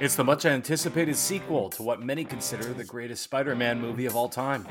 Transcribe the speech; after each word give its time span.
It's 0.00 0.16
the 0.16 0.24
much 0.24 0.44
anticipated 0.44 1.14
sequel 1.14 1.70
to 1.70 1.82
what 1.84 2.02
many 2.02 2.24
consider 2.24 2.72
the 2.72 2.84
greatest 2.84 3.22
Spider 3.22 3.54
Man 3.54 3.80
movie 3.80 4.06
of 4.06 4.16
all 4.16 4.28
time. 4.28 4.66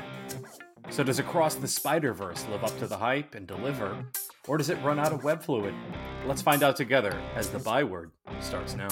So, 0.90 1.02
does 1.02 1.18
Across 1.18 1.56
the 1.56 1.68
Spider 1.68 2.12
Verse 2.12 2.44
live 2.50 2.62
up 2.62 2.78
to 2.78 2.86
the 2.86 2.98
hype 2.98 3.34
and 3.34 3.46
deliver, 3.46 4.04
or 4.46 4.58
does 4.58 4.68
it 4.68 4.76
run 4.82 4.98
out 4.98 5.12
of 5.12 5.24
web 5.24 5.42
fluid? 5.42 5.74
Let's 6.26 6.42
find 6.42 6.62
out 6.62 6.76
together 6.76 7.18
as 7.34 7.48
the 7.48 7.58
byword 7.58 8.10
starts 8.40 8.76
now. 8.76 8.88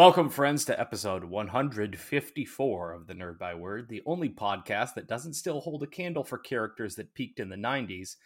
Welcome, 0.00 0.30
friends, 0.30 0.64
to 0.64 0.80
episode 0.80 1.24
154 1.24 2.92
of 2.94 3.06
the 3.06 3.12
Nerd 3.12 3.38
by 3.38 3.52
Word, 3.52 3.90
the 3.90 4.00
only 4.06 4.30
podcast 4.30 4.94
that 4.94 5.06
doesn't 5.06 5.34
still 5.34 5.60
hold 5.60 5.82
a 5.82 5.86
candle 5.86 6.24
for 6.24 6.38
characters 6.38 6.94
that 6.94 7.12
peaked 7.12 7.38
in 7.38 7.50
the 7.50 7.56
90s 7.56 8.16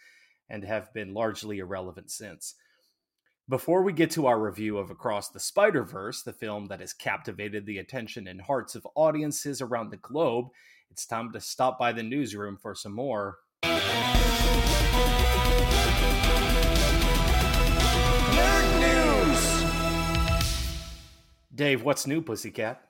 and 0.49 0.63
have 0.63 0.93
been 0.93 1.13
largely 1.13 1.59
irrelevant 1.59 2.09
since. 2.09 2.55
Before 3.49 3.83
we 3.83 3.91
get 3.91 4.09
to 4.11 4.25
our 4.25 4.39
review 4.39 4.77
of 4.77 4.89
Across 4.89 5.31
the 5.31 5.39
Spider 5.41 5.83
Verse, 5.83 6.23
the 6.23 6.31
film 6.31 6.67
that 6.67 6.79
has 6.79 6.93
captivated 6.93 7.65
the 7.65 7.79
attention 7.79 8.25
and 8.29 8.39
hearts 8.39 8.75
of 8.75 8.87
audiences 8.95 9.61
around 9.61 9.89
the 9.89 9.97
globe, 9.97 10.45
it's 10.89 11.05
time 11.05 11.33
to 11.33 11.41
stop 11.41 11.77
by 11.77 11.91
the 11.91 12.03
newsroom 12.03 12.55
for 12.55 12.73
some 12.73 12.95
more. 12.95 13.39
Dave, 21.55 21.83
what's 21.83 22.05
new, 22.05 22.21
Pussycat? 22.21 22.81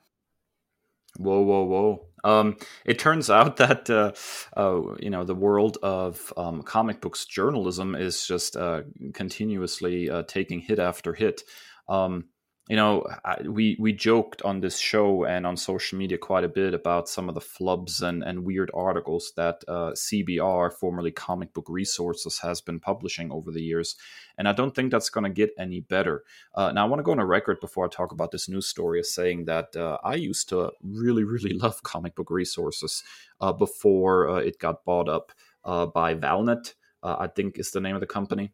Whoa, 1.18 1.40
whoa, 1.40 1.64
whoa! 1.64 2.06
Um, 2.24 2.56
it 2.84 2.98
turns 2.98 3.30
out 3.38 3.56
that 3.58 3.88
uh, 3.88 4.12
uh, 4.56 4.96
you 4.98 5.10
know 5.10 5.24
the 5.24 5.34
world 5.34 5.78
of 5.82 6.32
um, 6.36 6.62
comic 6.62 7.00
books 7.00 7.24
journalism 7.24 7.94
is 7.94 8.26
just 8.26 8.56
uh, 8.56 8.82
continuously 9.14 10.10
uh, 10.10 10.24
taking 10.24 10.60
hit 10.60 10.78
after 10.78 11.14
hit. 11.14 11.42
Um, 11.88 12.24
you 12.68 12.74
know, 12.74 13.06
we 13.44 13.76
we 13.78 13.92
joked 13.92 14.42
on 14.42 14.58
this 14.58 14.78
show 14.78 15.24
and 15.24 15.46
on 15.46 15.56
social 15.56 15.96
media 15.96 16.18
quite 16.18 16.42
a 16.42 16.48
bit 16.48 16.74
about 16.74 17.08
some 17.08 17.28
of 17.28 17.36
the 17.36 17.40
flubs 17.40 18.02
and, 18.02 18.24
and 18.24 18.44
weird 18.44 18.72
articles 18.74 19.32
that 19.36 19.62
uh, 19.68 19.92
CBR, 19.92 20.72
formerly 20.72 21.12
Comic 21.12 21.54
Book 21.54 21.66
Resources, 21.68 22.40
has 22.40 22.60
been 22.60 22.80
publishing 22.80 23.30
over 23.30 23.52
the 23.52 23.62
years, 23.62 23.94
and 24.36 24.48
I 24.48 24.52
don't 24.52 24.74
think 24.74 24.90
that's 24.90 25.10
going 25.10 25.22
to 25.22 25.30
get 25.30 25.50
any 25.56 25.78
better. 25.78 26.24
Uh, 26.56 26.72
now, 26.72 26.84
I 26.84 26.88
want 26.88 26.98
to 26.98 27.04
go 27.04 27.12
on 27.12 27.20
a 27.20 27.26
record 27.26 27.60
before 27.60 27.84
I 27.84 27.88
talk 27.88 28.10
about 28.10 28.32
this 28.32 28.48
news 28.48 28.66
story 28.66 28.98
as 28.98 29.14
saying 29.14 29.44
that 29.44 29.76
uh, 29.76 29.98
I 30.02 30.16
used 30.16 30.48
to 30.48 30.72
really, 30.82 31.22
really 31.22 31.52
love 31.58 31.84
Comic 31.84 32.16
Book 32.16 32.30
Resources 32.30 33.04
uh, 33.40 33.52
before 33.52 34.28
uh, 34.28 34.34
it 34.38 34.58
got 34.58 34.84
bought 34.84 35.08
up 35.08 35.30
uh, 35.64 35.86
by 35.86 36.14
Valnet. 36.14 36.74
I 37.04 37.28
think 37.28 37.56
is 37.56 37.70
the 37.70 37.78
name 37.80 37.94
of 37.94 38.00
the 38.00 38.06
company. 38.08 38.52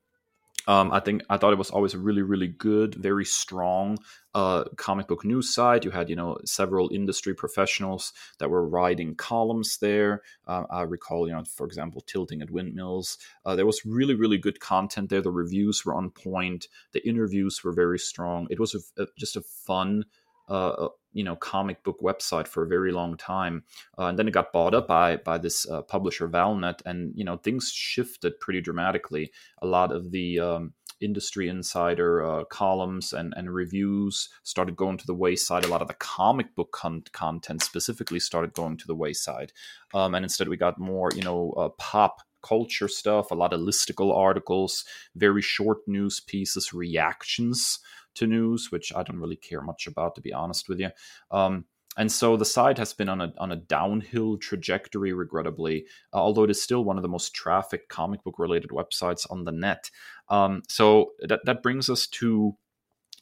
Um, 0.66 0.92
I 0.92 1.00
think 1.00 1.22
I 1.28 1.36
thought 1.36 1.52
it 1.52 1.58
was 1.58 1.70
always 1.70 1.94
a 1.94 1.98
really, 1.98 2.22
really 2.22 2.48
good, 2.48 2.94
very 2.94 3.24
strong 3.24 3.98
uh, 4.34 4.64
comic 4.76 5.08
book 5.08 5.24
news 5.24 5.52
site. 5.52 5.84
You 5.84 5.90
had, 5.90 6.08
you 6.08 6.16
know, 6.16 6.38
several 6.44 6.88
industry 6.92 7.34
professionals 7.34 8.12
that 8.38 8.50
were 8.50 8.66
writing 8.66 9.14
columns 9.14 9.78
there. 9.78 10.22
Uh, 10.46 10.64
I 10.70 10.82
recall, 10.82 11.26
you 11.26 11.34
know, 11.34 11.44
for 11.44 11.66
example, 11.66 12.00
tilting 12.00 12.42
at 12.42 12.50
windmills. 12.50 13.18
Uh, 13.44 13.56
there 13.56 13.66
was 13.66 13.84
really, 13.84 14.14
really 14.14 14.38
good 14.38 14.60
content 14.60 15.10
there. 15.10 15.20
The 15.20 15.30
reviews 15.30 15.84
were 15.84 15.94
on 15.94 16.10
point. 16.10 16.68
The 16.92 17.06
interviews 17.06 17.62
were 17.64 17.72
very 17.72 17.98
strong. 17.98 18.46
It 18.50 18.60
was 18.60 18.74
a, 18.74 19.02
a, 19.02 19.06
just 19.18 19.36
a 19.36 19.42
fun 19.42 20.04
uh, 20.48 20.88
you 21.12 21.24
know 21.24 21.36
comic 21.36 21.82
book 21.82 22.00
website 22.00 22.46
for 22.46 22.62
a 22.62 22.68
very 22.68 22.92
long 22.92 23.16
time, 23.16 23.64
uh, 23.98 24.06
and 24.06 24.18
then 24.18 24.28
it 24.28 24.32
got 24.32 24.52
bought 24.52 24.74
up 24.74 24.88
by 24.88 25.16
by 25.16 25.38
this 25.38 25.68
uh, 25.68 25.82
publisher 25.82 26.28
Valnet, 26.28 26.80
and 26.86 27.12
you 27.14 27.24
know 27.24 27.36
things 27.36 27.70
shifted 27.72 28.38
pretty 28.40 28.60
dramatically. 28.60 29.32
A 29.60 29.66
lot 29.66 29.92
of 29.92 30.10
the 30.10 30.40
um, 30.40 30.72
industry 31.00 31.48
insider 31.48 32.24
uh, 32.24 32.44
columns 32.44 33.12
and, 33.12 33.34
and 33.36 33.52
reviews 33.52 34.28
started 34.44 34.76
going 34.76 34.96
to 34.96 35.06
the 35.06 35.14
wayside. 35.14 35.64
A 35.64 35.68
lot 35.68 35.82
of 35.82 35.88
the 35.88 35.94
comic 35.94 36.54
book 36.54 36.70
con- 36.72 37.04
content 37.12 37.62
specifically 37.62 38.20
started 38.20 38.52
going 38.54 38.76
to 38.76 38.86
the 38.86 38.94
wayside, 38.94 39.52
um, 39.94 40.14
and 40.14 40.24
instead 40.24 40.48
we 40.48 40.56
got 40.56 40.78
more 40.78 41.10
you 41.14 41.22
know 41.22 41.52
uh, 41.52 41.68
pop 41.70 42.22
culture 42.42 42.88
stuff, 42.88 43.30
a 43.30 43.36
lot 43.36 43.52
of 43.52 43.60
listicle 43.60 44.12
articles, 44.16 44.84
very 45.14 45.40
short 45.40 45.78
news 45.86 46.18
pieces, 46.18 46.72
reactions 46.72 47.78
to 48.14 48.26
news, 48.26 48.70
which 48.70 48.92
I 48.94 49.02
don't 49.02 49.20
really 49.20 49.36
care 49.36 49.62
much 49.62 49.86
about, 49.86 50.14
to 50.14 50.20
be 50.20 50.32
honest 50.32 50.68
with 50.68 50.80
you. 50.80 50.90
Um, 51.30 51.64
and 51.96 52.10
so 52.10 52.36
the 52.36 52.44
site 52.44 52.78
has 52.78 52.94
been 52.94 53.08
on 53.10 53.20
a 53.20 53.32
on 53.38 53.52
a 53.52 53.56
downhill 53.56 54.38
trajectory, 54.38 55.12
regrettably, 55.12 55.86
uh, 56.14 56.16
although 56.16 56.44
it 56.44 56.50
is 56.50 56.62
still 56.62 56.84
one 56.84 56.96
of 56.96 57.02
the 57.02 57.08
most 57.08 57.34
trafficked 57.34 57.88
comic 57.88 58.24
book 58.24 58.38
related 58.38 58.70
websites 58.70 59.26
on 59.30 59.44
the 59.44 59.52
net. 59.52 59.90
Um, 60.28 60.62
so 60.68 61.12
that 61.20 61.40
that 61.44 61.62
brings 61.62 61.90
us 61.90 62.06
to 62.08 62.56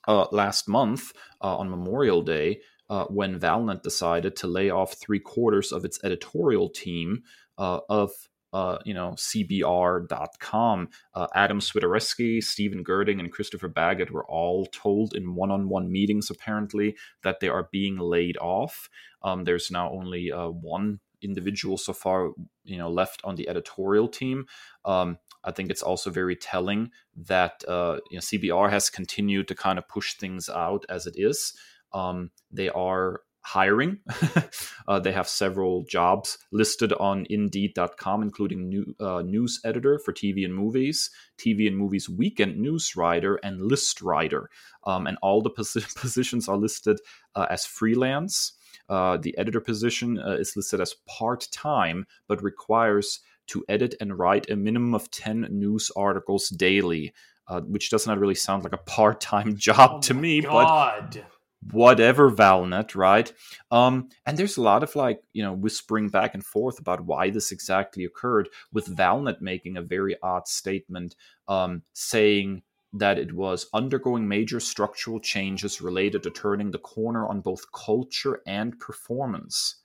uh, 0.07 0.27
last 0.31 0.69
month 0.69 1.13
uh, 1.43 1.57
on 1.57 1.71
Memorial 1.71 2.23
Day. 2.23 2.61
Uh, 2.89 3.05
when 3.05 3.39
Valnet 3.39 3.83
decided 3.85 4.35
to 4.35 4.49
lay 4.49 4.69
off 4.69 4.95
three 4.95 5.21
quarters 5.21 5.71
of 5.71 5.85
its 5.85 6.01
editorial 6.03 6.69
team 6.69 7.23
uh, 7.57 7.79
of 7.89 8.11
uh, 8.53 8.79
you 8.85 8.95
know, 8.95 9.13
CBR.com. 9.13 10.89
Uh, 11.15 11.27
Adam 11.35 11.61
Swiderski, 11.61 12.43
Stephen 12.43 12.85
Gerding, 12.85 13.21
and 13.21 13.33
Christopher 13.33 13.69
Baggett 13.69 14.11
were 14.11 14.27
all 14.27 14.67
told 14.67 15.15
in 15.15 15.35
one 15.35 15.51
on 15.51 15.69
one 15.69 15.91
meetings, 15.91 16.31
apparently, 16.31 16.97
that 17.23 17.41
they 17.41 17.49
are 17.49 17.69
being 17.71 17.99
laid 17.99 18.37
off. 18.39 18.89
Um, 19.23 19.45
there's 19.45 19.71
now 19.71 19.91
only 19.91 20.33
uh, 20.33 20.49
one 20.49 21.01
individual 21.23 21.77
so 21.77 21.93
far, 21.93 22.33
you 22.65 22.79
know, 22.79 22.91
left 22.91 23.21
on 23.25 23.37
the 23.37 23.49
editorial 23.49 24.09
team. 24.09 24.47
Um, 24.85 25.19
I 25.45 25.53
think 25.53 25.71
it's 25.71 25.83
also 25.83 26.11
very 26.11 26.37
telling 26.37 26.91
that 27.17 27.65
uh, 27.69 27.99
you 28.11 28.17
know, 28.17 28.21
CBR 28.21 28.71
has 28.71 28.91
continued 28.91 29.49
to 29.49 29.55
kind 29.55 29.79
of 29.79 29.89
push 29.89 30.15
things 30.15 30.49
out 30.49 30.85
as 30.89 31.07
it 31.07 31.15
is. 31.17 31.55
Um, 31.93 32.31
they 32.51 32.69
are 32.69 33.23
hiring. 33.43 33.99
uh, 34.89 35.01
they 35.01 35.13
have 35.13 35.29
several 35.29 35.85
jobs 35.85 36.39
listed 36.53 36.93
on 36.95 37.27
Indeed.com, 37.31 38.23
including 38.23 38.69
new, 38.69 38.95
uh, 39.01 39.23
news 39.23 39.61
editor 39.65 39.99
for 39.99 40.13
TV 40.13 40.45
and 40.45 40.55
movies, 40.55 41.11
TV 41.39 41.67
and 41.67 41.77
movies 41.77 42.09
weekend 42.09 42.59
news 42.59 42.97
writer, 42.97 43.37
and 43.43 43.63
list 43.63 44.03
writer. 44.03 44.51
Um, 44.85 45.07
and 45.07 45.19
all 45.23 45.43
the 45.43 45.51
posi- 45.51 45.95
positions 46.01 46.49
are 46.49 46.57
listed 46.57 46.99
uh, 47.35 47.47
as 47.51 47.65
freelance. 47.65 48.53
Uh, 48.89 49.17
the 49.17 49.37
editor 49.39 49.61
position 49.61 50.19
uh, 50.19 50.33
is 50.33 50.57
listed 50.57 50.81
as 50.81 50.95
part 51.07 51.47
time, 51.53 52.07
but 52.27 52.43
requires 52.43 53.21
to 53.47 53.65
edit 53.69 53.95
and 54.01 54.19
write 54.19 54.49
a 54.51 54.57
minimum 54.57 54.95
of 54.95 55.11
10 55.11 55.49
news 55.51 55.91
articles 55.97 56.49
daily. 56.49 57.13
Uh, 57.49 57.61
which 57.63 57.91
does 57.91 58.07
not 58.07 58.17
really 58.21 58.37
sound 58.37 58.63
like 58.63 58.73
a 58.73 58.77
part-time 58.77 59.57
job 59.57 59.91
oh 59.95 60.01
to 60.01 60.15
me, 60.15 60.41
God. 60.41 61.09
but 61.11 61.25
whatever 61.73 62.31
valnet 62.31 62.95
right? 62.95 63.33
Um 63.71 64.09
and 64.27 64.39
there's 64.39 64.57
a 64.57 64.63
lot 64.63 64.83
of 64.83 64.97
like 64.97 65.21
you 65.33 65.43
know 65.43 65.53
whispering 65.53 66.09
back 66.09 66.35
and 66.35 66.45
forth 66.45 66.79
about 66.79 67.05
why 67.05 67.31
this 67.31 67.53
exactly 67.53 68.05
occurred 68.05 68.49
with 68.73 68.97
valnet 68.97 69.41
making 69.41 69.77
a 69.77 69.83
very 69.83 70.17
odd 70.23 70.49
statement 70.49 71.17
um 71.49 71.83
saying 71.93 72.63
that 72.93 73.19
it 73.19 73.33
was 73.33 73.67
undergoing 73.73 74.27
major 74.27 74.61
structural 74.61 75.21
changes 75.21 75.81
related 75.81 76.23
to 76.25 76.31
turning 76.31 76.71
the 76.71 76.79
corner 76.79 77.27
on 77.27 77.41
both 77.41 77.71
culture 77.73 78.41
and 78.47 78.79
performance. 78.79 79.77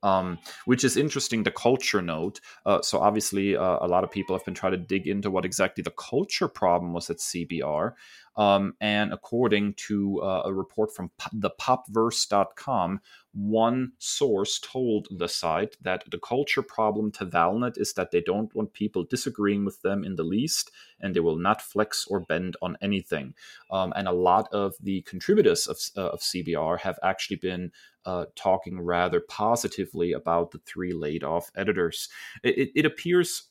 Um, 0.00 0.38
which 0.64 0.84
is 0.84 0.96
interesting 0.96 1.42
the 1.42 1.50
culture 1.50 2.00
note 2.00 2.38
uh, 2.64 2.82
so 2.82 3.00
obviously 3.00 3.56
uh, 3.56 3.78
a 3.80 3.88
lot 3.88 4.04
of 4.04 4.12
people 4.12 4.36
have 4.36 4.44
been 4.44 4.54
trying 4.54 4.70
to 4.70 4.78
dig 4.78 5.08
into 5.08 5.28
what 5.28 5.44
exactly 5.44 5.82
the 5.82 5.90
culture 5.90 6.46
problem 6.46 6.92
was 6.92 7.10
at 7.10 7.16
cbr 7.16 7.94
um, 8.38 8.74
and 8.80 9.12
according 9.12 9.74
to 9.88 10.22
uh, 10.22 10.42
a 10.44 10.54
report 10.54 10.94
from 10.94 11.10
the 11.32 11.50
popverse.com, 11.50 13.00
one 13.34 13.92
source 13.98 14.60
told 14.60 15.08
the 15.10 15.28
site 15.28 15.76
that 15.82 16.04
the 16.08 16.20
culture 16.20 16.62
problem 16.62 17.10
to 17.12 17.26
Valnet 17.26 17.76
is 17.76 17.92
that 17.94 18.12
they 18.12 18.20
don't 18.20 18.54
want 18.54 18.72
people 18.72 19.02
disagreeing 19.02 19.64
with 19.64 19.82
them 19.82 20.04
in 20.04 20.14
the 20.14 20.22
least, 20.22 20.70
and 21.00 21.14
they 21.14 21.20
will 21.20 21.36
not 21.36 21.60
flex 21.60 22.06
or 22.08 22.20
bend 22.20 22.56
on 22.62 22.78
anything. 22.80 23.34
Um, 23.72 23.92
and 23.96 24.06
a 24.06 24.12
lot 24.12 24.48
of 24.52 24.74
the 24.80 25.02
contributors 25.02 25.66
of, 25.66 25.78
uh, 25.96 26.10
of 26.10 26.20
CBR 26.20 26.78
have 26.80 26.98
actually 27.02 27.36
been 27.36 27.72
uh, 28.06 28.26
talking 28.36 28.80
rather 28.80 29.20
positively 29.20 30.12
about 30.12 30.52
the 30.52 30.58
three 30.60 30.92
laid 30.92 31.22
off 31.22 31.50
editors. 31.56 32.08
It, 32.42 32.70
it, 32.74 32.86
appears 32.86 33.47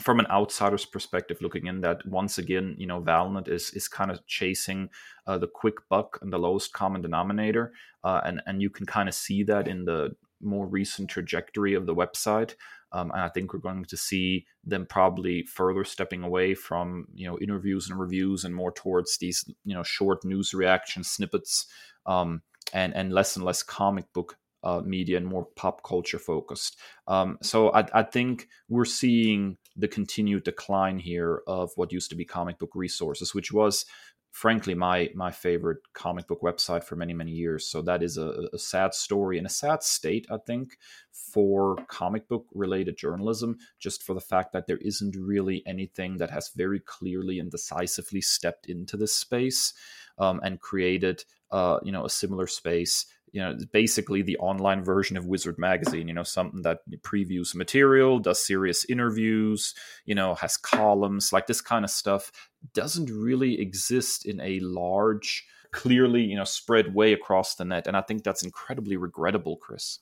from 0.00 0.18
an 0.18 0.26
outsider's 0.30 0.86
perspective 0.86 1.36
looking 1.42 1.66
in 1.66 1.82
that 1.82 2.04
once 2.06 2.38
again 2.38 2.74
you 2.78 2.86
know 2.86 3.00
valnet 3.02 3.46
is 3.46 3.70
is 3.74 3.88
kind 3.88 4.10
of 4.10 4.26
chasing 4.26 4.88
uh, 5.26 5.36
the 5.36 5.46
quick 5.46 5.74
buck 5.90 6.18
and 6.22 6.32
the 6.32 6.38
lowest 6.38 6.72
common 6.72 7.02
denominator 7.02 7.72
uh, 8.04 8.20
and 8.24 8.40
and 8.46 8.62
you 8.62 8.70
can 8.70 8.86
kind 8.86 9.08
of 9.08 9.14
see 9.14 9.42
that 9.42 9.68
in 9.68 9.84
the 9.84 10.10
more 10.42 10.66
recent 10.66 11.08
trajectory 11.08 11.74
of 11.74 11.86
the 11.86 11.94
website. 11.94 12.54
Um, 12.94 13.10
and 13.12 13.20
I 13.20 13.28
think 13.28 13.52
we're 13.52 13.60
going 13.60 13.84
to 13.86 13.96
see 13.96 14.44
them 14.64 14.86
probably 14.86 15.44
further 15.44 15.84
stepping 15.84 16.22
away 16.22 16.54
from 16.54 17.06
you 17.14 17.26
know 17.26 17.38
interviews 17.38 17.88
and 17.88 17.98
reviews 17.98 18.44
and 18.44 18.54
more 18.54 18.72
towards 18.72 19.16
these 19.18 19.44
you 19.64 19.74
know 19.74 19.82
short 19.82 20.24
news 20.24 20.52
reaction 20.52 21.02
snippets 21.02 21.66
um, 22.04 22.42
and 22.74 22.94
and 22.94 23.12
less 23.12 23.36
and 23.36 23.44
less 23.46 23.62
comic 23.62 24.12
book 24.12 24.36
uh, 24.64 24.82
media 24.84 25.16
and 25.16 25.26
more 25.26 25.46
pop 25.56 25.82
culture 25.82 26.18
focused. 26.18 26.78
Um, 27.08 27.38
so 27.42 27.72
I, 27.72 27.86
I, 27.92 28.02
think 28.04 28.46
we're 28.68 28.84
seeing 28.84 29.56
the 29.76 29.88
continued 29.88 30.44
decline 30.44 30.98
here 30.98 31.42
of 31.46 31.70
what 31.76 31.92
used 31.92 32.10
to 32.10 32.16
be 32.16 32.24
comic 32.24 32.58
book 32.58 32.72
resources, 32.74 33.34
which 33.34 33.52
was 33.52 33.84
frankly 34.32 34.74
my 34.74 35.10
my 35.14 35.30
favorite 35.30 35.78
comic 35.92 36.26
book 36.26 36.40
website 36.40 36.82
for 36.82 36.96
many 36.96 37.12
many 37.12 37.32
years. 37.32 37.66
So 37.66 37.82
that 37.82 38.02
is 38.02 38.16
a, 38.16 38.48
a, 38.52 38.58
sad 38.58 38.94
story 38.94 39.36
and 39.36 39.46
a 39.46 39.50
sad 39.50 39.82
state 39.82 40.26
i 40.30 40.38
think 40.46 40.78
for 41.12 41.76
comic 41.88 42.28
book 42.28 42.46
related 42.54 42.96
journalism 42.96 43.58
just 43.78 44.02
for 44.02 44.14
the 44.14 44.20
fact 44.20 44.52
that 44.52 44.66
there 44.66 44.78
isn't 44.78 45.14
really 45.16 45.62
anything 45.66 46.16
that 46.16 46.30
has 46.30 46.50
very 46.56 46.80
clearly 46.80 47.38
and 47.38 47.50
decisively 47.50 48.20
stepped 48.20 48.66
into 48.66 48.96
this 48.96 49.14
space 49.14 49.74
um, 50.18 50.40
and 50.42 50.60
created 50.60 51.24
uh, 51.50 51.78
you 51.82 51.92
know 51.92 52.04
a 52.04 52.10
similar 52.10 52.46
space 52.46 53.06
you 53.32 53.40
know 53.40 53.56
basically 53.72 54.22
the 54.22 54.38
online 54.38 54.84
version 54.84 55.16
of 55.16 55.26
wizard 55.26 55.58
magazine 55.58 56.06
you 56.06 56.14
know 56.14 56.22
something 56.22 56.62
that 56.62 56.78
previews 57.00 57.54
material 57.54 58.18
does 58.18 58.46
serious 58.46 58.84
interviews 58.84 59.74
you 60.04 60.14
know 60.14 60.34
has 60.34 60.56
columns 60.56 61.32
like 61.32 61.46
this 61.46 61.60
kind 61.60 61.84
of 61.84 61.90
stuff 61.90 62.30
doesn't 62.74 63.10
really 63.10 63.60
exist 63.60 64.24
in 64.26 64.40
a 64.40 64.60
large 64.60 65.44
clearly 65.72 66.22
you 66.22 66.36
know 66.36 66.44
spread 66.44 66.94
way 66.94 67.12
across 67.12 67.54
the 67.54 67.64
net 67.64 67.86
and 67.86 67.96
i 67.96 68.00
think 68.02 68.22
that's 68.22 68.44
incredibly 68.44 68.96
regrettable 68.96 69.56
Kris 69.56 69.98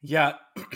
yeah 0.00 0.34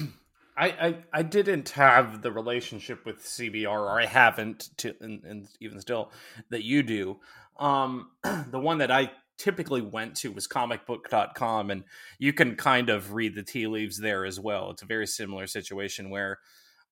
I, 0.56 0.66
I, 0.68 0.96
I 1.12 1.22
didn't 1.22 1.70
have 1.70 2.22
the 2.22 2.30
relationship 2.30 3.04
with 3.04 3.24
CBR, 3.24 3.66
or 3.66 4.00
I 4.00 4.06
haven't, 4.06 4.70
to, 4.76 4.94
and, 5.00 5.24
and 5.24 5.48
even 5.58 5.80
still, 5.80 6.12
that 6.50 6.62
you 6.62 6.84
do. 6.84 7.18
Um, 7.58 8.10
the 8.22 8.60
one 8.60 8.78
that 8.78 8.92
I 8.92 9.10
typically 9.38 9.80
went 9.80 10.14
to 10.16 10.32
was 10.32 10.46
comicbook.com 10.46 11.70
and 11.70 11.84
you 12.18 12.32
can 12.32 12.56
kind 12.56 12.90
of 12.90 13.12
read 13.12 13.34
the 13.34 13.42
tea 13.42 13.66
leaves 13.66 13.98
there 13.98 14.24
as 14.24 14.38
well. 14.38 14.70
It's 14.70 14.82
a 14.82 14.86
very 14.86 15.06
similar 15.06 15.46
situation 15.46 16.10
where 16.10 16.38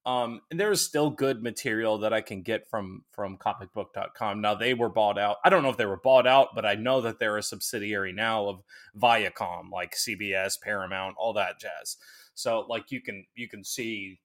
um 0.05 0.41
and 0.51 0.59
there's 0.59 0.81
still 0.81 1.11
good 1.11 1.45
material 1.45 1.97
that 1.99 2.13
i 2.13 2.21
can 2.21 2.43
get 2.43 2.69
from 2.69 3.05
from 3.13 3.39
comicbook.com 3.39 4.41
now 4.41 4.53
they 4.53 4.75
were 4.75 4.89
bought 4.89 5.17
out 5.17 5.37
i 5.45 5.49
don't 5.49 5.63
know 5.63 5.69
if 5.69 5.77
they 5.77 5.87
were 5.87 5.97
bought 5.97 6.27
out 6.27 6.49
but 6.57 6.67
i 6.67 6.75
know 6.75 7.01
that 7.01 7.21
they're 7.21 7.37
a 7.37 7.43
subsidiary 7.43 8.13
now 8.13 8.49
of 8.49 8.63
viacom 8.99 9.71
like 9.71 9.95
cbs 9.95 10.61
paramount 10.61 11.15
all 11.17 11.33
that 11.33 11.61
jazz. 11.61 11.99
So 12.35 12.67
like 12.69 12.91
you 12.91 13.01
can 13.01 13.27
you 13.35 13.49
can 13.49 13.65
see 13.65 14.19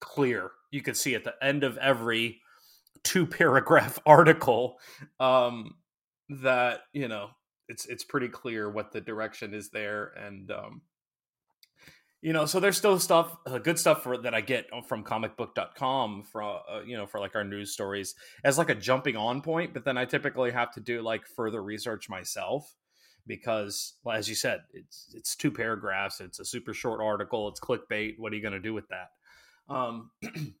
clear 0.00 0.52
you 0.70 0.82
can 0.82 0.94
see 0.94 1.14
at 1.14 1.24
the 1.24 1.34
end 1.42 1.64
of 1.64 1.76
every 1.78 2.40
two 3.02 3.26
paragraph 3.26 3.98
article 4.06 4.78
um 5.18 5.74
that 6.30 6.82
you 6.92 7.08
know 7.08 7.28
it's 7.68 7.86
it's 7.86 8.04
pretty 8.04 8.28
clear 8.28 8.70
what 8.70 8.92
the 8.92 9.00
direction 9.00 9.52
is 9.54 9.70
there 9.70 10.12
and 10.16 10.50
um 10.50 10.82
you 12.22 12.32
know 12.32 12.46
so 12.46 12.60
there's 12.60 12.76
still 12.76 12.98
stuff 12.98 13.36
uh, 13.46 13.58
good 13.58 13.78
stuff 13.78 14.02
for 14.02 14.16
that 14.16 14.34
i 14.34 14.40
get 14.40 14.66
from 14.86 15.02
comicbook.com 15.02 16.22
for 16.22 16.42
uh, 16.42 16.60
you 16.86 16.96
know 16.96 17.06
for 17.06 17.18
like 17.18 17.34
our 17.34 17.44
news 17.44 17.72
stories 17.72 18.14
as 18.44 18.58
like 18.58 18.70
a 18.70 18.74
jumping 18.74 19.16
on 19.16 19.40
point 19.40 19.74
but 19.74 19.84
then 19.84 19.96
i 19.98 20.04
typically 20.04 20.50
have 20.50 20.72
to 20.72 20.80
do 20.80 21.02
like 21.02 21.26
further 21.26 21.62
research 21.62 22.08
myself 22.08 22.76
because 23.26 23.94
well, 24.04 24.16
as 24.16 24.28
you 24.28 24.34
said 24.34 24.60
it's 24.72 25.12
it's 25.14 25.36
two 25.36 25.50
paragraphs 25.50 26.20
it's 26.20 26.40
a 26.40 26.44
super 26.44 26.74
short 26.74 27.00
article 27.00 27.48
it's 27.48 27.60
clickbait 27.60 28.14
what 28.18 28.32
are 28.32 28.36
you 28.36 28.42
going 28.42 28.52
to 28.52 28.60
do 28.60 28.74
with 28.74 28.88
that? 28.88 29.10
Um 29.72 30.10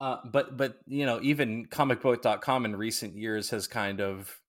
Uh, 0.00 0.18
but 0.30 0.56
but 0.56 0.78
you 0.86 1.06
know 1.06 1.20
even 1.22 1.66
comicbook.com 1.66 2.64
in 2.64 2.76
recent 2.76 3.16
years 3.16 3.50
has 3.50 3.66
kind 3.66 4.00
of 4.00 4.40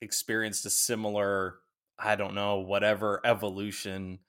experienced 0.00 0.64
a 0.66 0.70
similar 0.70 1.56
I 1.98 2.14
don't 2.16 2.34
know 2.34 2.60
whatever 2.60 3.20
evolution 3.24 4.20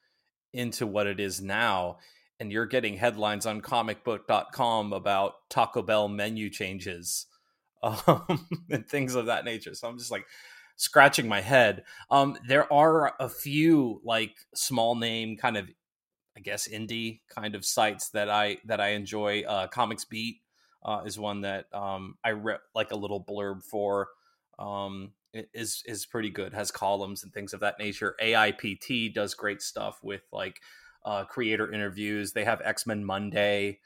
into 0.51 0.87
what 0.87 1.07
it 1.07 1.19
is 1.19 1.41
now 1.41 1.97
and 2.39 2.51
you're 2.51 2.65
getting 2.65 2.97
headlines 2.97 3.45
on 3.45 3.61
comicbook.com 3.61 4.91
about 4.91 5.35
Taco 5.49 5.81
Bell 5.81 6.07
menu 6.07 6.49
changes 6.49 7.27
um, 7.83 8.47
and 8.69 8.87
things 8.87 9.15
of 9.15 9.27
that 9.27 9.45
nature. 9.45 9.75
So 9.75 9.87
I'm 9.87 9.97
just 9.97 10.11
like 10.11 10.25
scratching 10.75 11.27
my 11.27 11.41
head. 11.41 11.83
Um, 12.09 12.37
there 12.47 12.71
are 12.71 13.13
a 13.19 13.29
few 13.29 14.01
like 14.03 14.35
small 14.55 14.95
name 14.95 15.37
kind 15.37 15.57
of 15.57 15.69
I 16.35 16.39
guess 16.39 16.67
indie 16.67 17.19
kind 17.29 17.55
of 17.55 17.65
sites 17.65 18.09
that 18.09 18.29
I 18.29 18.57
that 18.65 18.81
I 18.81 18.89
enjoy. 18.89 19.43
Uh, 19.43 19.67
Comics 19.67 20.05
Beat 20.05 20.41
uh, 20.83 21.01
is 21.05 21.19
one 21.19 21.41
that 21.41 21.65
um, 21.73 22.15
I 22.23 22.31
read 22.31 22.59
like 22.73 22.91
a 22.91 22.95
little 22.97 23.23
blurb 23.23 23.63
for. 23.63 24.09
Um, 24.59 25.13
is 25.33 25.83
is 25.85 26.05
pretty 26.05 26.29
good. 26.29 26.53
Has 26.53 26.71
columns 26.71 27.23
and 27.23 27.33
things 27.33 27.53
of 27.53 27.59
that 27.61 27.79
nature. 27.79 28.15
AIPT 28.21 29.13
does 29.13 29.33
great 29.33 29.61
stuff 29.61 29.99
with 30.03 30.21
like 30.31 30.61
uh, 31.05 31.25
creator 31.25 31.71
interviews. 31.71 32.33
They 32.33 32.45
have 32.45 32.61
X 32.63 32.85
Men 32.85 33.03
Monday 33.03 33.79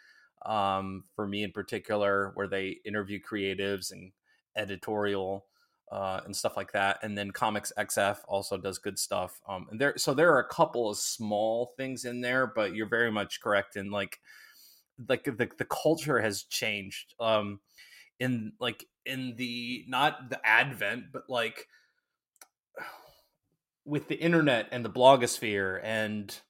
um, 0.45 1.03
for 1.15 1.27
me 1.27 1.44
in 1.44 1.51
particular, 1.51 2.31
where 2.35 2.47
they 2.47 2.77
interview 2.85 3.19
creatives 3.19 3.91
and 3.91 4.11
editorial 4.55 5.45
uh, 5.92 6.22
and 6.25 6.36
stuff 6.36 6.57
like 6.57 6.72
that. 6.74 7.00
And 7.04 7.18
then 7.18 7.31
Comics 7.31 7.72
XF 7.78 8.18
also 8.28 8.57
does 8.57 8.78
good 8.78 9.00
stuff. 9.00 9.42
Um, 9.48 9.68
and 9.72 9.80
there, 9.80 9.94
so 9.98 10.13
there 10.13 10.34
are 10.34 10.39
a 10.39 10.48
couple 10.48 10.89
of 10.89 10.98
small 10.98 11.74
things 11.78 12.06
in 12.06 12.22
there, 12.22 12.48
but 12.48 12.75
you're 12.75 12.89
very 12.89 13.12
much 13.12 13.42
correct 13.42 13.75
in 13.75 13.92
like, 13.92 14.19
like 15.07 15.24
the 15.24 15.50
the 15.57 15.66
culture 15.66 16.19
has 16.19 16.44
changed. 16.44 17.13
Um, 17.19 17.60
in 18.19 18.54
like 18.60 18.86
in 19.06 19.36
the 19.36 19.86
not 19.88 20.30
the 20.30 20.39
advent, 20.45 21.06
but 21.13 21.30
like 21.30 21.68
with 23.86 24.07
the 24.07 24.16
internet 24.16 24.68
and 24.72 24.83
the 24.83 24.90
blogosphere 24.90 25.80
and 25.81 26.42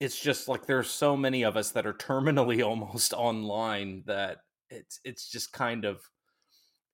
it's 0.00 0.20
just 0.20 0.48
like 0.48 0.66
there's 0.66 0.90
so 0.90 1.16
many 1.16 1.44
of 1.44 1.56
us 1.56 1.70
that 1.70 1.86
are 1.86 1.94
terminally 1.94 2.64
almost 2.66 3.12
online 3.12 4.02
that 4.06 4.38
it's 4.68 5.00
it's 5.04 5.30
just 5.30 5.52
kind 5.52 5.84
of 5.84 6.00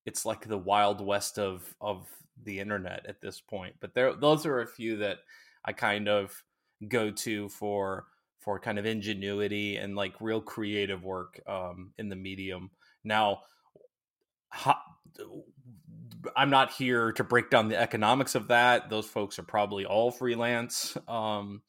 it's 0.07 0.27
like 0.27 0.47
the 0.47 0.59
wild 0.59 1.05
west 1.05 1.39
of 1.39 1.75
of 1.81 2.07
the 2.45 2.59
internet 2.61 3.07
at 3.09 3.21
this 3.21 3.41
point. 3.41 3.75
But 3.81 3.95
there, 3.95 4.15
those 4.15 4.47
are 4.47 4.61
a 4.61 4.67
few 4.67 4.97
that 4.99 5.19
I 5.65 5.73
kind 5.73 6.09
of 6.09 6.43
go 6.89 7.11
to 7.11 7.49
for 7.49 8.07
for 8.41 8.59
kind 8.59 8.79
of 8.79 8.87
ingenuity 8.87 9.77
and 9.77 9.95
like 9.95 10.15
real 10.21 10.41
creative 10.41 11.05
work 11.05 11.41
um, 11.47 11.93
in 11.99 12.09
the 12.09 12.17
medium. 12.17 12.71
Now, 13.05 13.43
I'm 16.37 16.51
not 16.51 16.73
here 16.73 17.13
to 17.13 17.25
break 17.25 17.51
down 17.51 17.69
the 17.69 17.81
economics 17.81 18.35
of 18.35 18.49
that. 18.49 18.91
Those 18.91 19.07
folks 19.07 19.39
are 19.39 19.45
probably 19.45 19.85
all 19.85 20.11
freelance. 20.11 20.97
Um, 21.07 21.63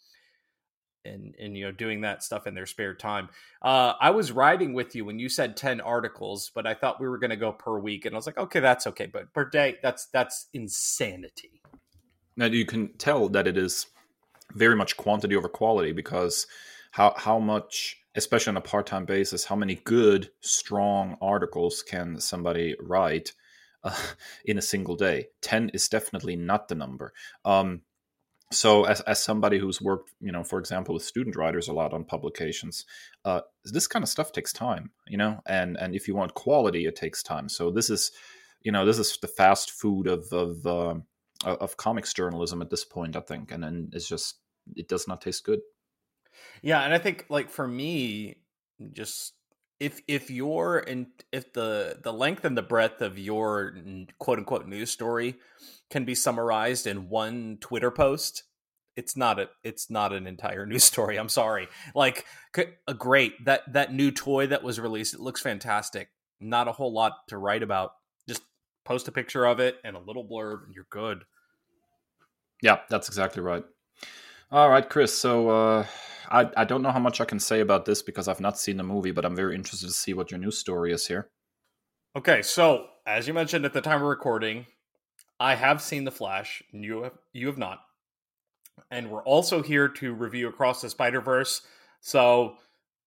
and 1.06 1.36
and 1.40 1.58
you 1.58 1.66
know 1.66 1.72
doing 1.72 2.02
that 2.02 2.24
stuff 2.24 2.48
in 2.48 2.54
their 2.54 2.66
spare 2.66 2.94
time. 2.94 3.30
Uh, 3.62 3.94
I 4.00 4.12
was 4.12 4.32
riding 4.32 4.74
with 4.74 4.96
you 4.96 5.06
when 5.06 5.20
you 5.20 5.30
said 5.30 5.58
ten 5.58 5.82
articles, 5.82 6.52
but 6.54 6.66
I 6.66 6.74
thought 6.74 7.02
we 7.02 7.08
were 7.08 7.18
going 7.18 7.30
to 7.30 7.36
go 7.36 7.52
per 7.52 7.78
week, 7.80 8.06
and 8.06 8.16
I 8.16 8.18
was 8.18 8.26
like, 8.26 8.38
okay, 8.38 8.60
that's 8.60 8.88
okay, 8.88 9.06
but 9.06 9.34
per 9.34 9.50
day, 9.50 9.78
that's 9.82 10.08
that's 10.08 10.48
insanity. 10.54 11.62
Now 12.36 12.46
you 12.46 12.66
can 12.66 12.94
tell 12.98 13.30
that 13.30 13.48
it 13.48 13.58
is 13.58 13.88
very 14.54 14.76
much 14.76 14.98
quantity 14.98 15.36
over 15.36 15.50
quality 15.50 15.92
because 15.92 16.48
how 16.92 17.14
how 17.18 17.40
much, 17.40 17.98
especially 18.16 18.52
on 18.52 18.58
a 18.58 18.62
part 18.62 18.88
time 18.88 19.06
basis, 19.06 19.46
how 19.46 19.56
many 19.56 19.76
good 19.76 20.30
strong 20.42 21.18
articles 21.22 21.84
can 21.84 22.20
somebody 22.20 22.76
write? 22.80 23.34
Uh, 23.84 23.96
in 24.46 24.58
a 24.58 24.62
single 24.62 24.96
day 24.96 25.28
10 25.42 25.68
is 25.74 25.90
definitely 25.90 26.38
not 26.38 26.70
the 26.70 26.76
number 26.76 27.12
um, 27.44 27.82
so 28.54 28.86
as, 28.86 29.02
as 29.02 29.22
somebody 29.22 29.58
who's 29.58 29.82
worked 29.82 30.12
you 30.22 30.32
know 30.32 30.44
for 30.44 30.60
example 30.60 30.94
with 30.94 31.04
student 31.04 31.36
writers 31.36 31.68
a 31.68 31.74
lot 31.74 31.94
on 31.94 32.04
publications 32.04 32.86
uh, 33.26 33.42
this 33.66 33.88
kind 33.88 34.04
of 34.04 34.10
stuff 34.10 34.32
takes 34.32 34.54
time 34.54 34.92
you 35.08 35.18
know 35.18 35.40
and 35.46 35.78
and 35.78 35.96
if 35.96 36.08
you 36.08 36.16
want 36.16 36.34
quality 36.34 36.86
it 36.86 36.96
takes 36.96 37.24
time. 37.24 37.50
So 37.50 37.72
this 37.72 37.90
is 37.90 38.12
you 38.62 38.72
know 38.72 38.86
this 38.86 39.00
is 39.00 39.18
the 39.18 39.28
fast 39.28 39.72
food 39.72 40.08
of 40.08 40.32
of 40.32 40.66
uh, 40.66 40.96
of 41.46 41.78
comics 41.78 42.14
journalism 42.14 42.62
at 42.62 42.70
this 42.70 42.86
point 42.86 43.18
i 43.18 43.20
think 43.20 43.52
and 43.52 43.64
then 43.64 43.90
it's 43.92 44.08
just 44.08 44.38
it 44.76 44.88
does 44.88 45.08
not 45.08 45.22
taste 45.22 45.44
good. 45.44 45.60
Yeah 46.62 46.82
and 46.82 46.94
i 46.94 46.98
think 46.98 47.26
like 47.30 47.50
for 47.50 47.68
me 47.68 48.38
just 48.94 49.34
if 49.84 50.02
if 50.08 50.32
your 50.32 50.80
and 50.80 51.08
if 51.34 51.52
the 51.52 52.00
the 52.02 52.14
length 52.14 52.46
and 52.46 52.58
the 52.58 52.62
breadth 52.62 53.02
of 53.02 53.20
your 53.20 53.76
quote 54.18 54.40
unquote 54.40 54.66
news 54.66 54.90
story 54.90 55.36
can 55.90 56.06
be 56.06 56.16
summarized 56.16 56.88
in 56.88 57.10
one 57.10 57.58
Twitter 57.60 57.92
post, 57.92 58.44
it's 58.96 59.18
not 59.18 59.40
a 59.40 59.50
it's 59.62 59.90
not 59.90 60.14
an 60.14 60.26
entire 60.26 60.66
news 60.72 60.86
story. 60.86 61.18
I'm 61.18 61.28
sorry. 61.28 61.68
Like 61.94 62.26
a 62.88 62.94
great 62.94 63.44
that 63.44 63.62
that 63.74 63.94
new 63.94 64.10
toy 64.10 64.48
that 64.48 64.64
was 64.64 64.80
released, 64.80 65.14
it 65.14 65.20
looks 65.20 65.42
fantastic. 65.42 66.08
Not 66.40 66.70
a 66.70 66.72
whole 66.72 66.94
lot 66.94 67.28
to 67.28 67.38
write 67.38 67.62
about. 67.62 67.92
Just 68.26 68.44
post 68.86 69.10
a 69.10 69.12
picture 69.12 69.46
of 69.46 69.60
it 69.60 69.80
and 69.84 69.98
a 69.98 70.00
little 70.00 70.26
blurb 70.26 70.66
and 70.66 70.74
you're 70.74 70.88
good. 70.90 71.26
Yeah, 72.62 72.80
that's 72.90 73.10
exactly 73.10 73.44
right. 73.44 73.66
All 74.50 74.70
right, 74.70 74.88
Kris. 74.88 75.18
So 75.18 75.50
uh, 75.50 75.86
I 76.30 76.50
I 76.56 76.64
don't 76.66 76.82
know 76.82 76.92
how 76.92 77.00
much 77.00 77.22
I 77.22 77.26
can 77.26 77.40
say 77.40 77.60
about 77.60 77.86
this 77.86 78.02
because 78.02 78.28
I've 78.28 78.40
not 78.40 78.60
seen 78.60 78.78
the 78.78 78.84
movie, 78.84 79.12
but 79.12 79.26
I'm 79.26 79.36
very 79.36 79.56
interested 79.56 79.88
to 79.88 79.94
see 79.94 80.14
what 80.14 80.32
your 80.32 80.40
news 80.40 80.58
story 80.58 80.92
is 80.92 81.08
here. 81.08 81.30
Okay, 82.16 82.42
so 82.42 82.88
as 83.06 83.28
you 83.28 83.34
mentioned 83.34 83.66
at 83.66 83.74
the 83.74 83.82
time 83.82 84.02
of 84.02 84.08
recording, 84.08 84.68
I 85.40 85.56
have 85.56 85.82
seen 85.82 86.04
The 86.04 86.12
Flash. 86.12 86.64
You 86.72 87.04
have 87.04 87.18
you 87.34 87.48
have 87.48 87.58
not, 87.58 87.80
and 88.92 89.10
we're 89.10 89.24
also 89.24 89.62
here 89.62 89.88
to 89.88 90.14
review 90.14 90.48
Across 90.48 90.82
the 90.82 90.90
Spider 90.90 91.22
Verse. 91.22 91.62
So 92.02 92.58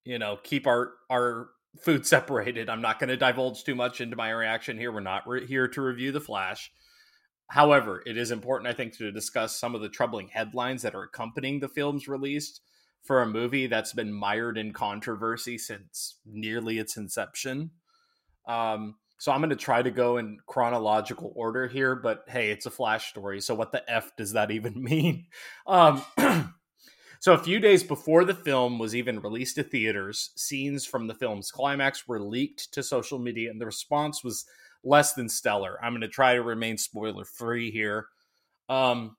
you 0.05 0.19
know, 0.19 0.39
keep 0.43 0.67
our 0.67 0.93
our 1.11 1.49
food 1.81 2.07
separated. 2.09 2.69
I'm 2.69 2.83
not 2.83 2.99
going 2.99 3.09
to 3.09 3.17
divulge 3.17 3.65
too 3.65 3.75
much 3.75 4.01
into 4.01 4.17
my 4.17 4.31
reaction 4.31 4.79
here. 4.79 4.93
We're 4.93 5.01
not 5.01 5.27
re- 5.27 5.47
here 5.47 5.69
to 5.69 5.81
review 5.81 6.13
The 6.13 6.21
Flash. 6.21 6.71
However, 7.49 8.03
it 8.07 8.17
is 8.17 8.33
important, 8.33 8.69
I 8.69 8.73
think, 8.73 8.97
to 8.99 9.13
discuss 9.13 9.57
some 9.59 9.75
of 9.75 9.81
the 9.81 9.89
troubling 9.89 10.29
headlines 10.29 10.83
that 10.83 10.97
are 10.97 11.05
accompanying 11.05 11.61
the 11.61 11.69
film's 11.69 12.09
release 12.09 12.61
for 13.07 13.23
a 13.23 13.27
movie 13.27 13.67
that's 13.67 13.93
been 13.93 14.13
mired 14.13 14.59
in 14.59 14.73
controversy 14.73 15.59
since 15.59 16.17
nearly 16.27 16.79
its 16.79 16.97
inception. 16.97 17.71
Um, 18.47 18.97
so 19.19 19.33
I'm 19.33 19.41
going 19.41 19.51
to 19.51 19.57
try 19.57 19.81
to 19.83 19.91
go 19.91 20.19
in 20.19 20.39
chronological 20.47 21.33
order 21.35 21.67
here, 21.67 21.95
but 21.95 22.25
hey, 22.29 22.51
it's 22.51 22.67
a 22.67 22.71
Flash 22.71 23.09
story. 23.09 23.41
So 23.41 23.55
what 23.55 23.73
the 23.73 23.89
F 23.91 24.15
does 24.17 24.33
that 24.33 24.51
even 24.51 24.83
mean? 24.83 25.27
Um, 25.67 26.03
so 27.21 27.33
a 27.33 27.39
few 27.39 27.59
days 27.61 27.83
before 27.83 28.25
the 28.25 28.35
film 28.35 28.79
was 28.79 28.95
even 28.95 29.21
released 29.21 29.57
to 29.57 29.63
theaters, 29.63 30.31
scenes 30.37 30.85
from 30.85 31.07
the 31.07 31.15
film's 31.15 31.51
climax 31.51 32.07
were 32.07 32.21
leaked 32.21 32.73
to 32.75 32.83
social 32.83 33.19
media, 33.19 33.51
and 33.51 33.61
the 33.61 33.67
response 33.67 34.23
was 34.23 34.45
less 34.85 35.15
than 35.15 35.29
stellar. 35.29 35.79
I'm 35.83 35.93
going 35.93 36.03
to 36.03 36.09
try 36.09 36.35
to 36.35 36.43
remain 36.43 36.77
spoiler 36.77 37.25
free 37.25 37.71
here. 37.71 38.07
Um, 38.69 39.17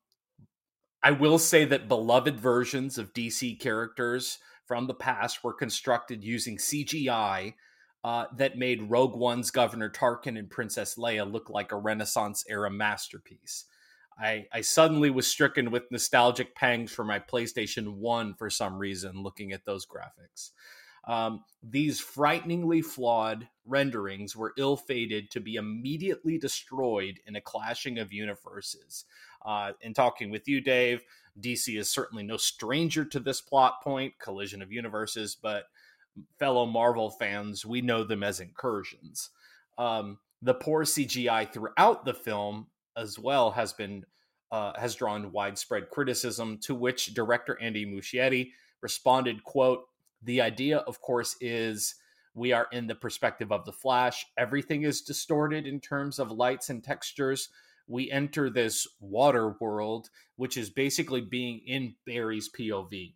I 1.07 1.11
will 1.11 1.39
say 1.39 1.63
that 1.63 1.87
beloved 1.87 2.37
versions 2.37 2.97
of 2.97 3.13
DC 3.13 3.61
characters 3.61 4.39
from 4.65 4.87
the 4.87 4.93
past 4.93 5.41
were 5.41 5.53
constructed 5.53 6.21
using 6.21 6.57
CGI 6.57 7.53
uh, 8.03 8.25
that 8.35 8.57
made 8.57 8.89
Rogue 8.91 9.15
One's 9.15 9.49
Governor 9.49 9.89
Tarkin 9.89 10.37
and 10.37 10.49
Princess 10.49 10.95
Leia 10.95 11.31
look 11.31 11.49
like 11.49 11.71
a 11.71 11.77
Renaissance 11.77 12.43
era 12.49 12.69
masterpiece. 12.69 13.63
I, 14.19 14.47
I 14.51 14.59
suddenly 14.59 15.09
was 15.09 15.27
stricken 15.27 15.71
with 15.71 15.89
nostalgic 15.91 16.55
pangs 16.55 16.91
for 16.91 17.05
my 17.05 17.19
PlayStation 17.19 17.93
1 17.95 18.33
for 18.33 18.49
some 18.49 18.77
reason, 18.77 19.23
looking 19.23 19.53
at 19.53 19.63
those 19.63 19.85
graphics. 19.85 20.49
Um, 21.07 21.45
these 21.63 22.01
frighteningly 22.01 22.81
flawed 22.81 23.47
renderings 23.65 24.35
were 24.35 24.53
ill 24.57 24.75
fated 24.75 25.31
to 25.31 25.39
be 25.39 25.55
immediately 25.55 26.37
destroyed 26.37 27.21
in 27.25 27.37
a 27.37 27.41
clashing 27.41 27.97
of 27.97 28.11
universes. 28.11 29.05
Uh, 29.45 29.73
in 29.81 29.93
talking 29.93 30.29
with 30.29 30.47
you, 30.47 30.61
Dave, 30.61 31.03
DC 31.39 31.77
is 31.77 31.89
certainly 31.89 32.23
no 32.23 32.37
stranger 32.37 33.05
to 33.05 33.19
this 33.19 33.41
plot 33.41 33.81
point, 33.83 34.13
collision 34.19 34.61
of 34.61 34.71
universes, 34.71 35.37
but 35.41 35.65
fellow 36.39 36.65
Marvel 36.65 37.11
fans, 37.11 37.65
we 37.65 37.81
know 37.81 38.03
them 38.03 38.23
as 38.23 38.39
incursions. 38.39 39.29
Um, 39.77 40.19
the 40.41 40.53
poor 40.53 40.83
CGI 40.83 41.51
throughout 41.51 42.05
the 42.05 42.13
film, 42.13 42.67
as 42.95 43.19
well, 43.19 43.51
has 43.51 43.73
been 43.73 44.05
uh, 44.49 44.71
has 44.79 44.95
drawn 44.95 45.31
widespread 45.31 45.89
criticism. 45.89 46.57
To 46.63 46.73
which 46.73 47.13
director 47.13 47.59
Andy 47.61 47.85
Muschietti 47.85 48.51
responded, 48.81 49.43
"quote 49.43 49.85
the 50.21 50.41
idea, 50.41 50.79
of 50.79 51.01
course, 51.01 51.35
is 51.41 51.95
we 52.33 52.51
are 52.51 52.67
in 52.71 52.87
the 52.87 52.95
perspective 52.95 53.51
of 53.51 53.65
the 53.65 53.73
Flash. 53.73 54.25
Everything 54.37 54.83
is 54.83 55.01
distorted 55.01 55.65
in 55.65 55.79
terms 55.79 56.19
of 56.19 56.31
lights 56.31 56.69
and 56.69 56.83
textures. 56.83 57.49
We 57.87 58.11
enter 58.11 58.49
this 58.49 58.87
water 58.99 59.55
world, 59.59 60.09
which 60.35 60.57
is 60.57 60.69
basically 60.69 61.21
being 61.21 61.61
in 61.65 61.95
Barry's 62.05 62.49
POV. 62.49 63.13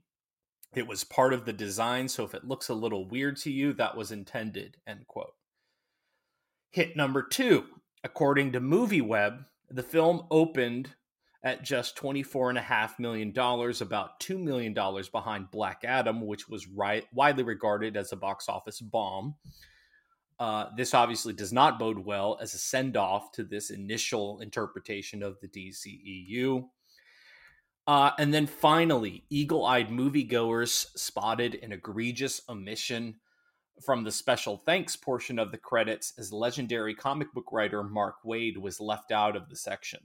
It 0.73 0.87
was 0.87 1.03
part 1.03 1.33
of 1.33 1.45
the 1.45 1.53
design, 1.53 2.07
so 2.07 2.23
if 2.23 2.33
it 2.33 2.47
looks 2.47 2.69
a 2.69 2.73
little 2.73 3.07
weird 3.07 3.35
to 3.37 3.51
you, 3.51 3.73
that 3.73 3.97
was 3.97 4.11
intended. 4.11 4.77
End 4.87 5.05
quote. 5.07 5.33
Hit 6.71 6.95
number 6.95 7.21
two. 7.21 7.65
According 8.03 8.53
to 8.53 8.61
MovieWeb, 8.61 9.45
the 9.69 9.83
film 9.83 10.25
opened 10.31 10.95
at 11.43 11.63
just 11.63 11.97
$24.5 11.97 12.99
million, 12.99 13.29
about 13.29 14.19
$2 14.19 14.39
million 14.41 14.73
behind 15.11 15.51
Black 15.51 15.81
Adam, 15.83 16.25
which 16.25 16.47
was 16.47 16.67
widely 16.67 17.43
regarded 17.43 17.97
as 17.97 18.11
a 18.11 18.15
box 18.15 18.47
office 18.47 18.79
bomb. 18.79 19.35
Uh, 20.41 20.65
this 20.75 20.95
obviously 20.95 21.33
does 21.33 21.53
not 21.53 21.77
bode 21.77 21.99
well 21.99 22.35
as 22.41 22.55
a 22.55 22.57
send 22.57 22.97
off 22.97 23.31
to 23.31 23.43
this 23.43 23.69
initial 23.69 24.39
interpretation 24.39 25.21
of 25.21 25.37
the 25.39 25.47
DCEU. 25.47 26.67
Uh, 27.85 28.09
and 28.17 28.33
then 28.33 28.47
finally, 28.47 29.23
eagle 29.29 29.63
eyed 29.67 29.89
moviegoers 29.89 30.87
spotted 30.97 31.59
an 31.61 31.71
egregious 31.71 32.41
omission 32.49 33.13
from 33.85 34.03
the 34.03 34.11
special 34.11 34.57
thanks 34.57 34.95
portion 34.95 35.37
of 35.37 35.51
the 35.51 35.59
credits 35.59 36.13
as 36.17 36.33
legendary 36.33 36.95
comic 36.95 37.31
book 37.35 37.51
writer 37.51 37.83
Mark 37.83 38.15
Waid 38.25 38.57
was 38.57 38.79
left 38.79 39.11
out 39.11 39.35
of 39.35 39.47
the 39.47 39.55
section. 39.55 39.99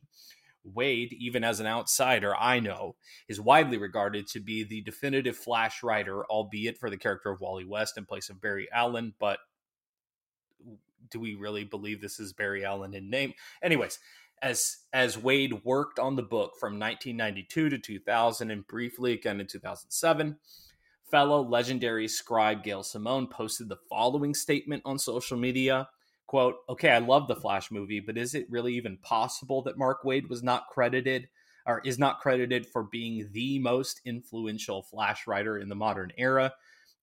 Waid, 0.70 1.14
even 1.14 1.44
as 1.44 1.60
an 1.60 1.66
outsider, 1.66 2.36
I 2.36 2.60
know, 2.60 2.96
is 3.26 3.40
widely 3.40 3.78
regarded 3.78 4.26
to 4.28 4.40
be 4.40 4.64
the 4.64 4.82
definitive 4.82 5.38
Flash 5.38 5.82
writer, 5.82 6.26
albeit 6.26 6.76
for 6.76 6.90
the 6.90 6.98
character 6.98 7.30
of 7.30 7.40
Wally 7.40 7.64
West 7.64 7.96
in 7.96 8.04
place 8.04 8.28
of 8.28 8.42
Barry 8.42 8.68
Allen. 8.70 9.14
But 9.18 9.38
do 11.10 11.20
we 11.20 11.34
really 11.34 11.64
believe 11.64 12.00
this 12.00 12.18
is 12.18 12.32
Barry 12.32 12.64
Allen 12.64 12.94
in 12.94 13.10
name? 13.10 13.34
Anyways, 13.62 13.98
as 14.42 14.78
as 14.92 15.16
Waid 15.16 15.64
worked 15.64 15.98
on 15.98 16.16
the 16.16 16.22
book 16.22 16.56
from 16.58 16.78
1992 16.78 17.70
to 17.70 17.78
2000 17.78 18.50
and 18.50 18.66
briefly 18.66 19.12
again 19.12 19.40
in 19.40 19.46
2007, 19.46 20.36
fellow 21.10 21.42
legendary 21.42 22.08
scribe 22.08 22.62
Gail 22.62 22.82
Simone 22.82 23.26
posted 23.26 23.68
the 23.68 23.78
following 23.88 24.34
statement 24.34 24.82
on 24.84 24.98
social 24.98 25.36
media 25.36 25.88
quote, 26.26 26.56
okay, 26.68 26.90
I 26.90 26.98
love 26.98 27.28
the 27.28 27.36
Flash 27.36 27.70
movie, 27.70 28.00
but 28.00 28.18
is 28.18 28.34
it 28.34 28.50
really 28.50 28.74
even 28.74 28.98
possible 28.98 29.62
that 29.62 29.78
Mark 29.78 30.02
Waid 30.02 30.28
was 30.28 30.42
not 30.42 30.66
credited 30.68 31.28
or 31.66 31.80
is 31.84 31.98
not 31.98 32.20
credited 32.20 32.66
for 32.66 32.82
being 32.82 33.28
the 33.32 33.58
most 33.58 34.00
influential 34.04 34.82
Flash 34.82 35.26
writer 35.26 35.58
in 35.58 35.68
the 35.68 35.74
modern 35.74 36.12
era? 36.16 36.52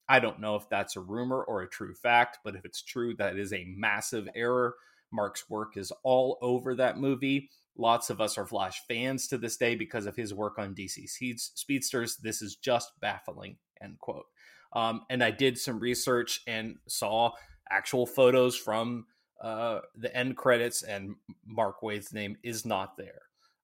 I 0.08 0.20
don't 0.20 0.40
know 0.40 0.56
if 0.56 0.68
that's 0.70 0.96
a 0.96 1.02
rumor 1.02 1.44
or 1.44 1.62
a 1.62 1.70
true 1.70 1.94
fact, 1.94 2.40
but 2.44 2.56
if 2.56 2.66
it's 2.66 2.82
true, 2.82 3.16
that 3.16 3.38
is 3.38 3.54
a 3.54 3.66
massive 3.68 4.28
error. 4.36 4.76
Mark's 5.12 5.50
work 5.50 5.78
is 5.78 5.92
all 6.04 6.38
over 6.42 6.76
that 6.76 6.98
movie. 6.98 7.50
Lots 7.78 8.10
of 8.10 8.22
us 8.22 8.38
are 8.38 8.46
Flash 8.46 8.82
fans 8.88 9.28
to 9.28 9.38
this 9.38 9.58
day 9.58 9.76
because 9.76 10.06
of 10.06 10.16
his 10.16 10.34
work 10.34 10.60
on 10.60 10.76
DC 10.76 11.10
Speedsters. 11.10 12.18
This 12.18 12.42
is 12.42 12.56
just 12.56 12.92
baffling, 13.00 13.58
end 13.82 13.98
quote. 14.00 14.26
Um, 14.74 15.02
and 15.10 15.24
I 15.24 15.32
did 15.32 15.58
some 15.58 15.80
research 15.80 16.42
and 16.48 16.78
saw 16.88 17.32
actual 17.70 18.06
photos 18.06 18.56
from 18.56 19.06
uh, 19.42 19.80
the 19.96 20.16
end 20.16 20.38
credits, 20.38 20.84
and 20.84 21.16
Mark 21.46 21.82
Waid's 21.82 22.14
name 22.14 22.38
is 22.44 22.66
not 22.66 22.98
there, 22.98 23.22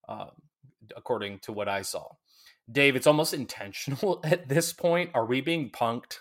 um, 0.07 0.31
according 0.95 1.39
to 1.39 1.51
what 1.51 1.67
I 1.67 1.83
saw. 1.83 2.07
Dave, 2.71 2.95
it's 2.95 3.07
almost 3.07 3.33
intentional 3.33 4.19
at 4.23 4.47
this 4.47 4.73
point. 4.73 5.11
Are 5.13 5.25
we 5.25 5.41
being 5.41 5.69
punked? 5.71 6.19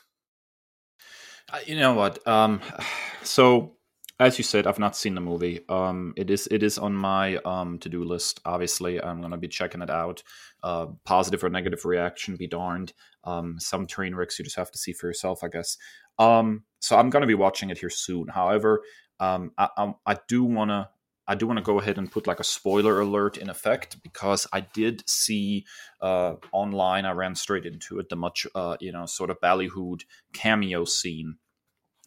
Uh, 1.50 1.58
you 1.66 1.76
know 1.76 1.94
what? 1.94 2.26
Um, 2.26 2.60
so 3.22 3.74
as 4.20 4.36
you 4.36 4.44
said, 4.44 4.66
I've 4.66 4.78
not 4.80 4.96
seen 4.96 5.14
the 5.14 5.20
movie. 5.20 5.60
Um, 5.68 6.12
it 6.16 6.30
is 6.30 6.48
it 6.50 6.62
is 6.62 6.78
on 6.78 6.94
my 6.94 7.36
um, 7.38 7.78
to 7.78 7.88
do 7.88 8.02
list. 8.04 8.40
Obviously, 8.44 9.00
I'm 9.00 9.20
gonna 9.20 9.36
be 9.36 9.48
checking 9.48 9.82
it 9.82 9.90
out. 9.90 10.22
Uh, 10.62 10.86
positive 11.04 11.44
or 11.44 11.50
negative 11.50 11.84
reaction, 11.84 12.36
be 12.36 12.48
darned. 12.48 12.92
Um, 13.24 13.60
some 13.60 13.86
train 13.86 14.14
wrecks 14.14 14.38
you 14.38 14.44
just 14.44 14.56
have 14.56 14.72
to 14.72 14.78
see 14.78 14.92
for 14.92 15.06
yourself, 15.06 15.44
I 15.44 15.48
guess. 15.48 15.76
Um, 16.18 16.64
so 16.80 16.98
I'm 16.98 17.10
gonna 17.10 17.26
be 17.26 17.34
watching 17.34 17.70
it 17.70 17.78
here 17.78 17.90
soon. 17.90 18.26
However, 18.28 18.82
um, 19.20 19.52
I, 19.56 19.68
I, 19.76 19.92
I 20.06 20.16
do 20.26 20.44
want 20.44 20.70
to 20.70 20.88
I 21.28 21.34
do 21.34 21.46
want 21.46 21.58
to 21.58 21.62
go 21.62 21.78
ahead 21.78 21.98
and 21.98 22.10
put 22.10 22.26
like 22.26 22.40
a 22.40 22.44
spoiler 22.44 23.00
alert 23.00 23.36
in 23.36 23.50
effect 23.50 24.02
because 24.02 24.46
I 24.50 24.60
did 24.60 25.08
see 25.08 25.66
uh, 26.00 26.36
online. 26.52 27.04
I 27.04 27.12
ran 27.12 27.34
straight 27.34 27.66
into 27.66 27.98
it 27.98 28.08
the 28.08 28.16
much 28.16 28.46
uh, 28.54 28.78
you 28.80 28.90
know 28.90 29.04
sort 29.04 29.28
of 29.30 29.40
ballyhooed 29.40 30.04
cameo 30.32 30.86
scene, 30.86 31.36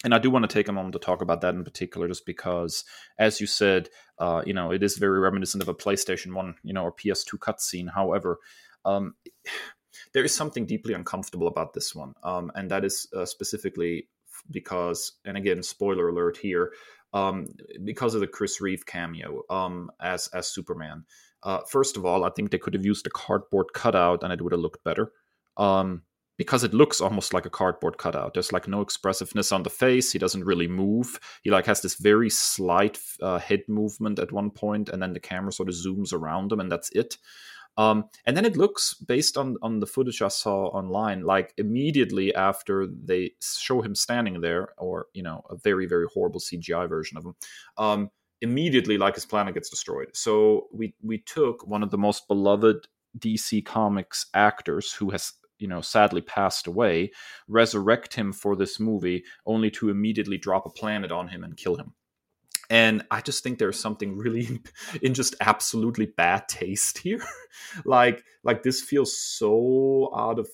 and 0.03 0.15
I 0.15 0.19
do 0.19 0.31
want 0.31 0.49
to 0.49 0.53
take 0.53 0.67
a 0.67 0.73
moment 0.73 0.93
to 0.93 0.99
talk 0.99 1.21
about 1.21 1.41
that 1.41 1.53
in 1.53 1.63
particular, 1.63 2.07
just 2.07 2.25
because, 2.25 2.83
as 3.19 3.39
you 3.39 3.45
said, 3.45 3.89
uh, 4.17 4.41
you 4.43 4.53
know 4.53 4.71
it 4.71 4.81
is 4.81 4.97
very 4.97 5.19
reminiscent 5.19 5.61
of 5.61 5.69
a 5.69 5.75
PlayStation 5.75 6.33
One, 6.33 6.55
you 6.63 6.73
know, 6.73 6.83
or 6.83 6.91
PS2 6.91 7.37
cutscene. 7.37 7.93
However. 7.93 8.39
Um, 8.83 9.13
there 10.13 10.23
is 10.23 10.33
something 10.33 10.65
deeply 10.65 10.93
uncomfortable 10.93 11.47
about 11.47 11.73
this 11.73 11.93
one, 11.93 12.13
um, 12.23 12.51
and 12.55 12.71
that 12.71 12.83
is 12.83 13.07
uh, 13.15 13.25
specifically 13.25 14.07
because, 14.49 15.13
and 15.25 15.37
again, 15.37 15.61
spoiler 15.61 16.09
alert 16.09 16.37
here, 16.37 16.71
um, 17.13 17.47
because 17.83 18.15
of 18.15 18.21
the 18.21 18.27
Chris 18.27 18.61
Reeve 18.61 18.85
cameo 18.85 19.43
um, 19.49 19.91
as 20.01 20.27
as 20.33 20.47
Superman. 20.47 21.05
Uh, 21.43 21.59
first 21.67 21.97
of 21.97 22.05
all, 22.05 22.23
I 22.23 22.29
think 22.29 22.51
they 22.51 22.59
could 22.59 22.73
have 22.73 22.85
used 22.85 23.07
a 23.07 23.11
cardboard 23.11 23.67
cutout 23.73 24.23
and 24.23 24.31
it 24.31 24.41
would 24.41 24.51
have 24.51 24.61
looked 24.61 24.83
better. 24.83 25.11
Um, 25.57 26.03
because 26.37 26.63
it 26.63 26.73
looks 26.73 27.01
almost 27.01 27.35
like 27.35 27.45
a 27.45 27.51
cardboard 27.51 27.99
cutout. 27.99 28.33
There's 28.33 28.51
like 28.51 28.67
no 28.67 28.81
expressiveness 28.81 29.51
on 29.51 29.61
the 29.61 29.69
face. 29.69 30.11
He 30.11 30.17
doesn't 30.17 30.43
really 30.43 30.67
move. 30.67 31.19
He 31.43 31.51
like 31.51 31.67
has 31.67 31.81
this 31.81 31.95
very 31.95 32.31
slight 32.31 32.99
uh, 33.21 33.37
head 33.37 33.61
movement 33.67 34.17
at 34.17 34.31
one 34.31 34.49
point, 34.49 34.89
and 34.89 34.99
then 34.99 35.13
the 35.13 35.19
camera 35.19 35.51
sort 35.51 35.69
of 35.69 35.75
zooms 35.75 36.13
around 36.13 36.51
him, 36.51 36.59
and 36.59 36.71
that's 36.71 36.89
it. 36.93 37.17
Um, 37.77 38.05
and 38.25 38.35
then 38.35 38.45
it 38.45 38.57
looks, 38.57 38.93
based 38.93 39.37
on 39.37 39.57
on 39.61 39.79
the 39.79 39.87
footage 39.87 40.21
I 40.21 40.27
saw 40.27 40.67
online, 40.67 41.23
like 41.23 41.53
immediately 41.57 42.33
after 42.35 42.87
they 42.87 43.31
show 43.41 43.81
him 43.81 43.95
standing 43.95 44.41
there, 44.41 44.69
or 44.77 45.07
you 45.13 45.23
know, 45.23 45.43
a 45.49 45.55
very 45.55 45.85
very 45.85 46.07
horrible 46.13 46.39
CGI 46.39 46.87
version 46.89 47.17
of 47.17 47.25
him. 47.25 47.35
Um, 47.77 48.09
immediately, 48.41 48.97
like 48.97 49.15
his 49.15 49.25
planet 49.25 49.53
gets 49.53 49.69
destroyed. 49.69 50.09
So 50.13 50.67
we 50.73 50.93
we 51.01 51.19
took 51.19 51.65
one 51.67 51.83
of 51.83 51.91
the 51.91 51.97
most 51.97 52.27
beloved 52.27 52.87
DC 53.17 53.65
Comics 53.65 54.25
actors 54.33 54.93
who 54.93 55.11
has 55.11 55.33
you 55.59 55.67
know 55.67 55.81
sadly 55.81 56.21
passed 56.21 56.67
away, 56.67 57.11
resurrect 57.47 58.13
him 58.13 58.33
for 58.33 58.55
this 58.55 58.79
movie, 58.79 59.23
only 59.45 59.71
to 59.71 59.89
immediately 59.89 60.37
drop 60.37 60.65
a 60.65 60.69
planet 60.69 61.11
on 61.11 61.29
him 61.29 61.43
and 61.43 61.55
kill 61.55 61.75
him. 61.75 61.93
And 62.71 63.03
I 63.11 63.19
just 63.19 63.43
think 63.43 63.59
there's 63.59 63.77
something 63.77 64.17
really 64.17 64.61
in 65.01 65.13
just 65.13 65.35
absolutely 65.41 66.05
bad 66.05 66.47
taste 66.47 66.99
here. 66.99 67.21
like 67.85 68.23
like 68.43 68.63
this 68.63 68.81
feels 68.81 69.15
so 69.15 70.09
out 70.15 70.39
of 70.39 70.47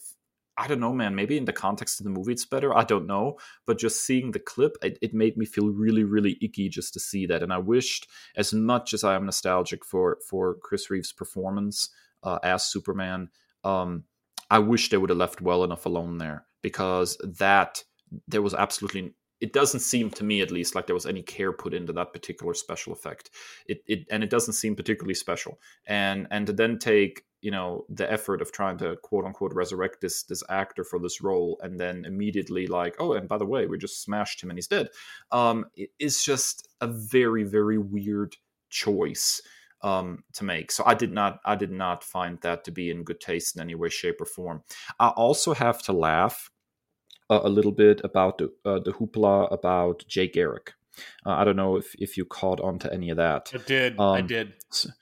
I 0.57 0.67
don't 0.67 0.79
know, 0.79 0.93
man. 0.93 1.13
Maybe 1.13 1.37
in 1.37 1.45
the 1.45 1.53
context 1.53 1.99
of 1.99 2.05
the 2.05 2.09
movie, 2.09 2.31
it's 2.31 2.47
better. 2.47 2.75
I 2.75 2.83
don't 2.83 3.05
know. 3.05 3.37
But 3.67 3.77
just 3.77 4.03
seeing 4.03 4.31
the 4.31 4.39
clip, 4.39 4.75
it, 4.81 4.97
it, 5.03 5.13
made 5.13 5.37
me 5.37 5.45
feel 5.45 5.69
really, 5.69 6.03
really 6.03 6.35
icky 6.41 6.67
just 6.67 6.95
to 6.95 6.99
see 6.99 7.27
that. 7.27 7.43
And 7.43 7.53
I 7.53 7.59
wished, 7.59 8.07
as 8.35 8.51
much 8.51 8.95
as 8.95 9.03
I 9.03 9.13
am 9.13 9.25
nostalgic 9.25 9.85
for 9.85 10.17
for 10.27 10.55
Chris 10.55 10.89
Reeves' 10.89 11.11
performance 11.11 11.91
uh, 12.23 12.39
as 12.41 12.63
Superman, 12.63 13.29
um, 13.63 14.05
I 14.49 14.57
wish 14.57 14.89
they 14.89 14.97
would 14.97 15.11
have 15.11 15.19
left 15.19 15.41
well 15.41 15.63
enough 15.63 15.85
alone 15.85 16.17
there 16.17 16.47
because 16.63 17.15
that 17.23 17.83
there 18.27 18.41
was 18.41 18.55
absolutely 18.55 19.13
it 19.39 19.53
doesn't 19.53 19.81
seem 19.81 20.09
to 20.09 20.23
me 20.23 20.41
at 20.41 20.51
least 20.51 20.75
like 20.75 20.87
there 20.87 20.95
was 20.95 21.05
any 21.05 21.21
care 21.21 21.51
put 21.51 21.73
into 21.73 21.93
that 21.93 22.13
particular 22.13 22.53
special 22.53 22.93
effect 22.93 23.29
it, 23.67 23.81
it 23.87 24.05
and 24.09 24.23
it 24.23 24.29
doesn't 24.29 24.53
seem 24.53 24.75
particularly 24.75 25.13
special 25.13 25.59
and 25.85 26.27
and 26.31 26.47
to 26.47 26.53
then 26.53 26.77
take 26.77 27.23
you 27.41 27.51
know 27.51 27.85
the 27.89 28.11
effort 28.11 28.41
of 28.41 28.51
trying 28.51 28.77
to 28.77 28.95
quote 29.03 29.25
unquote 29.25 29.53
resurrect 29.53 30.01
this 30.01 30.23
this 30.23 30.43
actor 30.49 30.83
for 30.83 30.99
this 30.99 31.21
role 31.21 31.59
and 31.61 31.79
then 31.79 32.03
immediately 32.05 32.67
like 32.67 32.95
oh 32.99 33.13
and 33.13 33.27
by 33.27 33.37
the 33.37 33.45
way 33.45 33.67
we 33.67 33.77
just 33.77 34.01
smashed 34.01 34.41
him 34.41 34.49
and 34.49 34.57
he's 34.57 34.67
dead 34.67 34.89
um 35.31 35.65
it's 35.75 36.23
just 36.23 36.67
a 36.81 36.87
very 36.87 37.43
very 37.43 37.77
weird 37.77 38.35
choice 38.69 39.41
um, 39.81 40.23
to 40.33 40.43
make. 40.43 40.71
So 40.71 40.83
I 40.85 40.93
did 40.93 41.11
not 41.11 41.39
I 41.45 41.55
did 41.55 41.71
not 41.71 42.03
find 42.03 42.39
that 42.41 42.63
to 42.65 42.71
be 42.71 42.89
in 42.89 43.03
good 43.03 43.19
taste 43.19 43.55
in 43.55 43.61
any 43.61 43.75
way, 43.75 43.89
shape, 43.89 44.19
or 44.19 44.25
form. 44.25 44.63
I 44.99 45.09
also 45.09 45.53
have 45.53 45.81
to 45.83 45.93
laugh 45.93 46.49
uh, 47.29 47.41
a 47.43 47.49
little 47.49 47.71
bit 47.71 48.01
about 48.03 48.37
the 48.37 48.51
uh, 48.65 48.79
the 48.79 48.93
hoopla 48.93 49.51
about 49.51 50.05
Jay 50.07 50.27
Garrick. 50.27 50.73
Uh, 51.25 51.31
I 51.31 51.43
don't 51.43 51.55
know 51.55 51.75
if, 51.75 51.93
if 51.99 52.17
you 52.17 52.25
caught 52.25 52.59
on 52.59 52.79
to 52.79 52.91
any 52.91 53.09
of 53.09 53.17
that. 53.17 53.51
I 53.53 53.57
did. 53.57 53.99
Um, 53.99 54.13
I 54.13 54.21
did. 54.21 54.53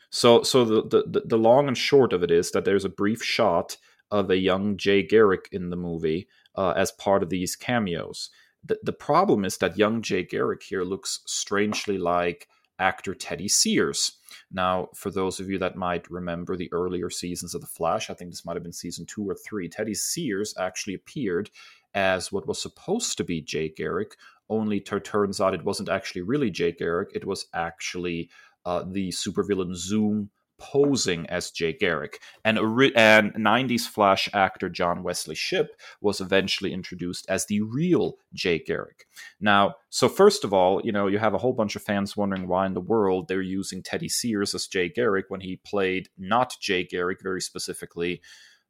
So 0.10 0.44
so 0.44 0.66
the, 0.66 0.82
the 0.84 1.24
the 1.26 1.38
long 1.38 1.68
and 1.68 1.78
short 1.78 2.14
of 2.14 2.24
it 2.24 2.32
is 2.32 2.52
that 2.52 2.66
there's 2.66 2.86
a 2.86 2.90
brief 2.90 3.24
shot 3.24 3.78
of 4.12 4.30
a 4.30 4.38
young 4.38 4.78
Jay 4.78 5.02
Garrick 5.04 5.50
in 5.52 5.70
the 5.70 5.76
movie 5.76 6.28
uh, 6.56 6.72
as 6.72 6.92
part 6.92 7.24
of 7.24 7.30
these 7.30 7.56
cameos. 7.56 8.30
The, 8.64 8.80
the 8.84 8.94
problem 8.94 9.46
is 9.46 9.58
that 9.58 9.78
young 9.78 10.02
Jay 10.02 10.24
Garrick 10.24 10.64
here 10.64 10.84
looks 10.84 11.22
strangely 11.26 11.98
like 11.98 12.48
actor 12.80 13.16
Teddy 13.16 13.48
Sears. 13.48 14.14
Now, 14.52 14.90
for 14.96 15.10
those 15.10 15.40
of 15.40 15.50
you 15.50 15.58
that 15.60 15.76
might 15.76 16.10
remember 16.10 16.56
the 16.56 16.72
earlier 16.72 17.10
seasons 17.10 17.56
of 17.56 17.62
The 17.62 17.68
Flash, 17.68 18.10
I 18.10 18.14
think 18.14 18.32
this 18.32 18.46
might 18.46 18.56
have 18.56 18.64
been 18.64 18.74
season 18.74 19.06
two 19.06 19.28
or 19.28 19.36
three, 19.36 19.70
Teddy 19.70 19.94
Sears 19.94 20.54
actually 20.60 20.94
appeared 20.94 21.50
as 21.96 22.32
what 22.32 22.48
was 22.48 22.62
supposed 22.62 23.18
to 23.18 23.24
be 23.24 23.42
Jay 23.42 23.70
Garrick, 23.70 24.16
only 24.50 24.80
t- 24.80 25.00
turns 25.00 25.42
out 25.42 25.56
it 25.56 25.66
wasn't 25.66 25.90
actually 25.90 26.22
really 26.22 26.52
Jay 26.52 26.72
Garrick, 26.72 27.10
it 27.16 27.26
was 27.26 27.48
actually 27.54 28.30
uh, 28.66 28.84
the 28.88 29.10
supervillain 29.10 29.74
Zoom 29.74 30.30
posing 30.58 31.26
as 31.28 31.52
Jay 31.52 31.74
Garrick. 31.74 32.22
And, 32.44 32.58
and 32.58 33.34
90s 33.36 33.82
Flash 33.82 34.30
actor 34.34 34.70
John 34.70 35.04
Wesley 35.04 35.36
Shipp 35.36 35.72
was 36.02 36.22
eventually 36.22 36.74
introduced 36.74 37.26
as 37.30 37.46
the 37.46 37.62
real 37.62 38.18
Jay 38.34 38.60
Garrick. 38.60 39.06
Now, 39.40 39.76
so 39.90 40.08
first 40.08 40.44
of 40.44 40.54
all, 40.54 40.82
you 40.84 40.92
know, 40.92 41.08
you 41.08 41.20
have 41.20 41.34
a 41.34 41.40
whole 41.40 41.54
bunch 41.54 41.76
of 41.76 41.82
fans 41.82 42.16
wondering 42.16 42.48
why 42.48 42.66
in 42.66 42.74
the 42.74 42.82
world 42.82 43.28
they're 43.28 43.42
using 43.42 43.84
Teddy 43.84 44.10
Sears 44.10 44.56
as 44.56 44.68
Jay 44.68 44.90
Garrick 44.90 45.26
when 45.30 45.42
he 45.42 45.58
played 45.58 46.10
not 46.18 46.56
Jay 46.62 46.84
Garrick 46.84 47.20
very 47.22 47.42
specifically 47.42 48.22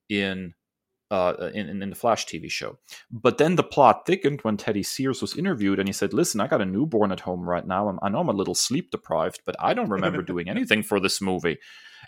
in 0.09 0.53
uh, 1.11 1.51
in, 1.53 1.81
in 1.81 1.89
the 1.89 1.95
Flash 1.95 2.25
TV 2.25 2.49
show. 2.49 2.77
But 3.11 3.37
then 3.37 3.55
the 3.55 3.63
plot 3.63 4.05
thickened 4.05 4.41
when 4.41 4.57
Teddy 4.57 4.83
Sears 4.83 5.21
was 5.21 5.37
interviewed 5.37 5.79
and 5.79 5.87
he 5.87 5.93
said, 5.93 6.13
Listen, 6.13 6.41
I 6.41 6.47
got 6.47 6.61
a 6.61 6.65
newborn 6.65 7.11
at 7.11 7.21
home 7.21 7.47
right 7.47 7.65
now. 7.65 7.87
I'm, 7.87 7.99
I 8.01 8.09
know 8.09 8.19
I'm 8.19 8.29
a 8.29 8.33
little 8.33 8.55
sleep 8.55 8.91
deprived, 8.91 9.41
but 9.45 9.55
I 9.59 9.73
don't 9.73 9.89
remember 9.89 10.21
doing 10.23 10.49
anything 10.49 10.83
for 10.83 10.99
this 10.99 11.21
movie. 11.21 11.57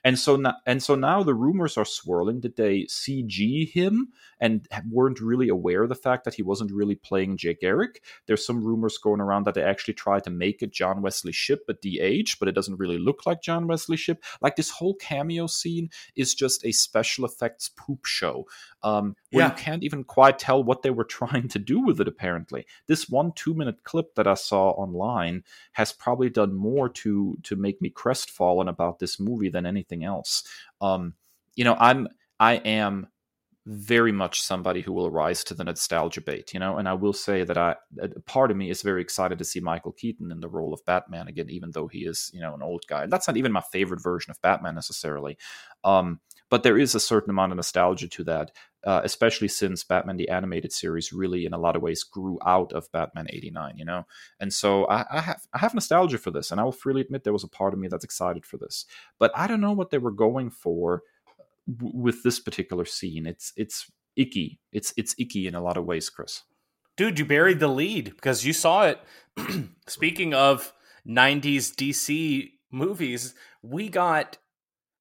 And 0.04 0.18
so 0.18 0.36
now, 0.36 0.56
and 0.66 0.82
so 0.82 0.96
now 0.96 1.24
the 1.24 1.34
rumors 1.34 1.78
are 1.78 1.86
swirling. 1.86 2.42
that 2.42 2.56
they 2.56 2.82
CG 2.84 3.72
him 3.72 4.10
and 4.40 4.68
weren't 4.90 5.20
really 5.20 5.50
aware 5.50 5.84
of 5.84 5.90
the 5.90 5.96
fact 5.96 6.24
that 6.26 6.36
he 6.36 6.44
wasn't 6.44 6.72
really 6.72 6.96
playing 6.96 7.38
Jay 7.38 7.54
Garrick. 7.54 8.04
There's 8.26 8.46
some 8.46 8.64
rumors 8.64 8.98
going 8.98 9.22
around 9.22 9.46
that 9.46 9.56
they 9.56 9.64
actually 9.64 9.96
tried 9.96 10.24
to 10.26 10.30
make 10.30 10.62
it 10.62 10.72
John 10.72 11.02
Wesley 11.02 11.32
Shipp 11.32 11.62
at 11.70 11.82
age, 12.00 12.38
but 12.40 12.48
it 12.48 12.56
doesn't 12.56 12.80
really 12.80 13.00
look 13.00 13.26
like 13.26 13.42
John 13.42 13.68
Wesley 13.68 13.98
Shipp. 13.98 14.24
Like 14.42 14.56
this 14.56 14.70
whole 14.70 14.96
cameo 14.96 15.48
scene 15.48 15.90
is 16.16 16.34
just 16.34 16.66
a 16.66 16.72
special 16.72 17.26
effects 17.26 17.70
poop 17.70 18.06
show. 18.06 18.46
Um, 18.84 19.16
where 19.32 19.46
yeah. 19.46 19.52
you 19.52 19.58
can't 19.58 19.84
even 19.84 20.04
quite 20.04 20.40
tell 20.40 20.64
what 20.64 20.82
they 20.82 20.90
were 20.90 21.04
trying 21.18 21.48
to 21.48 21.60
do 21.60 21.80
with 21.80 22.00
it 22.00 22.08
apparently 22.08 22.66
this 22.88 23.10
one 23.10 23.32
two 23.34 23.54
minute 23.54 23.84
clip 23.84 24.16
that 24.16 24.28
i 24.28 24.34
saw 24.34 24.70
online 24.72 25.44
has 25.74 25.92
probably 25.92 26.30
done 26.30 26.54
more 26.56 26.90
to 26.90 27.38
to 27.44 27.56
make 27.56 27.82
me 27.82 27.90
crestfallen 27.90 28.68
about 28.68 29.00
this 29.00 29.20
movie 29.20 29.50
than 29.50 29.66
anything 29.66 30.04
else 30.04 30.44
um 30.82 31.14
you 31.56 31.64
know 31.64 31.76
i'm 31.80 32.08
i 32.40 32.56
am 32.56 33.08
very 33.68 34.14
much 34.14 34.42
somebody 34.42 34.80
who 34.80 34.94
will 34.94 35.12
rise 35.12 35.44
to 35.44 35.54
the 35.54 35.64
nostalgia 35.64 36.22
bait, 36.22 36.54
you 36.54 36.60
know. 36.60 36.78
And 36.78 36.88
I 36.88 36.94
will 36.94 37.12
say 37.12 37.44
that 37.44 37.58
I, 37.58 37.76
part 38.26 38.50
of 38.50 38.56
me 38.56 38.70
is 38.70 38.82
very 38.82 39.02
excited 39.02 39.38
to 39.40 39.46
see 39.46 39.60
Michael 39.60 39.92
Keaton 39.92 40.32
in 40.32 40.40
the 40.40 40.48
role 40.48 40.74
of 40.74 40.86
Batman 40.86 41.28
again, 41.28 41.50
even 41.50 41.72
though 41.72 41.88
he 41.88 42.06
is, 42.06 42.32
you 42.34 42.40
know, 42.40 42.56
an 42.56 42.62
old 42.62 42.86
guy. 42.88 43.04
And 43.04 43.12
that's 43.12 43.28
not 43.28 43.36
even 43.36 43.52
my 43.52 43.62
favorite 43.62 44.02
version 44.02 44.32
of 44.32 44.42
Batman 44.42 44.74
necessarily. 44.74 45.38
Um, 45.84 46.22
but 46.50 46.64
there 46.64 46.78
is 46.78 46.96
a 46.96 47.00
certain 47.00 47.30
amount 47.30 47.52
of 47.52 47.58
nostalgia 47.58 48.08
to 48.08 48.24
that, 48.24 48.52
uh, 48.86 49.02
especially 49.04 49.48
since 49.48 49.84
Batman 49.84 50.18
the 50.18 50.30
Animated 50.30 50.72
Series 50.72 51.12
really, 51.12 51.46
in 51.46 51.54
a 51.54 51.58
lot 51.58 51.76
of 51.76 51.82
ways, 51.82 52.04
grew 52.04 52.40
out 52.46 52.72
of 52.74 52.92
Batman 52.92 53.28
'89. 53.30 53.78
You 53.78 53.86
know, 53.86 54.06
and 54.40 54.54
so 54.54 54.86
I, 54.86 55.06
I, 55.12 55.22
have 55.22 55.42
I 55.54 55.58
have 55.60 55.74
nostalgia 55.74 56.18
for 56.18 56.32
this, 56.32 56.52
and 56.52 56.62
I 56.62 56.64
will 56.64 56.72
freely 56.72 57.02
admit 57.02 57.24
there 57.24 57.34
was 57.34 57.44
a 57.44 57.50
part 57.50 57.74
of 57.74 57.80
me 57.80 57.88
that's 57.88 58.06
excited 58.06 58.46
for 58.46 58.58
this. 58.58 58.86
But 59.20 59.32
I 59.36 59.48
don't 59.48 59.62
know 59.62 59.74
what 59.74 59.90
they 59.90 59.98
were 59.98 60.12
going 60.12 60.50
for 60.50 61.04
w- 61.68 61.98
with 61.98 62.24
this 62.24 62.40
particular 62.40 62.86
scene. 62.86 63.26
It's 63.26 63.54
it's 63.58 63.92
icky. 64.16 64.60
It's 64.72 64.94
it's 64.98 65.16
icky 65.18 65.48
in 65.48 65.56
a 65.56 65.62
lot 65.62 65.78
of 65.78 65.86
ways, 65.86 66.10
Kris. 66.10 66.44
Dude, 66.96 67.20
you 67.20 67.26
buried 67.26 67.60
the 67.60 67.68
lead 67.68 68.06
because 68.06 68.46
you 68.46 68.54
saw 68.54 68.88
it. 68.88 69.00
Speaking 69.88 70.34
of 70.34 70.74
'90s 71.08 71.76
DC 71.76 72.52
movies, 72.72 73.34
we 73.62 73.90
got 73.90 74.38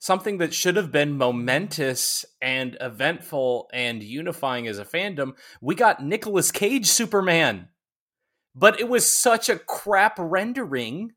something 0.06 0.38
that 0.38 0.54
should 0.54 0.76
have 0.76 0.92
been 0.92 1.18
momentous 1.18 2.24
and 2.40 2.76
eventful 2.80 3.68
and 3.72 4.02
unifying 4.02 4.68
as 4.68 4.78
a 4.78 4.84
fandom, 4.84 5.34
we 5.60 5.74
got 5.74 6.02
Nicolas 6.02 6.52
Cage 6.52 6.86
Superman. 6.86 7.68
But 8.54 8.80
it 8.80 8.88
was 8.88 9.06
such 9.06 9.48
a 9.48 9.58
crap 9.58 10.14
rendering. 10.18 11.12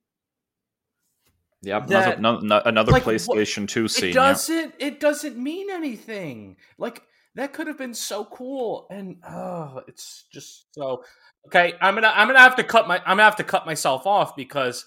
Yeah, 1.62 1.86
that, 1.86 2.18
another, 2.18 2.62
another 2.66 2.92
like, 2.92 3.04
PlayStation 3.04 3.68
2 3.68 3.88
scene. 3.88 4.10
It 4.10 4.14
doesn't 4.14 4.74
yeah. 4.80 4.88
it 4.88 5.00
doesn't 5.00 5.38
mean 5.38 5.70
anything. 5.70 6.58
Like 6.78 7.04
that 7.36 7.54
could 7.54 7.68
have 7.68 7.78
been 7.78 7.94
so 7.94 8.26
cool 8.26 8.88
and 8.90 9.18
oh, 9.30 9.82
it's 9.88 10.26
just 10.34 10.74
so 10.74 11.04
Okay, 11.48 11.74
I'm 11.82 11.94
going 11.94 12.04
to 12.04 12.18
I'm 12.18 12.28
going 12.28 12.36
to 12.36 12.42
have 12.42 12.56
to 12.58 12.64
cut 12.64 12.88
my 12.88 12.98
I'm 13.00 13.18
going 13.18 13.18
to 13.20 13.24
have 13.24 13.36
to 13.38 13.44
cut 13.44 13.66
myself 13.66 14.08
off 14.08 14.36
because 14.36 14.86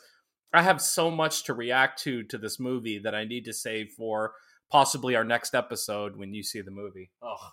I 0.52 0.62
have 0.62 0.80
so 0.80 1.10
much 1.10 1.44
to 1.44 1.54
react 1.54 2.02
to 2.02 2.22
to 2.24 2.38
this 2.38 2.60
movie 2.60 2.98
that 2.98 3.14
I 3.14 3.24
need 3.24 3.44
to 3.46 3.52
save 3.52 3.90
for 3.96 4.32
possibly 4.70 5.16
our 5.16 5.24
next 5.24 5.54
episode 5.54 6.16
when 6.16 6.34
you 6.34 6.42
see 6.42 6.60
the 6.60 6.70
movie. 6.70 7.10
Ugh. 7.22 7.52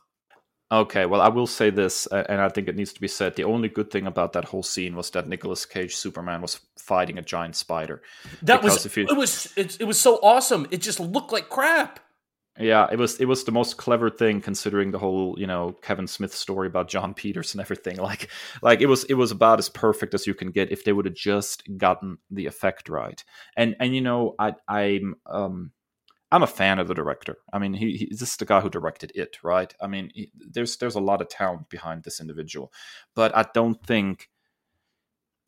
Okay, 0.71 1.07
well, 1.07 1.19
I 1.19 1.29
will 1.29 1.47
say 1.47 1.71
this, 1.71 2.05
and 2.07 2.39
I 2.39 2.47
think 2.49 2.67
it 2.67 2.75
needs 2.75 2.93
to 2.93 3.01
be 3.01 3.07
said. 3.07 3.35
The 3.35 3.43
only 3.43 3.69
good 3.69 3.89
thing 3.89 4.05
about 4.05 4.33
that 4.33 4.45
whole 4.45 4.61
scene 4.61 4.95
was 4.95 5.09
that 5.11 5.27
Nicolas 5.27 5.65
Cage 5.65 5.95
Superman 5.95 6.41
was 6.41 6.59
fighting 6.77 7.17
a 7.17 7.23
giant 7.23 7.55
spider. 7.55 8.03
That 8.43 8.61
because 8.61 8.83
was 8.83 8.95
you, 8.95 9.07
it 9.09 9.17
was 9.17 9.51
it, 9.57 9.81
it 9.81 9.85
was 9.85 9.99
so 9.99 10.19
awesome. 10.21 10.67
It 10.69 10.81
just 10.81 10.99
looked 10.99 11.31
like 11.31 11.49
crap. 11.49 11.99
Yeah, 12.59 12.87
it 12.91 12.97
was 12.99 13.19
it 13.21 13.25
was 13.25 13.45
the 13.45 13.53
most 13.53 13.77
clever 13.77 14.09
thing 14.09 14.41
considering 14.41 14.91
the 14.91 14.99
whole 14.99 15.35
you 15.39 15.47
know 15.47 15.71
Kevin 15.81 16.07
Smith 16.07 16.35
story 16.35 16.67
about 16.67 16.89
Jon 16.89 17.13
Peters 17.13 17.53
and 17.53 17.61
everything. 17.61 17.97
Like 18.09 18.29
like 18.61 18.81
it 18.81 18.87
was 18.87 19.03
it 19.05 19.13
was 19.13 19.31
about 19.31 19.59
as 19.59 19.69
perfect 19.69 20.13
as 20.13 20.27
you 20.27 20.33
can 20.33 20.51
get 20.51 20.71
if 20.71 20.83
they 20.83 20.91
would 20.93 21.05
have 21.05 21.13
just 21.13 21.63
gotten 21.77 22.17
the 22.29 22.47
effect 22.47 22.89
right. 22.89 23.23
And 23.55 23.75
and 23.79 23.95
you 23.95 24.01
know 24.01 24.35
I 24.39 24.55
I'm 24.67 25.15
um 25.25 25.71
I'm 26.31 26.43
a 26.43 26.47
fan 26.47 26.79
of 26.79 26.87
the 26.87 26.95
director. 26.95 27.37
I 27.53 27.59
mean 27.59 27.73
he, 27.75 27.97
he 27.97 28.07
this 28.11 28.31
is 28.31 28.37
the 28.37 28.45
guy 28.45 28.61
who 28.61 28.69
directed 28.69 29.11
it, 29.15 29.37
right? 29.43 29.73
I 29.81 29.87
mean 29.87 30.11
he, 30.15 30.31
there's 30.37 30.77
there's 30.77 30.95
a 30.95 31.01
lot 31.01 31.21
of 31.21 31.29
talent 31.29 31.69
behind 31.69 32.03
this 32.03 32.21
individual, 32.21 32.73
but 33.15 33.35
I 33.37 33.45
don't 33.53 33.81
think 33.85 34.29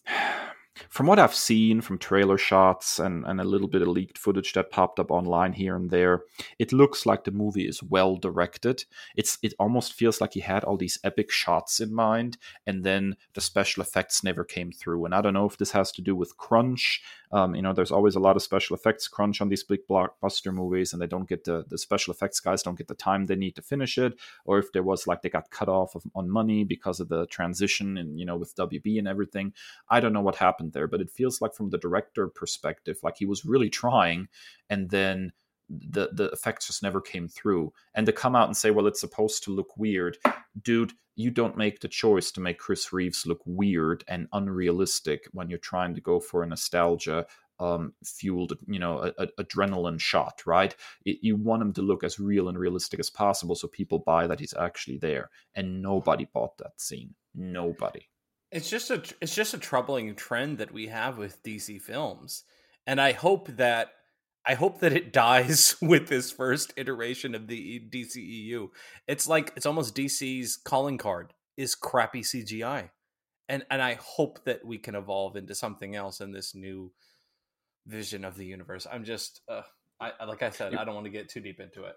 from 0.90 1.08
what 1.08 1.20
I've 1.20 1.36
seen 1.36 1.82
from 1.82 1.98
trailer 1.98 2.38
shots 2.38 3.00
and, 3.00 3.26
and 3.26 3.42
a 3.42 3.46
little 3.46 3.68
bit 3.68 3.82
of 3.82 3.90
leaked 3.90 4.18
footage 4.18 4.54
that 4.54 4.72
popped 4.72 5.00
up 5.00 5.12
online 5.12 5.54
here 5.54 5.76
and 5.76 5.90
there, 5.90 6.24
it 6.60 6.72
looks 6.72 7.06
like 7.06 7.24
the 7.24 7.32
movie 7.32 7.68
is 7.68 7.84
well 7.84 8.16
directed. 8.16 8.86
It's 9.16 9.38
it 9.44 9.54
almost 9.60 9.94
feels 9.94 10.22
like 10.22 10.34
he 10.34 10.40
had 10.40 10.64
all 10.64 10.78
these 10.78 11.00
epic 11.04 11.30
shots 11.32 11.80
in 11.80 11.94
mind, 11.94 12.38
and 12.66 12.84
then 12.84 13.18
the 13.34 13.42
special 13.42 13.82
effects 13.82 14.24
never 14.24 14.44
came 14.44 14.72
through. 14.72 15.06
And 15.06 15.14
I 15.14 15.22
don't 15.22 15.34
know 15.34 15.46
if 15.46 15.58
this 15.58 15.72
has 15.72 15.92
to 15.94 16.02
do 16.02 16.16
with 16.16 16.38
crunch. 16.38 17.02
Um, 17.34 17.56
you 17.56 17.62
know, 17.62 17.74
there's 17.74 17.92
always 17.92 18.16
a 18.16 18.20
lot 18.20 18.36
of 18.36 18.42
special 18.42 18.76
effects 18.76 19.08
crunch 19.08 19.42
on 19.42 19.50
these 19.50 19.64
big 19.64 19.82
blockbuster 19.90 20.54
movies, 20.54 20.94
and 20.94 21.02
they 21.02 21.08
don't 21.08 21.30
get 21.30 21.44
the 21.44 21.66
the 21.68 21.78
special 21.78 22.14
effects 22.14 22.40
guys 22.40 22.64
don't 22.64 22.78
get 22.78 22.88
the 22.88 22.96
time 22.96 23.26
they 23.26 23.36
need 23.36 23.56
to 23.56 23.62
finish 23.62 23.98
it, 23.98 24.14
or 24.46 24.60
if 24.60 24.72
there 24.72 24.84
was 24.84 25.08
like 25.08 25.22
they 25.22 25.30
got 25.30 25.50
cut 25.50 25.70
off 25.70 25.96
of, 25.96 26.04
on 26.16 26.30
money 26.30 26.64
because 26.64 27.00
of 27.00 27.10
the 27.10 27.26
transition 27.28 27.98
and 27.98 28.20
you 28.20 28.26
know 28.26 28.38
with 28.38 28.56
WB 28.56 28.98
and 28.98 29.08
everything. 29.08 29.54
I 29.90 30.00
don't 30.00 30.14
know 30.14 30.22
what 30.22 30.36
happened 30.38 30.61
happened 30.62 30.74
there, 30.74 30.88
but 30.88 31.02
it 31.02 31.10
feels 31.10 31.42
like 31.42 31.54
from 31.54 31.70
the 31.70 31.78
director 31.78 32.28
perspective, 32.28 32.98
like 33.04 33.18
he 33.18 33.26
was 33.26 33.46
really 33.46 33.70
trying, 33.70 34.28
and 34.70 34.90
then 34.90 35.32
the 35.70 36.10
the 36.14 36.30
effects 36.32 36.68
just 36.68 36.84
never 36.84 37.02
came 37.02 37.28
through. 37.28 37.72
And 37.96 38.06
to 38.06 38.12
come 38.12 38.36
out 38.36 38.48
and 38.48 38.58
say, 38.58 38.72
well, 38.72 38.88
it's 38.88 39.00
supposed 39.00 39.44
to 39.44 39.56
look 39.56 39.78
weird, 39.78 40.18
dude, 40.62 40.94
you 41.16 41.32
don't 41.32 41.58
make 41.58 41.80
the 41.80 41.88
choice 41.88 42.32
to 42.32 42.42
make 42.42 42.60
Chris 42.60 42.94
Reeves 42.94 43.26
look 43.26 43.42
weird 43.46 44.04
and 44.08 44.28
unrealistic 44.34 45.28
when 45.32 45.50
you're 45.50 45.60
trying 45.60 45.96
to 45.96 46.02
go 46.02 46.20
for 46.20 46.44
a 46.44 46.48
nostalgia 46.48 47.26
um, 47.60 47.94
fueled, 48.04 48.54
you 48.68 48.80
know, 48.80 49.00
a, 49.00 49.24
a 49.24 49.44
adrenaline 49.44 50.00
shot, 50.00 50.42
right? 50.48 50.76
It, 51.06 51.20
you 51.22 51.36
want 51.36 51.62
him 51.62 51.74
to 51.74 51.82
look 51.84 52.04
as 52.04 52.20
real 52.20 52.50
and 52.50 52.58
realistic 52.58 53.00
as 53.00 53.12
possible, 53.12 53.56
so 53.56 53.68
people 53.68 54.00
buy 54.00 54.28
that 54.28 54.40
he's 54.40 54.56
actually 54.56 54.98
there. 54.98 55.30
And 55.54 55.82
nobody 55.82 56.28
bought 56.34 56.58
that 56.58 56.82
scene. 56.82 57.14
Nobody. 57.36 58.08
It's 58.52 58.70
just 58.70 58.90
a 58.92 59.02
it's 59.22 59.34
just 59.34 59.54
a 59.54 59.58
troubling 59.58 60.16
trend 60.16 60.58
that 60.58 60.74
we 60.74 60.88
have 60.88 61.18
with 61.18 61.42
DC 61.44 61.82
films, 61.82 62.44
and 62.86 63.00
I 63.00 63.14
hope 63.14 63.48
that 63.58 63.92
I 64.46 64.56
hope 64.56 64.80
that 64.82 64.94
it 64.94 65.14
dies 65.14 65.76
with 65.82 66.08
this 66.08 66.32
first 66.32 66.74
iteration 66.76 67.34
of 67.36 67.48
the 67.48 67.80
DCEU. 67.90 68.70
It's 69.08 69.28
like 69.28 69.54
it's 69.56 69.66
almost 69.66 69.96
DC's 69.96 70.58
calling 70.58 70.98
card 70.98 71.34
is 71.58 71.76
crappy 71.76 72.22
CGI, 72.22 72.90
and 73.48 73.64
and 73.70 73.82
I 73.82 73.98
hope 74.02 74.44
that 74.46 74.66
we 74.66 74.78
can 74.78 74.96
evolve 74.96 75.36
into 75.36 75.56
something 75.56 75.96
else 75.96 76.20
in 76.20 76.32
this 76.32 76.54
new 76.54 76.92
vision 77.88 78.26
of 78.26 78.36
the 78.36 78.46
universe. 78.46 78.86
I'm 78.92 79.04
just, 79.04 79.42
uh, 79.48 79.64
I 80.00 80.26
like 80.26 80.42
I 80.42 80.50
said, 80.50 80.76
I 80.76 80.84
don't 80.84 80.96
want 80.96 81.06
to 81.06 81.12
get 81.12 81.30
too 81.30 81.40
deep 81.40 81.60
into 81.60 81.84
it. 81.86 81.96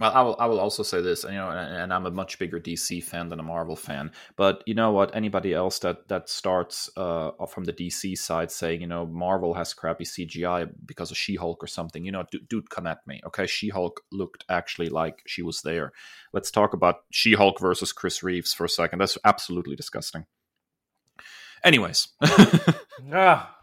Well, 0.00 0.10
I 0.12 0.22
will. 0.22 0.36
I 0.40 0.46
will 0.46 0.58
also 0.58 0.82
say 0.82 1.00
this, 1.00 1.22
you 1.22 1.30
know, 1.30 1.50
and, 1.50 1.76
and, 1.76 1.92
I'm 1.92 2.04
a 2.04 2.10
much 2.10 2.40
bigger 2.40 2.58
DC 2.58 3.04
fan 3.04 3.28
than 3.28 3.38
a 3.38 3.44
Marvel 3.44 3.76
fan. 3.76 4.10
But 4.34 4.64
you 4.66 4.74
know 4.74 4.90
what? 4.90 5.14
Anybody 5.14 5.54
else 5.54 5.78
that 5.80 6.08
that 6.08 6.28
starts 6.28 6.90
uh, 6.96 7.30
from 7.46 7.62
the 7.62 7.72
DC 7.72 8.18
side 8.18 8.50
saying, 8.50 8.80
you 8.80 8.88
know, 8.88 9.06
Marvel 9.06 9.54
has 9.54 9.72
crappy 9.72 10.04
CGI 10.04 10.68
because 10.84 11.12
of 11.12 11.16
She-Hulk 11.16 11.62
or 11.62 11.68
something, 11.68 12.04
you 12.04 12.10
know, 12.10 12.24
dude, 12.28 12.48
dude 12.48 12.70
come 12.70 12.88
at 12.88 13.06
me. 13.06 13.20
Okay, 13.24 13.46
She-Hulk 13.46 14.00
looked 14.10 14.44
actually 14.48 14.88
like 14.88 15.22
she 15.28 15.42
was 15.42 15.62
there. 15.62 15.92
Let's 16.32 16.50
talk 16.50 16.74
about 16.74 17.04
She-Hulk 17.10 17.60
versus 17.60 17.92
Chris 17.92 18.24
Reeves 18.24 18.52
for 18.52 18.64
a 18.64 18.68
second. 18.68 18.98
That's 18.98 19.16
absolutely 19.24 19.76
disgusting. 19.76 20.26
Anyways, 21.62 22.08
ah, 23.12 23.56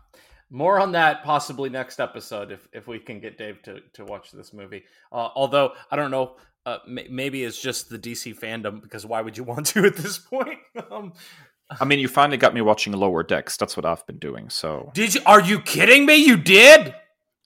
more 0.52 0.80
on 0.80 0.92
that 0.92 1.24
possibly 1.24 1.70
next 1.70 2.00
episode 2.00 2.52
if 2.52 2.68
if 2.74 2.88
we 2.88 3.00
can 3.00 3.20
get 3.20 3.38
Dave 3.38 3.62
to 3.64 3.80
to 3.94 4.06
watch 4.06 4.32
this 4.32 4.54
movie. 4.54 4.84
Uh, 5.12 5.30
although 5.34 5.72
I 5.90 5.96
don't 5.96 6.12
know, 6.12 6.36
uh, 6.66 6.78
maybe 6.86 7.44
it's 7.44 7.60
just 7.60 7.90
the 7.90 7.98
DC 7.98 8.38
fandom 8.38 8.82
because 8.82 9.06
why 9.06 9.22
would 9.22 9.38
you 9.38 9.44
want 9.46 9.66
to 9.68 9.86
at 9.86 9.96
this 9.96 10.20
point? 10.20 10.60
um, 10.92 11.14
I 11.80 11.86
mean, 11.86 12.00
you 12.00 12.10
finally 12.10 12.38
got 12.38 12.54
me 12.54 12.62
watching 12.62 12.92
Lower 12.94 13.24
Decks. 13.24 13.56
That's 13.56 13.78
what 13.78 13.86
I've 13.86 14.06
been 14.06 14.20
doing. 14.20 14.50
So 14.50 14.92
did 14.94 15.16
you? 15.16 15.22
Are 15.26 15.42
you 15.42 15.62
kidding 15.62 16.06
me? 16.06 16.18
You 16.18 16.36
did? 16.36 16.94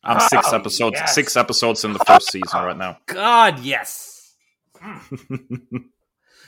I'm 0.04 0.20
six 0.20 0.48
oh, 0.52 0.56
episodes 0.56 0.98
yes. 1.00 1.16
six 1.16 1.36
episodes 1.38 1.84
in 1.84 1.94
the 1.94 2.00
first 2.00 2.32
season 2.32 2.64
right 2.64 2.78
now. 2.78 2.98
God, 3.06 3.60
yes. 3.60 4.34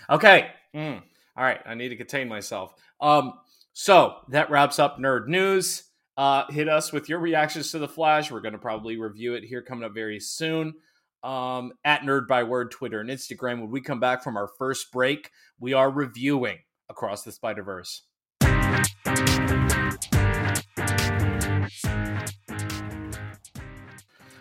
okay. 0.10 0.52
Mm. 0.76 1.02
All 1.36 1.44
right. 1.44 1.60
I 1.66 1.74
need 1.76 1.90
to 1.90 1.96
contain 1.96 2.28
myself. 2.28 2.74
Um. 3.00 3.34
So 3.74 4.16
that 4.30 4.50
wraps 4.50 4.80
up 4.80 4.98
nerd 4.98 5.28
news. 5.28 5.84
Uh, 6.18 6.44
hit 6.50 6.68
us 6.68 6.92
with 6.92 7.08
your 7.08 7.20
reactions 7.20 7.70
to 7.70 7.78
the 7.78 7.88
Flash. 7.88 8.32
We're 8.32 8.42
going 8.42 8.54
to 8.54 8.58
probably 8.58 8.98
review 8.98 9.36
it 9.36 9.44
here 9.44 9.62
coming 9.62 9.84
up 9.84 9.94
very 9.94 10.20
soon. 10.20 10.74
Um, 11.22 11.74
at 11.86 12.02
Nerd 12.02 12.28
by 12.28 12.42
Word, 12.42 12.72
Twitter, 12.72 13.00
and 13.00 13.10
Instagram. 13.12 13.62
When 13.62 13.70
we 13.70 13.82
come 13.82 14.00
back 14.00 14.24
from 14.24 14.36
our 14.36 14.50
first 14.58 14.92
break, 14.92 15.30
we 15.60 15.74
are 15.74 15.92
reviewing 15.92 16.58
Across 16.90 17.22
the 17.22 17.32
Spider 17.32 17.62
Verse. 17.62 18.02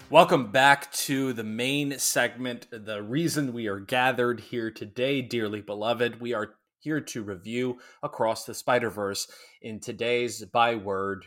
Welcome 0.08 0.50
back 0.50 0.90
to 0.92 1.34
the 1.34 1.44
main 1.44 1.98
segment. 1.98 2.68
The 2.70 3.02
reason 3.02 3.52
we 3.52 3.66
are 3.66 3.80
gathered 3.80 4.40
here 4.40 4.70
today, 4.70 5.20
dearly 5.20 5.60
beloved, 5.60 6.22
we 6.22 6.32
are 6.32 6.54
here 6.78 7.02
to 7.02 7.22
review 7.22 7.80
Across 8.02 8.46
the 8.46 8.54
Spider 8.54 8.88
Verse 8.88 9.28
in 9.60 9.78
today's 9.78 10.42
by 10.46 10.76
word 10.76 11.26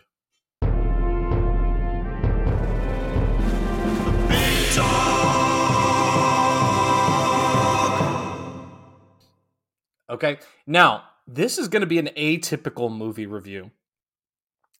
Okay. 10.10 10.40
Now, 10.66 11.04
this 11.28 11.58
is 11.58 11.68
going 11.68 11.82
to 11.82 11.88
be 11.88 12.00
an 12.00 12.10
atypical 12.18 12.92
movie 12.92 13.26
review. 13.26 13.72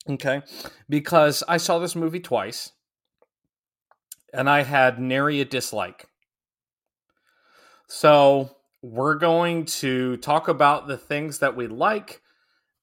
Okay. 0.08 0.42
Because 0.88 1.42
I 1.48 1.56
saw 1.56 1.78
this 1.78 1.94
movie 1.94 2.20
twice 2.20 2.72
and 4.32 4.50
I 4.50 4.62
had 4.62 4.98
nary 4.98 5.40
a 5.40 5.44
dislike. 5.44 6.06
So, 7.86 8.56
we're 8.82 9.16
going 9.16 9.66
to 9.66 10.16
talk 10.18 10.48
about 10.48 10.88
the 10.88 10.96
things 10.96 11.40
that 11.40 11.56
we 11.56 11.66
like. 11.66 12.22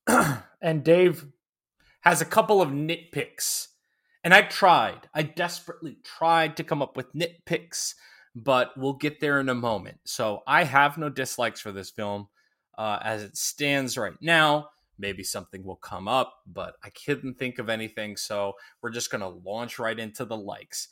and 0.62 0.84
Dave 0.84 1.26
has 2.02 2.22
a 2.22 2.26
couple 2.26 2.62
of 2.62 2.70
nitpicks 2.70 3.68
and 4.28 4.34
I 4.34 4.42
tried, 4.42 5.08
I 5.14 5.22
desperately 5.22 6.00
tried 6.04 6.58
to 6.58 6.66
come 6.66 6.82
up 6.82 6.98
with 6.98 7.14
nitpicks, 7.14 7.94
but 8.36 8.74
we'll 8.76 8.92
get 8.92 9.22
there 9.22 9.40
in 9.40 9.48
a 9.48 9.56
moment. 9.56 10.00
So 10.04 10.42
I 10.46 10.66
have 10.66 10.98
no 10.98 11.08
dislikes 11.08 11.62
for 11.62 11.72
this 11.72 11.92
film 11.92 12.28
uh, 12.78 13.00
as 13.02 13.24
it 13.24 13.38
stands 13.38 13.98
right 13.98 14.18
now. 14.20 14.68
Maybe 15.00 15.24
something 15.24 15.64
will 15.64 15.78
come 15.78 16.10
up, 16.10 16.34
but 16.46 16.74
I 16.84 16.90
couldn't 16.90 17.36
think 17.36 17.58
of 17.58 17.70
anything. 17.70 18.18
So 18.18 18.56
we're 18.82 18.90
just 18.90 19.12
going 19.12 19.22
to 19.22 19.30
launch 19.30 19.80
right 19.80 19.98
into 19.98 20.26
the 20.26 20.36
likes. 20.36 20.90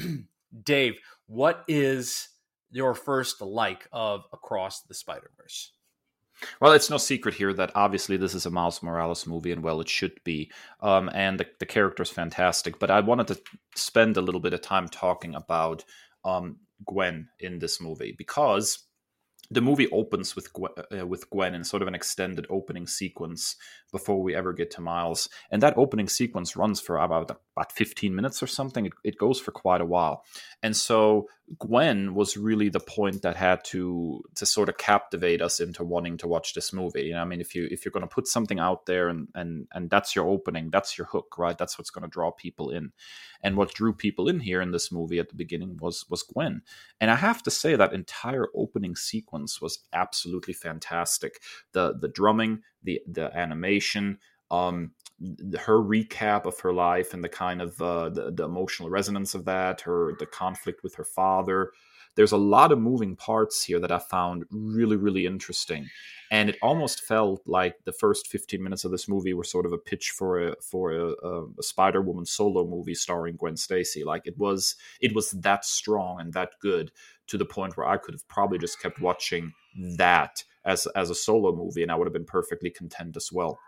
Dave, 0.64 0.94
what 1.28 1.62
is 1.68 2.28
your 2.72 2.96
first 2.96 3.40
like 3.40 3.86
of 3.92 4.24
Across 4.32 4.82
the 4.88 4.94
Spider 4.94 5.30
Verse? 5.36 5.73
Well, 6.60 6.72
it's 6.72 6.90
no 6.90 6.96
secret 6.96 7.34
here 7.34 7.52
that 7.54 7.72
obviously 7.74 8.16
this 8.16 8.34
is 8.34 8.46
a 8.46 8.50
Miles 8.50 8.82
Morales 8.82 9.26
movie, 9.26 9.52
and 9.52 9.62
well, 9.62 9.80
it 9.80 9.88
should 9.88 10.22
be. 10.24 10.50
Um, 10.80 11.10
and 11.14 11.38
the, 11.40 11.46
the 11.58 11.66
character 11.66 12.02
is 12.02 12.10
fantastic. 12.10 12.78
But 12.78 12.90
I 12.90 13.00
wanted 13.00 13.28
to 13.28 13.40
spend 13.74 14.16
a 14.16 14.22
little 14.22 14.40
bit 14.40 14.54
of 14.54 14.60
time 14.60 14.88
talking 14.88 15.34
about 15.34 15.84
um, 16.24 16.58
Gwen 16.86 17.28
in 17.40 17.58
this 17.58 17.80
movie 17.80 18.14
because 18.16 18.84
the 19.50 19.60
movie 19.60 19.88
opens 19.90 20.34
with 20.34 20.52
Gwen, 20.52 20.72
uh, 20.98 21.06
with 21.06 21.28
Gwen 21.30 21.54
in 21.54 21.64
sort 21.64 21.82
of 21.82 21.88
an 21.88 21.94
extended 21.94 22.46
opening 22.48 22.86
sequence 22.86 23.56
before 23.92 24.22
we 24.22 24.34
ever 24.34 24.52
get 24.52 24.70
to 24.72 24.80
Miles, 24.80 25.28
and 25.50 25.62
that 25.62 25.76
opening 25.76 26.08
sequence 26.08 26.56
runs 26.56 26.80
for 26.80 26.98
about 26.98 27.30
about 27.56 27.72
15 27.72 28.14
minutes 28.14 28.42
or 28.42 28.46
something. 28.46 28.86
It, 28.86 28.92
it 29.04 29.18
goes 29.18 29.40
for 29.40 29.52
quite 29.52 29.80
a 29.80 29.86
while, 29.86 30.24
and 30.62 30.76
so 30.76 31.28
Gwen 31.58 32.14
was 32.14 32.38
really 32.38 32.70
the 32.70 32.80
point 32.80 33.20
that 33.22 33.36
had 33.36 33.62
to 33.64 34.22
to 34.34 34.46
sort 34.46 34.70
of 34.70 34.78
captivate 34.78 35.42
us 35.42 35.60
into 35.60 35.84
wanting 35.84 36.16
to 36.18 36.26
watch 36.26 36.54
this 36.54 36.72
movie. 36.72 37.02
You 37.02 37.12
know, 37.12 37.20
I 37.20 37.24
mean, 37.24 37.40
if 37.40 37.54
you 37.54 37.68
if 37.70 37.84
you're 37.84 37.92
going 37.92 38.06
to 38.06 38.14
put 38.14 38.26
something 38.26 38.58
out 38.58 38.86
there 38.86 39.08
and 39.08 39.28
and 39.34 39.68
and 39.72 39.90
that's 39.90 40.16
your 40.16 40.26
opening, 40.26 40.70
that's 40.70 40.96
your 40.96 41.06
hook, 41.06 41.36
right? 41.36 41.56
That's 41.56 41.78
what's 41.78 41.90
going 41.90 42.02
to 42.02 42.08
draw 42.08 42.30
people 42.30 42.70
in. 42.70 42.92
And 43.42 43.56
what 43.56 43.74
drew 43.74 43.92
people 43.92 44.28
in 44.28 44.40
here 44.40 44.62
in 44.62 44.70
this 44.70 44.90
movie 44.90 45.18
at 45.18 45.28
the 45.28 45.34
beginning 45.34 45.76
was 45.80 46.06
was 46.08 46.22
Gwen. 46.22 46.62
And 46.98 47.10
I 47.10 47.16
have 47.16 47.42
to 47.42 47.50
say 47.50 47.76
that 47.76 47.92
entire 47.92 48.48
opening 48.54 48.96
sequence 48.96 49.60
was 49.60 49.80
absolutely 49.92 50.54
fantastic. 50.54 51.42
The 51.72 51.94
the 52.00 52.08
drumming, 52.08 52.62
the 52.82 53.02
the 53.06 53.36
animation, 53.36 54.18
um, 54.50 54.92
her 55.60 55.78
recap 55.78 56.46
of 56.46 56.58
her 56.60 56.72
life 56.72 57.14
and 57.14 57.22
the 57.22 57.28
kind 57.28 57.62
of 57.62 57.80
uh, 57.80 58.08
the, 58.08 58.30
the 58.30 58.44
emotional 58.44 58.90
resonance 58.90 59.34
of 59.34 59.44
that, 59.44 59.80
her 59.82 60.14
the 60.18 60.26
conflict 60.26 60.82
with 60.82 60.94
her 60.94 61.04
father. 61.04 61.72
There's 62.16 62.32
a 62.32 62.36
lot 62.36 62.70
of 62.70 62.78
moving 62.78 63.16
parts 63.16 63.64
here 63.64 63.80
that 63.80 63.90
I 63.90 63.98
found 63.98 64.44
really, 64.50 64.94
really 64.94 65.26
interesting, 65.26 65.88
and 66.30 66.48
it 66.48 66.56
almost 66.62 67.00
felt 67.00 67.42
like 67.44 67.74
the 67.84 67.92
first 67.92 68.28
15 68.28 68.62
minutes 68.62 68.84
of 68.84 68.92
this 68.92 69.08
movie 69.08 69.34
were 69.34 69.42
sort 69.42 69.66
of 69.66 69.72
a 69.72 69.78
pitch 69.78 70.10
for 70.10 70.48
a 70.48 70.54
for 70.62 70.92
a, 70.92 71.12
a 71.58 71.62
Spider 71.62 72.02
Woman 72.02 72.24
solo 72.24 72.66
movie 72.66 72.94
starring 72.94 73.36
Gwen 73.36 73.56
Stacy. 73.56 74.04
Like 74.04 74.26
it 74.26 74.38
was, 74.38 74.76
it 75.00 75.12
was 75.14 75.32
that 75.32 75.64
strong 75.64 76.20
and 76.20 76.32
that 76.34 76.50
good 76.60 76.92
to 77.26 77.38
the 77.38 77.44
point 77.44 77.76
where 77.76 77.88
I 77.88 77.96
could 77.96 78.14
have 78.14 78.28
probably 78.28 78.58
just 78.58 78.80
kept 78.80 79.00
watching 79.00 79.52
that 79.96 80.44
as 80.64 80.86
as 80.94 81.10
a 81.10 81.14
solo 81.14 81.54
movie, 81.54 81.82
and 81.82 81.90
I 81.90 81.96
would 81.96 82.06
have 82.06 82.12
been 82.12 82.24
perfectly 82.24 82.70
content 82.70 83.16
as 83.16 83.30
well. 83.32 83.58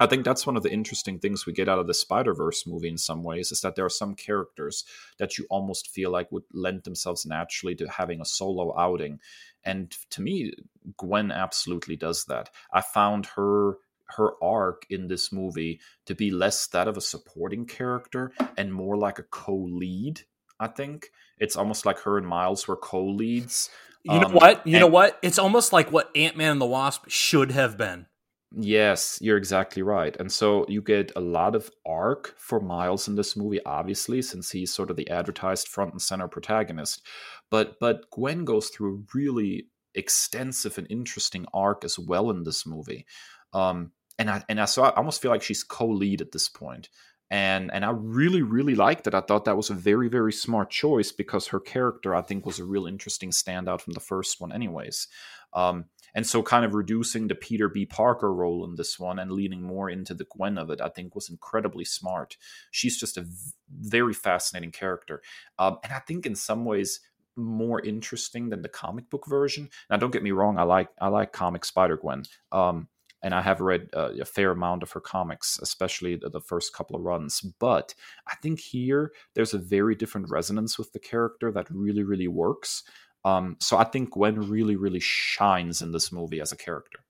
I 0.00 0.06
think 0.06 0.24
that's 0.24 0.46
one 0.46 0.56
of 0.56 0.62
the 0.62 0.72
interesting 0.72 1.18
things 1.18 1.46
we 1.46 1.52
get 1.52 1.68
out 1.68 1.78
of 1.78 1.86
the 1.86 1.94
Spider 1.94 2.34
Verse 2.34 2.66
movie 2.66 2.88
in 2.88 2.98
some 2.98 3.22
ways 3.22 3.50
is 3.50 3.60
that 3.62 3.74
there 3.74 3.84
are 3.84 3.90
some 3.90 4.14
characters 4.14 4.84
that 5.18 5.38
you 5.38 5.46
almost 5.50 5.88
feel 5.88 6.10
like 6.10 6.30
would 6.30 6.44
lend 6.52 6.84
themselves 6.84 7.26
naturally 7.26 7.74
to 7.76 7.88
having 7.88 8.20
a 8.20 8.24
solo 8.24 8.78
outing. 8.78 9.18
And 9.64 9.90
to 10.10 10.22
me, 10.22 10.52
Gwen 10.96 11.32
absolutely 11.32 11.96
does 11.96 12.24
that. 12.26 12.50
I 12.72 12.80
found 12.80 13.26
her 13.36 13.78
her 14.16 14.32
arc 14.42 14.86
in 14.88 15.08
this 15.08 15.32
movie 15.32 15.80
to 16.06 16.14
be 16.14 16.30
less 16.30 16.66
that 16.68 16.88
of 16.88 16.96
a 16.96 17.00
supporting 17.00 17.66
character 17.66 18.32
and 18.56 18.72
more 18.72 18.96
like 18.96 19.18
a 19.18 19.22
co-lead 19.22 20.22
i 20.58 20.66
think 20.66 21.10
it's 21.38 21.56
almost 21.56 21.84
like 21.84 21.98
her 22.00 22.16
and 22.16 22.26
miles 22.26 22.66
were 22.66 22.76
co-leads 22.76 23.68
you 24.04 24.18
know 24.18 24.28
um, 24.28 24.32
what 24.32 24.66
you 24.66 24.76
and, 24.76 24.80
know 24.80 24.86
what 24.86 25.18
it's 25.22 25.38
almost 25.38 25.72
like 25.72 25.92
what 25.92 26.10
ant-man 26.16 26.52
and 26.52 26.60
the 26.60 26.66
wasp 26.66 27.04
should 27.08 27.50
have 27.50 27.76
been 27.76 28.06
Yes, 28.50 29.18
you're 29.20 29.36
exactly 29.36 29.82
right. 29.82 30.16
And 30.18 30.32
so 30.32 30.64
you 30.68 30.80
get 30.80 31.12
a 31.14 31.20
lot 31.20 31.54
of 31.54 31.70
arc 31.84 32.34
for 32.38 32.60
Miles 32.60 33.06
in 33.06 33.14
this 33.14 33.36
movie, 33.36 33.60
obviously, 33.66 34.22
since 34.22 34.50
he's 34.50 34.72
sort 34.72 34.90
of 34.90 34.96
the 34.96 35.08
advertised 35.10 35.68
front 35.68 35.92
and 35.92 36.00
center 36.00 36.28
protagonist. 36.28 37.02
But 37.50 37.78
but 37.78 38.10
Gwen 38.10 38.44
goes 38.46 38.68
through 38.70 38.94
a 38.94 39.02
really 39.14 39.68
extensive 39.94 40.78
and 40.78 40.86
interesting 40.88 41.44
arc 41.52 41.84
as 41.84 41.98
well 41.98 42.30
in 42.30 42.44
this 42.44 42.66
movie. 42.66 43.06
Um, 43.52 43.92
and 44.18 44.30
I 44.30 44.42
and 44.48 44.60
I 44.60 44.64
so 44.64 44.82
I 44.82 44.90
almost 44.94 45.20
feel 45.20 45.30
like 45.30 45.42
she's 45.42 45.62
co-lead 45.62 46.22
at 46.22 46.32
this 46.32 46.48
point. 46.48 46.88
And 47.30 47.70
and 47.74 47.84
I 47.84 47.90
really, 47.90 48.40
really 48.40 48.74
liked 48.74 49.06
it. 49.06 49.12
I 49.14 49.20
thought 49.20 49.44
that 49.44 49.58
was 49.58 49.68
a 49.68 49.74
very, 49.74 50.08
very 50.08 50.32
smart 50.32 50.70
choice 50.70 51.12
because 51.12 51.48
her 51.48 51.60
character, 51.60 52.14
I 52.14 52.22
think, 52.22 52.46
was 52.46 52.58
a 52.58 52.64
real 52.64 52.86
interesting 52.86 53.30
standout 53.30 53.82
from 53.82 53.92
the 53.92 54.00
first 54.00 54.40
one, 54.40 54.52
anyways. 54.52 55.06
Um, 55.52 55.84
and 56.14 56.26
so, 56.26 56.42
kind 56.42 56.64
of 56.64 56.74
reducing 56.74 57.28
the 57.28 57.34
Peter 57.34 57.68
B. 57.68 57.86
Parker 57.86 58.32
role 58.32 58.64
in 58.64 58.76
this 58.76 58.98
one 58.98 59.18
and 59.18 59.30
leaning 59.30 59.62
more 59.62 59.90
into 59.90 60.14
the 60.14 60.24
Gwen 60.24 60.58
of 60.58 60.70
it, 60.70 60.80
I 60.80 60.88
think 60.88 61.14
was 61.14 61.28
incredibly 61.28 61.84
smart. 61.84 62.36
She's 62.70 62.98
just 62.98 63.16
a 63.16 63.22
v- 63.22 63.52
very 63.70 64.14
fascinating 64.14 64.72
character. 64.72 65.22
Um, 65.58 65.78
and 65.84 65.92
I 65.92 66.00
think 66.00 66.26
in 66.26 66.34
some 66.34 66.64
ways, 66.64 67.00
more 67.38 67.80
interesting 67.80 68.50
than 68.50 68.62
the 68.62 68.68
comic 68.68 69.08
book 69.08 69.26
version. 69.26 69.70
Now, 69.88 69.96
don't 69.96 70.12
get 70.12 70.22
me 70.22 70.32
wrong, 70.32 70.58
I 70.58 70.64
like 70.64 70.88
I 71.00 71.08
like 71.08 71.32
comic 71.32 71.64
Spider 71.64 71.96
Gwen, 71.96 72.24
um, 72.52 72.88
and 73.22 73.34
I 73.34 73.42
have 73.42 73.60
read 73.60 73.88
uh, 73.96 74.10
a 74.20 74.24
fair 74.24 74.50
amount 74.50 74.82
of 74.82 74.92
her 74.92 75.00
comics, 75.00 75.58
especially 75.62 76.16
the, 76.16 76.28
the, 76.28 76.40
first 76.40 76.72
couple 76.72 76.96
of 76.96 77.02
runs. 77.02 77.40
But 77.40 77.94
I 78.26 78.34
think 78.36 78.60
here 78.60 79.12
there's 79.34 79.54
a 79.54 79.58
very 79.58 79.94
different 79.94 80.30
resonance 80.30 80.78
with 80.78 80.92
the 80.92 80.98
character 80.98 81.50
that 81.52 81.70
really 81.70 82.02
really 82.02 82.28
works. 82.28 82.82
Um, 83.24 83.56
so 83.60 83.76
I 83.76 83.84
think 83.84 84.12
Gwen 84.12 84.48
really, 84.48 84.76
really 84.76 85.00
shines 85.00 85.82
in 85.82 85.92
this 85.92 86.12
movie 86.12 86.40
as 86.40 86.52
a 86.52 86.56
character. 86.56 87.00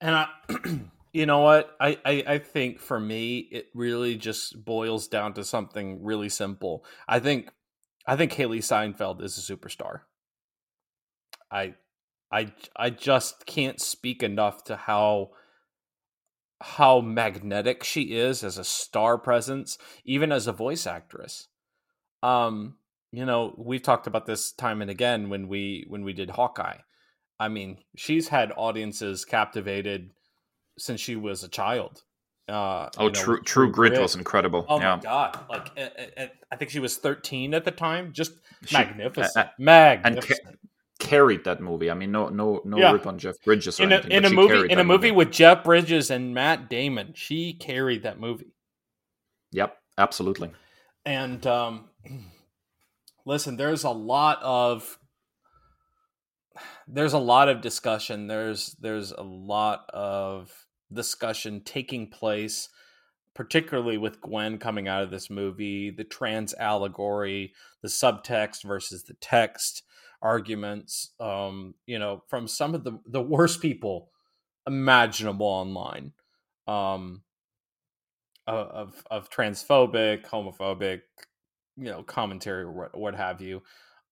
And 0.00 0.14
I, 0.14 0.28
you 1.12 1.26
know 1.26 1.40
what? 1.40 1.74
I, 1.80 1.98
I, 2.04 2.24
I 2.26 2.38
think 2.38 2.80
for 2.80 3.00
me, 3.00 3.38
it 3.38 3.66
really 3.74 4.16
just 4.16 4.64
boils 4.64 5.08
down 5.08 5.34
to 5.34 5.44
something 5.44 6.02
really 6.04 6.28
simple. 6.28 6.84
I 7.08 7.20
think, 7.20 7.50
I 8.06 8.16
think 8.16 8.32
Hailee 8.32 8.62
Steinfeld 8.62 9.22
is 9.22 9.38
a 9.38 9.56
superstar. 9.56 10.00
I, 11.50 11.74
I, 12.30 12.52
I 12.76 12.90
just 12.90 13.46
can't 13.46 13.80
speak 13.80 14.22
enough 14.22 14.64
to 14.64 14.76
how 14.76 15.30
how 16.60 17.00
magnetic 17.00 17.84
she 17.84 18.14
is 18.14 18.42
as 18.42 18.58
a 18.58 18.64
star 18.64 19.18
presence, 19.18 19.78
even 20.04 20.32
as 20.32 20.46
a 20.46 20.52
voice 20.52 20.86
actress. 20.86 21.48
Um, 22.22 22.76
you 23.16 23.24
know, 23.24 23.54
we've 23.56 23.82
talked 23.82 24.06
about 24.06 24.26
this 24.26 24.52
time 24.52 24.82
and 24.82 24.90
again 24.90 25.30
when 25.30 25.48
we 25.48 25.86
when 25.88 26.04
we 26.04 26.12
did 26.12 26.28
Hawkeye. 26.28 26.76
I 27.40 27.48
mean, 27.48 27.78
she's 27.96 28.28
had 28.28 28.52
audiences 28.54 29.24
captivated 29.24 30.10
since 30.76 31.00
she 31.00 31.16
was 31.16 31.42
a 31.42 31.48
child. 31.48 32.02
Uh, 32.46 32.90
oh, 32.98 33.06
know, 33.06 33.10
True 33.10 33.40
True 33.40 33.72
Grit, 33.72 33.92
Grit, 33.92 34.02
was 34.02 34.16
incredible. 34.16 34.66
Oh 34.68 34.78
yeah. 34.78 34.96
my 34.96 35.02
god! 35.02 35.38
Like, 35.48 35.78
I 36.52 36.56
think 36.56 36.70
she 36.70 36.78
was 36.78 36.98
thirteen 36.98 37.54
at 37.54 37.64
the 37.64 37.70
time. 37.70 38.12
Just 38.12 38.32
she, 38.66 38.76
magnificent, 38.76 39.48
magnificent. 39.58 40.38
And 40.44 40.52
ca- 40.52 41.08
carried 41.08 41.44
that 41.44 41.62
movie. 41.62 41.90
I 41.90 41.94
mean, 41.94 42.12
no, 42.12 42.28
no, 42.28 42.60
no 42.66 42.76
yeah. 42.76 42.92
rip 42.92 43.06
on 43.06 43.18
Jeff 43.18 43.36
Bridges 43.46 43.80
in 43.80 43.92
a, 43.92 43.94
anything, 43.94 44.12
in 44.12 44.24
a 44.26 44.30
movie 44.30 44.70
in 44.70 44.78
a 44.78 44.84
movie, 44.84 45.08
movie 45.08 45.10
with 45.12 45.32
Jeff 45.32 45.64
Bridges 45.64 46.10
and 46.10 46.34
Matt 46.34 46.68
Damon. 46.68 47.14
She 47.14 47.54
carried 47.54 48.02
that 48.02 48.20
movie. 48.20 48.52
Yep, 49.52 49.74
absolutely. 49.96 50.50
And 51.06 51.46
um, 51.46 51.88
listen, 53.26 53.56
there's 53.56 53.84
a 53.84 53.90
lot 53.90 54.38
of 54.42 54.98
there's 56.88 57.12
a 57.12 57.18
lot 57.18 57.48
of 57.50 57.60
discussion. 57.60 58.28
There's 58.28 58.74
there's 58.80 59.12
a 59.12 59.22
lot 59.22 59.90
of 59.92 60.50
discussion 60.90 61.60
taking 61.64 62.08
place, 62.08 62.70
particularly 63.34 63.98
with 63.98 64.22
Gwen 64.22 64.56
coming 64.56 64.88
out 64.88 65.02
of 65.02 65.10
this 65.10 65.28
movie, 65.28 65.90
the 65.90 66.04
trans 66.04 66.54
allegory, 66.54 67.52
the 67.82 67.88
subtext 67.88 68.64
versus 68.64 69.02
the 69.02 69.14
text 69.14 69.82
arguments. 70.22 71.10
Um, 71.20 71.74
you 71.84 71.98
know, 71.98 72.22
from 72.28 72.48
some 72.48 72.74
of 72.74 72.84
the 72.84 72.98
the 73.04 73.22
worst 73.22 73.60
people 73.60 74.10
imaginable 74.66 75.46
online. 75.46 76.12
Um, 76.66 77.22
of 78.48 79.02
of 79.10 79.28
transphobic, 79.28 80.24
homophobic, 80.24 81.00
you 81.76 81.90
know 81.90 82.02
commentary 82.02 82.62
or 82.62 82.72
what, 82.72 82.96
what 82.96 83.14
have 83.14 83.40
you 83.40 83.62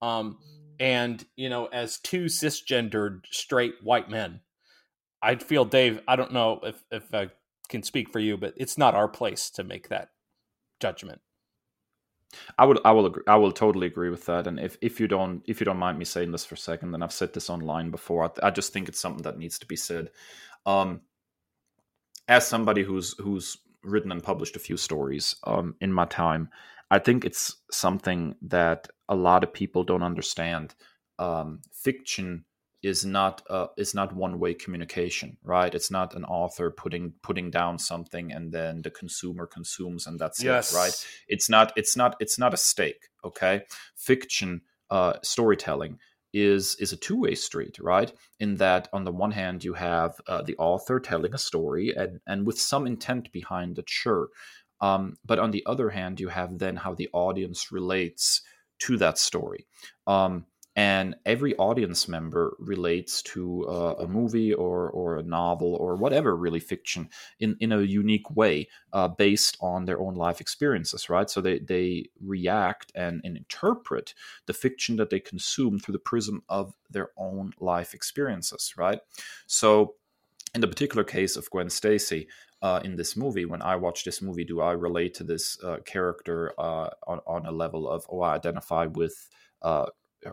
um 0.03 0.39
and 0.79 1.25
you 1.37 1.49
know 1.49 1.67
as 1.67 1.99
two 1.99 2.25
cisgendered 2.25 3.21
straight 3.31 3.75
white 3.83 4.09
men 4.11 4.41
i'd 5.23 5.43
feel 5.43 5.65
dave 5.65 6.01
i 6.07 6.17
don't 6.17 6.33
know 6.33 6.61
if 6.63 6.83
if 6.91 7.15
i 7.15 7.29
can 7.69 7.83
speak 7.83 8.11
for 8.11 8.19
you 8.19 8.37
but 8.37 8.55
it's 8.57 8.77
not 8.77 8.95
our 8.95 9.09
place 9.09 9.51
to 9.51 9.65
make 9.65 9.89
that 9.89 10.11
judgment 10.81 11.21
I 12.59 12.65
would, 12.65 12.81
I 12.85 12.93
will, 12.93 13.07
agree, 13.07 13.23
I 13.27 13.37
will 13.37 13.53
totally 13.53 13.87
agree 13.87 14.11
with 14.11 14.27
that. 14.27 14.47
And 14.47 14.59
if, 14.59 14.77
if 14.81 15.01
you 15.01 15.07
don't, 15.07 15.43
if 15.47 15.61
you 15.61 15.65
don't 15.65 15.79
mind 15.79 15.99
me 15.99 16.05
saying 16.05 16.33
this 16.33 16.45
for 16.45 16.55
a 16.55 16.59
second, 16.59 16.93
then 16.93 17.03
I've 17.03 17.13
said 17.13 17.33
this 17.33 17.51
online 17.51 17.91
before. 17.91 18.25
I, 18.25 18.49
I 18.49 18.51
just 18.51 18.73
think 18.73 18.89
it's 18.89 19.01
something 19.01 19.23
that 19.23 19.39
needs 19.39 19.59
to 19.61 19.67
be 19.67 19.77
said. 19.77 20.11
Um, 20.67 21.03
as 22.29 22.47
somebody 22.47 22.83
who's 22.83 23.15
who's 23.19 23.59
written 23.83 24.11
and 24.11 24.23
published 24.23 24.57
a 24.57 24.61
few 24.61 24.77
stories 24.77 25.37
um, 25.45 25.77
in 25.81 25.93
my 25.93 26.07
time, 26.07 26.49
I 26.91 26.99
think 26.99 27.25
it's 27.25 27.57
something 27.71 28.35
that 28.43 28.89
a 29.09 29.15
lot 29.15 29.43
of 29.45 29.53
people 29.53 29.85
don't 29.85 30.03
understand. 30.03 30.75
Um, 31.19 31.61
fiction 31.73 32.45
is 32.85 33.05
not 33.05 33.43
uh, 33.49 33.69
is 33.79 33.95
not 33.95 34.15
one 34.15 34.39
way 34.39 34.53
communication, 34.53 35.39
right? 35.43 35.75
It's 35.75 35.91
not 35.91 36.15
an 36.15 36.25
author 36.25 36.71
putting 36.71 37.15
putting 37.23 37.51
down 37.51 37.79
something 37.79 38.31
and 38.31 38.53
then 38.53 38.83
the 38.83 38.91
consumer 38.91 39.47
consumes 39.47 40.07
and 40.07 40.19
that's 40.19 40.43
yes. 40.43 40.73
it, 40.73 40.77
right? 40.77 41.07
It's 41.27 41.49
not 41.49 41.73
it's 41.77 41.97
not 41.97 42.17
it's 42.21 42.39
not 42.39 42.53
a 42.53 42.59
stake. 42.59 43.09
Okay, 43.25 43.63
fiction 43.97 44.61
uh, 44.91 45.15
storytelling 45.23 45.99
is 46.35 46.75
is 46.81 46.93
a 46.93 46.97
two 46.97 47.19
way 47.19 47.35
street, 47.35 47.79
right? 47.81 48.13
In 48.39 48.57
that 48.57 48.89
on 48.93 49.05
the 49.05 49.13
one 49.13 49.31
hand 49.31 49.65
you 49.65 49.73
have 49.73 50.21
uh, 50.27 50.43
the 50.43 50.57
author 50.59 51.01
telling 51.01 51.33
a 51.33 51.39
story 51.39 51.95
and 51.97 52.21
and 52.27 52.47
with 52.47 52.61
some 52.61 52.87
intent 52.87 53.33
behind 53.33 53.79
it, 53.79 53.89
sure. 53.89 54.29
Um, 54.81 55.17
but 55.25 55.39
on 55.39 55.51
the 55.51 55.65
other 55.67 55.91
hand, 55.91 56.21
you 56.21 56.29
have 56.29 56.59
then 56.59 56.77
how 56.77 56.95
the 56.95 57.09
audience 57.13 57.73
relates 57.73 58.43
to 58.81 58.97
that 58.99 59.19
story. 59.19 59.67
Um, 60.07 60.47
and 60.77 61.15
every 61.25 61.55
audience 61.57 62.09
member 62.09 62.57
relates 62.59 63.23
to 63.23 63.65
uh, 63.69 63.95
a 64.01 64.09
movie 64.09 64.53
or, 64.53 64.91
or 64.91 65.17
a 65.17 65.23
novel 65.23 65.75
or 65.77 65.95
whatever 65.95 66.37
really 66.37 66.59
fiction 66.59 67.09
in, 67.39 67.57
in 67.61 67.71
a 67.71 67.81
unique 67.83 68.29
way 68.35 68.69
uh, 68.93 69.07
based 69.07 69.57
on 69.61 69.85
their 69.85 70.01
own 70.01 70.15
life 70.15 70.41
experiences 70.41 71.09
right 71.09 71.31
so 71.31 71.41
they, 71.41 71.61
they 71.61 72.07
react 72.21 72.91
and, 72.95 73.21
and 73.25 73.37
interpret 73.37 74.15
the 74.47 74.53
fiction 74.53 74.97
that 74.97 75.11
they 75.11 75.21
consume 75.21 75.79
through 75.79 75.93
the 75.93 75.99
prism 75.99 76.43
of 76.49 76.75
their 76.91 77.11
own 77.17 77.53
life 77.61 77.95
experiences 77.95 78.75
right 78.77 78.99
so 79.47 79.95
in 80.55 80.61
the 80.61 80.69
particular 80.69 81.03
case 81.03 81.37
of 81.37 81.51
Gwen 81.51 81.69
Stacy, 81.69 82.29
uh, 82.63 82.81
in 82.85 82.97
this 82.97 83.17
movie 83.17 83.45
when 83.45 83.63
i 83.63 83.77
watch 83.77 84.05
this 84.05 84.23
movie 84.23 84.45
do 84.45 84.61
i 84.61 84.73
relate 84.73 85.15
to 85.15 85.25
this 85.25 85.59
uh, 85.63 85.79
character 85.85 86.53
uh, 86.59 86.89
on, 87.07 87.21
on 87.27 87.47
a 87.47 87.53
level 87.53 87.89
of 87.89 88.07
oh 88.11 88.21
i 88.21 88.35
identify 88.35 88.87
with 88.87 89.29
uh, 89.63 89.87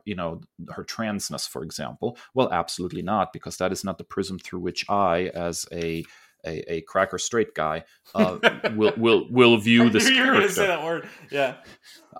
you 0.05 0.15
know 0.15 0.41
her 0.69 0.83
transness 0.83 1.47
for 1.47 1.63
example 1.63 2.17
well 2.33 2.51
absolutely 2.51 3.01
not 3.01 3.33
because 3.33 3.57
that 3.57 3.71
is 3.71 3.83
not 3.83 3.97
the 3.97 4.03
prism 4.03 4.39
through 4.39 4.59
which 4.59 4.89
i 4.89 5.31
as 5.33 5.65
a 5.71 6.03
a, 6.45 6.73
a 6.73 6.81
cracker 6.81 7.17
straight 7.17 7.53
guy 7.53 7.83
uh, 8.15 8.37
will 8.75 8.93
will 8.97 9.27
will 9.29 9.57
view 9.59 9.89
this 9.89 10.09
character. 10.09 10.49
say 10.49 10.67
that 10.67 10.83
word. 10.83 11.07
Yeah. 11.29 11.55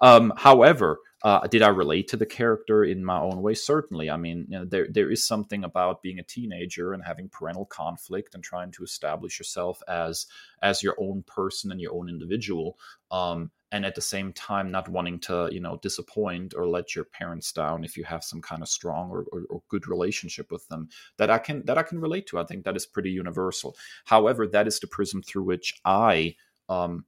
Um, 0.01 0.33
however, 0.35 0.99
Uh, 1.23 1.45
did 1.47 1.61
I 1.61 1.69
relate 1.69 2.07
to 2.09 2.17
the 2.17 2.25
character 2.25 2.83
in 2.83 3.05
my 3.05 3.19
own 3.19 3.41
way? 3.41 3.53
Certainly. 3.53 4.09
I 4.09 4.17
mean, 4.17 4.45
you 4.49 4.57
know, 4.59 4.65
there 4.65 4.87
there 4.89 5.11
is 5.11 5.23
something 5.23 5.63
about 5.63 6.01
being 6.01 6.19
a 6.19 6.23
teenager 6.23 6.93
and 6.93 7.03
having 7.03 7.29
parental 7.29 7.65
conflict 7.65 8.33
and 8.33 8.43
trying 8.43 8.71
to 8.71 8.83
establish 8.83 9.39
yourself 9.39 9.81
as 9.87 10.25
as 10.61 10.81
your 10.81 10.95
own 10.99 11.23
person 11.23 11.71
and 11.71 11.79
your 11.79 11.93
own 11.93 12.09
individual. 12.09 12.77
Um, 13.11 13.51
and 13.71 13.85
at 13.85 13.95
the 13.95 14.01
same 14.01 14.33
time 14.33 14.69
not 14.69 14.89
wanting 14.89 15.19
to 15.19 15.49
you 15.51 15.59
know 15.59 15.79
disappoint 15.81 16.53
or 16.55 16.67
let 16.67 16.95
your 16.95 17.05
parents 17.05 17.51
down 17.51 17.83
if 17.83 17.95
you 17.97 18.03
have 18.03 18.23
some 18.23 18.41
kind 18.41 18.61
of 18.61 18.67
strong 18.67 19.09
or, 19.09 19.25
or, 19.31 19.43
or, 19.49 19.61
good 19.69 19.87
relationship 19.87 20.51
with 20.51 20.67
them 20.67 20.89
that 21.17 21.29
i 21.29 21.37
can 21.37 21.63
that 21.65 21.77
i 21.77 21.83
can 21.83 21.99
relate 21.99 22.27
to 22.27 22.37
i 22.37 22.43
think 22.43 22.65
that 22.65 22.75
is 22.75 22.85
pretty 22.85 23.09
universal 23.09 23.75
however 24.05 24.45
that 24.45 24.67
is 24.67 24.79
the 24.79 24.87
prism 24.87 25.21
through 25.21 25.43
which 25.43 25.79
i 25.85 26.35
um, 26.69 27.05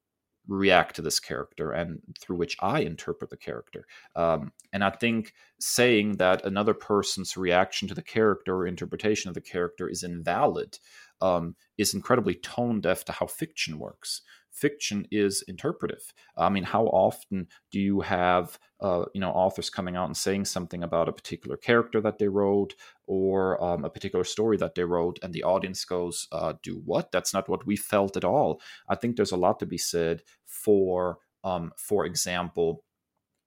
react 0.48 0.96
to 0.96 1.02
this 1.02 1.20
character 1.20 1.72
and 1.72 2.02
through 2.20 2.38
which 2.38 2.58
I 2.60 2.82
interpret 2.82 3.30
the 3.30 3.38
character. 3.38 3.86
Um, 4.16 4.52
and 4.72 4.84
I 4.84 4.90
think 4.90 5.34
saying 5.60 6.18
that 6.18 6.46
another 6.46 6.74
person's 6.74 7.38
reaction 7.38 7.88
to 7.88 7.94
the 7.94 8.02
character 8.02 8.56
or 8.56 8.68
interpretation 8.68 9.30
of 9.30 9.36
the 9.36 9.42
character 9.42 9.88
is 9.88 10.04
invalid 10.04 10.80
um, 11.22 11.56
is 11.78 11.94
incredibly 11.94 12.36
tone 12.36 12.82
deaf 12.82 13.06
to 13.06 13.14
how 13.14 13.28
fiction 13.28 13.80
works 13.80 14.22
fiction 14.54 15.08
is 15.12 15.44
interpretive. 15.48 16.14
I 16.38 16.50
mean, 16.50 16.64
how 16.64 16.86
often 16.86 17.48
do 17.72 17.80
you 17.80 18.02
have 18.02 18.58
uh, 18.80 19.06
you 19.14 19.22
know 19.22 19.32
authors 19.32 19.70
coming 19.70 19.96
out 19.96 20.06
and 20.06 20.16
saying 20.16 20.46
something 20.46 20.84
about 20.84 21.10
a 21.10 21.14
particular 21.14 21.58
character 21.58 22.00
that 22.02 22.20
they 22.20 22.28
wrote 22.28 22.76
or 23.08 23.62
um, 23.64 23.84
a 23.84 23.90
particular 23.90 24.24
story 24.24 24.58
that 24.58 24.76
they 24.76 24.84
wrote, 24.84 25.20
and 25.22 25.34
the 25.34 25.44
audience 25.44 25.84
goes, 25.84 26.28
uh, 26.32 26.54
"Do 26.62 26.82
what? 26.86 27.12
That's 27.12 27.34
not 27.34 27.50
what 27.50 27.66
we 27.66 27.76
felt 27.76 28.16
at 28.16 28.26
all." 28.26 28.62
I 28.88 28.96
think 28.96 29.16
there's 29.16 29.32
a 29.32 29.38
lot 29.38 29.60
to 29.60 29.66
be 29.66 29.78
said 29.78 30.22
for, 30.46 31.18
um, 31.44 31.72
for 31.78 32.06
example, 32.06 32.84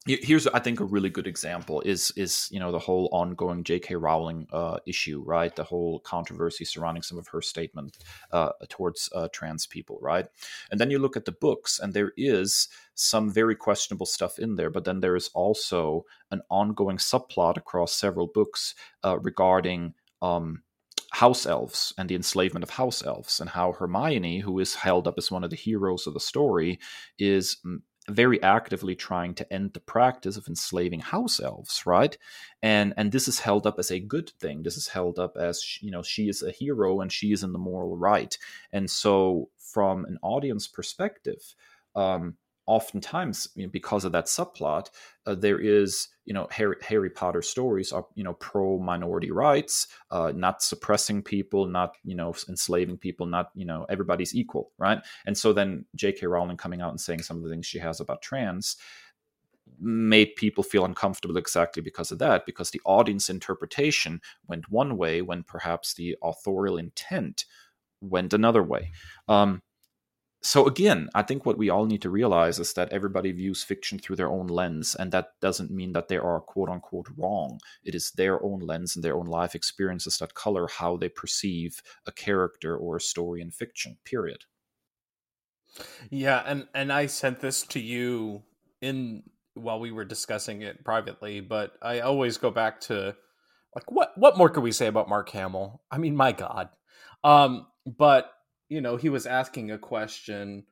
here's 0.06 0.46
i 0.48 0.58
think 0.58 0.80
a 0.80 0.84
really 0.84 1.10
good 1.10 1.26
example 1.26 1.80
is 1.82 2.12
is 2.16 2.48
you 2.50 2.60
know 2.60 2.70
the 2.70 2.78
whole 2.78 3.08
ongoing 3.12 3.64
jk 3.64 4.00
rowling 4.00 4.46
uh, 4.52 4.78
issue 4.86 5.22
right? 5.24 5.54
The 5.56 5.64
whole 5.64 6.00
controversy 6.00 6.64
surrounding 6.64 7.02
some 7.02 7.18
of 7.18 7.28
her 7.28 7.42
statement 7.42 7.98
uh, 8.32 8.50
towards 8.68 9.10
uh, 9.14 9.28
trans 9.32 9.66
people 9.66 9.98
right? 10.00 10.26
And 10.70 10.80
then 10.80 10.90
you 10.90 10.98
look 10.98 11.16
at 11.16 11.24
the 11.24 11.32
books 11.32 11.78
and 11.78 11.92
there 11.92 12.12
is 12.16 12.68
some 12.94 13.30
very 13.30 13.56
questionable 13.56 14.06
stuff 14.06 14.38
in 14.38 14.56
there 14.56 14.70
but 14.70 14.84
then 14.84 15.00
there 15.00 15.16
is 15.16 15.30
also 15.34 16.04
an 16.30 16.42
ongoing 16.50 16.96
subplot 16.98 17.56
across 17.56 17.92
several 17.92 18.26
books 18.26 18.74
uh, 19.04 19.18
regarding 19.18 19.94
um, 20.22 20.62
house 21.12 21.46
elves 21.46 21.92
and 21.98 22.08
the 22.08 22.14
enslavement 22.14 22.62
of 22.62 22.70
house 22.70 23.04
elves 23.04 23.40
and 23.40 23.50
how 23.50 23.72
hermione 23.72 24.40
who 24.40 24.58
is 24.58 24.74
held 24.74 25.06
up 25.06 25.14
as 25.16 25.30
one 25.30 25.44
of 25.44 25.50
the 25.50 25.56
heroes 25.56 26.06
of 26.06 26.14
the 26.14 26.20
story 26.20 26.78
is 27.18 27.58
very 28.08 28.42
actively 28.42 28.94
trying 28.94 29.34
to 29.34 29.52
end 29.52 29.72
the 29.72 29.80
practice 29.80 30.36
of 30.36 30.46
enslaving 30.48 31.00
house 31.00 31.40
elves 31.40 31.82
right? 31.86 32.16
And 32.62 32.94
and 32.96 33.12
this 33.12 33.28
is 33.28 33.40
held 33.40 33.66
up 33.66 33.78
as 33.78 33.90
a 33.90 34.00
good 34.00 34.30
thing. 34.40 34.62
This 34.62 34.76
is 34.76 34.88
held 34.88 35.18
up 35.18 35.36
as 35.36 35.82
you 35.82 35.90
know 35.90 36.02
she 36.02 36.28
is 36.28 36.42
a 36.42 36.50
hero 36.50 37.00
and 37.00 37.12
she 37.12 37.32
is 37.32 37.42
in 37.42 37.52
the 37.52 37.58
moral 37.58 37.96
right. 37.96 38.36
And 38.72 38.90
so 38.90 39.50
from 39.58 40.04
an 40.04 40.18
audience 40.22 40.66
perspective 40.68 41.54
um, 41.94 42.36
oftentimes 42.66 43.48
you 43.54 43.64
know, 43.64 43.70
because 43.70 44.04
of 44.04 44.12
that 44.12 44.26
subplot 44.26 44.90
uh, 45.26 45.34
there 45.34 45.58
is 45.58 46.08
you 46.24 46.34
know 46.34 46.46
harry, 46.50 46.76
harry, 46.82 47.10
potter 47.10 47.42
stories 47.42 47.92
are 47.92 48.06
you 48.14 48.24
know 48.24 48.34
pro 48.34 48.78
minority 48.78 49.30
rights 49.30 49.86
uh, 50.10 50.32
not 50.34 50.62
suppressing 50.62 51.22
people 51.22 51.66
not 51.66 51.96
you 52.04 52.14
know 52.14 52.34
enslaving 52.48 52.96
people 52.96 53.26
not 53.26 53.50
you 53.54 53.64
know 53.64 53.86
everybody's 53.88 54.34
equal 54.34 54.72
right? 54.78 54.98
And 55.26 55.36
so 55.36 55.52
then 55.52 55.84
jk 55.96 56.28
rowling 56.28 56.56
coming 56.56 56.80
out 56.80 56.90
and 56.90 57.00
saying 57.00 57.22
some 57.22 57.36
of 57.36 57.44
the 57.44 57.50
things 57.50 57.66
she 57.66 57.78
has 57.78 58.00
about 58.00 58.22
trans 58.22 58.76
made 59.78 60.34
people 60.36 60.64
feel 60.64 60.84
uncomfortable 60.84 61.36
exactly 61.36 61.82
because 61.82 62.10
of 62.10 62.18
that 62.18 62.46
because 62.46 62.70
the 62.70 62.80
audience 62.84 63.28
interpretation 63.28 64.20
went 64.46 64.70
one 64.70 64.96
way 64.96 65.22
when 65.22 65.42
perhaps 65.42 65.94
the 65.94 66.16
authorial 66.22 66.78
intent 66.78 67.44
went 68.00 68.32
another 68.32 68.62
way. 68.62 68.92
Um, 69.28 69.62
so 70.46 70.66
again, 70.66 71.08
I 71.12 71.22
think 71.22 71.44
what 71.44 71.58
we 71.58 71.70
all 71.70 71.86
need 71.86 72.02
to 72.02 72.10
realize 72.10 72.60
is 72.60 72.72
that 72.74 72.92
everybody 72.92 73.32
views 73.32 73.64
fiction 73.64 73.98
through 73.98 74.14
their 74.14 74.30
own 74.30 74.46
lens, 74.46 74.94
and 74.94 75.10
that 75.10 75.32
doesn't 75.40 75.72
mean 75.72 75.92
that 75.92 76.06
they 76.06 76.18
are 76.18 76.40
quote 76.40 76.68
unquote 76.68 77.08
wrong. 77.16 77.58
It 77.82 77.96
is 77.96 78.12
their 78.12 78.42
own 78.44 78.60
lens 78.60 78.94
and 78.94 79.04
their 79.04 79.16
own 79.16 79.26
life 79.26 79.56
experiences 79.56 80.18
that 80.18 80.34
color 80.34 80.68
how 80.68 80.96
they 80.96 81.08
perceive 81.08 81.82
a 82.06 82.12
character 82.12 82.76
or 82.76 82.96
a 82.96 83.00
story 83.00 83.40
in 83.40 83.50
fiction. 83.50 83.98
Period. 84.04 84.44
Yeah, 86.10 86.42
and 86.46 86.68
and 86.74 86.92
I 86.92 87.06
sent 87.06 87.40
this 87.40 87.62
to 87.64 87.80
you 87.80 88.44
in 88.80 89.24
while 89.54 89.80
we 89.80 89.90
were 89.90 90.04
discussing 90.04 90.62
it 90.62 90.84
privately, 90.84 91.40
but 91.40 91.72
I 91.82 92.00
always 92.00 92.36
go 92.36 92.52
back 92.52 92.80
to 92.82 93.16
like 93.74 93.90
what 93.90 94.12
what 94.16 94.38
more 94.38 94.48
could 94.48 94.62
we 94.62 94.72
say 94.72 94.86
about 94.86 95.08
Mark 95.08 95.28
Hamill? 95.30 95.82
I 95.90 95.98
mean, 95.98 96.14
my 96.14 96.30
God. 96.30 96.68
Um, 97.24 97.66
but 97.84 98.30
you 98.68 98.80
know, 98.80 98.96
he 98.96 99.08
was 99.08 99.26
asking 99.26 99.70
a 99.70 99.78
question, 99.78 100.64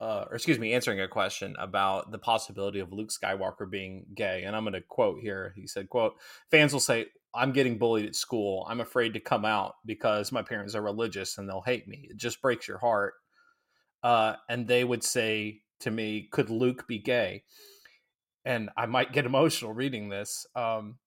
uh, 0.00 0.24
or 0.28 0.34
excuse 0.34 0.58
me, 0.58 0.72
answering 0.72 1.00
a 1.00 1.08
question 1.08 1.54
about 1.58 2.10
the 2.10 2.18
possibility 2.18 2.80
of 2.80 2.92
Luke 2.92 3.10
Skywalker 3.10 3.70
being 3.70 4.06
gay. 4.14 4.42
And 4.44 4.56
I'm 4.56 4.64
going 4.64 4.74
to 4.74 4.80
quote 4.80 5.20
here. 5.20 5.52
He 5.56 5.66
said, 5.66 5.88
"quote 5.88 6.14
Fans 6.50 6.72
will 6.72 6.80
say." 6.80 7.06
I'm 7.34 7.52
getting 7.52 7.78
bullied 7.78 8.04
at 8.04 8.14
school. 8.14 8.66
I'm 8.68 8.80
afraid 8.80 9.14
to 9.14 9.20
come 9.20 9.46
out 9.46 9.76
because 9.86 10.32
my 10.32 10.42
parents 10.42 10.74
are 10.74 10.82
religious 10.82 11.38
and 11.38 11.48
they'll 11.48 11.62
hate 11.62 11.88
me. 11.88 12.08
It 12.10 12.18
just 12.18 12.42
breaks 12.42 12.68
your 12.68 12.76
heart. 12.76 13.14
Uh, 14.02 14.34
and 14.48 14.66
they 14.66 14.84
would 14.84 15.02
say 15.02 15.62
to 15.80 15.90
me, 15.90 16.28
Could 16.30 16.50
Luke 16.50 16.86
be 16.86 16.98
gay? 16.98 17.44
And 18.44 18.70
I 18.76 18.86
might 18.86 19.12
get 19.12 19.26
emotional 19.26 19.72
reading 19.72 20.08
this. 20.08 20.46
Um, 20.54 20.98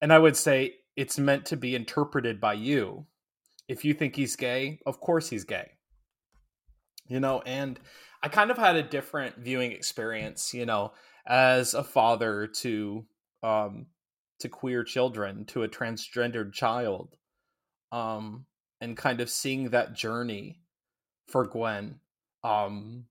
and 0.00 0.12
I 0.12 0.18
would 0.18 0.36
say, 0.36 0.74
It's 0.96 1.18
meant 1.18 1.46
to 1.46 1.56
be 1.56 1.74
interpreted 1.74 2.40
by 2.40 2.54
you 2.54 3.06
if 3.68 3.84
you 3.84 3.94
think 3.94 4.16
he's 4.16 4.36
gay, 4.36 4.80
of 4.86 5.00
course 5.00 5.28
he's 5.28 5.44
gay. 5.44 5.70
You 7.06 7.20
know, 7.20 7.42
and 7.44 7.78
I 8.22 8.28
kind 8.28 8.50
of 8.50 8.56
had 8.56 8.76
a 8.76 8.82
different 8.82 9.36
viewing 9.38 9.72
experience, 9.72 10.54
you 10.54 10.64
know, 10.66 10.92
as 11.26 11.74
a 11.74 11.84
father 11.84 12.46
to 12.46 13.04
um 13.42 13.86
to 14.40 14.48
queer 14.48 14.82
children, 14.84 15.44
to 15.46 15.62
a 15.62 15.68
transgendered 15.68 16.52
child. 16.52 17.16
Um 17.92 18.46
and 18.80 18.96
kind 18.96 19.20
of 19.20 19.30
seeing 19.30 19.70
that 19.70 19.94
journey 19.94 20.60
for 21.28 21.46
Gwen. 21.46 22.00
Um 22.42 23.04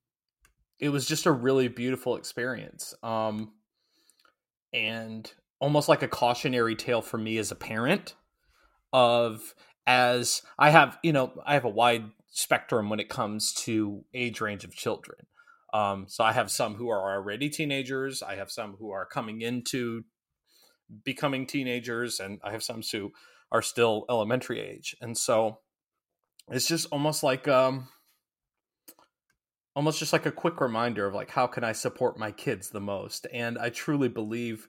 it 0.80 0.89
was 0.89 1.06
just 1.06 1.26
a 1.26 1.32
really 1.32 1.68
beautiful 1.68 2.16
experience. 2.16 2.96
Um 3.04 3.54
and 4.74 5.32
almost 5.60 5.88
like 5.88 6.02
a 6.02 6.08
cautionary 6.08 6.76
tale 6.76 7.02
for 7.02 7.18
me 7.18 7.38
as 7.38 7.52
a 7.52 7.56
parent 7.56 8.16
of 8.92 9.54
as 9.86 10.41
I 10.58 10.69
have, 10.69 10.98
you 11.04 11.13
know, 11.13 11.34
I 11.46 11.54
have 11.54 11.65
a 11.65 11.69
wide 11.69 12.06
spectrum 12.32 12.89
when 12.89 13.00
it 13.00 13.10
comes 13.10 13.54
to 13.54 14.04
age 14.13 14.41
range 14.41 14.63
of 14.63 14.76
children. 14.76 15.26
Um, 15.74 16.06
so 16.08 16.24
I 16.24 16.34
have 16.34 16.52
some 16.52 16.76
who 16.76 16.89
are 16.89 17.13
already 17.13 17.50
teenagers. 17.50 18.22
I 18.22 18.36
have 18.36 18.52
some 18.52 18.76
who 18.80 18.91
are 18.91 19.06
coming 19.06 19.41
into 19.41 20.04
becoming 21.04 21.48
teenagers, 21.48 22.19
and 22.19 22.39
I 22.43 22.52
have 22.52 22.63
some 22.63 22.82
who 22.91 23.12
are 23.52 23.62
still 23.62 24.06
elementary 24.10 24.60
age. 24.60 24.96
And 25.02 25.17
so 25.17 25.60
it's 26.50 26.67
just 26.67 26.88
almost 26.91 27.24
like 27.24 27.48
um, 27.48 27.88
almost 29.76 30.00
just 30.00 30.13
like 30.13 30.26
a 30.26 30.32
quick 30.32 30.62
reminder 30.62 31.06
of 31.08 31.13
like 31.13 31.30
how 31.30 31.48
can 31.48 31.63
I 31.63 31.72
support 31.72 32.17
my 32.17 32.32
kids 32.32 32.69
the 32.69 32.82
most. 32.82 33.28
And 33.34 33.58
I 33.58 33.69
truly 33.69 34.10
believe 34.10 34.67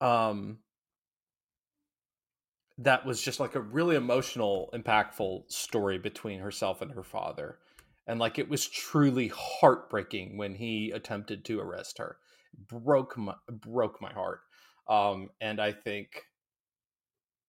um 0.00 0.58
that 2.78 3.06
was 3.06 3.22
just 3.22 3.40
like 3.40 3.54
a 3.54 3.60
really 3.60 3.96
emotional, 3.96 4.70
impactful 4.74 5.50
story 5.50 5.98
between 5.98 6.40
herself 6.40 6.82
and 6.82 6.92
her 6.92 7.02
father. 7.02 7.58
And 8.06 8.20
like 8.20 8.38
it 8.38 8.48
was 8.48 8.66
truly 8.66 9.32
heartbreaking 9.34 10.36
when 10.36 10.54
he 10.54 10.90
attempted 10.90 11.44
to 11.46 11.60
arrest 11.60 11.98
her. 11.98 12.18
Broke 12.68 13.16
my 13.16 13.34
broke 13.48 14.00
my 14.00 14.12
heart. 14.12 14.40
Um, 14.88 15.30
and 15.40 15.60
I 15.60 15.72
think 15.72 16.22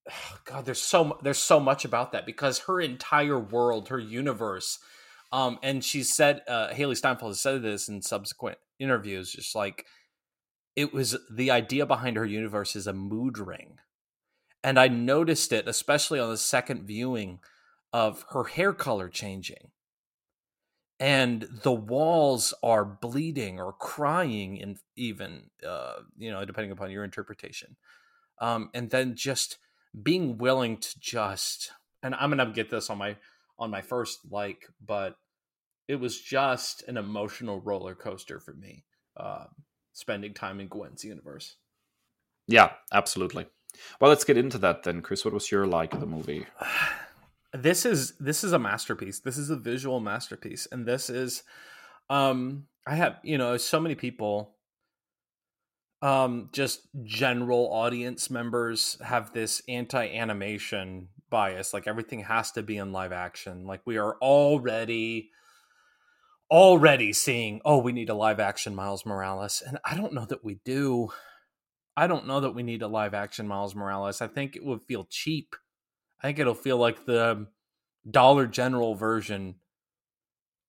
God, 0.45 0.65
there's 0.65 0.81
so 0.81 1.17
there's 1.21 1.37
so 1.37 1.59
much 1.59 1.85
about 1.85 2.13
that 2.13 2.25
because 2.25 2.59
her 2.59 2.79
entire 2.79 3.39
world, 3.39 3.89
her 3.89 3.99
universe, 3.99 4.79
um, 5.31 5.59
and 5.61 5.83
she 5.83 6.03
said 6.03 6.41
uh, 6.47 6.69
Hailee 6.69 6.97
Steinfeld 6.97 7.31
has 7.31 7.41
said 7.41 7.61
this 7.61 7.89
in 7.89 8.01
subsequent 8.01 8.57
interviews, 8.79 9.31
just 9.31 9.55
like 9.55 9.85
it 10.75 10.93
was 10.93 11.17
the 11.31 11.51
idea 11.51 11.85
behind 11.85 12.15
her 12.17 12.25
universe 12.25 12.75
is 12.75 12.87
a 12.87 12.93
mood 12.93 13.37
ring 13.37 13.77
and 14.63 14.79
I 14.79 14.87
noticed 14.87 15.51
it, 15.51 15.67
especially 15.67 16.19
on 16.19 16.29
the 16.29 16.37
second 16.37 16.83
viewing, 16.83 17.39
of 17.93 18.25
her 18.31 18.45
hair 18.45 18.73
color 18.73 19.09
changing. 19.09 19.71
And 20.99 21.47
the 21.63 21.71
walls 21.71 22.53
are 22.63 22.83
bleeding 22.83 23.59
or 23.59 23.71
crying, 23.73 24.61
and 24.61 24.79
even, 24.95 25.51
uh, 25.67 25.97
you 26.17 26.31
know, 26.31 26.43
depending 26.43 26.71
upon 26.71 26.91
your 26.91 27.03
interpretation. 27.03 27.75
Um, 28.39 28.69
and 28.73 28.89
then 28.89 29.15
just 29.15 29.57
being 30.03 30.37
willing 30.37 30.77
to 30.77 30.99
just, 30.99 31.71
and 32.01 32.15
I'm 32.15 32.29
gonna 32.29 32.51
get 32.51 32.69
this 32.69 32.89
on 32.89 32.97
my 32.97 33.17
on 33.59 33.71
my 33.71 33.81
first 33.81 34.19
like, 34.29 34.67
but 34.85 35.17
it 35.87 35.95
was 35.95 36.19
just 36.19 36.83
an 36.87 36.97
emotional 36.97 37.61
roller 37.61 37.95
coaster 37.95 38.39
for 38.39 38.53
me. 38.53 38.83
Uh, 39.15 39.45
spending 39.93 40.33
time 40.33 40.59
in 40.59 40.67
Gwen's 40.67 41.03
universe. 41.03 41.55
Yeah, 42.47 42.71
absolutely. 42.93 43.47
Well, 43.99 44.09
let's 44.09 44.23
get 44.23 44.37
into 44.37 44.57
that 44.59 44.83
then, 44.83 45.01
Kris. 45.01 45.25
What 45.25 45.33
was 45.33 45.51
your 45.51 45.67
like 45.67 45.93
of 45.93 45.99
the 45.99 46.05
movie? 46.05 46.45
This 47.53 47.85
is 47.85 48.11
this 48.19 48.43
is 48.43 48.51
a 48.51 48.59
masterpiece. 48.59 49.19
This 49.19 49.37
is 49.37 49.49
a 49.49 49.55
visual 49.55 50.01
masterpiece, 50.01 50.67
and 50.69 50.85
this 50.85 51.09
is, 51.09 51.43
um, 52.09 52.67
I 52.85 52.95
have 52.95 53.19
you 53.23 53.37
know 53.37 53.55
so 53.55 53.79
many 53.79 53.95
people, 53.95 54.57
um, 56.01 56.49
just 56.51 56.81
general 57.05 57.71
audience 57.71 58.29
members 58.29 58.97
have 59.01 59.31
this 59.31 59.61
anti-animation 59.69 61.07
bias. 61.29 61.73
Like 61.73 61.87
everything 61.87 62.19
has 62.19 62.51
to 62.51 62.61
be 62.61 62.77
in 62.77 62.91
live 62.91 63.13
action. 63.13 63.65
Like 63.65 63.81
we 63.85 63.97
are 63.97 64.17
already 64.21 65.31
already 66.49 67.11
seeing, 67.13 67.61
oh, 67.65 67.79
we 67.79 67.91
need 67.91 68.09
a 68.09 68.13
live 68.13 68.39
action 68.39 68.75
Miles 68.75 69.05
Morales. 69.05 69.61
And 69.65 69.77
I 69.83 69.95
don't 69.95 70.13
know 70.13 70.25
that 70.25 70.43
we 70.43 70.59
do. 70.63 71.09
I 71.97 72.05
don't 72.05 72.27
know 72.27 72.39
that 72.39 72.53
we 72.53 72.61
need 72.61 72.83
a 72.83 72.87
live 72.87 73.15
action 73.15 73.47
Miles 73.47 73.75
Morales. 73.75 74.21
I 74.21 74.27
think 74.27 74.55
it 74.55 74.63
would 74.63 74.83
feel 74.83 75.07
cheap. 75.09 75.55
I 76.21 76.27
think 76.27 76.37
it'll 76.37 76.53
feel 76.53 76.77
like 76.77 77.05
the 77.05 77.47
Dollar 78.09 78.45
General 78.45 78.93
version 78.93 79.55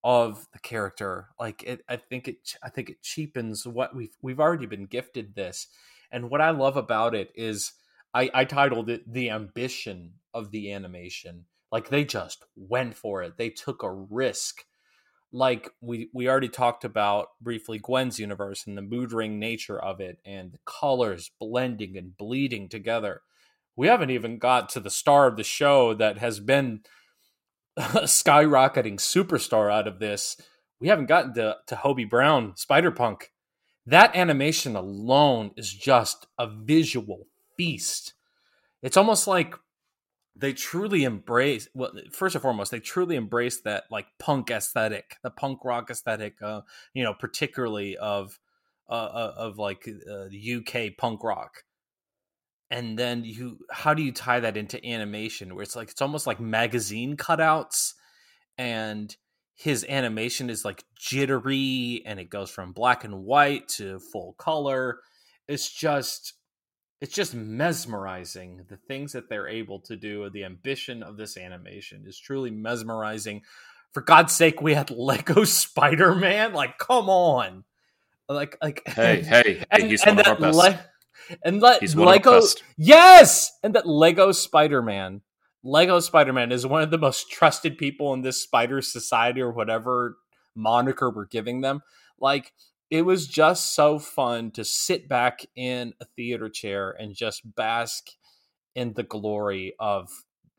of 0.03 0.47
the 0.55 0.59
character. 0.59 1.29
Like 1.39 1.63
it 1.63 1.83
I 1.87 1.97
think 1.97 2.29
it 2.29 2.55
I 2.63 2.71
think 2.71 2.89
it 2.89 3.03
cheapens 3.03 3.67
what 3.67 3.95
we've 3.95 4.17
we've 4.23 4.41
already 4.41 4.65
been 4.65 4.87
gifted 4.87 5.35
this. 5.35 5.69
And 6.11 6.31
what 6.31 6.41
I 6.41 6.51
love 6.51 6.79
about 6.79 7.15
it 7.15 7.31
is 7.35 7.73
I, 8.15 8.31
I 8.33 8.45
titled 8.47 8.89
it 8.89 9.13
the 9.13 9.29
ambition 9.29 10.15
of 10.33 10.51
the 10.51 10.73
animation. 10.73 11.45
Like 11.71 11.91
they 11.91 12.05
just 12.07 12.43
went 12.57 12.97
for 12.97 13.23
it. 13.23 13.37
They 13.37 13.51
took 13.51 13.83
a 13.83 13.93
risk 13.93 14.65
like 15.33 15.71
we 15.81 16.09
we 16.13 16.29
already 16.29 16.49
talked 16.49 16.85
about 16.85 17.29
briefly 17.41 17.79
Gwen's 17.79 18.19
universe 18.19 18.67
and 18.67 18.77
the 18.77 18.83
mood 18.83 19.13
ring 19.13 19.39
nature 19.39 19.79
of 19.79 20.01
it 20.01 20.19
and 20.25 20.53
the 20.53 20.59
colors 20.65 21.31
blending 21.39 21.97
and 21.97 22.17
bleeding 22.17 22.69
together. 22.69 23.23
We 23.77 23.87
haven't 23.87 24.11
even 24.11 24.39
got 24.39 24.69
to 24.71 24.81
the 24.81 24.91
star 24.91 25.27
of 25.27 25.37
the 25.37 25.45
show 25.45 25.95
that 25.95 26.19
has 26.19 26.41
been 26.41 26.81
a 27.77 27.83
skyrocketing 28.05 28.97
superstar 28.97 29.73
out 29.73 29.87
of 29.87 30.01
this. 30.01 30.37
We 30.81 30.89
haven't 30.89 31.07
gotten 31.07 31.35
to, 31.35 31.57
to 31.67 31.77
Hobie 31.77 32.09
Brown, 32.09 32.57
Spider 32.57 32.91
Punk. 32.91 33.33
That 33.87 34.15
animation 34.15 34.77
alone 34.77 35.53
is 35.57 35.73
just 35.73 36.27
a 36.39 36.47
visual 36.47 37.27
feast. 37.57 38.15
It's 38.83 38.97
almost 38.97 39.27
like 39.27 39.55
they 40.39 40.53
truly 40.53 41.05
embrace 41.05 41.69
well 41.75 41.93
first 42.13 42.35
and 42.35 42.43
foremost 42.43 42.71
they 42.71 42.81
truly 42.81 43.17
embrace 43.17 43.61
that 43.63 43.85
like 43.91 44.07
punk 44.19 44.51
aesthetic 44.51 45.17
the 45.23 45.31
punk 45.31 45.65
rock 45.65 45.91
aesthetic 45.91 46.41
uh 46.43 46.61
you 46.95 47.03
know 47.03 47.13
particularly 47.13 47.97
of 47.97 48.39
uh, 48.89 48.93
uh 48.93 49.35
of 49.37 49.59
like 49.59 49.89
uh, 50.11 50.27
UK 50.27 50.97
punk 50.97 51.23
rock. 51.23 51.63
And 52.71 52.99
then 52.99 53.25
you 53.25 53.59
how 53.71 53.95
do 53.95 54.03
you 54.03 54.13
tie 54.13 54.41
that 54.41 54.57
into 54.57 54.85
animation 54.85 55.55
where 55.55 55.63
it's 55.63 55.77
like 55.77 55.91
it's 55.91 56.03
almost 56.03 56.27
like 56.27 56.41
magazine 56.41 57.17
cutouts 57.17 57.95
and 58.59 59.15
his 59.55 59.85
animation 59.89 60.51
is 60.51 60.65
like 60.65 60.85
jittery 60.99 62.03
and 62.07 62.21
it 62.21 62.31
goes 62.31 62.51
from 62.51 62.73
black 62.73 63.05
and 63.05 63.25
white 63.25 63.69
to 63.69 63.99
full 63.99 64.35
color. 64.39 65.01
It's 65.49 65.73
just 65.73 66.35
it's 67.01 67.15
just 67.15 67.35
mesmerizing 67.35 68.65
the 68.69 68.77
things 68.77 69.13
that 69.13 69.29
they're 69.29 69.49
able 69.49 69.81
to 69.81 69.97
do. 69.97 70.29
The 70.31 70.45
ambition 70.45 71.03
of 71.03 71.17
this 71.17 71.37
animation 71.37 72.05
is 72.07 72.19
truly 72.19 72.51
mesmerizing. 72.51 73.43
For 73.93 74.03
god's 74.03 74.35
sake 74.35 74.61
we 74.61 74.75
had 74.75 74.91
lego 74.91 75.45
spider-man? 75.45 76.53
Like 76.53 76.79
come 76.79 77.09
on. 77.09 77.65
Like 78.29 78.57
like 78.63 78.83
hey 78.87 79.23
hey, 79.23 79.65
and, 79.71 79.83
hey 79.83 79.89
he's 79.89 80.03
and 80.05 80.17
one 80.17 80.27
of 80.27 80.33
our 80.33 80.41
best. 80.41 80.59
le- 80.59 80.85
and 81.45 81.61
let 81.61 81.97
lego 81.97 82.41
yes! 82.77 83.53
And 83.63 83.75
that 83.75 83.87
lego 83.87 84.33
spider-man. 84.33 85.23
Lego 85.65 86.01
spider-man 86.01 86.53
is 86.53 86.67
one 86.67 86.83
of 86.83 86.91
the 86.91 86.99
most 86.99 87.31
trusted 87.31 87.79
people 87.79 88.13
in 88.15 88.23
this 88.23 88.43
spider 88.43 88.81
society 88.81 89.41
or 89.41 89.51
whatever 89.51 90.17
moniker 90.55 91.11
we're 91.11 91.27
giving 91.27 91.61
them. 91.61 91.83
Like 92.21 92.53
it 92.91 93.03
was 93.03 93.27
just 93.27 93.75
so 93.75 93.99
fun 93.99 94.51
to 94.53 94.65
sit 94.65 95.09
back 95.09 95.45
in 95.55 95.93
a 96.01 96.05
theater 96.05 96.49
chair 96.49 96.91
and 96.91 97.15
just 97.15 97.55
bask 97.55 98.09
in 98.75 98.95
the 98.95 99.03
glory 99.03 99.75
of 99.79 100.09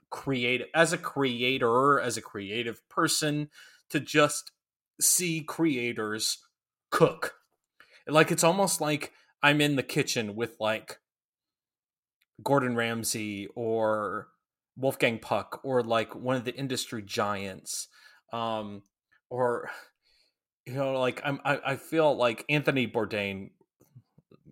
creative 0.09 0.67
as 0.73 0.93
a 0.93 0.97
creator 0.97 1.99
as 1.99 2.17
a 2.17 2.21
creative 2.21 2.87
person 2.89 3.49
to 3.89 3.99
just 3.99 4.51
see 4.99 5.41
creators 5.41 6.39
cook. 6.91 7.35
Like 8.07 8.31
it's 8.31 8.43
almost 8.43 8.81
like 8.81 9.13
i'm 9.41 9.61
in 9.61 9.75
the 9.75 9.83
kitchen 9.83 10.35
with 10.35 10.55
like 10.59 10.99
gordon 12.43 12.75
ramsay 12.75 13.47
or 13.55 14.27
wolfgang 14.75 15.19
puck 15.19 15.59
or 15.63 15.83
like 15.83 16.15
one 16.15 16.35
of 16.35 16.45
the 16.45 16.55
industry 16.55 17.01
giants 17.01 17.87
um 18.31 18.81
or 19.29 19.69
you 20.69 20.75
know, 20.75 20.99
like 20.99 21.19
I'm, 21.23 21.39
I, 21.43 21.59
I 21.65 21.75
feel 21.77 22.15
like 22.15 22.45
Anthony 22.47 22.87
Bourdain, 22.87 23.49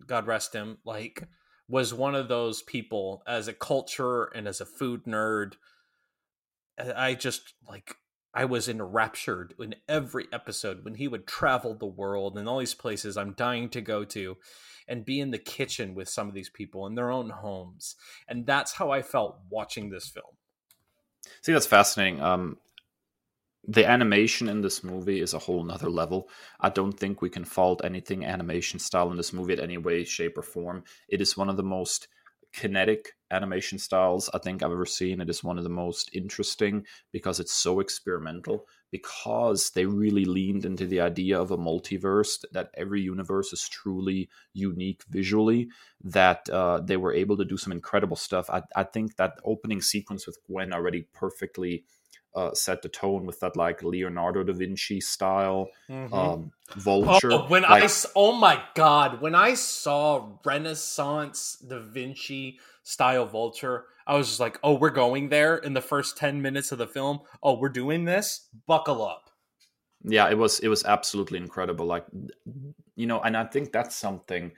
God 0.06 0.26
rest 0.26 0.52
him, 0.52 0.78
like 0.84 1.22
was 1.68 1.94
one 1.94 2.16
of 2.16 2.28
those 2.28 2.62
people 2.62 3.22
as 3.26 3.46
a 3.46 3.52
culture 3.52 4.24
and 4.24 4.48
as 4.48 4.60
a 4.60 4.66
food 4.66 5.04
nerd. 5.04 5.52
I 6.78 7.14
just 7.14 7.54
like 7.68 7.94
I 8.34 8.46
was 8.46 8.68
enraptured 8.68 9.54
in 9.60 9.76
every 9.88 10.26
episode 10.32 10.84
when 10.84 10.94
he 10.94 11.06
would 11.06 11.26
travel 11.26 11.74
the 11.74 11.86
world 11.86 12.36
and 12.36 12.48
all 12.48 12.58
these 12.58 12.74
places 12.74 13.16
I'm 13.16 13.34
dying 13.34 13.68
to 13.70 13.80
go 13.80 14.04
to 14.06 14.36
and 14.88 15.04
be 15.04 15.20
in 15.20 15.30
the 15.30 15.38
kitchen 15.38 15.94
with 15.94 16.08
some 16.08 16.26
of 16.28 16.34
these 16.34 16.50
people 16.50 16.86
in 16.86 16.96
their 16.96 17.10
own 17.10 17.30
homes. 17.30 17.94
And 18.26 18.44
that's 18.44 18.74
how 18.74 18.90
I 18.90 19.02
felt 19.02 19.38
watching 19.50 19.90
this 19.90 20.08
film. 20.08 20.34
See, 21.42 21.52
that's 21.52 21.66
fascinating. 21.66 22.20
Um, 22.20 22.56
the 23.68 23.86
animation 23.86 24.48
in 24.48 24.62
this 24.62 24.82
movie 24.82 25.20
is 25.20 25.34
a 25.34 25.38
whole 25.38 25.62
nother 25.62 25.90
level. 25.90 26.30
I 26.58 26.70
don't 26.70 26.98
think 26.98 27.20
we 27.20 27.28
can 27.28 27.44
fault 27.44 27.82
anything 27.84 28.24
animation 28.24 28.78
style 28.78 29.10
in 29.10 29.18
this 29.18 29.34
movie 29.34 29.52
in 29.52 29.60
any 29.60 29.76
way, 29.76 30.04
shape, 30.04 30.38
or 30.38 30.42
form. 30.42 30.84
It 31.06 31.20
is 31.20 31.36
one 31.36 31.50
of 31.50 31.58
the 31.58 31.62
most 31.62 32.08
kinetic 32.54 33.12
animation 33.30 33.78
styles 33.78 34.30
I 34.32 34.38
think 34.38 34.62
I've 34.62 34.72
ever 34.72 34.86
seen. 34.86 35.20
It 35.20 35.28
is 35.28 35.44
one 35.44 35.58
of 35.58 35.64
the 35.64 35.70
most 35.70 36.08
interesting 36.14 36.86
because 37.12 37.40
it's 37.40 37.52
so 37.52 37.80
experimental, 37.80 38.64
because 38.90 39.68
they 39.72 39.84
really 39.84 40.24
leaned 40.24 40.64
into 40.64 40.86
the 40.86 41.02
idea 41.02 41.38
of 41.38 41.50
a 41.50 41.58
multiverse, 41.58 42.42
that 42.52 42.70
every 42.74 43.02
universe 43.02 43.52
is 43.52 43.68
truly 43.68 44.30
unique 44.54 45.02
visually, 45.10 45.68
that 46.02 46.48
uh, 46.48 46.80
they 46.80 46.96
were 46.96 47.12
able 47.12 47.36
to 47.36 47.44
do 47.44 47.58
some 47.58 47.72
incredible 47.72 48.16
stuff. 48.16 48.48
I, 48.48 48.62
I 48.74 48.84
think 48.84 49.16
that 49.16 49.34
opening 49.44 49.82
sequence 49.82 50.26
with 50.26 50.38
Gwen 50.46 50.72
already 50.72 51.06
perfectly 51.12 51.84
uh, 52.38 52.54
set 52.54 52.82
the 52.82 52.88
tone 52.88 53.26
with 53.26 53.40
that 53.40 53.56
like 53.56 53.82
Leonardo 53.82 54.44
da 54.44 54.52
Vinci 54.52 55.00
style 55.00 55.68
mm-hmm. 55.90 56.14
um, 56.14 56.52
vulture. 56.76 57.32
Oh, 57.32 57.46
when 57.48 57.62
like, 57.62 57.82
I 57.82 58.08
oh 58.14 58.32
my 58.32 58.62
god, 58.74 59.20
when 59.20 59.34
I 59.34 59.54
saw 59.54 60.28
Renaissance 60.44 61.56
da 61.66 61.80
Vinci 61.80 62.60
style 62.84 63.26
vulture, 63.26 63.86
I 64.06 64.14
was 64.14 64.28
just 64.28 64.38
like, 64.38 64.58
oh, 64.62 64.74
we're 64.74 64.90
going 64.90 65.30
there 65.30 65.56
in 65.56 65.74
the 65.74 65.80
first 65.80 66.16
ten 66.16 66.40
minutes 66.40 66.70
of 66.70 66.78
the 66.78 66.86
film. 66.86 67.20
Oh, 67.42 67.58
we're 67.58 67.70
doing 67.70 68.04
this. 68.04 68.48
Buckle 68.68 69.04
up. 69.04 69.30
Yeah, 70.04 70.30
it 70.30 70.38
was 70.38 70.60
it 70.60 70.68
was 70.68 70.84
absolutely 70.84 71.38
incredible. 71.38 71.86
Like 71.86 72.06
you 72.94 73.06
know, 73.06 73.20
and 73.20 73.36
I 73.36 73.46
think 73.46 73.72
that's 73.72 73.96
something 73.96 74.52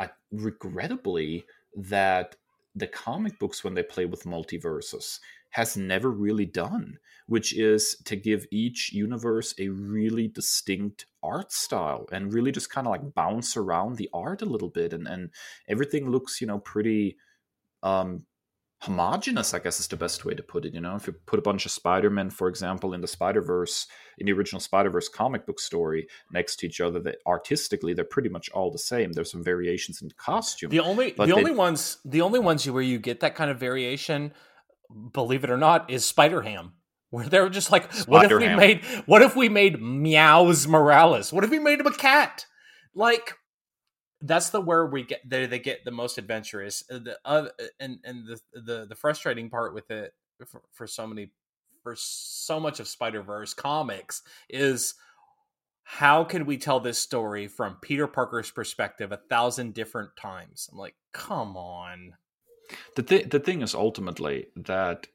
I 0.00 0.10
regrettably 0.32 1.44
that 1.76 2.34
the 2.74 2.88
comic 2.88 3.38
books 3.38 3.62
when 3.62 3.74
they 3.74 3.84
play 3.84 4.06
with 4.06 4.24
multiverses 4.24 5.20
has 5.50 5.76
never 5.76 6.10
really 6.10 6.46
done, 6.46 6.98
which 7.30 7.56
is 7.56 7.94
to 8.04 8.16
give 8.16 8.44
each 8.50 8.92
universe 8.92 9.54
a 9.60 9.68
really 9.68 10.26
distinct 10.26 11.06
art 11.22 11.52
style 11.52 12.08
and 12.10 12.34
really 12.34 12.50
just 12.50 12.70
kind 12.70 12.88
of 12.88 12.90
like 12.90 13.14
bounce 13.14 13.56
around 13.56 13.96
the 13.96 14.10
art 14.12 14.42
a 14.42 14.46
little 14.46 14.68
bit 14.68 14.92
and, 14.92 15.06
and 15.06 15.30
everything 15.68 16.10
looks, 16.10 16.40
you 16.40 16.46
know, 16.48 16.58
pretty 16.58 17.16
um 17.84 18.24
homogenous, 18.82 19.54
I 19.54 19.60
guess 19.60 19.78
is 19.78 19.86
the 19.86 19.96
best 19.96 20.24
way 20.24 20.34
to 20.34 20.42
put 20.42 20.64
it. 20.64 20.74
You 20.74 20.80
know, 20.80 20.96
if 20.96 21.06
you 21.06 21.14
put 21.26 21.38
a 21.38 21.42
bunch 21.42 21.66
of 21.66 21.70
spider-man 21.70 22.30
for 22.30 22.48
example, 22.48 22.94
in 22.94 23.00
the 23.00 23.06
Spider-Verse, 23.06 23.86
in 24.18 24.26
the 24.26 24.32
original 24.32 24.58
Spider-Verse 24.58 25.08
comic 25.10 25.46
book 25.46 25.60
story 25.60 26.08
next 26.32 26.56
to 26.56 26.66
each 26.66 26.80
other, 26.80 26.98
that 26.98 27.18
artistically 27.28 27.94
they're 27.94 28.04
pretty 28.04 28.28
much 28.28 28.50
all 28.50 28.72
the 28.72 28.78
same. 28.78 29.12
There's 29.12 29.30
some 29.30 29.44
variations 29.44 30.02
in 30.02 30.10
costume. 30.16 30.70
The 30.70 30.80
only 30.80 31.12
the 31.12 31.26
they, 31.26 31.32
only 31.32 31.52
ones 31.52 31.98
the 32.04 32.22
only 32.22 32.40
ones 32.40 32.68
where 32.68 32.82
you 32.82 32.98
get 32.98 33.20
that 33.20 33.36
kind 33.36 33.52
of 33.52 33.60
variation 33.60 34.32
believe 35.12 35.44
it 35.44 35.50
or 35.50 35.56
not, 35.56 35.90
is 35.90 36.04
Spider 36.04 36.42
Ham. 37.10 37.20
Where 37.20 37.28
they're 37.28 37.48
just 37.48 37.72
like, 37.72 37.92
what 38.06 38.30
if 38.30 38.38
we 38.38 38.48
made 38.48 38.84
what 39.06 39.22
if 39.22 39.36
we 39.36 39.48
made 39.48 39.80
Meows 39.80 40.66
Morales? 40.66 41.32
What 41.32 41.44
if 41.44 41.50
we 41.50 41.58
made 41.58 41.80
him 41.80 41.86
a 41.86 41.94
cat? 41.94 42.46
Like 42.94 43.34
that's 44.20 44.50
the 44.50 44.60
where 44.60 44.86
we 44.86 45.02
get 45.04 45.20
there 45.28 45.46
they 45.46 45.58
get 45.58 45.84
the 45.84 45.90
most 45.90 46.18
adventurous. 46.18 46.84
Uh, 46.90 46.98
the 46.98 47.18
uh, 47.24 47.48
and 47.78 47.98
and 48.04 48.26
the, 48.26 48.60
the 48.60 48.86
the 48.86 48.94
frustrating 48.94 49.50
part 49.50 49.74
with 49.74 49.90
it 49.90 50.12
for, 50.46 50.62
for 50.72 50.86
so 50.86 51.06
many 51.06 51.32
for 51.82 51.94
so 51.96 52.60
much 52.60 52.80
of 52.80 52.88
Spider 52.88 53.22
Verse 53.22 53.54
comics 53.54 54.22
is 54.48 54.94
how 55.82 56.22
can 56.22 56.46
we 56.46 56.56
tell 56.56 56.78
this 56.78 56.98
story 56.98 57.48
from 57.48 57.76
Peter 57.82 58.06
Parker's 58.06 58.50
perspective 58.50 59.10
a 59.10 59.16
thousand 59.28 59.74
different 59.74 60.10
times? 60.16 60.68
I'm 60.70 60.78
like, 60.78 60.94
come 61.12 61.56
on. 61.56 62.14
The 62.94 63.02
th- 63.02 63.30
the 63.30 63.40
thing 63.40 63.62
is 63.62 63.74
ultimately 63.74 64.46
that 64.54 65.08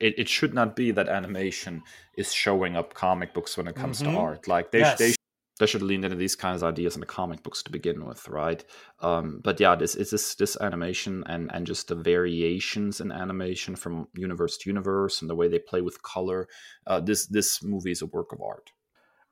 it, 0.00 0.18
it 0.18 0.28
should 0.28 0.54
not 0.54 0.76
be 0.76 0.90
that 0.90 1.08
animation 1.08 1.82
is 2.16 2.32
showing 2.32 2.76
up 2.76 2.94
comic 2.94 3.34
books 3.34 3.56
when 3.56 3.68
it 3.68 3.74
comes 3.74 4.00
mm-hmm. 4.00 4.12
to 4.12 4.18
art. 4.18 4.48
Like 4.48 4.70
they 4.70 4.80
yes. 4.80 4.98
they 4.98 5.14
they 5.60 5.66
should 5.66 5.82
lean 5.82 6.02
into 6.02 6.16
these 6.16 6.34
kinds 6.34 6.62
of 6.62 6.68
ideas 6.68 6.96
in 6.96 7.00
the 7.00 7.06
comic 7.06 7.42
books 7.44 7.62
to 7.62 7.70
begin 7.70 8.04
with, 8.04 8.26
right? 8.28 8.64
Um, 9.00 9.40
but 9.42 9.60
yeah, 9.60 9.76
this 9.76 9.94
is 9.94 10.10
this 10.10 10.34
this 10.34 10.56
animation 10.60 11.22
and 11.26 11.50
and 11.54 11.66
just 11.66 11.88
the 11.88 11.94
variations 11.94 13.00
in 13.00 13.12
animation 13.12 13.76
from 13.76 14.08
universe 14.14 14.58
to 14.58 14.70
universe 14.70 15.20
and 15.20 15.30
the 15.30 15.36
way 15.36 15.48
they 15.48 15.60
play 15.60 15.80
with 15.80 16.02
color. 16.02 16.48
Uh, 16.86 17.00
this 17.00 17.26
this 17.26 17.62
movie 17.62 17.92
is 17.92 18.02
a 18.02 18.06
work 18.06 18.32
of 18.32 18.40
art. 18.40 18.70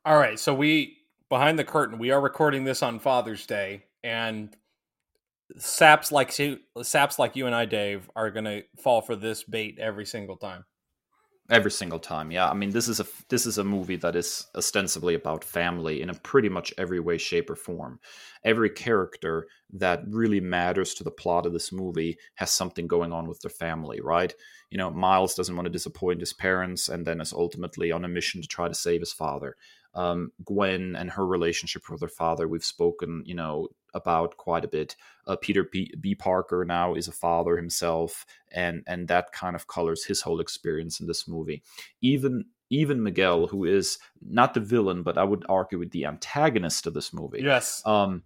All 0.05 0.19
right, 0.19 0.39
so 0.39 0.55
we 0.55 0.99
behind 1.29 1.59
the 1.59 1.65
curtain, 1.65 1.99
we 1.99 2.11
are 2.11 2.21
recording 2.21 2.65
this 2.65 2.83
on 2.83 2.99
Father's 2.99 3.47
Day, 3.47 3.85
and 4.05 4.55
saps 5.59 6.13
like 6.13 6.33
saps 6.83 7.19
like 7.19 7.37
you 7.37 7.47
and 7.47 7.55
I, 7.55 7.65
Dave, 7.65 8.11
are 8.17 8.31
going 8.31 8.45
to 8.45 8.63
fall 8.83 9.03
for 9.03 9.17
this 9.17 9.45
bait 9.45 9.79
every 9.79 10.07
single 10.07 10.37
time. 10.37 10.65
Every 11.51 11.73
single 11.73 11.99
time, 11.99 12.31
yeah. 12.31 12.49
I 12.49 12.55
mean, 12.55 12.71
this 12.71 12.89
is 12.89 13.01
a 13.01 13.07
this 13.29 13.47
is 13.47 13.59
a 13.59 13.65
movie 13.65 13.97
that 13.97 14.15
is 14.15 14.47
ostensibly 14.55 15.15
about 15.15 15.45
family 15.45 16.01
in 16.01 16.09
a 16.09 16.15
pretty 16.15 16.49
much 16.49 16.73
every 16.79 17.01
way, 17.01 17.19
shape, 17.19 17.51
or 17.51 17.57
form. 17.57 17.99
Every 18.45 18.71
character 18.71 19.49
that 19.73 20.03
really 20.09 20.41
matters 20.41 20.95
to 20.95 21.05
the 21.05 21.11
plot 21.11 21.45
of 21.45 21.53
this 21.53 21.73
movie 21.73 22.17
has 22.37 22.53
something 22.53 22.87
going 22.87 23.13
on 23.13 23.29
with 23.29 23.41
their 23.41 23.51
family, 23.51 24.01
right? 24.01 24.33
You 24.71 24.79
know, 24.79 24.91
Miles 24.91 25.35
doesn't 25.35 25.55
want 25.55 25.67
to 25.67 25.71
disappoint 25.71 26.21
his 26.21 26.33
parents, 26.33 26.89
and 26.89 27.05
then 27.05 27.21
is 27.21 27.33
ultimately 27.33 27.91
on 27.91 28.05
a 28.05 28.09
mission 28.09 28.41
to 28.41 28.49
try 28.49 28.69
to 28.69 28.75
save 28.75 29.01
his 29.01 29.13
father 29.13 29.57
um, 29.95 30.33
Gwen 30.45 30.97
and 30.97 31.11
her 31.11 31.27
relationship 31.27 31.89
with 31.91 32.01
her 32.01 32.09
father, 32.09 32.49
we've 32.49 32.65
spoken, 32.65 33.23
you 33.27 33.35
know, 33.35 33.69
about 33.95 34.37
quite 34.37 34.65
a 34.65 34.69
bit. 34.69 34.97
Uh, 35.27 35.37
Peter 35.37 35.65
B, 35.71 35.93
B. 36.01 36.15
Parker 36.15 36.65
now 36.65 36.95
is 36.95 37.09
a 37.09 37.13
father 37.13 37.57
himself, 37.57 38.25
and 38.51 38.83
and 38.87 39.09
that 39.09 39.33
kind 39.33 39.55
of 39.55 39.67
colors 39.67 40.05
his 40.05 40.23
whole 40.23 40.41
experience 40.41 41.01
in 41.01 41.07
this 41.07 41.29
movie. 41.29 41.63
Even 42.01 42.47
even 42.71 43.03
Miguel, 43.03 43.47
who 43.49 43.65
is 43.65 43.99
not 44.23 44.55
the 44.55 44.61
villain, 44.61 45.03
but 45.03 45.19
I 45.19 45.25
would 45.25 45.45
argue 45.49 45.79
with 45.79 45.91
the 45.91 46.07
antagonist 46.07 46.87
of 46.87 46.95
this 46.95 47.13
movie. 47.13 47.43
Yes. 47.43 47.83
Um, 47.85 48.23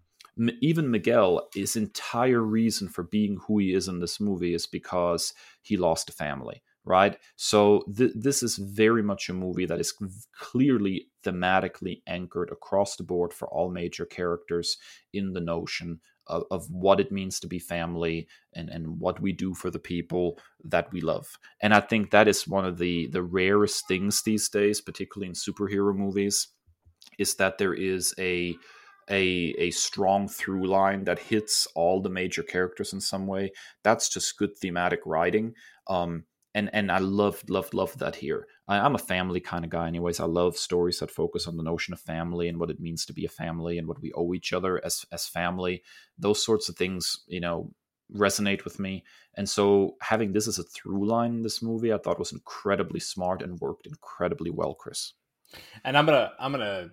even 0.61 0.91
Miguel, 0.91 1.49
his 1.53 1.75
entire 1.75 2.43
reason 2.43 2.89
for 2.89 3.03
being 3.03 3.39
who 3.47 3.59
he 3.59 3.75
is 3.75 3.89
in 3.89 3.99
this 3.99 4.21
movie 4.21 4.55
is 4.55 4.67
because 4.67 5.35
he 5.63 5.77
lost 5.77 6.11
a 6.11 6.13
family 6.13 6.63
right? 6.87 7.19
So 7.35 7.83
th- 7.95 8.13
this 8.15 8.43
is 8.43 8.57
very 8.57 9.03
much 9.03 9.29
a 9.29 9.35
movie 9.35 9.67
that 9.67 9.81
is 9.81 9.93
clearly 10.39 11.09
thematically 11.25 12.03
anchored 12.07 12.51
across 12.51 12.97
the 12.97 13.03
board 13.03 13.35
for 13.35 13.49
all 13.49 13.71
major 13.71 14.07
characters 14.07 14.79
in 15.13 15.33
the 15.33 15.41
notion 15.41 16.01
of, 16.29 16.45
of, 16.51 16.71
what 16.71 16.99
it 16.99 17.13
means 17.13 17.39
to 17.41 17.47
be 17.47 17.59
family 17.59 18.27
and, 18.55 18.69
and 18.69 19.01
what 19.01 19.21
we 19.21 19.33
do 19.33 19.55
for 19.55 19.71
the 19.71 19.79
people 19.79 20.39
that 20.65 20.91
we 20.93 21.01
love. 21.01 21.39
And 21.61 21.75
I 21.75 21.81
think 21.81 22.11
that 22.11 22.29
is 22.29 22.49
one 22.49 22.65
of 22.65 22.79
the 22.79 23.09
the 23.09 23.23
rarest 23.23 23.87
things 23.87 24.23
these 24.23 24.49
days, 24.49 24.81
particularly 24.81 25.29
in 25.29 25.35
superhero 25.35 25.95
movies, 25.95 26.49
is 27.19 27.35
that 27.37 27.59
there 27.59 27.75
is 27.75 28.15
a 28.19 28.57
a 29.09 29.55
a 29.59 29.71
strong 29.71 30.27
through 30.29 30.67
line 30.67 31.05
that 31.05 31.19
hits 31.19 31.69
all 31.75 32.01
the 32.01 32.09
major 32.09 32.43
characters 32.43 32.93
in 32.93 33.01
some 33.01 33.27
way. 33.27 33.53
That's 33.85 34.09
just 34.09 34.37
good 34.37 34.57
thematic 34.59 35.01
writing. 35.07 35.55
Um, 35.89 36.25
and 36.57 36.71
and 36.73 36.91
I 36.91 36.99
loved 36.99 37.51
loved 37.51 37.75
loved 37.75 37.99
that 37.99 38.17
here. 38.17 38.49
I, 38.67 38.79
am 38.79 38.95
a 38.95 38.99
family 38.99 39.41
kind 39.41 39.63
of 39.63 39.71
guy, 39.71 39.87
anyways. 39.87 40.21
I 40.21 40.25
love 40.25 40.57
stories 40.57 40.99
that 41.01 41.11
focus 41.11 41.47
on 41.47 41.59
the 41.59 41.63
notion 41.63 41.93
of 41.93 42.01
family 42.01 42.49
and 42.49 42.59
what 42.59 42.71
it 42.71 42.81
means 42.81 43.05
to 43.05 43.13
be 43.13 43.27
a 43.27 43.29
family 43.29 43.77
and 43.77 43.87
what 43.87 44.01
we 44.01 44.11
owe 44.15 44.33
each 44.33 44.55
other 44.55 44.83
as 44.83 45.05
as 45.13 45.27
family. 45.27 45.83
Those 46.19 46.43
sorts 46.43 46.71
of 46.71 46.77
things, 46.77 47.25
you 47.29 47.41
know, 47.41 47.75
resonate 48.11 48.65
with 48.65 48.81
me. 48.81 49.05
And 49.35 49.47
so 49.47 49.97
having 50.01 50.33
this 50.33 50.49
as 50.49 50.59
a 50.59 50.63
through 50.63 51.07
line 51.07 51.35
in 51.35 51.43
this 51.43 51.61
movie, 51.61 51.93
I 51.93 51.99
thought 51.99 52.19
was 52.19 52.33
incredibly 52.33 53.01
smart 53.01 53.43
and 53.43 53.61
worked 53.61 53.87
incredibly 53.87 54.51
well, 54.51 54.75
Kris. 54.75 55.13
And 55.85 55.97
I'm 55.97 56.07
gonna 56.07 56.33
I'm 56.41 56.53
gonna 56.53 56.89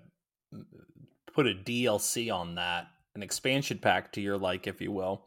put 1.33 1.47
a 1.47 1.53
DLC 1.53 2.29
on 2.33 2.55
that, 2.55 2.87
an 3.15 3.23
expansion 3.23 3.77
pack 3.77 4.11
to 4.11 4.21
your 4.21 4.37
like, 4.37 4.67
if 4.67 4.81
you 4.81 4.91
will. 4.91 5.25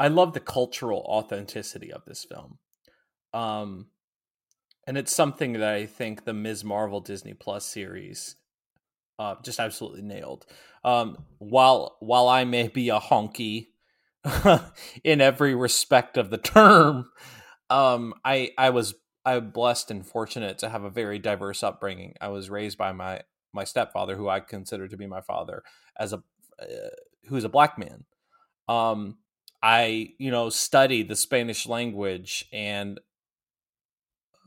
I 0.00 0.08
love 0.08 0.32
the 0.32 0.40
cultural 0.40 1.00
authenticity 1.06 1.92
of 1.92 2.04
this 2.04 2.24
film. 2.24 2.58
Um, 3.32 3.86
and 4.86 4.96
it's 4.96 5.14
something 5.14 5.52
that 5.54 5.62
I 5.62 5.86
think 5.86 6.24
the 6.24 6.32
Ms. 6.32 6.64
Marvel 6.64 7.00
Disney 7.00 7.34
Plus 7.34 7.66
series 7.66 8.36
uh, 9.18 9.34
just 9.42 9.60
absolutely 9.60 10.02
nailed. 10.02 10.46
Um, 10.84 11.18
while 11.38 11.96
while 12.00 12.28
I 12.28 12.44
may 12.44 12.68
be 12.68 12.88
a 12.88 13.00
honky 13.00 13.68
in 15.04 15.20
every 15.20 15.54
respect 15.54 16.16
of 16.16 16.30
the 16.30 16.38
term, 16.38 17.10
um, 17.68 18.14
I 18.24 18.50
I 18.56 18.70
was 18.70 18.94
I 19.24 19.40
blessed 19.40 19.90
and 19.90 20.06
fortunate 20.06 20.58
to 20.58 20.68
have 20.68 20.84
a 20.84 20.90
very 20.90 21.18
diverse 21.18 21.62
upbringing. 21.62 22.14
I 22.20 22.28
was 22.28 22.48
raised 22.48 22.78
by 22.78 22.92
my 22.92 23.22
my 23.52 23.64
stepfather, 23.64 24.16
who 24.16 24.28
I 24.28 24.40
consider 24.40 24.88
to 24.88 24.96
be 24.96 25.06
my 25.06 25.20
father, 25.20 25.62
as 25.98 26.12
a 26.12 26.22
uh, 26.60 26.90
who's 27.28 27.44
a 27.44 27.48
black 27.48 27.78
man. 27.78 28.04
Um, 28.68 29.18
I 29.62 30.10
you 30.18 30.30
know 30.30 30.48
studied 30.48 31.08
the 31.08 31.16
Spanish 31.16 31.66
language 31.66 32.46
and 32.52 33.00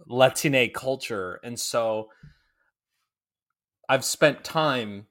Latine 0.08 0.72
culture. 0.74 1.40
And 1.44 1.60
so 1.60 2.10
I've 3.88 4.06
spent 4.06 4.44
time 4.44 5.08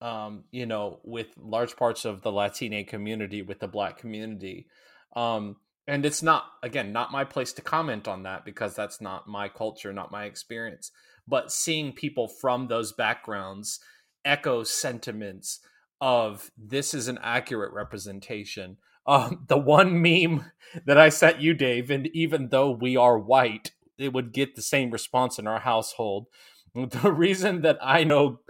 um, 0.00 0.44
you 0.50 0.66
know, 0.66 1.00
with 1.04 1.26
large 1.36 1.76
parts 1.76 2.04
of 2.04 2.22
the 2.22 2.32
Latine 2.32 2.86
community, 2.86 3.42
with 3.42 3.60
the 3.60 3.68
black 3.68 3.98
community. 3.98 4.66
Um, 5.14 5.56
and 5.86 6.06
it's 6.06 6.22
not 6.22 6.44
again 6.62 6.92
not 6.92 7.10
my 7.10 7.24
place 7.24 7.52
to 7.54 7.62
comment 7.62 8.06
on 8.06 8.22
that 8.22 8.44
because 8.44 8.74
that's 8.74 9.00
not 9.00 9.28
my 9.28 9.48
culture, 9.48 9.92
not 9.92 10.12
my 10.12 10.24
experience. 10.24 10.90
But 11.26 11.52
seeing 11.52 11.92
people 11.92 12.28
from 12.28 12.68
those 12.68 12.92
backgrounds 12.92 13.80
echo 14.24 14.62
sentiments 14.62 15.60
of 16.00 16.50
this 16.56 16.94
is 16.94 17.08
an 17.08 17.18
accurate 17.22 17.72
representation 17.72 18.76
um, 19.10 19.44
the 19.48 19.58
one 19.58 20.00
meme 20.00 20.52
that 20.86 20.96
I 20.96 21.08
sent 21.08 21.40
you, 21.40 21.52
Dave, 21.52 21.90
and 21.90 22.06
even 22.14 22.50
though 22.50 22.70
we 22.70 22.96
are 22.96 23.18
white, 23.18 23.72
it 23.98 24.12
would 24.12 24.32
get 24.32 24.54
the 24.54 24.62
same 24.62 24.90
response 24.90 25.38
in 25.38 25.46
our 25.46 25.60
household. 25.60 26.28
The 26.72 27.10
reason 27.10 27.62
that 27.62 27.78
I 27.82 28.04
know 28.04 28.42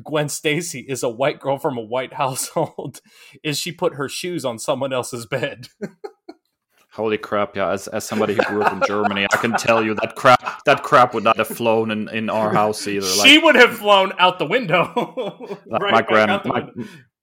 Gwen 0.00 0.28
Stacy 0.28 0.86
is 0.88 1.02
a 1.02 1.08
white 1.08 1.40
girl 1.40 1.58
from 1.58 1.76
a 1.76 1.82
white 1.82 2.12
household 2.12 3.00
is 3.42 3.58
she 3.58 3.72
put 3.72 3.94
her 3.94 4.08
shoes 4.08 4.44
on 4.44 4.60
someone 4.60 4.92
else's 4.92 5.26
bed. 5.26 5.66
Holy 6.92 7.18
crap! 7.18 7.56
Yeah, 7.56 7.70
as, 7.70 7.88
as 7.88 8.04
somebody 8.04 8.34
who 8.34 8.42
grew 8.44 8.62
up 8.62 8.72
in 8.72 8.80
Germany, 8.86 9.26
I 9.32 9.36
can 9.38 9.54
tell 9.54 9.84
you 9.84 9.96
that 9.96 10.14
crap 10.14 10.62
that 10.66 10.84
crap 10.84 11.14
would 11.14 11.24
not 11.24 11.36
have 11.36 11.48
flown 11.48 11.90
in, 11.90 12.08
in 12.10 12.30
our 12.30 12.52
house 12.52 12.86
either. 12.86 13.08
Like, 13.18 13.28
she 13.28 13.38
would 13.38 13.56
have 13.56 13.76
flown 13.76 14.12
out 14.20 14.38
the 14.38 14.46
window. 14.46 15.58
right 15.66 15.92
my 15.92 16.02
grand 16.02 16.44
my, 16.44 16.68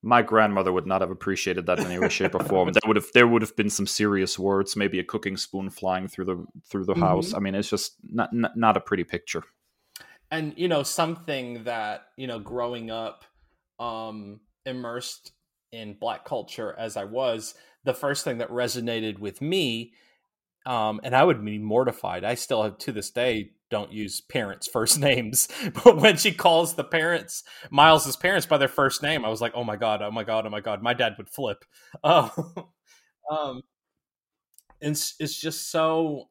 my 0.03 0.21
grandmother 0.21 0.71
would 0.71 0.87
not 0.87 1.01
have 1.01 1.11
appreciated 1.11 1.67
that 1.67 1.79
in 1.79 1.85
any 1.85 1.99
way, 1.99 2.09
shape, 2.09 2.33
or 2.33 2.43
form. 2.43 2.71
There 2.71 2.81
would 2.87 2.95
have 2.95 3.11
there 3.13 3.27
would 3.27 3.41
have 3.41 3.55
been 3.55 3.69
some 3.69 3.85
serious 3.85 4.39
words, 4.39 4.75
maybe 4.75 4.99
a 4.99 5.03
cooking 5.03 5.37
spoon 5.37 5.69
flying 5.69 6.07
through 6.07 6.25
the 6.25 6.45
through 6.67 6.85
the 6.85 6.93
mm-hmm. 6.93 7.01
house. 7.01 7.33
I 7.33 7.39
mean, 7.39 7.53
it's 7.53 7.69
just 7.69 7.97
not, 8.03 8.33
not 8.33 8.57
not 8.57 8.77
a 8.77 8.81
pretty 8.81 9.03
picture. 9.03 9.43
And 10.31 10.53
you 10.57 10.67
know, 10.67 10.83
something 10.83 11.65
that 11.65 12.05
you 12.17 12.25
know, 12.25 12.39
growing 12.39 12.89
up, 12.89 13.25
um, 13.79 14.39
immersed 14.65 15.33
in 15.71 15.93
black 15.93 16.25
culture 16.25 16.75
as 16.77 16.97
I 16.97 17.05
was, 17.05 17.53
the 17.83 17.93
first 17.93 18.23
thing 18.23 18.39
that 18.39 18.49
resonated 18.49 19.19
with 19.19 19.41
me, 19.41 19.93
um, 20.65 21.01
and 21.03 21.15
I 21.15 21.23
would 21.23 21.43
be 21.43 21.57
mortified. 21.57 22.23
I 22.23 22.35
still 22.35 22.63
have 22.63 22.77
to 22.79 22.91
this 22.91 23.11
day 23.11 23.51
don't 23.71 23.91
use 23.91 24.21
parents' 24.21 24.67
first 24.71 24.99
names. 24.99 25.47
But 25.83 25.97
when 25.97 26.17
she 26.17 26.31
calls 26.31 26.75
the 26.75 26.83
parents, 26.83 27.43
Miles's 27.71 28.15
parents 28.15 28.45
by 28.45 28.57
their 28.57 28.67
first 28.67 29.01
name, 29.01 29.25
I 29.25 29.29
was 29.29 29.41
like, 29.41 29.53
oh 29.55 29.63
my 29.63 29.77
god, 29.77 30.01
oh 30.03 30.11
my 30.11 30.23
god, 30.23 30.45
oh 30.45 30.49
my 30.49 30.61
god, 30.61 30.83
my 30.83 30.93
dad 30.93 31.15
would 31.17 31.29
flip. 31.29 31.65
Uh, 32.03 32.29
um, 33.31 33.61
it's 34.79 35.15
it's 35.19 35.39
just 35.39 35.71
so. 35.71 36.29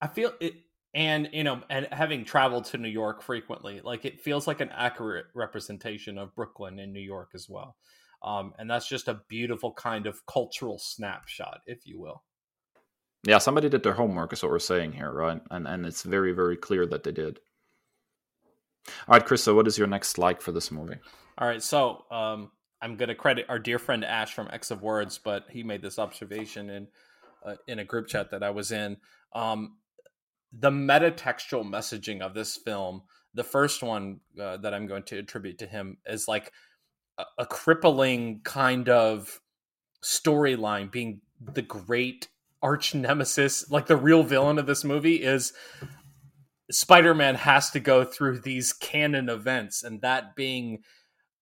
I 0.00 0.08
feel 0.08 0.32
it, 0.40 0.54
and 0.94 1.28
you 1.32 1.44
know, 1.44 1.62
and 1.70 1.88
having 1.92 2.24
traveled 2.24 2.64
to 2.66 2.78
New 2.78 2.88
York 2.88 3.22
frequently, 3.22 3.80
like 3.82 4.04
it 4.04 4.20
feels 4.20 4.46
like 4.46 4.60
an 4.60 4.70
accurate 4.70 5.26
representation 5.34 6.18
of 6.18 6.34
Brooklyn 6.34 6.78
in 6.78 6.92
New 6.92 7.00
York 7.00 7.30
as 7.34 7.48
well. 7.48 7.76
Um, 8.22 8.54
and 8.58 8.70
that's 8.70 8.88
just 8.88 9.08
a 9.08 9.20
beautiful 9.28 9.72
kind 9.72 10.06
of 10.06 10.24
cultural 10.26 10.78
snapshot, 10.78 11.60
if 11.66 11.86
you 11.86 12.00
will. 12.00 12.22
Yeah, 13.26 13.38
somebody 13.38 13.68
did 13.68 13.82
their 13.82 13.94
homework, 13.94 14.32
is 14.32 14.42
what 14.42 14.52
we're 14.52 14.58
saying 14.58 14.92
here, 14.92 15.10
right? 15.10 15.40
And 15.50 15.66
and 15.66 15.86
it's 15.86 16.02
very 16.02 16.32
very 16.32 16.56
clear 16.56 16.86
that 16.86 17.04
they 17.04 17.12
did. 17.12 17.40
All 19.08 19.14
right, 19.14 19.24
Kris. 19.24 19.42
So, 19.42 19.54
what 19.54 19.66
is 19.66 19.78
your 19.78 19.86
next 19.86 20.18
like 20.18 20.40
for 20.40 20.52
this 20.52 20.70
movie? 20.70 20.96
All 21.38 21.48
right, 21.48 21.62
so 21.62 22.04
um, 22.10 22.50
I'm 22.80 22.96
going 22.96 23.08
to 23.08 23.14
credit 23.14 23.46
our 23.48 23.58
dear 23.58 23.78
friend 23.78 24.04
Ash 24.04 24.32
from 24.32 24.48
X 24.52 24.70
of 24.70 24.82
Words, 24.82 25.18
but 25.18 25.46
he 25.50 25.62
made 25.62 25.82
this 25.82 25.98
observation 25.98 26.70
in 26.70 26.88
uh, 27.44 27.56
in 27.66 27.78
a 27.78 27.84
group 27.84 28.08
chat 28.08 28.30
that 28.30 28.42
I 28.42 28.50
was 28.50 28.72
in. 28.72 28.98
Um, 29.34 29.78
the 30.52 30.70
metatextual 30.70 31.64
messaging 31.64 32.20
of 32.20 32.34
this 32.34 32.56
film 32.56 33.02
the 33.34 33.44
first 33.44 33.82
one 33.82 34.20
uh, 34.40 34.56
that 34.58 34.72
I'm 34.72 34.86
going 34.86 35.02
to 35.04 35.18
attribute 35.18 35.58
to 35.58 35.66
him 35.66 35.98
is 36.06 36.28
like 36.28 36.52
a, 37.18 37.24
a 37.38 37.46
crippling 37.46 38.40
kind 38.44 38.88
of 38.88 39.40
storyline 40.02 40.90
being 40.90 41.20
the 41.40 41.62
great 41.62 42.28
arch 42.64 42.94
nemesis 42.94 43.70
like 43.70 43.86
the 43.86 43.96
real 43.96 44.24
villain 44.24 44.58
of 44.58 44.66
this 44.66 44.82
movie 44.82 45.22
is 45.22 45.52
spider-man 46.70 47.36
has 47.36 47.70
to 47.70 47.78
go 47.78 48.04
through 48.04 48.40
these 48.40 48.72
canon 48.72 49.28
events 49.28 49.84
and 49.84 50.00
that 50.00 50.34
being 50.34 50.80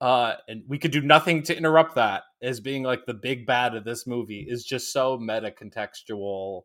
uh 0.01 0.35
and 0.49 0.65
we 0.69 0.79
could 0.79 0.91
do 0.91 1.01
nothing 1.01 1.43
to 1.43 1.57
interrupt 1.57 1.95
that 1.95 2.25
as 2.43 2.61
being 2.61 2.83
like 2.83 3.07
the 3.07 3.15
big 3.15 3.47
bad 3.47 3.75
of 3.75 3.85
this 3.85 4.07
movie 4.07 4.45
is 4.47 4.65
just 4.65 4.93
so 4.93 5.17
meta 5.17 5.51
contextual 5.51 6.63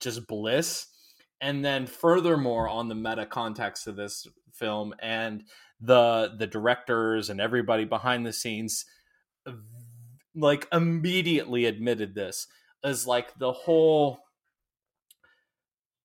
just 0.00 0.26
bliss. 0.26 0.86
And 1.40 1.64
then 1.64 1.86
furthermore 1.86 2.68
on 2.68 2.88
the 2.88 2.94
meta 2.94 3.26
context 3.26 3.86
of 3.86 3.96
this 3.96 4.26
film 4.52 4.94
and 5.02 5.44
the 5.80 6.34
the 6.38 6.46
directors 6.46 7.28
and 7.28 7.40
everybody 7.40 7.84
behind 7.84 8.24
the 8.24 8.32
scenes 8.32 8.84
like 10.34 10.66
immediately 10.72 11.66
admitted 11.66 12.14
this 12.14 12.46
as 12.84 13.06
like 13.06 13.36
the 13.38 13.52
whole 13.52 14.20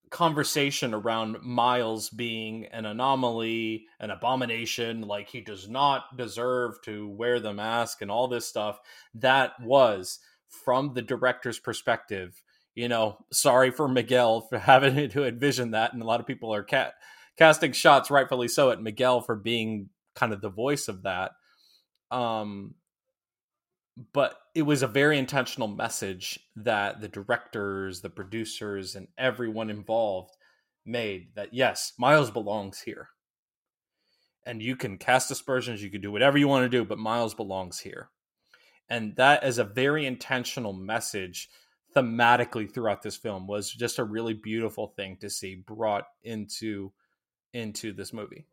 conversation 0.10 0.94
around 0.94 1.42
Miles 1.44 2.10
being 2.10 2.66
an 2.68 2.86
anomaly, 2.86 3.86
an 4.00 4.10
abomination, 4.10 5.02
like 5.02 5.30
he 5.30 5.42
does 5.42 5.70
not 5.70 6.18
deserve 6.18 6.82
to 6.84 7.08
wear 7.10 7.40
the 7.40 7.54
mask 7.54 8.02
and 8.02 8.10
all 8.10 8.28
this 8.28 8.48
stuff. 8.48 8.80
That 9.14 9.52
was 9.62 10.20
from 10.64 10.94
the 10.94 11.02
director's 11.02 11.60
perspective. 11.60 12.42
You 12.76 12.88
know, 12.88 13.18
sorry 13.32 13.72
for 13.72 13.88
Miguel 13.88 14.42
for 14.42 14.58
having 14.60 15.10
to 15.10 15.26
envision 15.26 15.72
that, 15.72 15.94
and 15.94 16.02
a 16.02 16.06
lot 16.06 16.20
of 16.20 16.28
people 16.28 16.54
are 16.54 16.64
cat 16.64 16.94
casting 17.38 17.72
shots, 17.72 18.12
rightfully 18.12 18.48
so, 18.48 18.72
at 18.72 18.82
Miguel 18.82 19.22
for 19.22 19.36
being 19.36 19.90
kind 20.16 20.34
of 20.34 20.42
the 20.42 20.50
voice 20.50 20.88
of 20.88 21.04
that. 21.04 21.32
Um, 22.12 22.76
but 24.14 24.40
it 24.56 24.62
was 24.62 24.82
a 24.82 24.88
very 24.88 25.18
intentional 25.18 25.68
message 25.68 26.40
that 26.56 27.02
the 27.02 27.08
directors, 27.08 28.02
the 28.02 28.10
producers, 28.10 28.96
and 28.96 29.08
everyone 29.18 29.70
involved 29.70 30.36
made 30.86 31.36
that 31.36 31.54
yes, 31.54 31.94
Miles 31.98 32.32
belongs 32.32 32.82
here. 32.82 33.10
And 34.46 34.62
you 34.62 34.76
can 34.76 34.98
cast 34.98 35.30
aspersions, 35.32 35.84
you 35.84 35.92
can 35.92 36.02
do 36.02 36.12
whatever 36.12 36.38
you 36.38 36.48
want 36.48 36.64
to 36.64 36.78
do, 36.78 36.86
but 36.86 36.98
Miles 36.98 37.34
belongs 37.34 37.80
here. 37.80 38.10
And 38.90 39.16
that 39.18 39.44
is 39.44 39.58
a 39.58 39.64
very 39.64 40.06
intentional 40.06 40.74
message 40.74 41.50
thematically 41.96 42.72
throughout 42.72 43.02
this 43.02 43.18
film 43.18 43.48
was 43.48 43.72
just 43.72 44.00
a 44.00 44.04
really 44.04 44.34
beautiful 44.34 44.88
thing 44.96 45.18
to 45.22 45.30
see 45.30 45.56
brought 45.56 46.06
into 46.24 46.92
into 47.54 47.92
this 47.92 48.14
movie. 48.14 48.46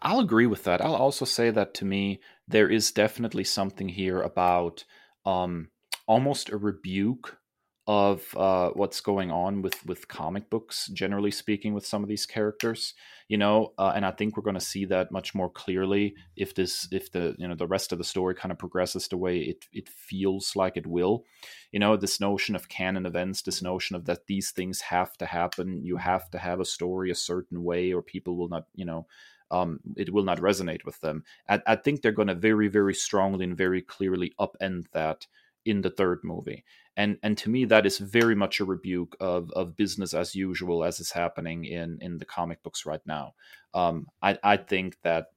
I'll 0.00 0.20
agree 0.20 0.46
with 0.46 0.64
that. 0.64 0.80
I'll 0.80 0.94
also 0.94 1.24
say 1.24 1.50
that 1.50 1.74
to 1.74 1.84
me, 1.84 2.20
there 2.48 2.68
is 2.68 2.92
definitely 2.92 3.44
something 3.44 3.88
here 3.88 4.20
about 4.20 4.84
um, 5.24 5.68
almost 6.06 6.50
a 6.50 6.56
rebuke 6.56 7.38
of 7.86 8.22
uh, 8.36 8.70
what's 8.70 9.00
going 9.00 9.32
on 9.32 9.60
with 9.60 9.84
with 9.86 10.06
comic 10.06 10.48
books, 10.48 10.88
generally 10.92 11.30
speaking, 11.32 11.74
with 11.74 11.84
some 11.84 12.02
of 12.02 12.08
these 12.08 12.26
characters. 12.26 12.94
You 13.28 13.38
know, 13.38 13.72
uh, 13.78 13.92
and 13.94 14.04
I 14.06 14.10
think 14.10 14.36
we're 14.36 14.42
going 14.42 14.54
to 14.54 14.60
see 14.60 14.84
that 14.86 15.10
much 15.10 15.34
more 15.34 15.50
clearly 15.50 16.14
if 16.36 16.54
this 16.54 16.86
if 16.92 17.10
the 17.10 17.34
you 17.38 17.48
know 17.48 17.54
the 17.54 17.66
rest 17.66 17.90
of 17.92 17.98
the 17.98 18.04
story 18.04 18.34
kind 18.34 18.52
of 18.52 18.58
progresses 18.58 19.08
the 19.08 19.16
way 19.16 19.38
it 19.38 19.64
it 19.72 19.88
feels 19.88 20.54
like 20.54 20.76
it 20.76 20.86
will. 20.86 21.24
You 21.72 21.80
know, 21.80 21.96
this 21.96 22.20
notion 22.20 22.54
of 22.54 22.68
canon 22.68 23.06
events, 23.06 23.42
this 23.42 23.62
notion 23.62 23.96
of 23.96 24.04
that 24.04 24.26
these 24.26 24.52
things 24.52 24.80
have 24.82 25.16
to 25.18 25.26
happen. 25.26 25.84
You 25.84 25.96
have 25.96 26.30
to 26.30 26.38
have 26.38 26.60
a 26.60 26.64
story 26.64 27.10
a 27.10 27.16
certain 27.16 27.64
way, 27.64 27.92
or 27.92 28.02
people 28.02 28.36
will 28.36 28.48
not 28.48 28.66
you 28.74 28.84
know 28.84 29.06
um, 29.52 29.80
it 29.96 30.12
will 30.12 30.24
not 30.24 30.40
resonate 30.40 30.84
with 30.84 31.00
them. 31.00 31.24
I, 31.48 31.60
I 31.66 31.76
think 31.76 32.00
they're 32.00 32.10
going 32.10 32.28
to 32.28 32.34
very, 32.34 32.68
very 32.68 32.94
strongly 32.94 33.44
and 33.44 33.56
very 33.56 33.82
clearly 33.82 34.32
upend 34.40 34.86
that 34.92 35.26
in 35.64 35.82
the 35.82 35.90
third 35.90 36.20
movie. 36.22 36.64
And 36.96 37.18
and 37.22 37.38
to 37.38 37.50
me, 37.50 37.64
that 37.66 37.86
is 37.86 37.98
very 37.98 38.34
much 38.34 38.60
a 38.60 38.64
rebuke 38.64 39.16
of 39.20 39.50
of 39.52 39.76
business 39.76 40.14
as 40.14 40.34
usual 40.34 40.84
as 40.84 41.00
is 41.00 41.12
happening 41.12 41.64
in 41.64 41.98
in 42.00 42.18
the 42.18 42.24
comic 42.24 42.62
books 42.62 42.84
right 42.84 43.00
now. 43.06 43.34
Um, 43.72 44.08
I 44.20 44.38
I 44.42 44.56
think 44.56 45.00
that 45.02 45.28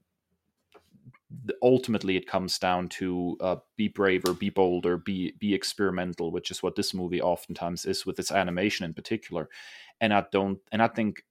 ultimately 1.61 2.17
it 2.17 2.27
comes 2.27 2.59
down 2.59 2.89
to 2.89 3.37
uh, 3.39 3.55
be 3.75 3.87
braver, 3.87 4.33
be 4.33 4.49
bolder, 4.49 4.97
be 4.97 5.33
be 5.39 5.53
experimental, 5.53 6.31
which 6.31 6.51
is 6.51 6.61
what 6.61 6.75
this 6.75 6.93
movie 6.93 7.21
oftentimes 7.21 7.85
is 7.85 8.05
with 8.05 8.19
its 8.19 8.31
animation 8.31 8.85
in 8.85 8.93
particular. 8.93 9.49
And 10.01 10.13
I 10.13 10.25
don't, 10.31 10.59
and 10.71 10.81
I 10.81 10.87
think 10.87 11.23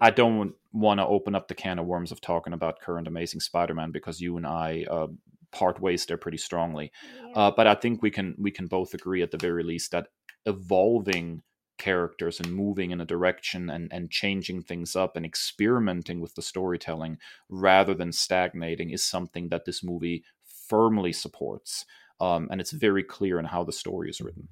I 0.00 0.10
don't 0.10 0.54
want 0.72 1.00
to 1.00 1.06
open 1.06 1.34
up 1.34 1.48
the 1.48 1.54
can 1.54 1.78
of 1.78 1.86
worms 1.86 2.12
of 2.12 2.20
talking 2.20 2.52
about 2.52 2.80
current 2.80 3.08
Amazing 3.08 3.40
Spider-Man 3.40 3.90
because 3.90 4.20
you 4.20 4.36
and 4.36 4.46
I 4.46 4.86
uh, 4.90 5.08
part 5.54 5.80
ways 5.80 6.04
there 6.04 6.16
pretty 6.16 6.38
strongly. 6.38 6.92
Yeah. 7.16 7.32
Uh, 7.34 7.50
but 7.56 7.66
I 7.66 7.74
think 7.74 8.02
we 8.02 8.10
can 8.10 8.34
we 8.38 8.50
can 8.50 8.66
both 8.66 8.92
agree 8.94 9.22
at 9.22 9.30
the 9.30 9.38
very 9.38 9.62
least 9.62 9.92
that 9.92 10.08
evolving 10.44 11.42
characters 11.78 12.40
and 12.40 12.52
moving 12.52 12.90
in 12.90 13.00
a 13.00 13.04
direction 13.04 13.68
and, 13.68 13.92
and 13.92 14.10
changing 14.10 14.62
things 14.62 14.94
up 14.94 15.16
and 15.16 15.26
experimenting 15.26 16.20
with 16.20 16.34
the 16.34 16.42
storytelling 16.42 17.18
rather 17.48 17.94
than 17.94 18.12
stagnating 18.12 18.90
is 18.90 19.02
something 19.02 19.48
that 19.48 19.64
this 19.64 19.82
movie 19.82 20.24
firmly 20.68 21.12
supports. 21.12 21.84
Um, 22.20 22.48
and 22.50 22.60
it's 22.60 22.70
very 22.70 23.02
clear 23.02 23.38
in 23.38 23.46
how 23.46 23.64
the 23.64 23.72
story 23.72 24.08
is 24.08 24.20
written. 24.20 24.48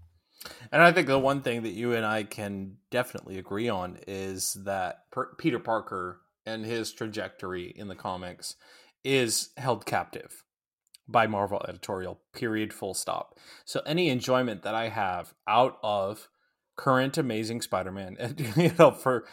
And 0.72 0.82
I 0.82 0.90
think 0.90 1.06
the 1.06 1.18
one 1.18 1.42
thing 1.42 1.62
that 1.62 1.70
you 1.70 1.94
and 1.94 2.04
I 2.04 2.24
can 2.24 2.78
definitely 2.90 3.38
agree 3.38 3.68
on 3.68 3.98
is 4.08 4.54
that 4.64 5.04
per- 5.12 5.34
Peter 5.36 5.60
Parker 5.60 6.20
and 6.44 6.64
his 6.64 6.92
trajectory 6.92 7.66
in 7.66 7.86
the 7.86 7.94
comics 7.94 8.56
is 9.04 9.50
held 9.56 9.86
captive 9.86 10.42
by 11.12 11.26
Marvel 11.26 11.62
editorial, 11.68 12.20
period, 12.32 12.72
full 12.72 12.94
stop. 12.94 13.38
So 13.64 13.80
any 13.86 14.08
enjoyment 14.08 14.62
that 14.62 14.74
I 14.74 14.88
have 14.88 15.34
out 15.46 15.78
of 15.82 16.28
current 16.76 17.18
Amazing 17.18 17.62
Spider 17.62 17.92
Man, 17.92 18.16
you 18.56 18.72
know, 18.78 18.90
for 18.90 19.26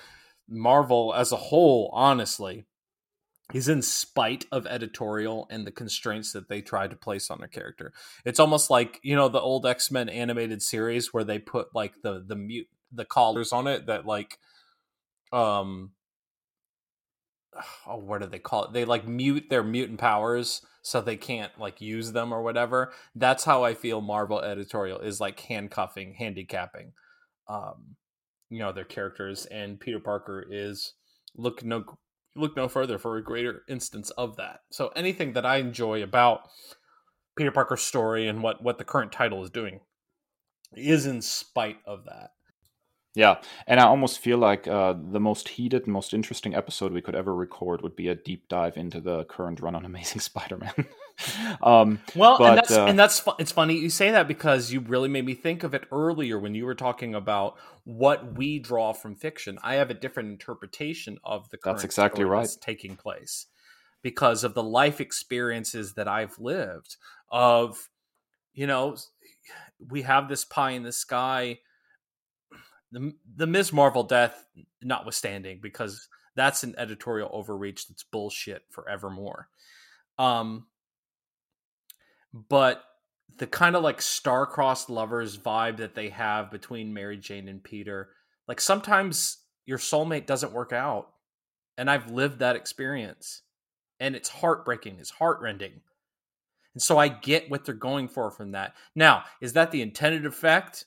Marvel 0.47 1.13
as 1.15 1.32
a 1.32 1.38
whole, 1.38 1.89
honestly, 1.93 2.65
is 3.53 3.67
in 3.67 3.82
spite 3.82 4.45
of 4.51 4.67
editorial 4.67 5.47
and 5.49 5.65
the 5.65 5.71
constraints 5.71 6.34
that 6.34 6.49
they 6.49 6.61
tried 6.61 6.91
to 6.91 6.95
place 6.95 7.32
on 7.32 7.39
their 7.39 7.47
character. 7.47 7.91
It's 8.25 8.39
almost 8.39 8.69
like 8.69 8.99
you 9.01 9.15
know 9.15 9.30
the 9.30 9.41
old 9.41 9.65
X 9.65 9.89
Men 9.89 10.09
animated 10.09 10.61
series 10.61 11.13
where 11.13 11.23
they 11.23 11.39
put 11.39 11.73
like 11.73 11.93
the 12.03 12.23
the 12.25 12.36
mute 12.36 12.67
the 12.91 13.05
collars 13.05 13.51
on 13.51 13.67
it 13.67 13.86
that 13.88 14.05
like 14.05 14.38
um 15.32 15.91
oh 17.88 17.97
what 17.97 18.22
do 18.22 18.28
they 18.28 18.39
call 18.39 18.66
it? 18.66 18.74
They 18.74 18.86
like 18.86 19.08
mute 19.08 19.45
their 19.50 19.64
mutant 19.64 20.00
powers 20.00 20.62
so 20.82 21.02
they 21.02 21.18
can't 21.18 21.52
like 21.60 21.82
use 21.82 22.12
them 22.12 22.34
or 22.34 22.41
whatever. 22.41 22.93
That's 23.16 23.43
how 23.43 23.64
I 23.64 23.74
feel 23.74 24.02
Marvel 24.02 24.39
editorial 24.39 25.00
is 25.00 25.20
like 25.20 25.39
handcuffing, 25.39 26.16
handicapping 26.16 26.93
um 27.47 27.95
you 28.50 28.60
know 28.60 28.72
their 28.72 28.86
characters 28.86 29.45
and 29.47 29.80
Peter 29.80 30.00
Parker 30.00 30.45
is 30.50 30.93
look 31.36 31.64
no 31.64 31.84
look 32.36 32.56
no 32.56 32.68
further 32.68 32.97
for 32.97 33.18
a 33.18 33.24
greater 33.24 33.64
instance 33.68 34.10
of 34.12 34.38
that. 34.38 34.62
So 34.72 34.89
anything 34.95 35.34
that 35.34 35.45
I 35.45 35.58
enjoy 35.58 36.04
about 36.04 36.41
Peter 37.36 37.52
Parker's 37.52 37.82
story 37.82 38.28
and 38.28 38.43
what 38.43 38.64
what 38.64 38.78
the 38.78 38.84
current 38.84 39.12
title 39.12 39.43
is 39.43 39.50
doing 39.50 39.82
is 40.76 41.06
in 41.06 41.22
spite 41.22 41.78
of 41.86 42.06
that. 42.06 42.32
Yeah, 43.16 43.38
and 43.66 43.80
I 43.80 43.86
almost 43.86 44.20
feel 44.20 44.38
like 44.38 44.68
uh, 44.68 44.93
the 44.93 45.20
most 45.20 45.49
heated, 45.49 45.88
most 45.88 46.14
interesting 46.14 46.53
episode 46.53 46.93
we 46.93 47.01
could 47.01 47.16
ever 47.16 47.34
record 47.34 47.82
would 47.82 47.95
be 47.95 48.07
a 48.07 48.16
deep 48.16 48.47
dive 48.47 48.78
into 48.78 49.01
the 49.01 49.26
current 49.26 49.60
run 49.62 49.76
on 49.76 49.84
Amazing 49.93 50.22
Spider-Man. 50.22 50.86
um, 51.64 51.99
well, 52.16 52.38
but, 52.38 52.49
and 52.49 52.57
that's 52.57 52.72
uh, 52.72 52.86
and 52.86 52.99
that's 52.99 53.20
fu- 53.20 53.34
it's 53.39 53.51
funny 53.51 53.78
you 53.78 53.89
say 53.89 54.12
that 54.12 54.28
because 54.28 54.72
you 54.72 54.80
really 54.82 55.10
made 55.10 55.26
me 55.26 55.34
think 55.34 55.64
of 55.64 55.74
it 55.74 55.86
earlier 55.91 56.39
when 56.39 56.53
you 56.53 56.66
were 56.66 56.76
talking 56.76 57.16
about 57.16 57.55
what 57.84 58.38
we 58.38 58.60
draw 58.60 58.93
from 58.93 59.16
fiction. 59.16 59.57
I 59.64 59.76
have 59.76 59.89
a 59.89 59.95
different 59.95 60.30
interpretation 60.30 61.18
of 61.24 61.49
the 61.49 61.57
current 61.57 61.78
that's 61.78 61.86
exactly 61.86 62.24
right 62.24 62.41
that's 62.41 62.57
taking 62.57 62.95
place 62.95 63.47
because 64.03 64.43
of 64.43 64.53
the 64.53 64.64
life 64.64 65.01
experiences 65.01 65.95
that 65.95 66.07
I've 66.07 66.38
lived. 66.38 66.95
Of 67.32 67.89
you 68.53 68.68
know, 68.68 68.97
we 69.89 70.03
have 70.03 70.30
this 70.30 70.45
pie 70.45 70.72
in 70.72 70.84
the 70.84 70.91
sky 70.91 71.60
the 72.91 73.13
the 73.35 73.47
Ms. 73.47 73.73
Marvel 73.73 74.03
death 74.03 74.45
notwithstanding, 74.81 75.59
because 75.61 76.07
that's 76.35 76.63
an 76.63 76.75
editorial 76.77 77.29
overreach 77.33 77.87
that's 77.87 78.03
bullshit 78.03 78.63
forevermore. 78.69 79.49
Um, 80.17 80.67
but 82.33 82.83
the 83.37 83.47
kind 83.47 83.75
of 83.75 83.83
like 83.83 84.01
star-crossed 84.01 84.89
lovers 84.89 85.37
vibe 85.37 85.77
that 85.77 85.95
they 85.95 86.09
have 86.09 86.51
between 86.51 86.93
Mary 86.93 87.17
Jane 87.17 87.47
and 87.47 87.63
Peter, 87.63 88.09
like 88.47 88.61
sometimes 88.61 89.39
your 89.65 89.77
soulmate 89.77 90.25
doesn't 90.25 90.53
work 90.53 90.73
out, 90.73 91.09
and 91.77 91.89
I've 91.89 92.11
lived 92.11 92.39
that 92.39 92.55
experience, 92.55 93.41
and 93.99 94.15
it's 94.15 94.29
heartbreaking, 94.29 94.97
it's 94.99 95.09
heartrending. 95.09 95.81
And 96.73 96.81
so 96.81 96.97
I 96.97 97.07
get 97.07 97.49
what 97.49 97.65
they're 97.65 97.73
going 97.73 98.07
for 98.07 98.29
from 98.29 98.51
that. 98.51 98.75
Now, 98.95 99.23
is 99.41 99.53
that 99.53 99.71
the 99.71 99.81
intended 99.81 100.25
effect? 100.25 100.85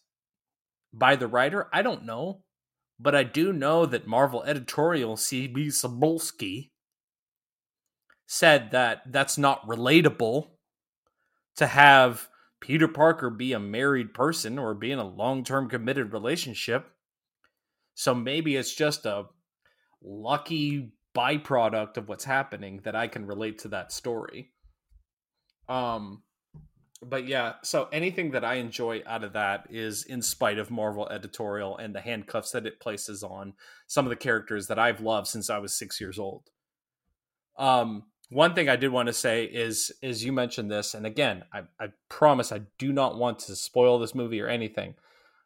By 0.92 1.16
the 1.16 1.26
writer? 1.26 1.68
I 1.72 1.82
don't 1.82 2.04
know. 2.04 2.42
but 2.98 3.14
I 3.16 3.24
do 3.24 3.52
know 3.52 3.84
that 3.86 4.06
Marvel 4.06 4.44
editorial 4.44 5.16
CB 5.16 5.68
Cebulski 5.68 6.70
said 8.26 8.70
that 8.70 9.02
that's 9.10 9.36
not 9.36 9.66
relatable 9.66 10.48
to 11.56 11.66
have 11.66 12.28
Peter 12.60 12.86
Parker 12.86 13.28
be 13.28 13.52
a 13.52 13.58
married 13.58 14.14
person 14.14 14.58
or 14.58 14.72
be 14.74 14.92
in 14.92 15.00
a 15.00 15.06
long 15.08 15.42
term 15.44 15.68
committed 15.68 16.12
relationship. 16.12 16.86
So 17.94 18.14
maybe 18.14 18.56
it's 18.56 18.74
just 18.74 19.04
a 19.04 19.24
lucky 20.00 20.92
byproduct 21.14 21.96
of 21.96 22.08
what's 22.08 22.24
happening 22.24 22.80
that 22.84 22.94
I 22.94 23.08
can 23.08 23.26
relate 23.26 23.58
to 23.60 23.68
that 23.68 23.92
story. 23.92 24.52
Um, 25.68 26.22
but 27.04 27.26
yeah, 27.26 27.54
so 27.62 27.88
anything 27.92 28.30
that 28.30 28.44
I 28.44 28.54
enjoy 28.54 29.02
out 29.06 29.24
of 29.24 29.32
that 29.32 29.66
is 29.70 30.04
in 30.04 30.22
spite 30.22 30.58
of 30.58 30.70
Marvel 30.70 31.08
editorial 31.08 31.76
and 31.76 31.94
the 31.94 32.00
handcuffs 32.00 32.52
that 32.52 32.66
it 32.66 32.80
places 32.80 33.22
on 33.22 33.54
some 33.86 34.06
of 34.06 34.10
the 34.10 34.16
characters 34.16 34.68
that 34.68 34.78
I've 34.78 35.00
loved 35.00 35.26
since 35.26 35.50
I 35.50 35.58
was 35.58 35.74
six 35.74 36.00
years 36.00 36.18
old. 36.18 36.44
Um, 37.58 38.04
one 38.30 38.54
thing 38.54 38.68
I 38.68 38.76
did 38.76 38.92
want 38.92 39.08
to 39.08 39.12
say 39.12 39.44
is 39.44 39.92
is 40.00 40.24
you 40.24 40.32
mentioned 40.32 40.70
this, 40.70 40.94
and 40.94 41.04
again, 41.04 41.44
I, 41.52 41.62
I 41.78 41.88
promise 42.08 42.52
I 42.52 42.62
do 42.78 42.92
not 42.92 43.18
want 43.18 43.40
to 43.40 43.56
spoil 43.56 43.98
this 43.98 44.14
movie 44.14 44.40
or 44.40 44.48
anything, 44.48 44.94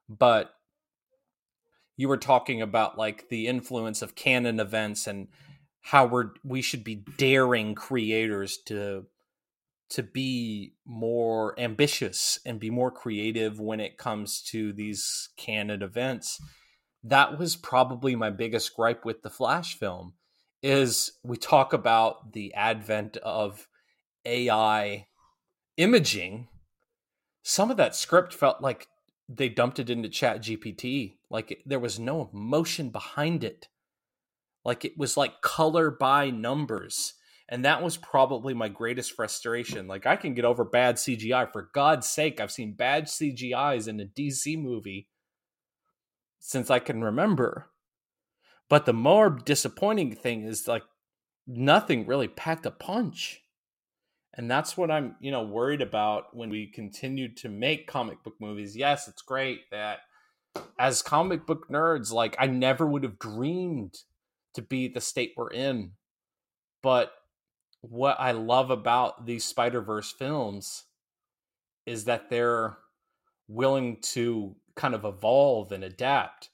but 0.08 0.52
you 1.96 2.08
were 2.08 2.18
talking 2.18 2.62
about 2.62 2.98
like 2.98 3.28
the 3.28 3.46
influence 3.48 4.02
of 4.02 4.14
canon 4.14 4.60
events 4.60 5.06
and 5.06 5.28
how 5.80 6.06
we're 6.06 6.30
we 6.44 6.60
should 6.60 6.84
be 6.84 6.96
daring 7.16 7.74
creators 7.74 8.58
to 8.66 9.06
to 9.90 10.02
be 10.02 10.74
more 10.84 11.58
ambitious 11.58 12.38
and 12.44 12.58
be 12.58 12.70
more 12.70 12.90
creative 12.90 13.60
when 13.60 13.80
it 13.80 13.98
comes 13.98 14.42
to 14.42 14.72
these 14.72 15.28
canon 15.36 15.82
events. 15.82 16.40
That 17.04 17.38
was 17.38 17.56
probably 17.56 18.16
my 18.16 18.30
biggest 18.30 18.74
gripe 18.74 19.04
with 19.04 19.22
the 19.22 19.30
Flash 19.30 19.78
film 19.78 20.14
is 20.62 21.12
we 21.22 21.36
talk 21.36 21.72
about 21.72 22.32
the 22.32 22.52
advent 22.54 23.16
of 23.18 23.68
AI 24.24 25.06
imaging. 25.76 26.48
Some 27.42 27.70
of 27.70 27.76
that 27.76 27.94
script 27.94 28.34
felt 28.34 28.60
like 28.60 28.88
they 29.28 29.48
dumped 29.48 29.78
it 29.78 29.90
into 29.90 30.08
Chat 30.08 30.42
GPT. 30.42 31.14
Like 31.30 31.62
there 31.64 31.78
was 31.78 32.00
no 32.00 32.28
emotion 32.32 32.90
behind 32.90 33.44
it. 33.44 33.68
Like 34.64 34.84
it 34.84 34.98
was 34.98 35.16
like 35.16 35.42
color 35.42 35.90
by 35.90 36.30
numbers. 36.30 37.14
And 37.48 37.64
that 37.64 37.82
was 37.82 37.96
probably 37.96 38.54
my 38.54 38.68
greatest 38.68 39.12
frustration. 39.12 39.86
Like 39.86 40.06
I 40.06 40.16
can 40.16 40.34
get 40.34 40.44
over 40.44 40.64
bad 40.64 40.96
CGI. 40.96 41.52
For 41.52 41.70
God's 41.72 42.08
sake, 42.08 42.40
I've 42.40 42.50
seen 42.50 42.72
bad 42.72 43.04
CGIs 43.04 43.86
in 43.86 44.00
a 44.00 44.04
DC 44.04 44.60
movie 44.60 45.08
since 46.40 46.70
I 46.70 46.80
can 46.80 47.02
remember. 47.04 47.70
But 48.68 48.84
the 48.84 48.92
more 48.92 49.30
disappointing 49.30 50.16
thing 50.16 50.42
is 50.44 50.66
like 50.66 50.82
nothing 51.46 52.06
really 52.06 52.28
packed 52.28 52.66
a 52.66 52.70
punch. 52.70 53.42
And 54.34 54.50
that's 54.50 54.76
what 54.76 54.90
I'm, 54.90 55.16
you 55.20 55.30
know, 55.30 55.44
worried 55.44 55.80
about 55.80 56.36
when 56.36 56.50
we 56.50 56.66
continue 56.66 57.32
to 57.36 57.48
make 57.48 57.86
comic 57.86 58.22
book 58.22 58.34
movies. 58.40 58.76
Yes, 58.76 59.08
it's 59.08 59.22
great 59.22 59.70
that 59.70 60.00
as 60.78 61.00
comic 61.00 61.46
book 61.46 61.68
nerds, 61.70 62.12
like 62.12 62.36
I 62.38 62.46
never 62.46 62.86
would 62.86 63.02
have 63.02 63.18
dreamed 63.18 63.94
to 64.54 64.62
be 64.62 64.88
the 64.88 65.00
state 65.00 65.32
we're 65.36 65.50
in. 65.50 65.92
But 66.82 67.12
what 67.80 68.16
I 68.18 68.32
love 68.32 68.70
about 68.70 69.26
these 69.26 69.44
Spider-Verse 69.44 70.12
films 70.12 70.84
is 71.86 72.04
that 72.04 72.30
they're 72.30 72.76
willing 73.48 73.98
to 74.00 74.56
kind 74.74 74.94
of 74.94 75.04
evolve 75.04 75.72
and 75.72 75.84
adapt. 75.84 76.50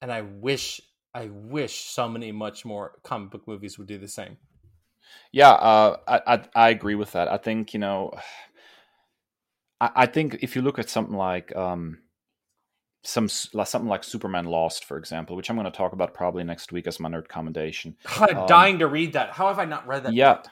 And 0.00 0.10
I 0.10 0.22
wish 0.22 0.80
I 1.14 1.26
wish 1.26 1.90
so 1.90 2.08
many 2.08 2.32
much 2.32 2.64
more 2.64 2.92
comic 3.04 3.30
book 3.30 3.46
movies 3.46 3.78
would 3.78 3.86
do 3.86 3.98
the 3.98 4.08
same. 4.08 4.38
Yeah, 5.30 5.50
uh, 5.50 5.96
I, 6.08 6.20
I, 6.26 6.42
I 6.54 6.68
agree 6.70 6.94
with 6.94 7.12
that. 7.12 7.28
I 7.28 7.36
think 7.36 7.74
you 7.74 7.80
know, 7.80 8.12
I, 9.80 9.90
I 9.94 10.06
think 10.06 10.38
if 10.40 10.56
you 10.56 10.62
look 10.62 10.78
at 10.78 10.88
something 10.88 11.16
like 11.16 11.54
um, 11.54 11.98
some 13.02 13.28
something 13.28 13.88
like 13.88 14.04
Superman 14.04 14.44
Lost, 14.44 14.84
for 14.84 14.96
example, 14.96 15.36
which 15.36 15.50
I'm 15.50 15.56
going 15.56 15.70
to 15.70 15.76
talk 15.76 15.92
about 15.92 16.14
probably 16.14 16.44
next 16.44 16.72
week 16.72 16.86
as 16.86 17.00
my 17.00 17.08
nerd 17.08 17.28
commendation. 17.28 17.96
I'm 18.06 18.38
um, 18.38 18.46
dying 18.46 18.78
to 18.78 18.86
read 18.86 19.14
that. 19.14 19.30
How 19.30 19.48
have 19.48 19.58
I 19.58 19.64
not 19.64 19.86
read 19.86 20.04
that? 20.04 20.12
Yeah. 20.12 20.36
Yet? 20.36 20.48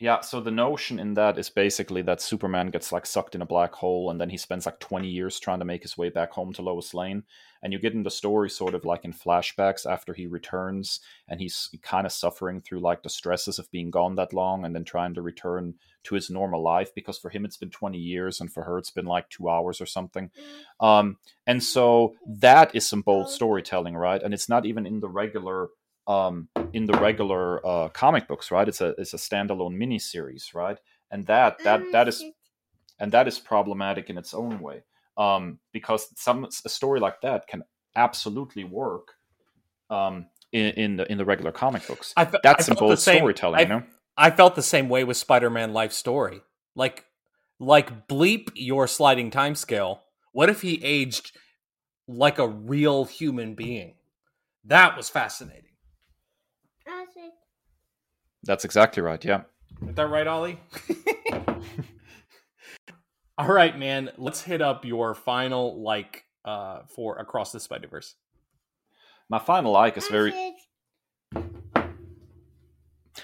Yeah, 0.00 0.22
so 0.22 0.40
the 0.40 0.50
notion 0.50 0.98
in 0.98 1.14
that 1.14 1.38
is 1.38 1.48
basically 1.50 2.02
that 2.02 2.20
Superman 2.20 2.70
gets 2.70 2.90
like 2.90 3.06
sucked 3.06 3.36
in 3.36 3.42
a 3.42 3.46
black 3.46 3.72
hole 3.72 4.10
and 4.10 4.20
then 4.20 4.28
he 4.28 4.36
spends 4.36 4.66
like 4.66 4.80
20 4.80 5.06
years 5.06 5.38
trying 5.38 5.60
to 5.60 5.64
make 5.64 5.82
his 5.82 5.96
way 5.96 6.10
back 6.10 6.32
home 6.32 6.52
to 6.54 6.62
Lois 6.62 6.94
Lane. 6.94 7.22
And 7.62 7.72
you 7.72 7.78
get 7.78 7.94
in 7.94 8.02
the 8.02 8.10
story 8.10 8.50
sort 8.50 8.74
of 8.74 8.84
like 8.84 9.04
in 9.04 9.12
flashbacks 9.12 9.88
after 9.88 10.12
he 10.12 10.26
returns 10.26 10.98
and 11.28 11.40
he's 11.40 11.70
kind 11.82 12.06
of 12.06 12.12
suffering 12.12 12.60
through 12.60 12.80
like 12.80 13.04
the 13.04 13.08
stresses 13.08 13.60
of 13.60 13.70
being 13.70 13.92
gone 13.92 14.16
that 14.16 14.32
long 14.32 14.64
and 14.64 14.74
then 14.74 14.84
trying 14.84 15.14
to 15.14 15.22
return 15.22 15.74
to 16.02 16.16
his 16.16 16.28
normal 16.28 16.60
life 16.60 16.92
because 16.92 17.16
for 17.16 17.30
him 17.30 17.44
it's 17.44 17.56
been 17.56 17.70
20 17.70 17.96
years 17.96 18.40
and 18.40 18.52
for 18.52 18.64
her 18.64 18.78
it's 18.78 18.90
been 18.90 19.06
like 19.06 19.30
two 19.30 19.48
hours 19.48 19.80
or 19.80 19.86
something. 19.86 20.28
Um, 20.80 21.18
and 21.46 21.62
so 21.62 22.16
that 22.26 22.74
is 22.74 22.84
some 22.84 23.02
bold 23.02 23.30
storytelling, 23.30 23.96
right? 23.96 24.20
And 24.20 24.34
it's 24.34 24.48
not 24.48 24.66
even 24.66 24.86
in 24.86 24.98
the 24.98 25.08
regular 25.08 25.68
um, 26.06 26.48
in 26.72 26.86
the 26.86 26.94
regular 26.94 27.64
uh, 27.66 27.88
comic 27.88 28.28
books, 28.28 28.50
right? 28.50 28.68
It's 28.68 28.80
a 28.80 28.94
it's 28.98 29.14
a 29.14 29.18
standalone 29.18 29.76
miniseries, 29.76 30.54
right? 30.54 30.78
And 31.10 31.26
that 31.26 31.62
that 31.64 31.82
oh, 31.82 31.92
that 31.92 32.08
is 32.08 32.24
and 32.98 33.12
that 33.12 33.28
is 33.28 33.38
problematic 33.38 34.10
in 34.10 34.18
its 34.18 34.34
own 34.34 34.60
way 34.60 34.82
um, 35.16 35.58
because 35.72 36.08
some 36.16 36.44
a 36.64 36.68
story 36.68 37.00
like 37.00 37.20
that 37.22 37.46
can 37.46 37.62
absolutely 37.96 38.64
work 38.64 39.14
um, 39.90 40.26
in, 40.52 40.66
in 40.74 40.96
the 40.96 41.10
in 41.10 41.18
the 41.18 41.24
regular 41.24 41.52
comic 41.52 41.86
books. 41.86 42.12
I 42.16 42.24
fe- 42.24 42.38
That's 42.42 42.64
I 42.64 42.66
some 42.66 42.76
bold 42.76 42.98
same, 42.98 43.18
storytelling, 43.18 43.60
I, 43.60 43.62
you 43.62 43.68
know. 43.68 43.82
I 44.16 44.30
felt 44.30 44.54
the 44.54 44.62
same 44.62 44.88
way 44.88 45.04
with 45.04 45.16
Spider-Man 45.16 45.72
Life 45.72 45.92
Story. 45.92 46.42
Like 46.74 47.04
like 47.60 48.08
bleep 48.08 48.50
your 48.54 48.86
sliding 48.86 49.30
time 49.30 49.54
scale. 49.54 50.02
What 50.32 50.50
if 50.50 50.62
he 50.62 50.82
aged 50.82 51.36
like 52.08 52.38
a 52.38 52.48
real 52.48 53.04
human 53.04 53.54
being? 53.54 53.94
That 54.64 54.96
was 54.96 55.08
fascinating. 55.08 55.73
That's 58.44 58.64
exactly 58.64 59.02
right. 59.02 59.22
Yeah. 59.24 59.42
Is 59.88 59.94
that 59.94 60.08
right, 60.08 60.26
Ollie? 60.26 60.60
All 63.38 63.48
right, 63.48 63.76
man. 63.76 64.10
Let's 64.16 64.42
hit 64.42 64.62
up 64.62 64.84
your 64.84 65.14
final 65.14 65.82
like 65.82 66.24
uh 66.44 66.80
for 66.94 67.18
Across 67.18 67.52
the 67.52 67.60
Spider 67.60 67.88
Verse. 67.88 68.14
My 69.28 69.38
final 69.38 69.72
like 69.72 69.96
is 69.96 70.08
very. 70.08 70.32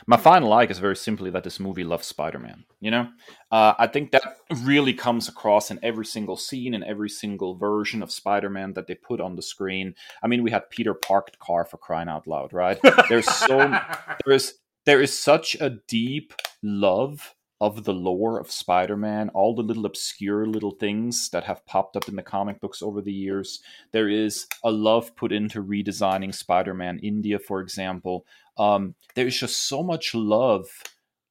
My 0.07 0.17
final 0.17 0.49
like 0.49 0.71
is 0.71 0.79
very 0.79 0.97
simply 0.97 1.31
that 1.31 1.45
this 1.45 1.61
movie 1.61 1.85
loves 1.85 2.07
Spider-Man. 2.07 2.65
You 2.81 2.93
know, 2.93 3.09
uh, 3.51 3.75
I 3.79 3.87
think 3.87 4.13
that 4.13 4.23
really 4.63 4.95
comes 4.95 5.29
across 5.29 5.71
in 5.71 5.79
every 5.83 6.07
single 6.07 6.37
scene 6.37 6.75
and 6.75 6.85
every 6.85 7.11
single 7.11 7.57
version 7.57 8.03
of 8.03 8.11
Spider-Man 8.11 8.75
that 8.75 8.87
they 8.87 8.95
put 8.95 9.21
on 9.21 9.37
the 9.37 9.43
screen. 9.43 9.95
I 10.23 10.29
mean, 10.29 10.43
we 10.43 10.53
had 10.53 10.71
Peter 10.71 10.95
parked 10.95 11.39
car 11.39 11.65
for 11.65 11.77
crying 11.77 12.09
out 12.09 12.27
loud, 12.27 12.53
right? 12.53 12.79
There's 13.09 13.27
so 13.27 13.79
there's 14.27 14.55
there 14.85 15.01
is 15.01 15.19
such 15.19 15.57
a 15.61 15.79
deep 15.87 16.33
love 16.63 17.35
of 17.61 17.85
the 17.85 17.93
lore 17.93 18.41
of 18.41 18.51
Spider-Man, 18.51 19.29
all 19.31 19.55
the 19.55 19.63
little 19.63 19.85
obscure 19.85 20.47
little 20.47 20.71
things 20.71 21.29
that 21.29 21.45
have 21.45 21.67
popped 21.67 21.95
up 21.95 22.09
in 22.09 22.17
the 22.17 22.23
comic 22.23 22.59
books 22.59 22.81
over 22.81 23.03
the 23.03 23.13
years. 23.13 23.61
There 23.93 24.09
is 24.09 24.47
a 24.65 24.71
love 24.71 25.15
put 25.15 25.31
into 25.31 25.63
redesigning 25.63 26.35
Spider-Man 26.35 27.01
India, 27.01 27.39
for 27.39 27.61
example. 27.61 28.25
Um, 28.57 28.95
there 29.15 29.27
is 29.27 29.39
just 29.39 29.69
so 29.69 29.83
much 29.83 30.15
love 30.15 30.69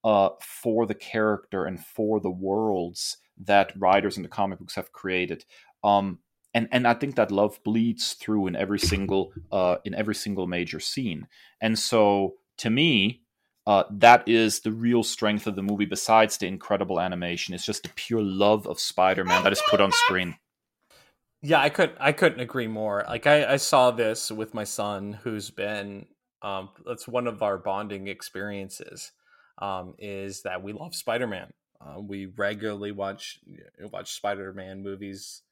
uh, 0.04 0.30
for 0.40 0.86
the 0.86 0.96
character 0.96 1.66
and 1.66 1.84
for 1.84 2.20
the 2.20 2.30
worlds 2.30 3.18
that 3.46 3.74
writers 3.76 4.18
in 4.18 4.24
the 4.24 4.30
comic 4.30 4.60
books 4.60 4.76
have 4.76 4.92
created. 4.92 5.46
Um, 5.84 6.20
and 6.54 6.68
and 6.72 6.88
I 6.88 6.94
think 6.94 7.16
that 7.16 7.32
love 7.32 7.60
bleeds 7.64 8.14
through 8.14 8.48
in 8.48 8.56
every 8.56 8.80
single 8.80 9.34
uh, 9.52 9.78
in 9.86 9.94
every 9.94 10.16
single 10.16 10.48
major 10.48 10.80
scene. 10.80 11.28
And 11.62 11.78
so, 11.78 12.36
to 12.58 12.70
me, 12.70 13.22
uh, 13.70 13.84
that 13.92 14.28
is 14.28 14.62
the 14.62 14.72
real 14.72 15.04
strength 15.04 15.46
of 15.46 15.56
the 15.56 15.62
movie. 15.62 15.86
Besides 15.86 16.40
the 16.40 16.48
incredible 16.48 17.00
animation, 17.00 17.54
it's 17.54 17.64
just 17.64 17.84
the 17.84 17.90
pure 17.90 18.24
love 18.24 18.66
of 18.66 18.80
Spider-Man 18.80 19.44
that 19.44 19.54
is 19.54 19.62
put 19.70 19.80
on 19.80 19.92
screen. 19.92 20.38
Yeah, 21.44 21.62
I 21.62 21.70
could 21.70 21.94
I 22.00 22.12
couldn't 22.14 22.40
agree 22.40 22.66
more. 22.66 23.06
Like 23.08 23.28
I, 23.28 23.46
I 23.46 23.58
saw 23.58 23.92
this 23.92 24.32
with 24.32 24.56
my 24.56 24.64
son, 24.64 25.14
who's 25.14 25.52
been 25.52 26.08
um, 26.42 26.70
that's 26.84 27.08
one 27.08 27.28
of 27.28 27.44
our 27.44 27.60
bonding 27.60 28.08
experiences. 28.08 29.12
Um, 29.60 29.94
is 30.00 30.42
that 30.42 30.64
we 30.64 30.74
love 30.74 30.96
Spider-Man. 30.96 31.52
Uh, 31.80 32.00
we 32.00 32.26
regularly 32.26 32.92
watch 32.92 33.38
watch 33.92 34.16
Spider-Man 34.16 34.82
movies, 34.82 35.44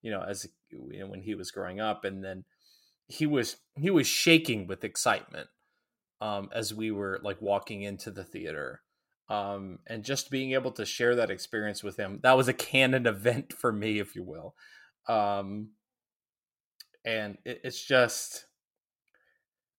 you 0.00 0.12
know, 0.12 0.22
as 0.22 0.46
you 0.70 1.00
know, 1.00 1.08
when 1.08 1.22
he 1.22 1.34
was 1.34 1.50
growing 1.50 1.80
up, 1.80 2.04
and 2.04 2.22
then 2.22 2.44
he 3.08 3.26
was 3.26 3.56
he 3.76 3.90
was 3.90 4.06
shaking 4.06 4.68
with 4.68 4.84
excitement 4.84 5.48
um, 6.24 6.48
as 6.54 6.72
we 6.72 6.90
were 6.90 7.20
like 7.22 7.40
walking 7.42 7.82
into 7.82 8.10
the 8.10 8.24
theater 8.24 8.80
um, 9.28 9.78
and 9.86 10.04
just 10.04 10.30
being 10.30 10.52
able 10.52 10.70
to 10.72 10.86
share 10.86 11.14
that 11.16 11.30
experience 11.30 11.84
with 11.84 11.96
him 11.96 12.20
that 12.22 12.36
was 12.36 12.48
a 12.48 12.54
canon 12.54 13.06
event 13.14 13.52
for 13.52 13.72
me 13.72 13.98
if 13.98 14.16
you 14.16 14.22
will 14.22 14.54
um, 15.08 15.68
and 17.04 17.36
it, 17.44 17.60
it's 17.64 17.84
just 17.84 18.46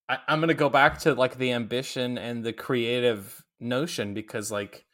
I, 0.07 0.19
I'm 0.27 0.39
gonna 0.39 0.53
go 0.53 0.69
back 0.69 0.99
to 0.99 1.15
like 1.15 1.37
the 1.37 1.51
ambition 1.51 2.17
and 2.17 2.43
the 2.43 2.53
creative 2.53 3.43
notion 3.59 4.13
because 4.13 4.51
like 4.51 4.85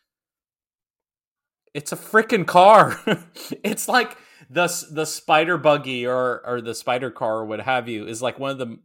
it's 1.73 1.91
a 1.91 1.97
freaking 1.97 2.45
car. 2.45 2.99
it's 3.63 3.87
like 3.87 4.17
the 4.49 4.67
the 4.91 5.05
spider 5.05 5.57
buggy 5.57 6.05
or 6.05 6.41
or 6.45 6.61
the 6.61 6.75
spider 6.75 7.11
car 7.11 7.39
or 7.39 7.45
what 7.45 7.61
have 7.61 7.87
you 7.87 8.05
is 8.05 8.21
like 8.21 8.39
one 8.39 8.51
of 8.51 8.57
the 8.57 8.77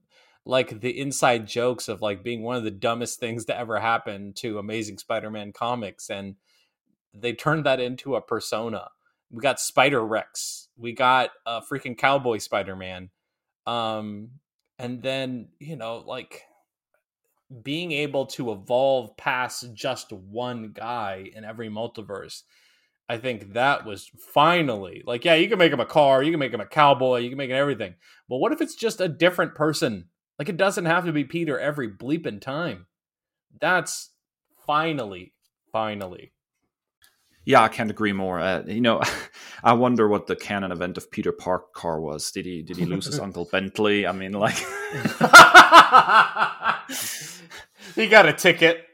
like 0.47 0.81
the 0.81 0.99
inside 0.99 1.47
jokes 1.47 1.89
of 1.89 2.01
like 2.01 2.23
being 2.23 2.43
one 2.43 2.57
of 2.57 2.65
the 2.65 2.71
dumbest 2.71 3.21
things 3.21 3.45
to 3.47 3.59
ever 3.59 3.79
happen 3.79 4.33
to 4.35 4.59
Amazing 4.59 4.99
Spider-Man 4.99 5.53
comics 5.53 6.09
and 6.09 6.37
they 7.13 7.33
turned 7.33 7.67
that 7.67 7.81
into 7.81 8.15
a 8.15 8.21
persona. 8.21 8.89
We 9.31 9.41
got 9.43 9.61
Spider 9.61 10.05
Rex. 10.05 10.69
We 10.77 10.93
got 10.93 11.31
a 11.45 11.61
freaking 11.61 11.99
cowboy 11.99 12.39
Spider-Man. 12.39 13.11
Um 13.67 14.31
and 14.79 15.03
then, 15.03 15.49
you 15.59 15.77
know, 15.77 16.05
like 16.07 16.43
being 17.63 17.93
able 17.93 18.27
to 18.27 18.53
evolve 18.53 19.17
past 19.17 19.73
just 19.75 20.13
one 20.13 20.73
guy 20.73 21.31
in 21.35 21.45
every 21.45 21.69
multiverse 21.69 22.43
I 23.09 23.19
think 23.19 23.53
that 23.53 23.85
was 23.85 24.11
finally 24.19 25.03
like, 25.07 25.25
yeah, 25.25 25.35
you 25.35 25.49
can 25.49 25.59
make 25.59 25.73
him 25.73 25.81
a 25.81 25.87
car, 25.87 26.23
you 26.23 26.33
can 26.33 26.41
make 26.41 26.53
him 26.53 26.61
a 26.61 26.67
cowboy, 26.67 27.19
you 27.19 27.29
can 27.29 27.39
make 27.39 27.51
him 27.51 27.57
everything. 27.57 27.95
But 28.29 28.39
what 28.39 28.53
if 28.53 28.61
it's 28.61 28.75
just 28.75 29.01
a 29.01 29.09
different 29.09 29.55
person? 29.55 30.09
Like, 30.39 30.49
it 30.49 30.57
doesn't 30.57 30.87
have 30.87 31.07
to 31.07 31.13
be 31.13 31.25
Peter 31.25 31.59
every 31.59 31.91
bleeping 31.91 32.41
time. 32.41 32.87
That's 33.61 34.11
finally, 34.67 35.33
finally. 35.73 36.33
Yeah, 37.45 37.63
I 37.63 37.69
can't 37.69 37.91
agree 37.91 38.13
more. 38.13 38.41
Uh, 38.41 38.63
you 38.67 38.81
know, 38.81 39.01
I 39.65 39.75
wonder 39.75 40.09
what 40.09 40.27
the 40.27 40.37
canon 40.37 40.73
event 40.73 40.99
of 40.99 41.11
Peter 41.11 41.33
Park 41.33 41.73
car 41.73 42.01
was. 42.01 42.31
Did 42.33 42.45
he 42.45 42.63
did 42.63 42.77
he 42.77 42.85
lose 42.85 43.07
his 43.07 43.21
uncle 43.21 43.49
Bentley? 43.51 44.07
I 44.07 44.13
mean, 44.13 44.33
like, 44.33 44.57
he 47.95 48.09
got 48.09 48.29
a 48.29 48.33
ticket. 48.33 48.85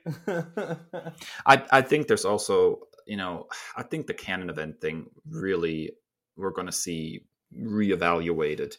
I 1.46 1.64
I 1.70 1.80
think 1.80 2.08
there's 2.08 2.26
also 2.26 2.80
you 3.06 3.16
know, 3.16 3.46
I 3.76 3.82
think 3.82 4.06
the 4.06 4.14
canon 4.14 4.50
event 4.50 4.80
thing 4.80 5.06
really 5.28 5.92
we're 6.36 6.50
going 6.50 6.66
to 6.66 6.72
see 6.72 7.24
reevaluated 7.58 8.76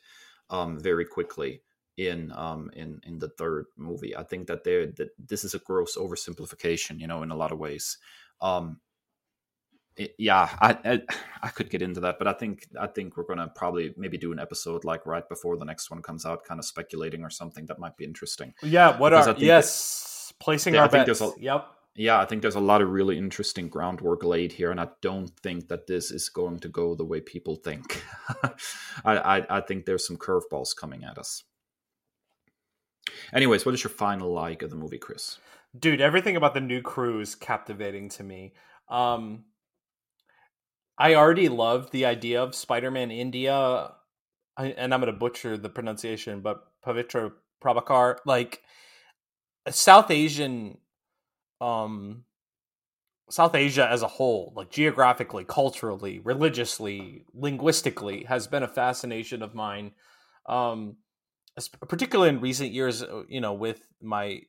um, 0.50 0.80
very 0.80 1.06
quickly 1.06 1.62
in 1.98 2.32
um, 2.32 2.72
in 2.76 3.00
in 3.04 3.20
the 3.20 3.30
third 3.30 3.66
movie. 3.78 4.16
I 4.16 4.24
think 4.24 4.48
that 4.48 4.64
there 4.64 4.88
that 4.88 5.10
this 5.18 5.44
is 5.44 5.54
a 5.54 5.60
gross 5.60 5.98
oversimplification, 5.98 7.00
you 7.00 7.08
know, 7.08 7.24
in 7.24 7.32
a 7.32 7.36
lot 7.36 7.52
of 7.52 7.60
ways. 7.60 7.98
Um, 8.42 8.80
it, 9.96 10.16
yeah, 10.18 10.50
I, 10.60 10.78
I, 10.84 11.02
I 11.44 11.50
could 11.50 11.70
get 11.70 11.84
into 11.84 12.00
that, 12.00 12.18
but 12.18 12.28
I 12.28 12.34
think 12.34 12.68
I 12.80 12.88
think 12.88 13.16
we're 13.16 13.26
gonna 13.26 13.52
probably 13.56 13.94
maybe 13.96 14.18
do 14.18 14.32
an 14.32 14.40
episode 14.40 14.86
like 14.86 15.06
right 15.06 15.28
before 15.30 15.58
the 15.58 15.66
next 15.66 15.92
one 15.92 16.02
comes 16.02 16.26
out, 16.26 16.46
kind 16.46 16.60
of 16.60 16.66
speculating 16.66 17.24
or 17.24 17.30
something 17.30 17.68
that 17.68 17.80
might 17.80 17.96
be 17.96 18.06
interesting. 18.06 18.54
Yeah, 18.64 18.98
what 18.98 19.12
because 19.12 19.28
are 19.28 19.36
yes, 19.38 20.34
placing 20.40 20.76
our 20.76 20.90
bets. 20.90 21.22
A, 21.22 21.32
yep 21.40 21.68
yeah, 21.96 22.20
I 22.20 22.26
think 22.26 22.42
there's 22.42 22.56
a 22.56 22.60
lot 22.60 22.82
of 22.82 22.90
really 22.90 23.18
interesting 23.18 23.70
groundwork 23.70 24.24
laid 24.24 24.52
here, 24.52 24.72
and 24.72 24.82
I 24.82 24.88
don't 25.02 25.30
think 25.42 25.68
that 25.68 25.86
this 25.86 26.10
is 26.10 26.28
going 26.28 26.60
to 26.60 26.70
go 26.70 26.96
the 26.96 27.06
way 27.06 27.22
people 27.22 27.56
think. 27.56 28.04
I, 29.06 29.18
I, 29.18 29.58
I 29.58 29.62
think 29.62 29.86
there's 29.86 30.08
some 30.08 30.18
curveballs 30.18 30.76
coming 30.76 31.04
at 31.04 31.20
us. 31.20 31.44
Anyways, 33.34 33.66
what 33.66 33.76
is 33.76 33.84
your 33.84 33.92
final 33.92 34.32
like 34.32 34.62
of 34.62 34.70
the 34.70 34.76
movie, 34.76 34.98
Kris? 34.98 35.40
Dude, 35.78 36.02
everything 36.02 36.36
about 36.36 36.54
the 36.54 36.62
new 36.62 36.82
crew 36.82 37.20
is 37.20 37.36
captivating 37.36 38.10
to 38.10 38.24
me. 38.24 38.54
Um, 38.90 39.46
I 40.98 41.16
already 41.16 41.50
loved 41.50 41.92
the 41.92 42.06
idea 42.06 42.44
of 42.44 42.54
Spider-Man 42.54 43.12
India, 43.12 43.92
and 44.58 44.94
I'm 44.94 45.02
going 45.02 45.12
to 45.12 45.20
butcher 45.20 45.58
the 45.58 45.70
pronunciation, 45.70 46.42
but 46.42 46.64
Pavitra 46.86 47.32
Prabhakar, 47.64 48.18
like 48.26 48.62
South 49.70 50.12
Asian 50.12 50.78
um 51.62 52.26
South 53.30 53.56
Asia 53.56 53.90
as 53.90 54.02
a 54.02 54.08
whole, 54.08 54.54
like 54.56 54.70
geographically, 54.70 55.46
culturally, 55.46 56.20
religiously, 56.20 57.26
linguistically, 57.34 58.26
has 58.26 58.48
been 58.48 58.64
a 58.64 58.68
fascination 58.68 59.42
of 59.42 59.56
mine. 59.56 59.94
Um, 60.46 60.98
particularly 61.88 62.30
in 62.30 62.42
recent 62.42 62.72
years, 62.72 63.04
uh, 63.04 63.24
you 63.28 63.42
know, 63.42 63.54
with 63.54 63.82
my 64.02 64.42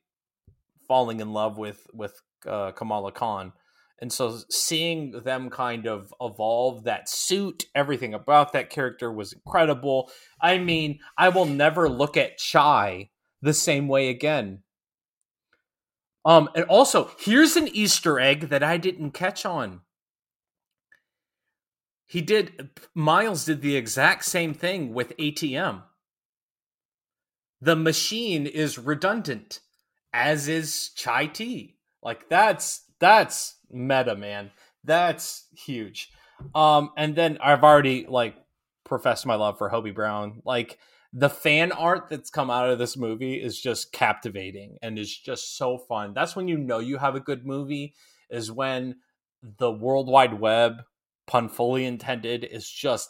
falling 0.87 1.19
in 1.19 1.33
love 1.33 1.57
with 1.57 1.87
with 1.93 2.21
uh, 2.47 2.71
Kamala 2.71 3.11
Khan, 3.11 3.53
and 3.99 4.11
so 4.11 4.39
seeing 4.49 5.23
them 5.23 5.49
kind 5.49 5.87
of 5.87 6.13
evolve 6.19 6.83
that 6.83 7.09
suit, 7.09 7.65
everything 7.73 8.13
about 8.13 8.53
that 8.53 8.69
character 8.69 9.11
was 9.11 9.33
incredible. 9.33 10.09
I 10.41 10.57
mean, 10.57 10.99
I 11.17 11.29
will 11.29 11.45
never 11.45 11.89
look 11.89 12.17
at 12.17 12.37
Chai 12.37 13.09
the 13.41 13.53
same 13.53 13.87
way 13.87 14.09
again 14.09 14.63
um, 16.25 16.49
and 16.55 16.65
also, 16.65 17.11
here's 17.19 17.55
an 17.55 17.67
Easter 17.67 18.19
egg 18.19 18.49
that 18.49 18.63
I 18.63 18.77
didn't 18.77 19.11
catch 19.11 19.45
on. 19.45 19.81
He 22.07 22.21
did, 22.21 22.69
Miles 22.95 23.45
did 23.45 23.61
the 23.61 23.75
exact 23.75 24.25
same 24.25 24.53
thing 24.53 24.93
with 24.93 25.15
ATM. 25.17 25.83
The 27.61 27.75
machine 27.75 28.45
is 28.45 28.77
redundant, 28.77 29.61
as 30.13 30.47
is 30.47 30.89
chai 30.95 31.27
tea. 31.27 31.77
Like, 32.03 32.29
that's, 32.29 32.85
that's 32.99 33.55
meta, 33.69 34.15
man. 34.15 34.51
That's 34.83 35.47
huge. 35.55 36.11
Um, 36.53 36.91
and 36.97 37.15
then 37.15 37.37
I've 37.41 37.63
already, 37.63 38.05
like, 38.07 38.35
professed 38.83 39.25
my 39.25 39.35
love 39.35 39.57
for 39.57 39.69
Hobie 39.69 39.95
Brown. 39.95 40.41
Like, 40.45 40.77
the 41.17 41.29
fan 41.29 41.71
art 41.71 42.07
that's 42.09 42.29
come 42.29 42.49
out 42.49 42.69
of 42.69 42.77
this 42.77 42.97
movie 42.97 43.35
is 43.35 43.59
just 43.59 43.93
captivating 43.93 44.77
and 44.81 44.99
is 44.99 45.17
just 45.17 45.57
so 45.57 45.77
fun. 45.77 46.13
That's 46.13 46.35
when 46.35 46.49
you 46.49 46.57
know 46.57 46.79
you 46.79 46.97
have 46.97 47.15
a 47.15 47.21
good 47.21 47.45
movie 47.45 47.95
is 48.29 48.51
when 48.51 48.95
the 49.41 49.71
World 49.71 50.09
Wide 50.09 50.39
Web, 50.39 50.81
pun 51.25 51.47
fully 51.47 51.85
intended, 51.85 52.43
is 52.43 52.69
just 52.69 53.09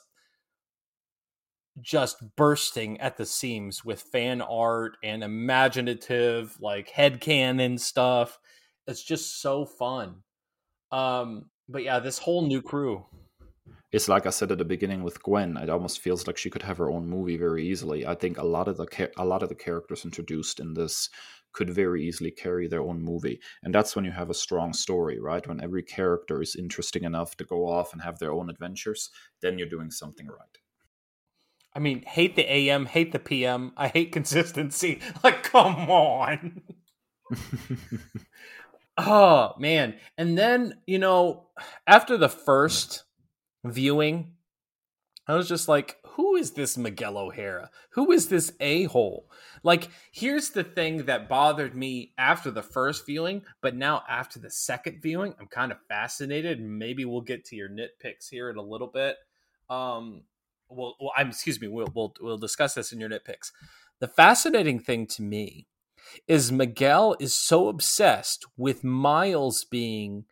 just 1.81 2.23
bursting 2.35 2.99
at 3.01 3.17
the 3.17 3.25
seams 3.25 3.83
with 3.83 4.01
fan 4.01 4.41
art 4.41 4.97
and 5.03 5.23
imaginative 5.23 6.57
like 6.61 6.89
headcanon 6.89 7.79
stuff. 7.79 8.39
It's 8.87 9.03
just 9.03 9.41
so 9.41 9.65
fun. 9.65 10.23
Um 10.91 11.49
but 11.67 11.83
yeah, 11.83 11.99
this 11.99 12.19
whole 12.19 12.47
new 12.47 12.61
crew 12.61 13.05
it's 13.95 14.09
like 14.09 14.25
I 14.25 14.29
said 14.29 14.51
at 14.51 14.57
the 14.57 14.65
beginning 14.65 15.03
with 15.03 15.23
Gwen. 15.23 15.55
It 15.55 15.69
almost 15.69 16.01
feels 16.01 16.27
like 16.27 16.37
she 16.37 16.49
could 16.49 16.63
have 16.63 16.77
her 16.79 16.91
own 16.91 17.07
movie 17.07 17.37
very 17.37 17.65
easily. 17.65 18.05
I 18.05 18.13
think 18.13 18.37
a 18.37 18.43
lot 18.43 18.67
of 18.67 18.75
the 18.75 19.09
a 19.17 19.23
lot 19.23 19.41
of 19.41 19.47
the 19.47 19.55
characters 19.55 20.03
introduced 20.03 20.59
in 20.59 20.73
this 20.73 21.09
could 21.53 21.69
very 21.69 22.05
easily 22.05 22.31
carry 22.31 22.67
their 22.67 22.81
own 22.81 23.01
movie, 23.01 23.39
and 23.63 23.73
that's 23.73 23.95
when 23.95 24.03
you 24.03 24.11
have 24.11 24.29
a 24.29 24.33
strong 24.33 24.73
story, 24.73 25.17
right? 25.21 25.47
When 25.47 25.63
every 25.63 25.81
character 25.81 26.41
is 26.41 26.57
interesting 26.57 27.05
enough 27.05 27.37
to 27.37 27.45
go 27.45 27.65
off 27.65 27.93
and 27.93 28.01
have 28.01 28.19
their 28.19 28.33
own 28.33 28.49
adventures, 28.49 29.09
then 29.41 29.57
you're 29.57 29.69
doing 29.69 29.91
something 29.91 30.27
right. 30.27 30.57
I 31.75 31.79
mean, 31.79 32.03
hate 32.03 32.35
the 32.37 32.51
AM, 32.51 32.85
hate 32.85 33.11
the 33.11 33.19
PM. 33.19 33.73
I 33.75 33.89
hate 33.89 34.11
consistency. 34.11 35.01
Like, 35.23 35.43
come 35.43 35.89
on. 35.89 36.61
oh 38.97 39.53
man! 39.57 39.95
And 40.17 40.37
then 40.37 40.75
you 40.85 40.99
know, 40.99 41.47
after 41.87 42.17
the 42.17 42.29
first 42.29 43.03
viewing, 43.63 44.33
I 45.27 45.35
was 45.35 45.49
just 45.49 45.67
like, 45.67 45.97
who 46.15 46.35
is 46.35 46.51
this 46.51 46.77
Miguel 46.77 47.17
O'Hara? 47.17 47.71
Who 47.91 48.11
is 48.11 48.29
this 48.29 48.53
a 48.59 48.83
hole? 48.83 49.29
Like, 49.63 49.89
here's 50.11 50.51
the 50.51 50.63
thing 50.63 51.05
that 51.05 51.27
bothered 51.27 51.75
me 51.75 52.13
after 52.17 52.51
the 52.51 52.61
first 52.61 53.05
viewing, 53.05 53.41
but 53.61 53.75
now 53.75 54.03
after 54.07 54.39
the 54.39 54.51
second 54.51 55.01
viewing, 55.01 55.33
I'm 55.39 55.47
kind 55.47 55.71
of 55.71 55.79
fascinated. 55.89 56.61
Maybe 56.61 57.03
we'll 57.03 57.21
get 57.21 57.43
to 57.45 57.55
your 57.55 57.69
nitpicks 57.69 58.29
here 58.29 58.49
in 58.49 58.57
a 58.57 58.61
little 58.61 58.87
bit. 58.87 59.17
Um, 59.69 60.21
well, 60.69 60.95
well 60.99 61.11
I'm 61.17 61.29
excuse 61.29 61.59
me. 61.59 61.67
We'll 61.67 61.91
we'll 61.93 62.13
we'll 62.21 62.37
discuss 62.37 62.73
this 62.73 62.91
in 62.91 62.99
your 62.99 63.09
nitpicks. 63.09 63.51
The 63.99 64.07
fascinating 64.07 64.79
thing 64.79 65.07
to 65.07 65.21
me 65.21 65.67
is 66.27 66.51
Miguel 66.51 67.15
is 67.19 67.33
so 67.33 67.67
obsessed 67.67 68.45
with 68.57 68.83
Miles 68.83 69.63
being 69.63 70.25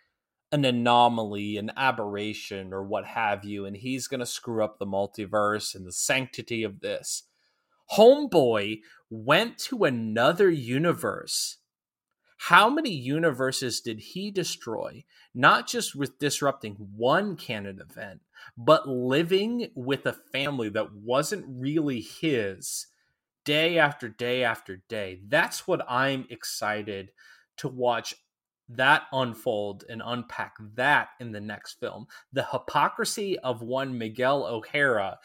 an 0.52 0.66
anomaly, 0.66 1.58
an 1.58 1.72
aberration, 1.76 2.74
or 2.74 2.84
what 2.84 3.06
have 3.06 3.44
you, 3.44 3.66
and 3.66 3.76
he's 3.76 4.08
going 4.08 4.20
to 4.20 4.26
screw 4.26 4.64
up 4.64 4.78
the 4.78 4.86
multiverse 4.86 5.74
and 5.74 5.86
the 5.86 5.92
sanctity 5.92 6.64
of 6.64 6.82
this. 6.82 7.24
Homeboy 7.98 8.80
went 9.10 9.58
to 9.58 9.84
another 9.84 10.50
universe. 10.50 11.58
How 12.38 12.70
many 12.70 12.92
universes 12.92 13.82
did 13.82 14.00
he 14.00 14.30
destroy? 14.30 15.06
Not 15.34 15.68
just 15.68 15.96
with 15.96 16.20
disrupting 16.20 16.76
one 16.96 17.36
canon 17.36 17.80
event, 17.80 18.22
but 18.58 18.88
living 18.88 19.70
with 19.76 20.06
a 20.06 20.18
family 20.32 20.70
that 20.70 20.94
wasn't 20.94 21.46
really 21.48 22.02
his 22.02 22.88
day 23.46 23.78
after 23.78 24.08
day 24.08 24.44
after 24.44 24.82
day. 24.90 25.20
That's 25.28 25.68
what 25.68 25.86
I'm 25.90 26.26
excited 26.30 27.12
to 27.58 27.68
watch 27.68 28.16
that 28.70 29.04
unfold 29.12 29.84
and 29.90 30.02
unpack 30.04 30.56
that 30.76 31.10
in 31.20 31.32
the 31.32 31.42
next 31.42 31.80
film. 31.80 32.08
The 32.32 32.48
hypocrisy 32.52 33.38
of 33.40 33.62
one 33.62 33.98
Miguel 33.98 34.46
O'Hara 34.46 35.20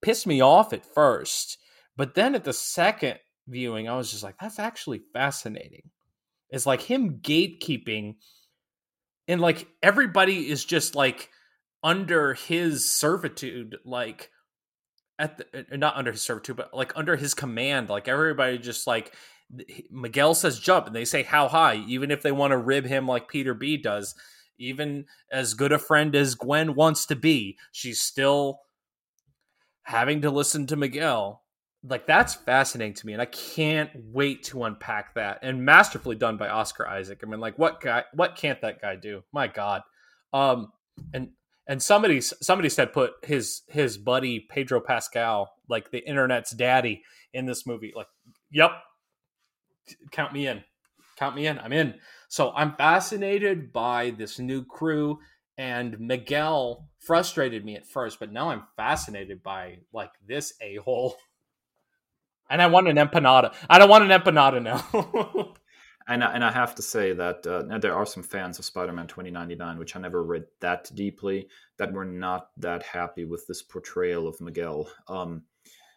pissed 0.00 0.26
me 0.26 0.40
off 0.40 0.72
at 0.72 0.86
first, 0.86 1.58
but 1.96 2.14
then 2.14 2.34
at 2.34 2.44
the 2.44 2.52
second 2.52 3.18
viewing, 3.48 3.88
I 3.88 3.96
was 3.96 4.10
just 4.10 4.22
like, 4.22 4.36
that's 4.40 4.58
actually 4.58 5.02
fascinating. 5.12 5.90
It's 6.50 6.66
like 6.66 6.82
him 6.82 7.18
gatekeeping, 7.18 8.16
and 9.26 9.40
like 9.40 9.66
everybody 9.82 10.48
is 10.48 10.64
just 10.64 10.94
like 10.94 11.30
under 11.82 12.34
his 12.34 12.90
servitude, 12.90 13.76
like 13.84 14.30
at 15.18 15.38
the 15.38 15.66
uh, 15.72 15.76
not 15.76 15.96
under 15.96 16.12
his 16.12 16.22
servitude, 16.22 16.56
but 16.56 16.74
like 16.74 16.92
under 16.96 17.16
his 17.16 17.34
command. 17.34 17.88
Like 17.88 18.08
everybody 18.08 18.58
just 18.58 18.86
like 18.86 19.14
Miguel 19.90 20.34
says 20.34 20.58
jump, 20.58 20.86
and 20.86 20.96
they 20.96 21.04
say 21.04 21.22
how 21.22 21.48
high, 21.48 21.76
even 21.88 22.10
if 22.10 22.22
they 22.22 22.32
want 22.32 22.52
to 22.52 22.58
rib 22.58 22.84
him 22.84 23.06
like 23.06 23.28
Peter 23.28 23.54
B 23.54 23.76
does. 23.76 24.14
Even 24.58 25.06
as 25.32 25.54
good 25.54 25.72
a 25.72 25.78
friend 25.78 26.14
as 26.14 26.36
Gwen 26.36 26.74
wants 26.74 27.06
to 27.06 27.16
be, 27.16 27.58
she's 27.72 28.00
still 28.00 28.60
having 29.82 30.20
to 30.20 30.30
listen 30.30 30.68
to 30.68 30.76
Miguel 30.76 31.42
like 31.84 32.06
that's 32.06 32.34
fascinating 32.34 32.94
to 32.94 33.06
me 33.06 33.12
and 33.12 33.22
i 33.22 33.26
can't 33.26 33.90
wait 34.12 34.42
to 34.42 34.64
unpack 34.64 35.14
that 35.14 35.38
and 35.42 35.64
masterfully 35.64 36.16
done 36.16 36.36
by 36.36 36.48
oscar 36.48 36.86
isaac 36.86 37.20
i 37.22 37.26
mean 37.26 37.40
like 37.40 37.58
what 37.58 37.80
guy 37.80 38.04
what 38.14 38.36
can't 38.36 38.60
that 38.60 38.80
guy 38.80 38.94
do 38.94 39.22
my 39.32 39.46
god 39.48 39.82
um 40.32 40.72
and 41.12 41.30
and 41.72 41.82
somebody 41.82 42.20
somebody 42.20 42.68
said 42.68 42.92
put 42.92 43.12
his 43.22 43.62
his 43.66 43.96
buddy 43.96 44.38
pedro 44.38 44.78
pascal 44.78 45.54
like 45.70 45.90
the 45.90 46.06
internet's 46.06 46.50
daddy 46.50 47.02
in 47.32 47.46
this 47.46 47.66
movie 47.66 47.94
like 47.96 48.08
yep 48.50 48.72
count 50.10 50.34
me 50.34 50.46
in. 50.46 50.62
Count 51.16 51.34
me 51.34 51.46
in. 51.46 51.58
I'm 51.58 51.72
in. 51.72 51.94
So 52.28 52.52
i'm 52.54 52.76
fascinated 52.76 53.72
by 53.72 54.10
this 54.10 54.38
new 54.38 54.66
crew 54.66 55.18
and 55.56 55.98
miguel 55.98 56.90
frustrated 56.98 57.64
me 57.64 57.74
at 57.76 57.86
first 57.86 58.20
but 58.20 58.30
now 58.30 58.50
i'm 58.50 58.64
fascinated 58.76 59.42
by 59.42 59.78
like 59.94 60.12
this 60.28 60.52
a-hole. 60.60 61.16
And 62.50 62.60
I 62.60 62.66
want 62.66 62.86
an 62.86 62.96
empanada. 62.96 63.54
I 63.70 63.78
don't 63.78 63.88
want 63.88 64.04
an 64.04 64.20
empanada 64.20 64.62
now. 64.62 65.54
and 66.08 66.22
I, 66.24 66.32
and 66.32 66.44
I 66.44 66.50
have 66.50 66.74
to 66.76 66.82
say 66.82 67.12
that 67.12 67.46
uh, 67.46 67.78
there 67.78 67.94
are 67.94 68.06
some 68.06 68.22
fans 68.22 68.58
of 68.58 68.64
Spider-Man 68.64 69.06
2099, 69.06 69.78
which 69.78 69.96
I 69.96 70.00
never 70.00 70.22
read 70.22 70.44
that 70.60 70.90
deeply, 70.94 71.48
that 71.78 71.92
were 71.92 72.04
not 72.04 72.50
that 72.58 72.82
happy 72.82 73.24
with 73.24 73.46
this 73.46 73.62
portrayal 73.62 74.26
of 74.26 74.40
Miguel. 74.40 74.88
Um, 75.08 75.42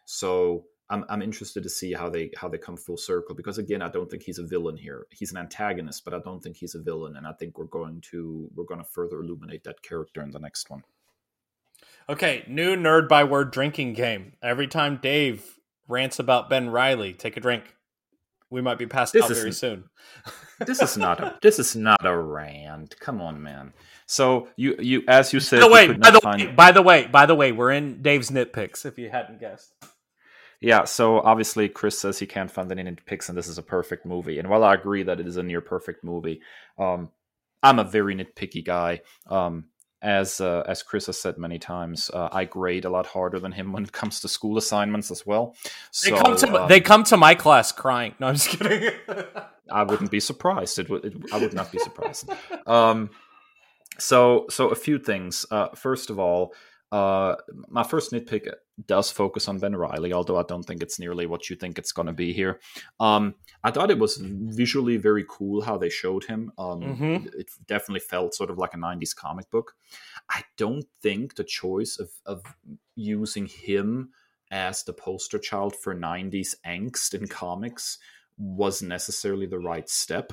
so 0.05 0.65
I'm 0.89 1.03
I'm 1.09 1.21
interested 1.21 1.63
to 1.63 1.69
see 1.69 1.93
how 1.93 2.09
they 2.09 2.29
how 2.37 2.47
they 2.47 2.57
come 2.57 2.77
full 2.77 2.97
circle 2.97 3.35
because 3.35 3.57
again, 3.57 3.81
I 3.81 3.89
don't 3.89 4.09
think 4.09 4.23
he's 4.23 4.39
a 4.39 4.45
villain 4.45 4.77
here. 4.77 5.07
He's 5.11 5.31
an 5.31 5.37
antagonist, 5.37 6.05
but 6.05 6.13
I 6.13 6.19
don't 6.19 6.41
think 6.41 6.57
he's 6.57 6.75
a 6.75 6.81
villain, 6.81 7.15
and 7.17 7.25
I 7.25 7.33
think 7.33 7.57
we're 7.57 7.65
going 7.65 8.01
to 8.11 8.49
we're 8.53 8.65
going 8.65 8.81
to 8.81 8.87
further 8.87 9.19
illuminate 9.19 9.63
that 9.63 9.81
character 9.81 10.21
in 10.21 10.31
the 10.31 10.39
next 10.39 10.69
one. 10.69 10.83
Okay, 12.07 12.45
new 12.47 12.75
nerd 12.75 13.09
by 13.09 13.23
word 13.23 13.51
drinking 13.51 13.93
game. 13.93 14.33
Every 14.43 14.67
time 14.67 14.99
Dave 15.01 15.59
rants 15.87 16.19
about 16.19 16.49
Ben 16.49 16.69
Reilly. 16.69 17.13
Take 17.13 17.37
a 17.37 17.39
drink. 17.39 17.74
We 18.55 18.61
might 18.61 18.77
be 18.77 18.85
passed 18.85 19.11
this 19.11 19.25
out 19.25 19.31
very 19.31 19.51
soon. 19.51 19.89
this 20.65 20.81
is 20.81 20.95
not 20.95 21.19
a 21.19 21.37
this 21.41 21.59
is 21.59 21.75
not 21.75 22.05
a 22.05 22.17
rant. 22.17 22.97
Come 23.01 23.19
on, 23.19 23.43
man. 23.43 23.73
So 24.05 24.47
you 24.55 24.77
you 24.79 25.03
as 25.09 25.33
you 25.33 25.41
said. 25.41 25.61
Oh 25.61 25.69
wait, 25.69 25.99
by 25.99 26.09
the 26.09 26.21
find... 26.21 26.41
way, 26.41 26.51
by 26.53 26.71
the 26.71 26.81
way, 26.81 27.05
by 27.05 27.25
the 27.25 27.35
way, 27.35 27.51
we're 27.51 27.71
in 27.71 28.01
Dave's 28.01 28.31
nitpicks. 28.31 28.85
If 28.85 28.97
you 28.97 29.09
hadn't 29.09 29.41
guessed. 29.41 29.73
Yeah, 30.61 30.85
so 30.85 31.19
obviously 31.19 31.67
Kris 31.67 31.99
says 31.99 32.17
he 32.17 32.25
can't 32.25 32.49
find 32.49 32.71
any 32.71 32.81
nitpicks, 32.81 33.27
and 33.27 33.37
this 33.37 33.49
is 33.49 33.57
a 33.57 33.61
perfect 33.61 34.05
movie. 34.05 34.39
And 34.39 34.49
while 34.49 34.63
I 34.63 34.73
agree 34.73 35.03
that 35.03 35.19
it 35.19 35.27
is 35.27 35.35
a 35.35 35.43
near 35.43 35.59
perfect 35.59 36.01
movie, 36.01 36.39
um, 36.79 37.11
I'm 37.61 37.77
a 37.77 37.83
very 37.83 38.15
nitpicky 38.15 38.63
guy. 38.63 39.01
Um, 39.27 39.65
as 40.05 40.39
uh, 40.39 40.63
as 40.67 40.83
Kris 40.83 41.07
has 41.07 41.19
said 41.19 41.37
many 41.39 41.57
times, 41.57 42.11
uh, 42.13 42.29
I 42.31 42.45
grade 42.45 42.85
a 42.85 42.89
lot 42.89 43.07
harder 43.07 43.39
than 43.39 43.51
him 43.51 43.73
when 43.73 43.83
it 43.83 43.91
comes 43.91 44.21
to 44.21 44.27
school 44.27 44.57
assignments 44.57 45.09
as 45.09 45.25
well. 45.25 45.55
So, 45.89 46.11
they 46.11 46.21
come 46.21 46.37
to 46.37 46.61
um, 46.61 46.69
they 46.69 46.79
come 46.79 47.03
to 47.05 47.17
my 47.17 47.33
class 47.33 47.71
crying. 47.71 48.13
No, 48.19 48.27
I'm 48.27 48.35
just 48.35 48.49
kidding. 48.49 48.91
I 49.71 49.81
wouldn't 49.81 50.11
be 50.11 50.19
surprised. 50.19 50.77
It 50.77 50.89
would. 50.91 51.05
It, 51.05 51.13
I 51.33 51.39
would 51.39 51.53
not 51.53 51.71
be 51.71 51.79
surprised. 51.79 52.29
Um, 52.67 53.09
so 53.97 54.45
so 54.49 54.69
a 54.69 54.75
few 54.75 54.99
things. 54.99 55.45
Uh, 55.49 55.69
first 55.69 56.11
of 56.11 56.19
all, 56.19 56.53
uh, 56.95 57.35
my 57.67 57.83
first 57.83 58.13
nitpick 58.13 58.49
does 58.87 59.11
focus 59.11 59.49
on 59.49 59.59
Ben 59.59 59.75
Reilly, 59.75 60.13
although 60.13 60.37
I 60.37 60.43
don't 60.43 60.63
think 60.63 60.81
it's 60.81 60.97
nearly 60.97 61.25
what 61.25 61.49
you 61.49 61.57
think 61.57 61.77
it's 61.77 61.91
going 61.91 62.05
to 62.05 62.13
be 62.13 62.31
here. 62.31 62.61
Um, 63.01 63.35
I 63.65 63.71
thought 63.71 63.91
it 63.91 63.99
was 63.99 64.15
visually 64.15 64.95
very 64.95 65.25
cool 65.27 65.61
how 65.61 65.77
they 65.77 65.89
showed 65.89 66.23
him. 66.23 66.53
Um, 66.57 66.81
mm-hmm. 66.81 67.27
It 67.37 67.49
definitely 67.67 67.99
felt 67.99 68.33
sort 68.33 68.49
of 68.49 68.57
like 68.57 68.73
a 68.73 68.77
90s 68.77 69.13
comic 69.13 69.51
book. 69.51 69.73
I 70.29 70.43
don't 70.55 70.85
think 71.01 71.35
the 71.35 71.43
choice 71.43 71.99
of, 71.99 72.11
of 72.25 72.43
using 72.95 73.47
him 73.47 74.11
as 74.49 74.83
the 74.83 74.93
poster 74.93 75.37
child 75.37 75.75
for 75.75 75.93
90s 75.93 76.55
angst 76.65 77.13
in 77.13 77.27
comics 77.27 77.97
was 78.37 78.81
necessarily 78.81 79.47
the 79.47 79.59
right 79.59 79.89
step. 79.89 80.31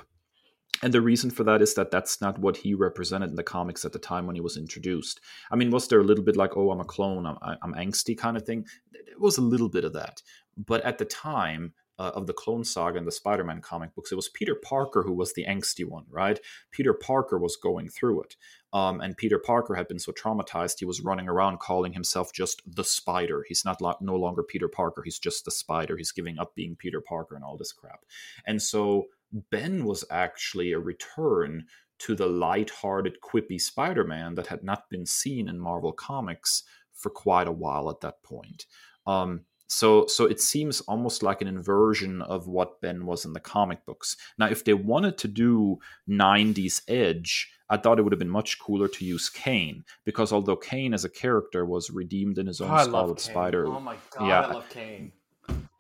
And 0.83 0.93
the 0.93 1.01
reason 1.01 1.31
for 1.31 1.45
that 1.45 1.63
is 1.63 1.75
that 1.75 1.91
that's 1.91 2.21
not 2.21 2.39
what 2.39 2.57
he 2.57 2.75
represented 2.75 3.31
in 3.31 3.37
the 3.37 3.43
comics 3.45 3.85
at 3.85 3.93
the 3.93 3.99
time 4.01 4.27
when 4.27 4.35
he 4.35 4.41
was 4.41 4.57
introduced. 4.57 5.21
I 5.51 5.57
mean, 5.57 5.71
was 5.71 5.87
there 5.89 6.01
a 6.01 6.05
little 6.05 6.25
bit 6.25 6.37
like, 6.37 6.57
oh, 6.57 6.73
I'm 6.73 6.81
a 6.81 6.85
clone, 6.85 7.25
I'm, 7.25 7.37
I'm 7.41 7.75
angsty 7.75 8.19
kind 8.19 8.37
of 8.37 8.45
thing? 8.45 8.67
There 8.93 9.03
was 9.19 9.39
a 9.39 9.43
little 9.43 9.69
bit 9.69 9.85
of 9.85 9.93
that. 9.93 10.23
But 10.57 10.85
at 10.85 10.99
the 10.99 11.05
time, 11.05 11.73
uh, 11.99 12.11
of 12.15 12.27
the 12.27 12.33
Clone 12.33 12.65
Saga 12.65 12.99
and 12.99 13.07
the 13.07 13.13
Spider 13.13 13.45
Man 13.45 13.61
comic 13.61 13.95
books, 13.95 14.11
it 14.11 14.17
was 14.17 14.29
Peter 14.29 14.57
Parker 14.57 15.03
who 15.03 15.13
was 15.13 15.35
the 15.35 15.45
angsty 15.45 15.85
one, 15.89 16.05
right? 16.11 16.41
Peter 16.73 16.95
Parker 16.95 17.39
was 17.39 17.57
going 17.57 17.89
through 17.89 18.23
it. 18.23 18.37
Um, 18.73 19.01
and 19.01 19.17
Peter 19.17 19.39
Parker 19.39 19.75
had 19.75 19.87
been 19.87 19.99
so 19.99 20.11
traumatized, 20.11 20.79
he 20.79 20.85
was 20.85 21.03
running 21.03 21.29
around 21.29 21.61
calling 21.61 21.93
himself 21.93 22.33
just 22.33 22.63
the 22.67 22.83
Spider. 22.83 23.45
He's 23.47 23.65
not 23.65 23.81
lo- 23.81 23.99
no 24.01 24.17
longer 24.17 24.43
Peter 24.43 24.69
Parker, 24.69 25.03
he's 25.03 25.19
just 25.19 25.45
the 25.45 25.51
Spider. 25.51 25.97
He's 25.97 26.13
giving 26.13 26.39
up 26.39 26.55
being 26.55 26.75
Peter 26.77 27.01
Parker 27.01 27.37
and 27.37 27.45
all 27.45 27.57
this 27.57 27.73
crap. 27.73 28.01
And 28.47 28.61
so 28.61 29.07
Ben 29.51 29.85
was 29.85 30.05
actually 30.11 30.73
a 30.73 30.79
return 30.79 31.67
to 32.01 32.15
the 32.15 32.27
light-hearted, 32.27 33.19
quippy 33.23 33.61
Spider-Man 33.61 34.35
that 34.35 34.49
had 34.49 34.65
not 34.65 34.91
been 34.91 35.07
seen 35.07 35.49
in 35.49 35.59
Marvel 35.59 35.93
Comics 35.93 36.65
for 36.93 37.11
quite 37.11 37.47
a 37.47 37.53
while 37.53 37.89
at 37.91 38.01
that 38.01 38.23
point. 38.23 38.67
Um, 39.07 39.43
so, 39.69 40.07
so 40.07 40.27
it 40.27 40.41
seems 40.41 40.83
almost 40.83 41.23
like 41.23 41.41
an 41.41 41.49
inversion 41.49 42.21
of 42.21 42.47
what 42.47 42.81
Ben 42.83 43.07
was 43.07 43.25
in 43.25 43.33
the 43.33 43.41
comic 43.41 43.87
books. 43.87 44.17
Now, 44.37 44.49
if 44.49 44.65
they 44.65 44.75
wanted 44.75 45.17
to 45.19 45.29
do 45.29 45.79
'90s 46.09 46.83
Edge, 46.89 47.51
I 47.71 47.79
thought 47.79 47.99
it 47.99 48.03
would 48.03 48.13
have 48.13 48.19
been 48.19 48.29
much 48.29 48.59
cooler 48.59 48.87
to 48.87 49.05
use 49.05 49.31
Kaine 49.31 49.83
because 50.05 50.31
although 50.31 50.57
Kaine 50.57 50.93
as 50.93 51.07
a 51.07 51.09
character 51.09 51.65
was 51.65 51.89
redeemed 51.89 52.37
in 52.37 52.47
his 52.49 52.61
own 52.61 52.71
oh, 52.71 52.85
Scarlet 52.85 53.21
Spider, 53.21 53.67
oh 53.67 53.81
my 53.81 53.97
god, 54.11 54.29
yeah, 54.29 54.41
I 54.43 54.53
love 54.53 54.69
Kaine. 54.69 55.13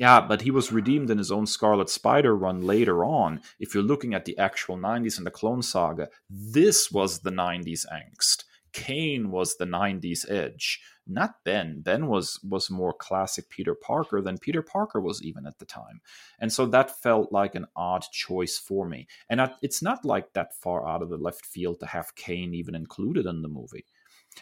Yeah, 0.02 0.20
but 0.20 0.42
he 0.42 0.50
was 0.50 0.72
redeemed 0.72 1.10
in 1.10 1.18
his 1.18 1.30
own 1.30 1.46
Scarlet 1.46 1.88
Spider 1.88 2.36
run 2.36 2.60
later 2.60 3.04
on. 3.04 3.40
If 3.60 3.72
you're 3.72 3.84
looking 3.84 4.14
at 4.14 4.24
the 4.24 4.36
actual 4.36 4.76
90s 4.76 5.16
and 5.16 5.24
the 5.24 5.30
Clone 5.30 5.62
Saga, 5.62 6.08
this 6.28 6.90
was 6.90 7.20
the 7.20 7.30
90s 7.30 7.86
angst. 7.86 8.42
Kaine 8.72 9.30
was 9.30 9.56
the 9.56 9.64
90s 9.64 10.28
edge, 10.28 10.80
not 11.06 11.44
Ben. 11.44 11.82
Ben 11.82 12.08
was 12.08 12.40
was 12.42 12.68
more 12.68 12.92
classic 12.92 13.48
Peter 13.48 13.76
Parker 13.76 14.20
than 14.20 14.38
Peter 14.38 14.60
Parker 14.60 15.00
was 15.00 15.22
even 15.22 15.46
at 15.46 15.60
the 15.60 15.66
time. 15.66 16.00
And 16.40 16.52
so 16.52 16.66
that 16.66 17.00
felt 17.00 17.30
like 17.30 17.54
an 17.54 17.66
odd 17.76 18.02
choice 18.10 18.58
for 18.58 18.88
me. 18.88 19.06
And 19.30 19.40
I, 19.40 19.52
it's 19.62 19.82
not 19.82 20.04
like 20.04 20.32
that 20.32 20.52
far 20.56 20.84
out 20.84 21.02
of 21.02 21.10
the 21.10 21.16
left 21.16 21.46
field 21.46 21.78
to 21.78 21.86
have 21.86 22.16
Kaine 22.16 22.54
even 22.54 22.74
included 22.74 23.26
in 23.26 23.42
the 23.42 23.48
movie. 23.48 23.84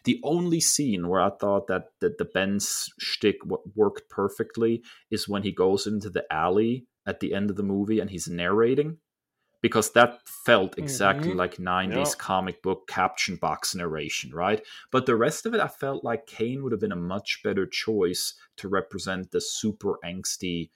The 0.05 0.21
only 0.23 0.61
scene 0.61 1.09
where 1.09 1.21
I 1.21 1.31
thought 1.31 1.67
that 1.67 1.89
the, 2.01 2.15
the 2.17 2.25
Ben's 2.25 2.89
shtick 2.99 3.37
worked 3.75 4.09
perfectly 4.09 4.83
is 5.11 5.29
when 5.29 5.43
he 5.43 5.53
goes 5.53 5.87
into 5.87 6.11
the 6.11 6.25
alley 6.33 6.87
at 7.07 7.21
the 7.21 7.35
end 7.35 7.51
of 7.51 7.57
the 7.57 7.63
movie 7.63 8.01
and 8.01 8.11
he's 8.11 8.29
narrating, 8.29 8.99
because 9.63 9.93
that 9.93 10.21
felt 10.27 10.79
exactly 10.79 11.31
mm-hmm. 11.31 11.39
like 11.39 11.57
90s 11.57 11.95
yep. 11.95 12.19
comic 12.19 12.63
book 12.63 12.89
caption 12.89 13.37
box 13.37 13.75
narration, 13.75 14.31
right? 14.33 14.63
But 14.91 15.07
the 15.07 15.17
rest 15.17 15.45
of 15.47 15.55
it, 15.55 15.61
I 15.61 15.69
felt 15.69 16.05
like 16.05 16.27
Kaine 16.27 16.63
would 16.63 16.73
have 16.73 16.81
been 16.81 16.93
a 16.93 16.97
much 16.97 17.41
better 17.43 17.67
choice 17.67 18.35
to 18.57 18.69
represent 18.69 19.31
the 19.31 19.41
super 19.41 19.99
angsty 20.05 20.71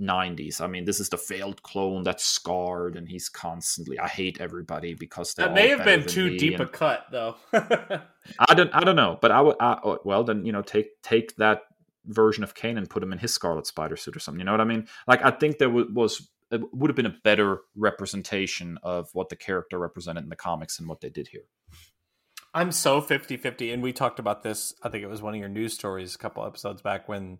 90s. 0.00 0.60
I 0.60 0.66
mean, 0.66 0.84
this 0.84 1.00
is 1.00 1.08
the 1.08 1.18
failed 1.18 1.62
clone 1.62 2.02
that's 2.02 2.24
scarred, 2.24 2.96
and 2.96 3.08
he's 3.08 3.28
constantly. 3.28 3.98
I 3.98 4.08
hate 4.08 4.40
everybody 4.40 4.94
because 4.94 5.34
that 5.34 5.54
may 5.54 5.68
have 5.68 5.84
been 5.84 6.06
too 6.06 6.36
deep 6.36 6.54
and, 6.54 6.62
a 6.62 6.66
cut, 6.66 7.06
though. 7.10 7.36
I 7.52 8.54
don't. 8.54 8.74
I 8.74 8.84
don't 8.84 8.96
know, 8.96 9.18
but 9.20 9.30
I 9.30 9.40
would. 9.40 9.56
I, 9.60 9.78
oh, 9.84 9.98
well, 10.04 10.24
then 10.24 10.44
you 10.44 10.52
know, 10.52 10.62
take 10.62 11.00
take 11.02 11.36
that 11.36 11.62
version 12.06 12.42
of 12.42 12.54
Kaine 12.54 12.78
and 12.78 12.88
put 12.88 13.02
him 13.02 13.12
in 13.12 13.18
his 13.18 13.32
Scarlet 13.32 13.66
Spider 13.66 13.96
suit 13.96 14.16
or 14.16 14.20
something. 14.20 14.40
You 14.40 14.44
know 14.44 14.52
what 14.52 14.60
I 14.60 14.64
mean? 14.64 14.88
Like, 15.06 15.24
I 15.24 15.30
think 15.30 15.58
there 15.58 15.70
was 15.70 16.28
it 16.52 16.60
would 16.74 16.90
have 16.90 16.96
been 16.96 17.06
a 17.06 17.16
better 17.24 17.60
representation 17.74 18.78
of 18.82 19.08
what 19.14 19.30
the 19.30 19.36
character 19.36 19.78
represented 19.78 20.22
in 20.22 20.28
the 20.28 20.36
comics 20.36 20.78
and 20.78 20.88
what 20.88 21.00
they 21.00 21.08
did 21.08 21.28
here. 21.28 21.44
I'm 22.54 22.70
so 22.70 23.00
50 23.00 23.38
50. 23.38 23.72
And 23.72 23.82
we 23.82 23.92
talked 23.92 24.18
about 24.18 24.42
this, 24.42 24.74
I 24.82 24.90
think 24.90 25.02
it 25.02 25.08
was 25.08 25.22
one 25.22 25.34
of 25.34 25.40
your 25.40 25.48
news 25.48 25.72
stories 25.72 26.14
a 26.14 26.18
couple 26.18 26.44
episodes 26.44 26.82
back 26.82 27.08
when 27.08 27.38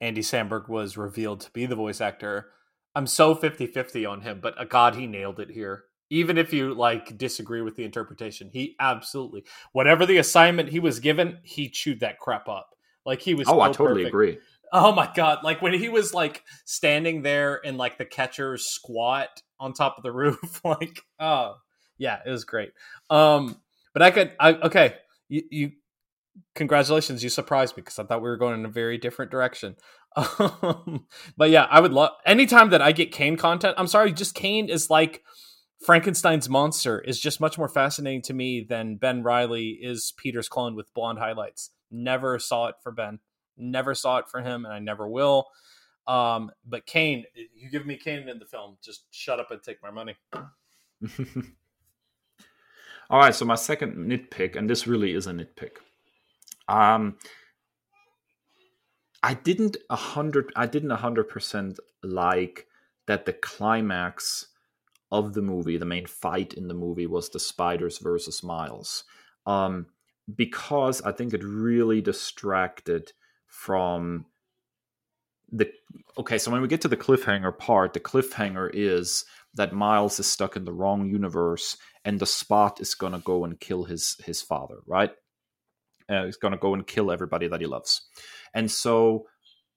Andy 0.00 0.20
Samberg 0.20 0.68
was 0.68 0.96
revealed 0.96 1.40
to 1.40 1.50
be 1.52 1.66
the 1.66 1.76
voice 1.76 2.00
actor. 2.00 2.50
I'm 2.94 3.06
so 3.06 3.34
50 3.34 3.66
50 3.66 4.06
on 4.06 4.20
him, 4.20 4.40
but 4.42 4.58
uh, 4.58 4.64
God, 4.64 4.94
he 4.94 5.06
nailed 5.06 5.40
it 5.40 5.50
here. 5.50 5.84
Even 6.10 6.38
if 6.38 6.52
you 6.52 6.74
like 6.74 7.16
disagree 7.18 7.62
with 7.62 7.76
the 7.76 7.84
interpretation, 7.84 8.50
he 8.52 8.76
absolutely, 8.78 9.44
whatever 9.72 10.06
the 10.06 10.18
assignment 10.18 10.68
he 10.68 10.78
was 10.78 11.00
given, 11.00 11.38
he 11.42 11.68
chewed 11.68 12.00
that 12.00 12.18
crap 12.18 12.48
up. 12.48 12.70
Like 13.04 13.20
he 13.20 13.34
was. 13.34 13.48
Oh, 13.48 13.52
so 13.52 13.60
I 13.60 13.68
totally 13.68 14.02
perfect. 14.02 14.08
agree. 14.08 14.38
Oh 14.72 14.92
my 14.92 15.10
god! 15.14 15.38
Like 15.42 15.62
when 15.62 15.74
he 15.74 15.88
was 15.88 16.14
like 16.14 16.42
standing 16.64 17.22
there 17.22 17.56
in 17.56 17.76
like 17.76 17.98
the 17.98 18.04
catcher's 18.04 18.66
squat 18.66 19.42
on 19.58 19.72
top 19.72 19.96
of 19.96 20.02
the 20.02 20.12
roof, 20.12 20.60
like 20.64 21.00
oh 21.18 21.56
yeah, 21.98 22.18
it 22.24 22.30
was 22.30 22.44
great. 22.44 22.72
Um, 23.10 23.60
but 23.92 24.02
I 24.02 24.10
could, 24.10 24.32
I 24.40 24.54
okay, 24.54 24.94
you, 25.28 25.42
you 25.50 25.72
congratulations, 26.54 27.22
you 27.22 27.30
surprised 27.30 27.76
me 27.76 27.82
because 27.82 27.98
I 27.98 28.04
thought 28.04 28.22
we 28.22 28.28
were 28.28 28.36
going 28.36 28.58
in 28.58 28.64
a 28.64 28.70
very 28.70 28.98
different 28.98 29.30
direction. 29.30 29.76
Um, 30.16 31.08
but 31.36 31.50
yeah, 31.50 31.66
I 31.68 31.80
would 31.80 31.92
love 31.92 32.12
anytime 32.24 32.70
that 32.70 32.80
I 32.80 32.92
get 32.92 33.10
Kaine 33.10 33.36
content. 33.36 33.74
I'm 33.76 33.88
sorry, 33.88 34.12
just 34.12 34.36
Kaine 34.36 34.68
is 34.68 34.88
like 34.88 35.24
Frankenstein's 35.84 36.48
monster 36.48 37.00
is 37.00 37.18
just 37.18 37.40
much 37.40 37.58
more 37.58 37.68
fascinating 37.68 38.22
to 38.22 38.32
me 38.32 38.60
than 38.60 38.94
Ben 38.94 39.24
Reilly 39.24 39.70
is 39.70 40.12
Peter's 40.16 40.48
clone 40.48 40.76
with 40.76 40.94
blonde 40.94 41.18
highlights. 41.18 41.70
Never 41.90 42.38
saw 42.38 42.68
it 42.68 42.76
for 42.80 42.92
Ben. 42.92 43.18
Never 43.56 43.92
saw 43.94 44.18
it 44.18 44.28
for 44.28 44.40
him, 44.40 44.64
and 44.64 44.72
I 44.72 44.78
never 44.78 45.08
will. 45.08 45.48
Um, 46.06 46.50
but 46.64 46.86
Kaine, 46.86 47.24
you 47.54 47.70
give 47.70 47.84
me 47.86 47.96
Kaine 47.96 48.28
in 48.28 48.38
the 48.38 48.46
film, 48.46 48.76
just 48.82 49.06
shut 49.10 49.40
up 49.40 49.50
and 49.50 49.62
take 49.62 49.82
my 49.82 49.90
money. 49.90 50.14
All 53.10 53.18
right, 53.18 53.34
so 53.34 53.44
my 53.44 53.54
second 53.54 53.96
nitpick, 53.96 54.56
and 54.56 54.68
this 54.68 54.86
really 54.86 55.12
is 55.12 55.26
a 55.26 55.32
nitpick. 55.32 55.76
Um, 56.68 57.16
I 59.22 59.34
didn't 59.34 59.78
a 59.90 59.96
hundred. 59.96 60.52
I 60.54 60.66
didn't 60.66 60.90
a 60.90 60.96
hundred 60.96 61.28
percent 61.30 61.80
like 62.02 62.66
that. 63.06 63.26
The 63.26 63.32
climax 63.32 64.48
of 65.10 65.32
the 65.34 65.42
movie, 65.42 65.78
the 65.78 65.86
main 65.86 66.06
fight 66.06 66.54
in 66.54 66.68
the 66.68 66.74
movie, 66.74 67.06
was 67.06 67.30
the 67.30 67.40
spiders 67.40 67.98
versus 67.98 68.42
Miles, 68.42 69.04
um, 69.46 69.86
because 70.36 71.00
I 71.02 71.12
think 71.12 71.32
it 71.32 71.42
really 71.44 72.02
distracted 72.02 73.12
from 73.46 74.26
the. 75.50 75.70
Okay, 76.18 76.38
so 76.38 76.50
when 76.50 76.62
we 76.62 76.68
get 76.68 76.82
to 76.82 76.88
the 76.88 76.96
cliffhanger 76.96 77.56
part, 77.56 77.94
the 77.94 78.00
cliffhanger 78.00 78.70
is 78.74 79.24
that 79.54 79.72
Miles 79.72 80.20
is 80.20 80.26
stuck 80.26 80.56
in 80.56 80.64
the 80.64 80.72
wrong 80.72 81.08
universe, 81.08 81.78
and 82.04 82.20
the 82.20 82.26
Spot 82.26 82.80
is 82.80 82.94
gonna 82.94 83.20
go 83.20 83.44
and 83.44 83.58
kill 83.58 83.84
his 83.84 84.16
his 84.24 84.42
father, 84.42 84.80
right? 84.86 85.12
Uh, 86.08 86.24
he's 86.24 86.36
gonna 86.36 86.58
go 86.58 86.74
and 86.74 86.86
kill 86.86 87.10
everybody 87.10 87.48
that 87.48 87.60
he 87.60 87.66
loves. 87.66 88.02
And 88.54 88.70
so 88.70 89.26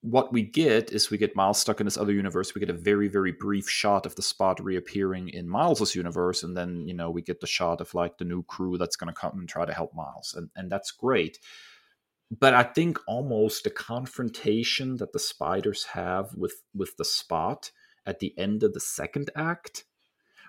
what 0.01 0.31
we 0.31 0.43
get 0.43 0.91
is 0.91 1.09
we 1.09 1.17
get 1.17 1.35
Miles 1.35 1.59
stuck 1.59 1.79
in 1.79 1.85
this 1.85 1.97
other 1.97 2.13
universe. 2.13 2.53
We 2.53 2.59
get 2.59 2.69
a 2.69 2.73
very, 2.73 3.07
very 3.07 3.31
brief 3.31 3.69
shot 3.69 4.05
of 4.05 4.15
the 4.15 4.21
spot 4.21 4.63
reappearing 4.63 5.29
in 5.29 5.49
Miles's 5.49 5.95
universe, 5.95 6.43
and 6.43 6.55
then 6.55 6.87
you 6.87 6.93
know 6.93 7.09
we 7.09 7.21
get 7.21 7.41
the 7.41 7.47
shot 7.47 7.81
of 7.81 7.93
like 7.93 8.17
the 8.17 8.25
new 8.25 8.43
crew 8.43 8.77
that's 8.77 8.95
going 8.95 9.13
to 9.13 9.19
come 9.19 9.39
and 9.39 9.49
try 9.49 9.65
to 9.65 9.73
help 9.73 9.93
Miles, 9.93 10.33
and 10.37 10.49
and 10.55 10.71
that's 10.71 10.91
great. 10.91 11.39
But 12.29 12.53
I 12.53 12.63
think 12.63 12.99
almost 13.07 13.63
the 13.63 13.69
confrontation 13.69 14.97
that 14.97 15.13
the 15.13 15.19
spiders 15.19 15.85
have 15.85 16.33
with 16.35 16.61
with 16.75 16.95
the 16.97 17.05
spot 17.05 17.71
at 18.05 18.19
the 18.19 18.37
end 18.37 18.63
of 18.63 18.73
the 18.73 18.79
second 18.79 19.29
act 19.35 19.83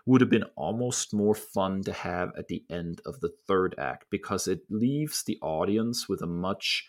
would 0.07 0.21
have 0.21 0.31
been 0.31 0.45
almost 0.57 1.15
more 1.15 1.35
fun 1.35 1.83
to 1.83 1.93
have 1.93 2.33
at 2.37 2.49
the 2.49 2.65
end 2.71 3.01
of 3.07 3.21
the 3.21 3.33
third 3.47 3.75
act 3.79 4.07
because 4.11 4.49
it 4.49 4.61
leaves 4.71 5.23
the 5.25 5.39
audience 5.43 6.09
with 6.09 6.23
a 6.23 6.27
much 6.27 6.89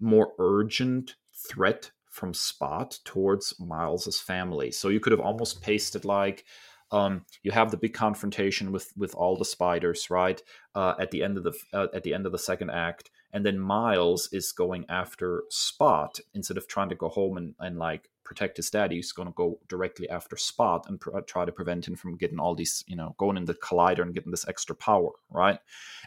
more 0.00 0.32
urgent 0.38 1.16
threat 1.34 1.90
from 2.10 2.32
Spot 2.32 2.98
towards 3.04 3.54
Miles's 3.60 4.20
family. 4.20 4.70
So 4.70 4.88
you 4.88 5.00
could 5.00 5.12
have 5.12 5.20
almost 5.20 5.60
pasted 5.62 6.04
like 6.04 6.44
um, 6.92 7.24
you 7.42 7.50
have 7.50 7.70
the 7.70 7.76
big 7.76 7.94
confrontation 7.94 8.70
with 8.70 8.92
with 8.96 9.14
all 9.14 9.36
the 9.36 9.44
spiders, 9.44 10.08
right? 10.08 10.40
Uh, 10.74 10.94
at 11.00 11.10
the 11.10 11.22
end 11.22 11.36
of 11.36 11.44
the 11.44 11.52
uh, 11.72 11.88
at 11.92 12.04
the 12.04 12.14
end 12.14 12.26
of 12.26 12.32
the 12.32 12.38
second 12.38 12.70
act, 12.70 13.10
and 13.32 13.44
then 13.44 13.58
Miles 13.58 14.28
is 14.32 14.52
going 14.52 14.86
after 14.88 15.42
Spot 15.50 16.18
instead 16.34 16.56
of 16.56 16.68
trying 16.68 16.88
to 16.90 16.94
go 16.94 17.08
home 17.08 17.36
and, 17.36 17.54
and 17.58 17.76
like 17.78 18.08
protect 18.26 18.58
his 18.58 18.68
dad. 18.68 18.92
He's 18.92 19.12
going 19.12 19.28
to 19.28 19.34
go 19.34 19.58
directly 19.68 20.10
after 20.10 20.36
Spot 20.36 20.84
and 20.88 21.00
pr- 21.00 21.20
try 21.20 21.46
to 21.46 21.52
prevent 21.52 21.88
him 21.88 21.96
from 21.96 22.18
getting 22.18 22.38
all 22.38 22.54
these, 22.54 22.84
you 22.86 22.96
know, 22.96 23.14
going 23.18 23.38
in 23.38 23.46
the 23.46 23.54
collider 23.54 24.02
and 24.02 24.12
getting 24.12 24.32
this 24.32 24.48
extra 24.48 24.76
power, 24.76 25.12
right? 25.30 25.58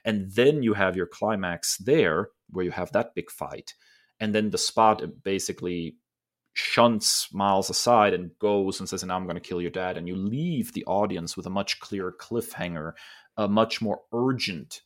And 0.05 0.29
then 0.31 0.61
you 0.61 0.73
have 0.75 0.95
your 0.95 1.07
climax 1.07 1.77
there 1.77 2.29
where 2.51 2.65
you 2.65 2.71
have 2.71 2.91
that 2.91 3.15
big 3.15 3.31
fight 3.31 3.73
and 4.19 4.35
then 4.35 4.49
the 4.49 4.57
spot 4.57 5.01
basically 5.23 5.95
shunts 6.53 7.33
Miles 7.33 7.69
aside 7.69 8.13
and 8.13 8.31
goes 8.39 8.79
and 8.79 8.89
says, 8.89 9.03
"Now 9.03 9.15
I'm 9.15 9.23
going 9.23 9.35
to 9.35 9.41
kill 9.41 9.61
your 9.61 9.71
dad," 9.71 9.97
and 9.97 10.07
you 10.07 10.15
leave 10.15 10.73
the 10.73 10.85
audience 10.85 11.37
with 11.37 11.45
a 11.45 11.49
much 11.51 11.79
clearer 11.79 12.11
cliffhanger, 12.19 12.93
a 13.37 13.47
much 13.47 13.81
more 13.81 14.01
urgent, 14.13 14.81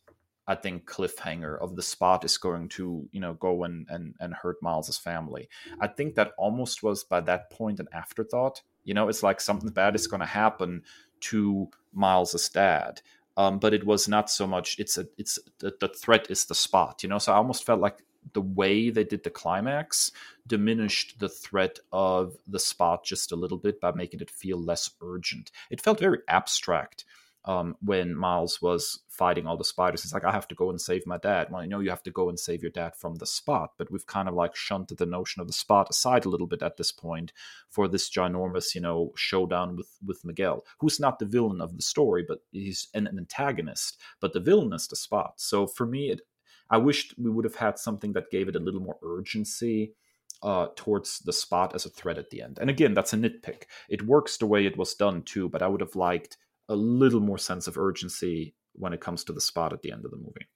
I 0.47 0.55
think, 0.55 0.85
cliffhanger 0.85 1.59
of 1.59 1.75
the 1.75 1.81
spot 1.81 2.25
is 2.25 2.37
going 2.37 2.69
to 2.69 3.07
you 3.11 3.19
know 3.19 3.33
go 3.35 3.63
and 3.63 3.87
and 3.89 4.15
and 4.19 4.33
hurt 4.33 4.61
Miles's 4.61 4.97
family. 4.97 5.49
I 5.79 5.87
think 5.87 6.15
that 6.15 6.31
almost 6.37 6.83
was 6.83 7.03
by 7.03 7.21
that 7.21 7.49
point 7.49 7.79
an 7.79 7.87
afterthought. 7.93 8.61
You 8.83 8.93
know, 8.93 9.07
it's 9.07 9.23
like 9.23 9.39
something 9.39 9.69
bad 9.69 9.95
is 9.95 10.07
going 10.07 10.19
to 10.19 10.25
happen 10.25 10.83
to 11.21 11.69
Miles's 11.93 12.49
dad. 12.49 13.01
Um, 13.35 13.57
but 13.57 13.73
it 13.73 13.85
was 13.85 14.07
not 14.07 14.29
so 14.29 14.45
much. 14.45 14.77
It's 14.79 14.97
a. 14.97 15.07
It's 15.17 15.39
the, 15.59 15.73
the 15.79 15.87
threat 15.87 16.29
is 16.29 16.45
the 16.45 16.55
spot. 16.55 17.01
You 17.03 17.09
know, 17.09 17.17
so 17.17 17.33
I 17.33 17.37
almost 17.37 17.65
felt 17.65 17.79
like 17.79 18.03
the 18.33 18.41
way 18.41 18.89
they 18.89 19.03
did 19.03 19.23
the 19.23 19.29
climax 19.29 20.11
diminished 20.47 21.19
the 21.19 21.29
threat 21.29 21.79
of 21.91 22.35
the 22.47 22.59
spot 22.59 23.03
just 23.03 23.31
a 23.31 23.35
little 23.35 23.57
bit 23.57 23.81
by 23.81 23.91
making 23.91 24.21
it 24.21 24.29
feel 24.29 24.57
less 24.57 24.89
urgent. 25.01 25.51
It 25.69 25.81
felt 25.81 25.99
very 25.99 26.19
abstract 26.27 27.05
um, 27.45 27.75
when 27.81 28.15
Miles 28.15 28.61
was 28.61 28.99
fighting 29.09 29.45
all 29.45 29.57
the 29.57 29.63
spiders. 29.63 30.03
It's 30.03 30.13
like, 30.13 30.23
I 30.23 30.31
have 30.31 30.47
to 30.47 30.55
go 30.55 30.69
and 30.69 30.79
save 30.79 31.05
my 31.05 31.17
dad. 31.17 31.47
Well, 31.49 31.61
I 31.61 31.65
know 31.65 31.79
you 31.79 31.89
have 31.89 32.03
to 32.03 32.11
go 32.11 32.29
and 32.29 32.39
save 32.39 32.61
your 32.61 32.71
dad 32.71 32.95
from 32.95 33.15
the 33.15 33.25
spot, 33.25 33.71
but 33.77 33.91
we've 33.91 34.05
kind 34.05 34.27
of 34.27 34.33
like 34.33 34.55
shunted 34.55 34.97
the 34.97 35.05
notion 35.05 35.41
of 35.41 35.47
the 35.47 35.53
spot 35.53 35.89
aside 35.89 36.25
a 36.25 36.29
little 36.29 36.47
bit 36.47 36.61
at 36.61 36.77
this 36.77 36.91
point 36.91 37.33
for 37.69 37.87
this 37.87 38.09
ginormous, 38.09 38.73
you 38.73 38.81
know, 38.81 39.11
showdown 39.15 39.75
with, 39.75 39.89
with 40.05 40.23
Miguel, 40.23 40.63
who's 40.79 40.99
not 40.99 41.19
the 41.19 41.25
villain 41.25 41.61
of 41.61 41.75
the 41.75 41.83
story, 41.83 42.23
but 42.27 42.39
he's 42.51 42.87
an, 42.93 43.07
an 43.07 43.17
antagonist, 43.17 43.99
but 44.19 44.33
the 44.33 44.39
villain 44.39 44.73
is 44.73 44.87
the 44.87 44.95
spot. 44.95 45.33
So 45.37 45.67
for 45.67 45.85
me, 45.85 46.11
it 46.11 46.21
I 46.69 46.77
wished 46.77 47.13
we 47.17 47.29
would 47.29 47.45
have 47.45 47.55
had 47.55 47.77
something 47.77 48.13
that 48.13 48.31
gave 48.31 48.47
it 48.47 48.55
a 48.55 48.59
little 48.59 48.79
more 48.79 48.97
urgency 49.03 49.93
uh, 50.41 50.67
towards 50.75 51.19
the 51.19 51.33
spot 51.33 51.75
as 51.75 51.85
a 51.85 51.89
threat 51.89 52.17
at 52.17 52.29
the 52.29 52.41
end. 52.41 52.57
And 52.59 52.69
again, 52.69 52.93
that's 52.93 53.13
a 53.13 53.17
nitpick. 53.17 53.63
It 53.89 54.07
works 54.07 54.37
the 54.37 54.45
way 54.45 54.65
it 54.65 54.77
was 54.77 54.95
done 54.95 55.21
too, 55.23 55.49
but 55.49 55.61
I 55.61 55.67
would 55.67 55.81
have 55.81 55.95
liked 55.95 56.37
a 56.69 56.75
little 56.75 57.19
more 57.19 57.37
sense 57.37 57.67
of 57.67 57.77
urgency 57.77 58.55
when 58.73 58.93
it 58.93 59.01
comes 59.01 59.23
to 59.23 59.33
the 59.33 59.41
spot 59.41 59.73
at 59.73 59.81
the 59.81 59.91
end 59.91 60.05
of 60.05 60.11
the 60.11 60.17
movie. 60.17 60.47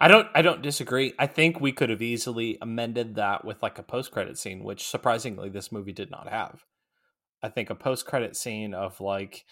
I 0.00 0.08
don't 0.08 0.28
I 0.34 0.42
don't 0.42 0.62
disagree. 0.62 1.14
I 1.18 1.26
think 1.26 1.60
we 1.60 1.72
could 1.72 1.90
have 1.90 2.02
easily 2.02 2.58
amended 2.62 3.16
that 3.16 3.44
with 3.44 3.62
like 3.62 3.78
a 3.78 3.82
post 3.82 4.12
credit 4.12 4.38
scene, 4.38 4.62
which 4.62 4.86
surprisingly 4.86 5.48
this 5.48 5.72
movie 5.72 5.92
did 5.92 6.10
not 6.10 6.28
have. 6.28 6.64
I 7.42 7.48
think 7.48 7.70
a 7.70 7.74
post 7.74 8.06
credit 8.06 8.36
scene 8.36 8.72
of 8.72 9.00
like 9.00 9.44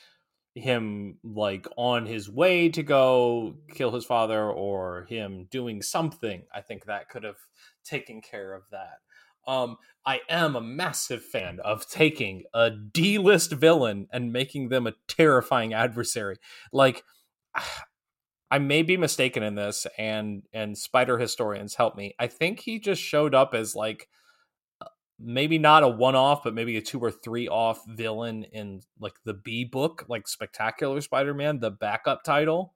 him 0.54 1.18
like 1.24 1.66
on 1.76 2.06
his 2.06 2.28
way 2.28 2.68
to 2.68 2.82
go 2.82 3.54
kill 3.74 3.90
his 3.90 4.04
father 4.04 4.50
or 4.50 5.06
him 5.08 5.48
doing 5.50 5.80
something 5.80 6.42
i 6.54 6.60
think 6.60 6.84
that 6.84 7.08
could 7.08 7.24
have 7.24 7.38
taken 7.84 8.20
care 8.20 8.52
of 8.52 8.62
that 8.70 8.98
um 9.46 9.76
i 10.06 10.20
am 10.28 10.56
a 10.56 10.60
massive 10.60 11.24
fan 11.24 11.58
of 11.64 11.88
taking 11.88 12.42
a 12.54 12.70
d-list 12.70 13.52
villain 13.52 14.06
and 14.12 14.32
making 14.32 14.68
them 14.68 14.86
a 14.86 14.94
terrifying 15.08 15.72
adversary 15.72 16.36
like 16.72 17.04
i 18.50 18.58
may 18.58 18.82
be 18.82 18.96
mistaken 18.96 19.42
in 19.42 19.54
this 19.54 19.86
and 19.98 20.42
and 20.52 20.76
spider 20.76 21.18
historians 21.18 21.74
help 21.74 21.96
me 21.96 22.14
i 22.18 22.26
think 22.26 22.60
he 22.60 22.78
just 22.78 23.02
showed 23.02 23.34
up 23.34 23.54
as 23.54 23.74
like 23.74 24.08
maybe 25.22 25.58
not 25.58 25.84
a 25.84 25.88
one 25.88 26.16
off, 26.16 26.42
but 26.42 26.54
maybe 26.54 26.76
a 26.76 26.82
two 26.82 27.00
or 27.00 27.10
three 27.10 27.48
off 27.48 27.82
villain 27.86 28.44
in 28.44 28.82
like 28.98 29.14
the 29.24 29.34
B 29.34 29.64
book, 29.64 30.04
like 30.08 30.26
Spectacular 30.26 31.00
Spider 31.00 31.32
Man, 31.32 31.60
the 31.60 31.70
backup 31.70 32.24
title, 32.24 32.74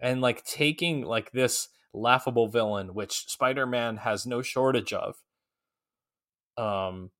and 0.00 0.20
like 0.20 0.44
taking 0.44 1.02
like 1.04 1.32
this 1.32 1.68
laughable 1.92 2.48
villain, 2.48 2.94
which 2.94 3.26
Spider 3.26 3.66
Man 3.66 3.98
has 3.98 4.26
no 4.26 4.40
shortage 4.40 4.92
of. 4.92 5.16
Um, 6.56 7.10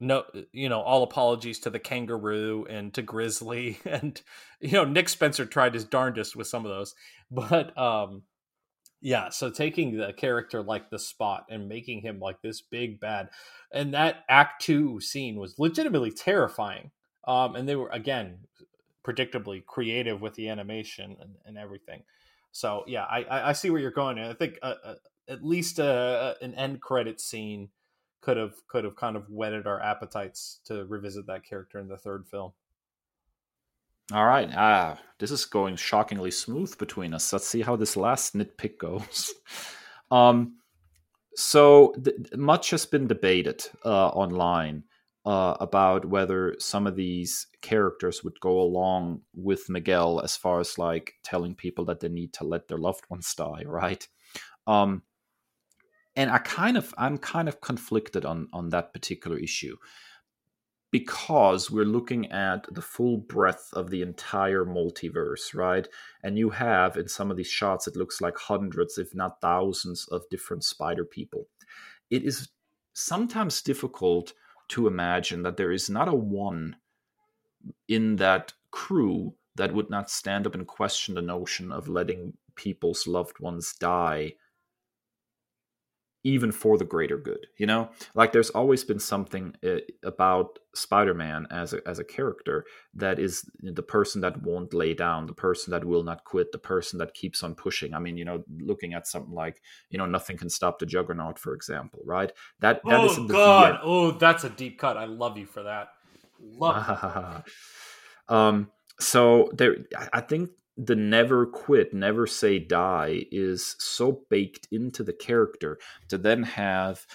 no, 0.00 0.24
you 0.52 0.68
know, 0.68 0.80
all 0.80 1.02
apologies 1.02 1.60
to 1.60 1.70
the 1.70 1.78
kangaroo 1.78 2.66
and 2.68 2.92
to 2.94 3.02
Grizzly, 3.02 3.78
and 3.84 4.20
you 4.60 4.72
know, 4.72 4.84
Nick 4.84 5.08
Spencer 5.08 5.46
tried 5.46 5.74
his 5.74 5.84
darndest 5.84 6.36
with 6.36 6.46
some 6.46 6.64
of 6.64 6.70
those, 6.70 6.94
but 7.30 7.76
um, 7.78 8.22
yeah 9.04 9.28
so 9.28 9.50
taking 9.50 9.96
the 9.98 10.14
character 10.14 10.62
like 10.62 10.88
the 10.88 10.98
spot 10.98 11.44
and 11.50 11.68
making 11.68 12.00
him 12.00 12.18
like 12.18 12.40
this 12.40 12.62
big 12.62 12.98
bad 12.98 13.28
and 13.70 13.92
that 13.92 14.24
act 14.30 14.62
two 14.62 14.98
scene 14.98 15.36
was 15.36 15.58
legitimately 15.58 16.10
terrifying 16.10 16.90
um 17.28 17.54
and 17.54 17.68
they 17.68 17.76
were 17.76 17.90
again 17.90 18.38
predictably 19.06 19.64
creative 19.66 20.22
with 20.22 20.32
the 20.34 20.48
animation 20.48 21.14
and, 21.20 21.34
and 21.44 21.58
everything. 21.58 22.02
So 22.50 22.84
yeah 22.86 23.04
i 23.04 23.50
i 23.50 23.52
see 23.52 23.68
where 23.68 23.80
you're 23.80 23.90
going 23.90 24.18
i 24.18 24.32
think 24.32 24.58
uh, 24.62 24.74
uh, 24.82 24.94
at 25.28 25.44
least 25.44 25.78
uh, 25.78 26.34
an 26.40 26.54
end 26.54 26.80
credit 26.80 27.20
scene 27.20 27.68
could 28.24 28.36
have 28.36 28.54
could 28.68 28.84
have 28.84 28.96
kind 28.96 29.16
of 29.16 29.28
whetted 29.30 29.66
our 29.66 29.80
appetites 29.82 30.60
to 30.64 30.84
revisit 30.86 31.26
that 31.26 31.44
character 31.44 31.78
in 31.78 31.88
the 31.88 31.98
third 31.98 32.26
film 32.26 32.52
all 34.12 34.26
right. 34.26 34.50
Ah, 34.54 34.98
this 35.18 35.30
is 35.30 35.46
going 35.46 35.76
shockingly 35.76 36.30
smooth 36.30 36.76
between 36.78 37.14
us. 37.14 37.32
Let's 37.32 37.48
see 37.48 37.62
how 37.62 37.76
this 37.76 37.96
last 37.96 38.36
nitpick 38.36 38.78
goes. 38.78 39.32
um, 40.10 40.56
So 41.36 41.94
th- 42.04 42.16
much 42.36 42.70
has 42.70 42.86
been 42.86 43.06
debated 43.08 43.64
uh, 43.84 44.08
online 44.08 44.84
uh, 45.26 45.56
about 45.60 46.04
whether 46.04 46.56
some 46.58 46.86
of 46.86 46.96
these 46.96 47.46
characters 47.62 48.24
would 48.24 48.38
go 48.40 48.60
along 48.60 49.22
with 49.34 49.70
Miguel 49.70 50.20
as 50.22 50.36
far 50.36 50.60
as 50.60 50.78
like 50.78 51.14
telling 51.24 51.54
people 51.54 51.84
that 51.86 52.00
they 52.00 52.08
need 52.10 52.32
to 52.34 52.44
let 52.44 52.68
their 52.68 52.78
loved 52.78 53.04
ones 53.10 53.34
die, 53.34 53.64
right? 53.66 54.06
Um, 54.66 55.02
and 56.16 56.30
I 56.30 56.38
kind 56.38 56.76
of 56.76 56.94
I'm 56.98 57.18
kind 57.18 57.48
of 57.48 57.60
conflicted 57.60 58.24
on 58.24 58.48
on 58.52 58.70
that 58.70 58.92
particular 58.92 59.38
issue 59.38 59.76
because 60.94 61.72
we're 61.72 61.84
looking 61.84 62.30
at 62.30 62.72
the 62.72 62.80
full 62.80 63.16
breadth 63.16 63.68
of 63.72 63.90
the 63.90 64.00
entire 64.00 64.64
multiverse, 64.64 65.52
right? 65.52 65.88
And 66.22 66.38
you 66.38 66.50
have 66.50 66.96
in 66.96 67.08
some 67.08 67.32
of 67.32 67.36
these 67.36 67.48
shots, 67.48 67.88
it 67.88 67.96
looks 67.96 68.20
like 68.20 68.38
hundreds, 68.38 68.96
if 68.96 69.12
not 69.12 69.40
thousands, 69.40 70.06
of 70.12 70.22
different 70.30 70.62
spider 70.62 71.04
people. 71.04 71.48
It 72.10 72.22
is 72.22 72.48
sometimes 72.92 73.60
difficult 73.60 74.34
to 74.68 74.86
imagine 74.86 75.42
that 75.42 75.56
there 75.56 75.72
is 75.72 75.90
not 75.90 76.06
a 76.06 76.14
one 76.14 76.76
in 77.88 78.14
that 78.16 78.52
crew 78.70 79.34
that 79.56 79.74
would 79.74 79.90
not 79.90 80.10
stand 80.10 80.46
up 80.46 80.54
and 80.54 80.64
question 80.64 81.16
the 81.16 81.22
notion 81.22 81.72
of 81.72 81.88
letting 81.88 82.34
people's 82.54 83.08
loved 83.08 83.40
ones 83.40 83.74
die 83.80 84.34
even 86.24 86.50
for 86.50 86.76
the 86.76 86.84
greater 86.84 87.18
good 87.18 87.46
you 87.56 87.66
know? 87.66 87.90
Like 88.14 88.32
there's 88.32 88.50
always 88.50 88.84
been 88.84 88.98
something 88.98 89.54
uh, 89.64 89.76
about 90.02 90.58
spider-man 90.74 91.46
as 91.50 91.72
a, 91.72 91.86
as 91.86 91.98
a 91.98 92.04
character 92.04 92.64
that 92.94 93.18
is 93.18 93.48
the 93.60 93.82
person 93.82 94.20
that 94.22 94.42
won't 94.42 94.74
lay 94.74 94.94
down 94.94 95.26
the 95.26 95.34
person 95.34 95.70
that 95.70 95.84
will 95.84 96.02
not 96.02 96.24
quit 96.24 96.50
the 96.50 96.58
person 96.58 96.98
that 96.98 97.14
keeps 97.14 97.42
on 97.42 97.54
pushing. 97.54 97.94
I 97.94 97.98
mean 97.98 98.16
you 98.16 98.24
know 98.24 98.42
looking 98.60 98.94
at 98.94 99.06
something 99.06 99.34
like 99.34 99.60
you 99.90 99.98
know 99.98 100.06
nothing 100.06 100.36
can 100.36 100.50
stop 100.50 100.78
the 100.78 100.86
juggernaut 100.86 101.38
for 101.38 101.54
example 101.54 102.00
right? 102.04 102.32
That 102.60 102.80
that 102.84 103.00
oh, 103.00 103.06
is 103.06 103.18
in 103.18 103.26
the 103.26 103.34
god! 103.34 103.80
oh 103.82 104.12
that's 104.12 104.44
a 104.44 104.50
deep 104.50 104.78
cut. 104.78 104.96
I 104.96 105.04
love 105.04 105.38
you 105.38 105.46
for 105.46 105.62
that. 105.62 105.88
Love 106.40 107.44
um 108.28 108.70
so 109.00 109.50
there 109.52 109.76
i 110.12 110.20
think 110.20 110.50
the 110.76 110.96
never 110.96 111.46
quit, 111.46 111.94
never 111.94 112.26
say 112.26 112.58
die 112.58 113.26
is 113.30 113.76
so 113.78 114.24
baked 114.28 114.66
into 114.72 115.02
the 115.02 115.12
character 115.12 115.78
to 116.08 116.18
then 116.18 116.42
have 116.42 117.06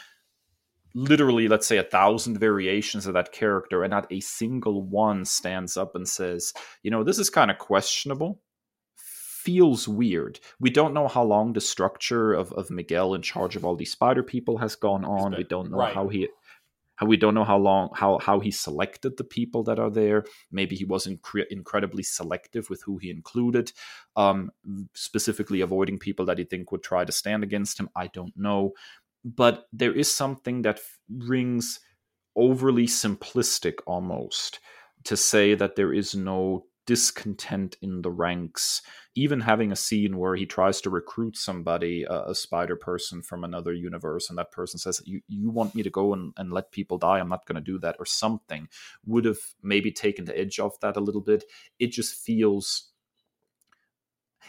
literally, 0.95 1.47
let's 1.47 1.67
say, 1.67 1.77
a 1.77 1.83
thousand 1.83 2.37
variations 2.39 3.05
of 3.05 3.13
that 3.13 3.31
character, 3.31 3.83
and 3.83 3.91
not 3.91 4.11
a 4.11 4.19
single 4.21 4.81
one 4.83 5.25
stands 5.25 5.77
up 5.77 5.95
and 5.95 6.07
says, 6.07 6.53
you 6.83 6.91
know, 6.91 7.03
this 7.03 7.19
is 7.19 7.29
kind 7.29 7.51
of 7.51 7.57
questionable. 7.57 8.41
Feels 8.95 9.87
weird. 9.87 10.39
We 10.59 10.69
don't 10.69 10.93
know 10.93 11.07
how 11.07 11.23
long 11.23 11.53
the 11.53 11.61
structure 11.61 12.33
of, 12.33 12.51
of 12.53 12.69
Miguel 12.69 13.13
in 13.13 13.21
charge 13.21 13.55
of 13.55 13.65
all 13.65 13.75
these 13.75 13.91
spider 13.91 14.23
people 14.23 14.57
has 14.57 14.75
gone 14.75 15.05
on. 15.05 15.35
We 15.37 15.43
don't 15.43 15.71
know 15.71 15.77
right. 15.77 15.93
how 15.93 16.07
he 16.07 16.27
how 16.99 17.05
we 17.05 17.15
don't 17.15 17.33
know 17.33 17.45
how 17.45 17.57
long 17.57 17.89
how 17.95 18.19
how 18.19 18.41
he 18.41 18.51
selected 18.51 19.15
the 19.15 19.23
people 19.23 19.63
that 19.63 19.79
are 19.79 19.89
there. 19.89 20.25
Maybe 20.51 20.75
he 20.75 20.83
was 20.83 21.07
incre- 21.07 21.47
incredibly 21.49 22.03
selective 22.03 22.69
with 22.69 22.81
who 22.81 22.97
he 22.97 23.09
included 23.09 23.71
um, 24.17 24.51
specifically 24.93 25.61
avoiding 25.61 25.97
people 25.97 26.25
that 26.25 26.37
he 26.37 26.43
think 26.43 26.73
would 26.73 26.83
try 26.83 27.05
to 27.05 27.11
stand 27.13 27.41
against 27.43 27.79
him. 27.79 27.89
I 27.95 28.07
don't 28.07 28.35
know. 28.35 28.73
But 29.23 29.67
there 29.71 29.93
is 29.93 30.13
something 30.13 30.63
that 30.63 30.81
rings 31.09 31.79
overly 32.35 32.85
simplistic 32.85 33.75
almost 33.87 34.59
to 35.05 35.15
say 35.15 35.55
that 35.55 35.77
there 35.77 35.93
is 35.93 36.15
no 36.15 36.65
discontent 36.89 37.77
in 37.83 38.01
the 38.01 38.09
ranks. 38.09 38.81
Even 39.13 39.41
having 39.41 39.71
a 39.71 39.75
scene 39.75 40.17
where 40.17 40.35
he 40.35 40.47
tries 40.47 40.81
to 40.81 40.89
recruit 40.89 41.37
somebody, 41.37 42.03
uh, 42.07 42.23
a 42.23 42.33
spider 42.33 42.75
person 42.75 43.21
from 43.21 43.43
another 43.43 43.73
universe, 43.73 44.27
and 44.27 44.39
that 44.39 44.51
person 44.51 44.79
says, 44.79 44.99
You, 45.05 45.21
you 45.27 45.51
want 45.51 45.75
me 45.75 45.83
to 45.83 45.91
go 45.91 46.13
and, 46.13 46.33
and 46.35 46.51
let 46.51 46.71
people 46.71 46.97
die? 46.97 47.19
I'm 47.19 47.29
not 47.29 47.45
going 47.45 47.63
to 47.63 47.71
do 47.71 47.77
that, 47.81 47.95
or 47.99 48.07
something, 48.07 48.69
would 49.05 49.25
have 49.25 49.37
maybe 49.61 49.91
taken 49.91 50.25
the 50.25 50.35
edge 50.35 50.59
off 50.59 50.79
that 50.79 50.97
a 50.97 50.99
little 50.99 51.21
bit. 51.21 51.43
It 51.77 51.91
just 51.91 52.15
feels. 52.15 52.89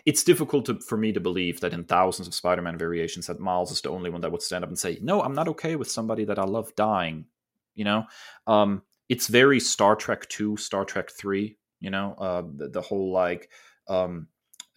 It's 0.07 0.25
difficult 0.25 0.65
to, 0.65 0.81
for 0.81 0.97
me 0.97 1.13
to 1.13 1.21
believe 1.21 1.61
that 1.61 1.75
in 1.75 1.85
thousands 1.85 2.27
of 2.27 2.33
Spider 2.33 2.63
Man 2.63 2.79
variations, 2.79 3.27
that 3.27 3.39
Miles 3.39 3.71
is 3.71 3.83
the 3.83 3.91
only 3.91 4.09
one 4.09 4.23
that 4.23 4.33
would 4.33 4.41
stand 4.41 4.65
up 4.65 4.71
and 4.71 4.79
say, 4.79 4.99
No, 5.03 5.21
I'm 5.21 5.35
not 5.35 5.49
okay 5.49 5.77
with 5.77 5.91
somebody 5.91 6.25
that 6.25 6.39
I 6.39 6.45
love 6.45 6.75
dying. 6.75 7.27
You 7.75 7.85
know? 7.85 8.07
Um, 8.47 8.81
it's 9.11 9.27
very 9.27 9.61
Star 9.61 9.95
Trek 9.95 10.27
2, 10.31 10.57
Star 10.57 10.87
Trek 10.87 11.11
3 11.11 11.59
you 11.81 11.91
know 11.91 12.15
uh, 12.19 12.43
the, 12.57 12.69
the 12.69 12.81
whole 12.81 13.13
like 13.13 13.51
um, 13.89 14.29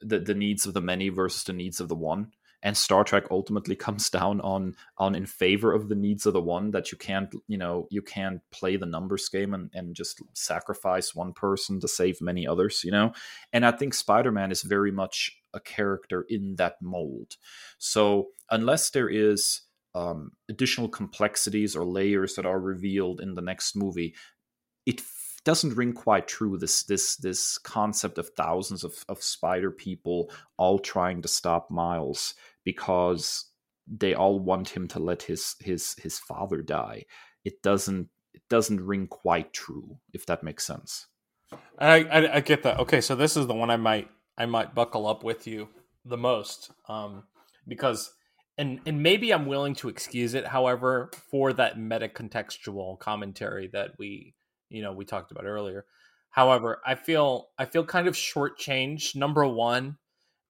the 0.01 0.19
the 0.19 0.33
needs 0.33 0.65
of 0.65 0.73
the 0.73 0.81
many 0.81 1.09
versus 1.09 1.43
the 1.43 1.53
needs 1.53 1.79
of 1.79 1.89
the 1.89 1.95
one. 1.95 2.31
And 2.65 2.77
star 2.77 3.03
trek 3.03 3.25
ultimately 3.29 3.75
comes 3.87 4.09
down 4.09 4.39
on 4.41 4.75
on 4.97 5.15
in 5.15 5.25
favor 5.25 5.73
of 5.73 5.89
the 5.89 5.95
needs 5.95 6.25
of 6.25 6.33
the 6.33 6.41
one 6.41 6.71
that 6.71 6.91
you 6.91 6.97
can't 6.97 7.33
you 7.47 7.57
know 7.57 7.87
you 7.91 8.01
can't 8.01 8.41
play 8.51 8.77
the 8.77 8.85
numbers 8.85 9.27
game 9.29 9.53
and, 9.53 9.69
and 9.73 9.95
just 9.95 10.21
sacrifice 10.33 11.13
one 11.13 11.33
person 11.33 11.79
to 11.81 11.87
save 11.87 12.21
many 12.21 12.47
others 12.47 12.83
you 12.83 12.91
know? 12.91 13.13
And 13.51 13.65
i 13.65 13.71
think 13.71 13.93
spider-man 13.93 14.51
is 14.51 14.61
very 14.61 14.91
much 14.91 15.37
a 15.53 15.59
character 15.59 16.25
in 16.29 16.55
that 16.55 16.81
mold. 16.81 17.35
So 17.77 18.29
unless 18.49 18.89
there 18.89 19.09
is 19.09 19.61
um, 19.93 20.31
additional 20.49 20.89
complexities 20.89 21.75
or 21.75 21.85
layers 21.85 22.33
that 22.35 22.45
are 22.47 22.59
revealed 22.59 23.21
in 23.21 23.35
the 23.35 23.41
next 23.41 23.75
movie 23.75 24.15
it 24.85 25.01
doesn't 25.43 25.75
ring 25.75 25.93
quite 25.93 26.27
true. 26.27 26.57
This 26.57 26.83
this 26.83 27.15
this 27.17 27.57
concept 27.57 28.17
of 28.17 28.29
thousands 28.29 28.83
of, 28.83 29.03
of 29.09 29.21
spider 29.21 29.71
people 29.71 30.31
all 30.57 30.79
trying 30.79 31.21
to 31.21 31.27
stop 31.27 31.69
Miles 31.69 32.35
because 32.63 33.45
they 33.87 34.13
all 34.13 34.39
want 34.39 34.69
him 34.69 34.87
to 34.89 34.99
let 34.99 35.23
his 35.23 35.55
his 35.59 35.95
his 36.01 36.19
father 36.19 36.61
die. 36.61 37.05
It 37.43 37.61
doesn't 37.61 38.09
it 38.33 38.41
doesn't 38.49 38.85
ring 38.85 39.07
quite 39.07 39.53
true, 39.53 39.97
if 40.13 40.25
that 40.25 40.43
makes 40.43 40.65
sense. 40.65 41.07
I, 41.77 42.03
I, 42.03 42.35
I 42.35 42.39
get 42.39 42.63
that. 42.63 42.79
Okay, 42.79 43.01
so 43.01 43.15
this 43.15 43.37
is 43.37 43.47
the 43.47 43.53
one 43.53 43.69
I 43.69 43.77
might 43.77 44.09
I 44.37 44.45
might 44.45 44.73
buckle 44.73 45.07
up 45.07 45.23
with 45.23 45.45
you 45.45 45.69
the 46.05 46.17
most, 46.17 46.71
um, 46.87 47.23
because 47.67 48.13
and 48.57 48.79
and 48.85 49.03
maybe 49.03 49.31
I'm 49.31 49.45
willing 49.45 49.75
to 49.75 49.89
excuse 49.89 50.33
it. 50.33 50.47
However, 50.47 51.11
for 51.29 51.53
that 51.53 51.79
meta 51.79 52.07
contextual 52.07 52.97
commentary 52.99 53.67
that 53.73 53.91
we 53.97 54.33
you 54.73 54.81
know 54.81 54.91
we 54.91 55.05
talked 55.05 55.31
about 55.31 55.45
earlier. 55.45 55.85
However, 56.29 56.81
I 56.85 56.95
feel 56.95 57.49
I 57.57 57.65
feel 57.65 57.85
kind 57.85 58.07
of 58.07 58.15
shortchanged. 58.15 59.15
Number 59.15 59.47
one, 59.47 59.97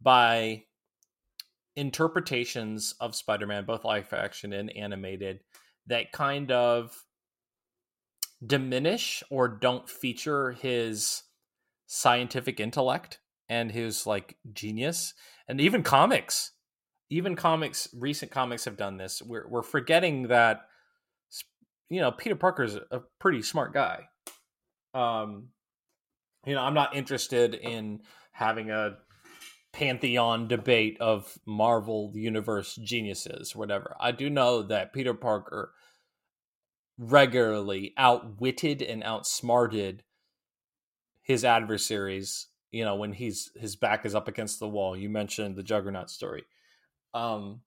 by 0.01 0.63
interpretations 1.75 2.95
of 2.99 3.15
Spider-Man, 3.15 3.65
both 3.65 3.83
live 3.83 4.11
action 4.13 4.53
and 4.53 4.75
animated, 4.75 5.41
that 5.87 6.11
kind 6.11 6.51
of 6.51 7.03
diminish 8.45 9.23
or 9.29 9.47
don't 9.47 9.89
feature 9.89 10.51
his 10.51 11.23
scientific 11.85 12.59
intellect 12.59 13.19
and 13.49 13.71
his 13.71 14.07
like 14.07 14.37
genius 14.53 15.13
and 15.47 15.61
even 15.61 15.83
comics 15.83 16.51
even 17.09 17.35
comics 17.35 17.87
recent 17.93 18.31
comics 18.31 18.65
have 18.65 18.77
done 18.77 18.97
this 18.97 19.21
we're, 19.21 19.47
we're 19.47 19.61
forgetting 19.61 20.27
that 20.27 20.61
you 21.89 22.01
know 22.01 22.11
peter 22.11 22.35
parker's 22.35 22.75
a 22.75 23.01
pretty 23.19 23.41
smart 23.41 23.73
guy 23.73 24.07
um, 24.93 25.49
you 26.45 26.53
know, 26.53 26.61
I'm 26.61 26.73
not 26.73 26.95
interested 26.95 27.53
in 27.55 28.01
having 28.31 28.69
a 28.69 28.97
pantheon 29.71 30.47
debate 30.47 30.97
of 30.99 31.37
Marvel 31.45 32.11
universe 32.13 32.75
geniuses, 32.75 33.55
whatever. 33.55 33.95
I 33.99 34.11
do 34.11 34.29
know 34.29 34.61
that 34.63 34.93
Peter 34.93 35.13
Parker 35.13 35.73
regularly 36.97 37.93
outwitted 37.97 38.81
and 38.81 39.03
outsmarted 39.03 40.03
his 41.23 41.43
adversaries 41.43 42.47
you 42.71 42.83
know 42.83 42.95
when 42.95 43.13
he's 43.13 43.51
his 43.55 43.75
back 43.75 44.05
is 44.05 44.13
up 44.13 44.27
against 44.27 44.59
the 44.59 44.67
wall 44.67 44.95
you 44.95 45.09
mentioned 45.09 45.55
the 45.55 45.63
juggernaut 45.63 46.09
story 46.09 46.43
um 47.13 47.61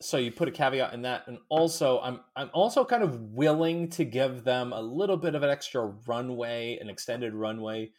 so 0.00 0.16
you 0.16 0.30
put 0.30 0.48
a 0.48 0.50
caveat 0.50 0.92
in 0.92 1.02
that 1.02 1.26
and 1.26 1.38
also 1.48 2.00
i'm 2.00 2.20
i'm 2.36 2.50
also 2.52 2.84
kind 2.84 3.02
of 3.02 3.18
willing 3.20 3.88
to 3.88 4.04
give 4.04 4.44
them 4.44 4.72
a 4.72 4.80
little 4.80 5.16
bit 5.16 5.34
of 5.34 5.42
an 5.42 5.50
extra 5.50 5.86
runway 6.06 6.78
an 6.80 6.90
extended 6.90 7.34
runway 7.34 7.90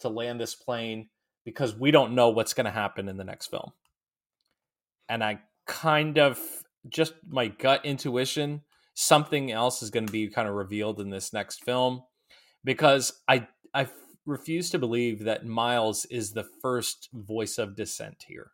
to 0.00 0.08
land 0.08 0.40
this 0.40 0.54
plane 0.54 1.08
because 1.44 1.76
we 1.76 1.90
don't 1.90 2.14
know 2.14 2.30
what's 2.30 2.54
going 2.54 2.64
to 2.64 2.70
happen 2.70 3.08
in 3.08 3.16
the 3.16 3.24
next 3.24 3.48
film. 3.48 3.72
And 5.08 5.22
i 5.22 5.40
kind 5.66 6.18
of 6.18 6.38
just 6.88 7.14
my 7.26 7.48
gut 7.48 7.84
intuition 7.84 8.62
something 8.92 9.50
else 9.50 9.82
is 9.82 9.90
going 9.90 10.06
to 10.06 10.12
be 10.12 10.28
kind 10.28 10.46
of 10.46 10.54
revealed 10.54 11.00
in 11.00 11.08
this 11.08 11.32
next 11.32 11.64
film 11.64 12.02
because 12.64 13.22
i 13.26 13.46
i 13.72 13.88
refuse 14.26 14.68
to 14.68 14.78
believe 14.78 15.24
that 15.24 15.46
miles 15.46 16.04
is 16.06 16.32
the 16.32 16.44
first 16.60 17.08
voice 17.14 17.56
of 17.56 17.76
dissent 17.76 18.24
here 18.28 18.50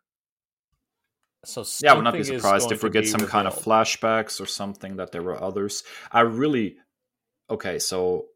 so 1.43 1.63
yeah, 1.81 1.93
I 1.93 1.95
would 1.95 2.03
not 2.03 2.13
be 2.13 2.23
surprised 2.23 2.71
if 2.71 2.83
we 2.83 2.89
get 2.89 3.07
some 3.07 3.21
revealed. 3.21 3.31
kind 3.31 3.47
of 3.47 3.55
flashbacks 3.55 4.39
or 4.39 4.45
something 4.45 4.97
that 4.97 5.11
there 5.11 5.23
were 5.23 5.41
others. 5.41 5.83
I 6.11 6.21
really 6.21 6.77
okay, 7.49 7.79
so 7.79 8.27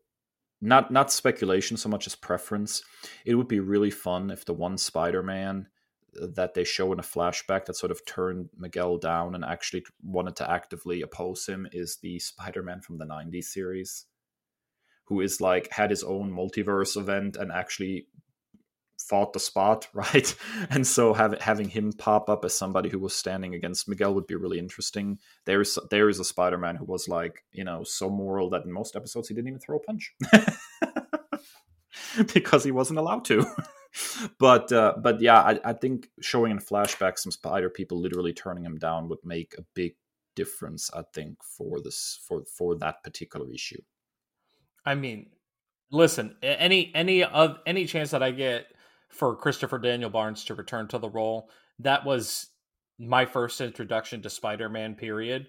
not 0.61 0.91
not 0.91 1.11
speculation 1.11 1.77
so 1.77 1.89
much 1.89 2.07
as 2.07 2.15
preference. 2.15 2.83
It 3.25 3.35
would 3.35 3.47
be 3.47 3.59
really 3.59 3.91
fun 3.91 4.31
if 4.31 4.45
the 4.45 4.53
one 4.53 4.77
Spider-Man 4.77 5.67
uh, 6.21 6.27
that 6.35 6.55
they 6.55 6.63
show 6.63 6.91
in 6.93 6.99
a 6.99 7.03
flashback 7.03 7.65
that 7.65 7.77
sort 7.77 7.91
of 7.91 8.05
turned 8.05 8.49
Miguel 8.57 8.97
down 8.97 9.35
and 9.35 9.45
actually 9.45 9.83
wanted 10.01 10.35
to 10.37 10.49
actively 10.49 11.01
oppose 11.01 11.45
him 11.45 11.67
is 11.71 11.97
the 12.01 12.17
Spider-Man 12.19 12.81
from 12.81 12.97
the 12.97 13.05
90s 13.05 13.45
series 13.45 14.05
who 15.05 15.21
is 15.21 15.39
like 15.39 15.71
had 15.71 15.91
his 15.91 16.03
own 16.03 16.31
multiverse 16.31 16.97
event 16.97 17.35
and 17.35 17.51
actually 17.51 18.07
fought 19.07 19.33
the 19.33 19.39
spot, 19.39 19.87
right? 19.93 20.35
And 20.69 20.85
so 20.85 21.13
have, 21.13 21.39
having 21.41 21.69
him 21.69 21.93
pop 21.93 22.29
up 22.29 22.45
as 22.45 22.53
somebody 22.53 22.89
who 22.89 22.99
was 22.99 23.15
standing 23.15 23.53
against 23.53 23.87
Miguel 23.87 24.13
would 24.13 24.27
be 24.27 24.35
really 24.35 24.59
interesting. 24.59 25.19
There 25.45 25.61
is 25.61 25.77
there 25.89 26.09
is 26.09 26.19
a 26.19 26.25
Spider-Man 26.25 26.75
who 26.75 26.85
was 26.85 27.07
like, 27.07 27.43
you 27.51 27.63
know, 27.63 27.83
so 27.83 28.09
moral 28.09 28.49
that 28.51 28.65
in 28.65 28.71
most 28.71 28.95
episodes 28.95 29.27
he 29.27 29.33
didn't 29.35 29.47
even 29.49 29.59
throw 29.59 29.77
a 29.77 29.79
punch. 29.79 30.15
because 32.33 32.63
he 32.63 32.71
wasn't 32.71 32.99
allowed 32.99 33.25
to. 33.25 33.45
but 34.39 34.71
uh, 34.71 34.95
but 35.01 35.21
yeah, 35.21 35.39
I, 35.39 35.59
I 35.63 35.73
think 35.73 36.09
showing 36.21 36.51
in 36.51 36.59
flashback 36.59 37.17
some 37.17 37.31
spider 37.31 37.69
people 37.69 37.99
literally 37.99 38.33
turning 38.33 38.65
him 38.65 38.77
down 38.77 39.09
would 39.09 39.23
make 39.23 39.55
a 39.57 39.63
big 39.73 39.95
difference. 40.35 40.89
I 40.93 41.03
think 41.13 41.43
for 41.43 41.81
this 41.81 42.19
for 42.27 42.43
for 42.45 42.75
that 42.75 43.03
particular 43.03 43.51
issue. 43.51 43.81
I 44.85 44.95
mean, 44.95 45.27
listen, 45.91 46.35
any 46.41 46.91
any 46.93 47.23
of 47.23 47.59
any 47.65 47.85
chance 47.85 48.11
that 48.11 48.23
I 48.23 48.31
get 48.31 48.67
for 49.15 49.35
Christopher 49.35 49.79
Daniel 49.79 50.09
Barnes 50.09 50.43
to 50.45 50.55
return 50.55 50.87
to 50.89 50.97
the 50.97 51.09
role, 51.09 51.49
that 51.79 52.05
was 52.05 52.47
my 52.99 53.25
first 53.25 53.61
introduction 53.61 54.21
to 54.21 54.29
Spider-Man. 54.29 54.95
Period. 54.95 55.47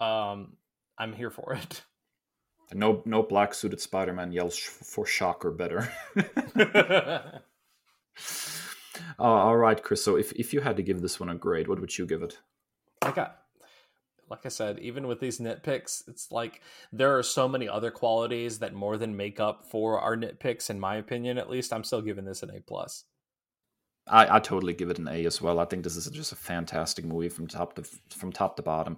Um, 0.00 0.56
I'm 0.98 1.12
here 1.12 1.30
for 1.30 1.54
it. 1.54 1.82
No, 2.74 3.02
no 3.04 3.22
black 3.22 3.52
suited 3.52 3.80
Spider 3.80 4.14
Man 4.14 4.32
yells 4.32 4.56
for 4.56 5.04
shock 5.04 5.44
or 5.44 5.50
better. 5.50 5.92
uh, 6.16 7.42
all 9.18 9.56
right, 9.58 9.82
Kris. 9.82 10.02
So 10.02 10.16
if 10.16 10.32
if 10.32 10.54
you 10.54 10.60
had 10.60 10.76
to 10.76 10.82
give 10.82 11.02
this 11.02 11.20
one 11.20 11.28
a 11.28 11.34
grade, 11.34 11.68
what 11.68 11.80
would 11.80 11.98
you 11.98 12.06
give 12.06 12.22
it? 12.22 12.38
I 13.02 13.10
got, 13.10 13.41
like 14.32 14.46
I 14.46 14.48
said, 14.48 14.78
even 14.78 15.06
with 15.06 15.20
these 15.20 15.38
nitpicks, 15.38 16.08
it's 16.08 16.32
like 16.32 16.62
there 16.90 17.18
are 17.18 17.22
so 17.22 17.46
many 17.46 17.68
other 17.68 17.90
qualities 17.90 18.60
that 18.60 18.72
more 18.72 18.96
than 18.96 19.14
make 19.14 19.38
up 19.38 19.66
for 19.66 20.00
our 20.00 20.16
nitpicks. 20.16 20.70
In 20.70 20.80
my 20.80 20.96
opinion, 20.96 21.36
at 21.36 21.50
least, 21.50 21.70
I'm 21.70 21.84
still 21.84 22.00
giving 22.00 22.24
this 22.24 22.42
an 22.42 22.48
A 22.48 22.60
plus. 22.60 23.04
I, 24.08 24.36
I 24.36 24.40
totally 24.40 24.72
give 24.72 24.88
it 24.88 24.98
an 24.98 25.06
A 25.06 25.26
as 25.26 25.42
well. 25.42 25.60
I 25.60 25.66
think 25.66 25.84
this 25.84 25.96
is 25.96 26.06
just 26.06 26.32
a 26.32 26.36
fantastic 26.36 27.04
movie 27.04 27.28
from 27.28 27.46
top 27.46 27.74
to 27.74 27.82
from 28.08 28.32
top 28.32 28.56
to 28.56 28.62
bottom. 28.62 28.96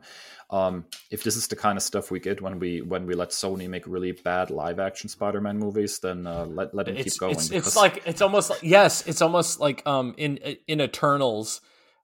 Um, 0.50 0.84
if 1.10 1.24
this 1.24 1.36
is 1.36 1.48
the 1.48 1.56
kind 1.56 1.76
of 1.76 1.82
stuff 1.82 2.12
we 2.12 2.20
get 2.20 2.40
when 2.40 2.60
we 2.60 2.80
when 2.80 3.04
we 3.04 3.14
let 3.14 3.30
Sony 3.30 3.68
make 3.68 3.88
really 3.88 4.12
bad 4.12 4.50
live 4.50 4.78
action 4.78 5.08
Spider 5.08 5.40
Man 5.40 5.58
movies, 5.58 5.98
then 5.98 6.28
uh, 6.28 6.44
let 6.44 6.72
let 6.74 6.86
it 6.86 7.02
keep 7.02 7.18
going. 7.18 7.32
It's, 7.32 7.48
because... 7.48 7.66
it's, 7.66 7.76
like 7.76 8.04
it's 8.06 8.22
almost 8.22 8.50
like 8.50 8.62
yes, 8.62 9.04
it's 9.08 9.20
almost 9.20 9.58
like 9.58 9.84
um 9.84 10.14
in 10.16 10.36
in 10.68 10.80
Eternals. 10.80 11.60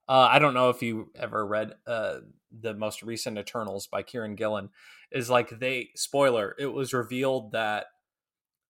Uh, 0.09 0.27
I 0.29 0.39
don't 0.39 0.53
know 0.53 0.69
if 0.69 0.83
you 0.83 1.09
ever 1.15 1.45
read 1.45 1.73
uh, 1.87 2.17
the 2.51 2.73
most 2.73 3.01
recent 3.03 3.37
Eternals 3.37 3.87
by 3.87 4.03
Kieron 4.03 4.35
Gillen. 4.35 4.69
Is 5.11 5.29
like 5.29 5.59
they 5.59 5.89
spoiler. 5.95 6.55
It 6.57 6.67
was 6.67 6.93
revealed 6.93 7.51
that 7.51 7.87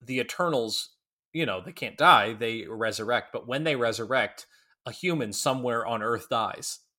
the 0.03 0.19
Eternals 0.19 0.89
you 1.33 1.45
know, 1.45 1.61
they 1.61 1.71
can't 1.71 1.97
die, 1.97 2.33
they 2.33 2.65
resurrect. 2.67 3.29
But 3.31 3.47
when 3.47 3.63
they 3.63 3.75
resurrect, 3.75 4.45
a 4.85 4.91
human 4.91 5.33
somewhere 5.33 5.85
on 5.85 6.03
Earth 6.03 6.29
dies. 6.29 6.79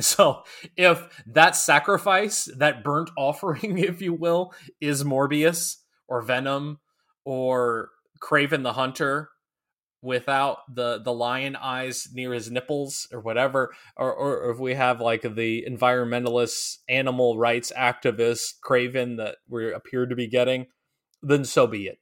So 0.00 0.42
if 0.76 1.22
that 1.24 1.54
sacrifice, 1.54 2.48
that 2.58 2.82
burnt 2.82 3.10
offering, 3.16 3.78
if 3.78 4.02
you 4.02 4.12
will, 4.12 4.52
is 4.80 5.04
Morbius 5.04 5.76
or 6.08 6.20
Venom 6.20 6.80
or 7.24 7.90
Kraven 8.20 8.64
the 8.64 8.72
Hunter 8.72 9.30
without 10.04 10.58
the 10.72 11.00
the 11.02 11.12
lion 11.12 11.56
eyes 11.56 12.08
near 12.12 12.34
his 12.34 12.50
nipples 12.50 13.08
or 13.10 13.20
whatever 13.20 13.74
or, 13.96 14.12
or 14.12 14.50
if 14.50 14.58
we 14.58 14.74
have 14.74 15.00
like 15.00 15.22
the 15.22 15.64
environmentalist 15.68 16.76
animal 16.88 17.38
rights 17.38 17.72
activist 17.76 18.60
Kraven 18.62 19.16
that 19.16 19.36
we 19.48 19.72
appear 19.72 20.04
to 20.04 20.14
be 20.14 20.26
getting 20.26 20.66
then 21.22 21.44
so 21.44 21.66
be 21.66 21.86
it. 21.86 21.98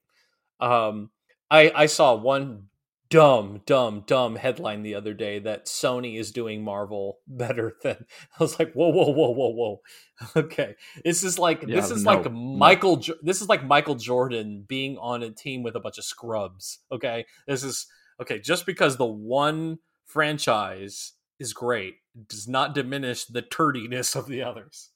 Um 0.60 1.10
I, 1.48 1.70
I 1.74 1.86
saw 1.86 2.16
one 2.16 2.68
dumb, 3.12 3.60
dumb, 3.66 4.02
dumb 4.06 4.36
headline 4.36 4.82
the 4.82 4.94
other 4.94 5.12
day 5.12 5.38
that 5.38 5.66
Sony 5.66 6.18
is 6.18 6.32
doing 6.32 6.64
Marvel 6.64 7.18
better 7.26 7.76
than. 7.82 8.06
I 8.38 8.42
was 8.42 8.58
like, 8.58 8.72
whoa, 8.72 8.88
whoa, 8.88 9.10
whoa, 9.10 9.30
whoa, 9.30 9.50
whoa. 9.50 9.80
Okay, 10.36 10.76
this 11.04 11.24
is 11.24 11.36
like 11.36 11.64
yeah, 11.66 11.74
this 11.74 11.90
is 11.90 12.04
no, 12.04 12.12
like 12.12 12.32
Michael. 12.32 12.96
No. 12.96 13.14
This 13.22 13.42
is 13.42 13.48
like 13.48 13.64
Michael 13.64 13.96
Jordan 13.96 14.64
being 14.68 14.96
on 14.98 15.24
a 15.24 15.30
team 15.30 15.64
with 15.64 15.74
a 15.74 15.80
bunch 15.80 15.98
of 15.98 16.04
scrubs. 16.04 16.78
Okay, 16.92 17.26
this 17.48 17.64
is 17.64 17.88
okay. 18.20 18.38
Just 18.38 18.64
because 18.64 18.96
the 18.96 19.04
one 19.04 19.80
franchise 20.06 21.14
is 21.40 21.52
great 21.52 21.96
does 22.28 22.46
not 22.46 22.72
diminish 22.72 23.24
the 23.24 23.42
turdiness 23.42 24.14
of 24.14 24.28
the 24.28 24.42
others. 24.42 24.90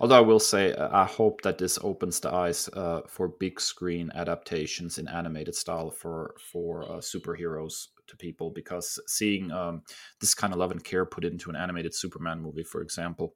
Although 0.00 0.16
I 0.16 0.20
will 0.20 0.40
say, 0.40 0.72
uh, 0.72 0.88
I 0.92 1.04
hope 1.04 1.42
that 1.42 1.58
this 1.58 1.78
opens 1.82 2.20
the 2.20 2.32
eyes 2.32 2.68
uh, 2.74 3.02
for 3.08 3.28
big 3.28 3.60
screen 3.60 4.10
adaptations 4.14 4.98
in 4.98 5.08
animated 5.08 5.54
style 5.54 5.90
for 5.90 6.34
for 6.38 6.84
uh, 6.84 6.96
superheroes 6.98 7.88
to 8.06 8.16
people, 8.16 8.50
because 8.50 8.98
seeing 9.06 9.50
um, 9.50 9.82
this 10.20 10.34
kind 10.34 10.52
of 10.52 10.58
love 10.58 10.70
and 10.70 10.84
care 10.84 11.04
put 11.04 11.24
into 11.24 11.50
an 11.50 11.56
animated 11.56 11.94
Superman 11.94 12.40
movie, 12.40 12.64
for 12.64 12.82
example, 12.82 13.34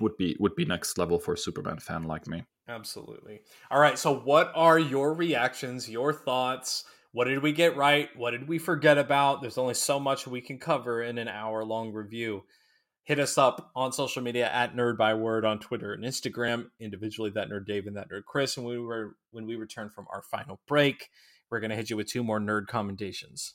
would 0.00 0.16
be 0.16 0.36
would 0.38 0.54
be 0.54 0.64
next 0.64 0.98
level 0.98 1.18
for 1.18 1.34
a 1.34 1.38
Superman 1.38 1.78
fan 1.78 2.04
like 2.04 2.26
me. 2.26 2.44
Absolutely. 2.68 3.40
All 3.70 3.80
right. 3.80 3.98
So, 3.98 4.14
what 4.14 4.52
are 4.54 4.78
your 4.78 5.14
reactions? 5.14 5.88
Your 5.88 6.12
thoughts? 6.12 6.84
What 7.12 7.24
did 7.24 7.42
we 7.42 7.52
get 7.52 7.76
right? 7.76 8.10
What 8.16 8.32
did 8.32 8.46
we 8.46 8.58
forget 8.58 8.98
about? 8.98 9.40
There's 9.40 9.56
only 9.56 9.74
so 9.74 9.98
much 9.98 10.26
we 10.26 10.42
can 10.42 10.58
cover 10.58 11.02
in 11.02 11.16
an 11.16 11.28
hour 11.28 11.64
long 11.64 11.92
review 11.92 12.44
hit 13.08 13.18
us 13.18 13.38
up 13.38 13.70
on 13.74 13.90
social 13.90 14.22
media 14.22 14.50
at 14.52 14.76
Nerd 14.76 14.98
by 14.98 15.14
Word 15.14 15.46
on 15.46 15.58
Twitter 15.58 15.94
and 15.94 16.04
Instagram, 16.04 16.66
individually 16.78 17.30
that 17.30 17.48
Nerd 17.48 17.64
Dave 17.64 17.86
and 17.86 17.96
that 17.96 18.10
Nerd 18.10 18.26
Kris. 18.26 18.58
And 18.58 18.66
we 18.66 18.78
were 18.78 19.16
when 19.30 19.46
we 19.46 19.56
return 19.56 19.88
from 19.88 20.06
our 20.12 20.20
final 20.20 20.60
break, 20.68 21.08
we're 21.50 21.58
gonna 21.58 21.74
hit 21.74 21.88
you 21.88 21.96
with 21.96 22.06
two 22.06 22.22
more 22.22 22.38
nerd 22.38 22.66
commendations. 22.66 23.54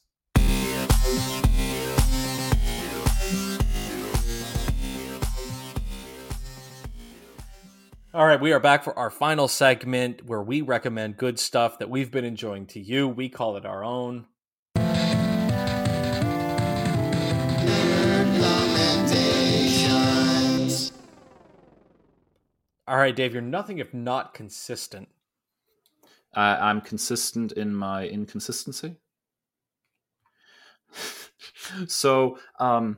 All 8.16 8.26
right, 8.26 8.42
we 8.42 8.54
are 8.54 8.60
back 8.60 8.84
for 8.84 8.98
our 8.98 9.12
final 9.12 9.48
segment 9.48 10.26
where 10.26 10.42
we 10.42 10.62
recommend 10.62 11.18
good 11.18 11.38
stuff 11.38 11.78
that 11.78 11.92
we've 11.92 12.12
been 12.12 12.26
enjoying 12.26 12.66
to 12.68 12.80
you. 12.80 13.08
We 13.08 13.30
call 13.30 13.56
it 13.58 13.68
our 13.68 13.84
own. 13.84 14.26
All 22.88 22.97
right, 22.97 23.15
Dave, 23.15 23.34
you're 23.34 23.41
nothing 23.41 23.77
if 23.77 23.93
not 23.93 24.34
consistent. 24.34 25.07
Uh, 26.35 26.57
I'm 26.60 26.81
consistent 26.81 27.53
in 27.53 27.73
my 27.73 28.07
inconsistency. 28.07 28.97
so, 31.88 32.38
um, 32.60 32.97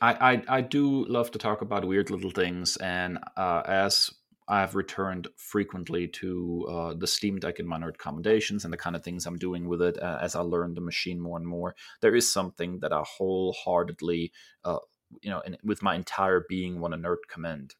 I, 0.00 0.32
I, 0.32 0.42
I 0.56 0.60
do 0.62 1.04
love 1.06 1.30
to 1.32 1.38
talk 1.38 1.62
about 1.62 1.84
weird 1.84 2.10
little 2.10 2.32
things, 2.32 2.76
and 2.78 3.18
uh, 3.36 3.62
as 3.64 4.10
I've 4.48 4.74
returned 4.74 5.28
frequently 5.36 6.08
to 6.08 6.66
uh, 6.68 6.94
the 6.94 7.06
Steam 7.06 7.38
Deck 7.38 7.60
in 7.60 7.66
my 7.66 7.78
nerd 7.78 7.98
commendations 7.98 8.64
and 8.64 8.72
the 8.72 8.78
kind 8.78 8.96
of 8.96 9.04
things 9.04 9.24
I'm 9.24 9.38
doing 9.38 9.68
with 9.68 9.80
it 9.80 10.02
uh, 10.02 10.18
as 10.20 10.34
I 10.34 10.40
learn 10.40 10.74
the 10.74 10.80
machine 10.80 11.20
more 11.20 11.38
and 11.38 11.46
more. 11.46 11.76
There 12.00 12.16
is 12.16 12.32
something 12.32 12.80
that 12.80 12.92
I 12.92 13.04
wholeheartedly, 13.06 14.32
uh, 14.64 14.78
you 15.20 15.30
know, 15.30 15.40
in, 15.40 15.56
with 15.62 15.82
my 15.82 15.94
entire 15.94 16.44
being, 16.48 16.80
want 16.80 16.94
to 16.94 16.98
nerd 16.98 17.18
commend. 17.30 17.76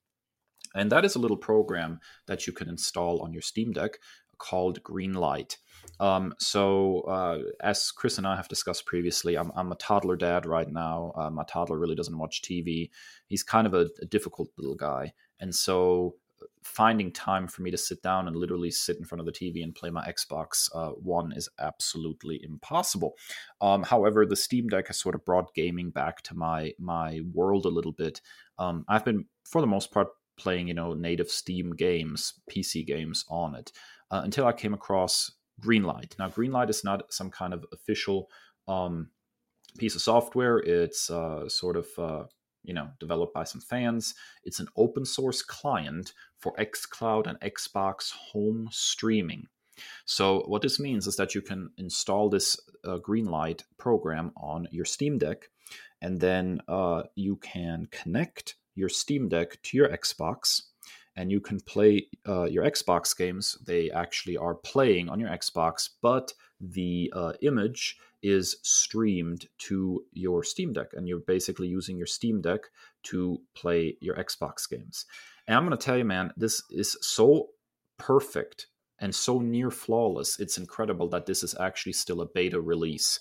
And 0.75 0.91
that 0.93 1.05
is 1.05 1.15
a 1.15 1.19
little 1.19 1.37
program 1.37 2.01
that 2.27 2.47
you 2.47 2.53
can 2.53 2.69
install 2.69 3.21
on 3.23 3.33
your 3.33 3.43
Steam 3.43 3.73
Deck 3.73 3.99
called 4.39 4.83
Greenlight. 4.83 5.57
Um, 6.01 6.35
so, 6.39 7.01
uh, 7.03 7.39
as 7.61 7.91
Kris 7.91 8.19
and 8.19 8.27
I 8.27 8.37
have 8.37 8.49
discussed 8.49 8.87
previously, 8.87 9.37
I'm, 9.37 9.53
I'm 9.55 9.73
a 9.73 9.77
toddler 9.77 10.17
dad 10.17 10.47
right 10.47 10.71
now. 10.71 11.13
Uh, 11.17 11.31
my 11.31 11.45
toddler 11.45 11.79
really 11.79 11.95
doesn't 11.95 12.19
watch 12.19 12.43
TV. 12.43 12.91
He's 13.27 13.43
kind 13.43 13.67
of 13.67 13.75
a, 13.75 13.89
a 14.01 14.07
difficult 14.07 14.49
little 14.59 14.75
guy. 14.75 15.13
And 15.39 15.55
so, 15.55 16.17
finding 16.65 17.13
time 17.13 17.47
for 17.47 17.63
me 17.63 17.71
to 17.71 17.79
sit 17.79 18.03
down 18.03 18.27
and 18.27 18.37
literally 18.37 18.71
sit 18.71 18.97
in 18.97 19.05
front 19.05 19.21
of 19.21 19.27
the 19.27 19.33
TV 19.33 19.63
and 19.63 19.75
play 19.75 19.91
my 19.91 20.05
Xbox 20.05 20.69
uh, 20.75 20.91
One 20.91 21.33
is 21.33 21.49
absolutely 21.61 22.41
impossible. 22.43 23.15
Um, 23.61 23.83
however, 23.83 24.27
the 24.27 24.37
Steam 24.37 24.69
Deck 24.69 24.89
has 24.89 24.99
sort 24.99 25.15
of 25.15 25.25
brought 25.25 25.55
gaming 25.55 25.91
back 25.91 26.23
to 26.23 26.35
my 26.35 26.73
my 26.79 27.21
world 27.33 27.65
a 27.65 27.71
little 27.71 27.93
bit. 27.93 28.21
Um, 28.59 28.85
I've 28.89 29.05
been, 29.05 29.27
for 29.45 29.61
the 29.61 29.67
most 29.67 29.93
part, 29.93 30.09
playing 30.37 30.69
you 30.69 30.75
know 30.75 30.95
native 30.95 31.31
Steam 31.31 31.75
games, 31.75 32.35
PC 32.51 32.87
games 32.87 33.25
on 33.29 33.55
it 33.55 33.73
uh, 34.11 34.21
until 34.25 34.47
I 34.47 34.53
came 34.53 34.75
across 34.75 35.33
Greenlight. 35.61 36.19
Now, 36.19 36.29
Greenlight 36.29 36.71
is 36.71 36.85
not 36.85 37.13
some 37.13 37.31
kind 37.31 37.55
of 37.55 37.65
official 37.73 38.29
um, 38.69 39.09
piece 39.79 39.95
of 39.95 40.03
software. 40.03 40.59
It's 40.59 41.11
uh, 41.11 41.49
sort 41.49 41.77
of 41.77 41.87
uh, 41.99 42.25
you 42.63 42.75
know 42.75 42.91
developed 43.01 43.35
by 43.35 43.45
some 43.45 43.61
fans. 43.61 44.15
It's 44.45 44.61
an 44.61 44.69
open 44.77 45.05
source 45.05 45.43
client 45.43 46.13
for 46.39 46.55
xCloud 46.57 47.27
and 47.27 47.41
Xbox 47.41 48.13
home 48.13 48.69
streaming. 48.71 49.47
So 50.05 50.41
what 50.47 50.63
this 50.63 50.79
means 50.79 51.07
is 51.07 51.17
that 51.17 51.35
you 51.35 51.41
can 51.41 51.71
install 51.79 52.29
this 52.29 52.59
uh, 52.85 52.99
Greenlight 52.99 53.63
program 53.79 54.33
on 54.37 54.69
your 54.71 54.85
Steam 54.85 55.19
Deck, 55.19 55.49
and 56.01 56.21
then 56.21 56.61
uh, 56.69 57.05
you 57.15 57.37
can 57.37 57.87
connect 57.91 58.57
your 58.75 58.89
Steam 58.89 59.29
Deck 59.29 59.61
to 59.63 59.77
your 59.77 59.89
Xbox, 59.89 60.63
and 61.17 61.31
you 61.31 61.41
can 61.41 61.61
play 61.61 62.07
uh, 62.27 62.45
your 62.45 62.65
Xbox 62.65 63.17
games. 63.17 63.59
They 63.65 63.91
actually 63.91 64.37
are 64.37 64.55
playing 64.55 65.09
on 65.09 65.21
your 65.21 65.31
Xbox, 65.31 65.91
but 66.01 66.33
the 66.61 67.13
uh, 67.15 67.33
image 67.43 67.99
is 68.23 68.57
streamed 68.63 69.47
to 69.59 70.05
your 70.13 70.45
Steam 70.45 70.73
Deck, 70.73 70.93
and 70.95 71.09
you're 71.09 71.19
basically 71.21 71.69
using 71.69 71.97
your 71.97 72.07
Steam 72.07 72.41
Deck 72.41 72.61
to 73.05 73.41
play 73.55 73.97
your 74.01 74.17
Xbox 74.17 74.69
games. 74.69 75.07
And 75.47 75.57
I'm 75.57 75.67
going 75.67 75.77
to 75.77 75.85
tell 75.85 75.99
you, 75.99 76.05
man, 76.05 76.33
this 76.37 76.63
is 76.71 76.97
so 77.01 77.49
perfect 77.99 78.69
and 79.01 79.15
so 79.15 79.41
near 79.41 79.71
flawless. 79.71 80.39
It's 80.39 80.59
incredible 80.59 81.09
that 81.09 81.27
this 81.27 81.43
is 81.43 81.57
actually 81.59 81.95
still 81.95 82.21
a 82.21 82.27
beta 82.27 82.61
release. 82.61 83.19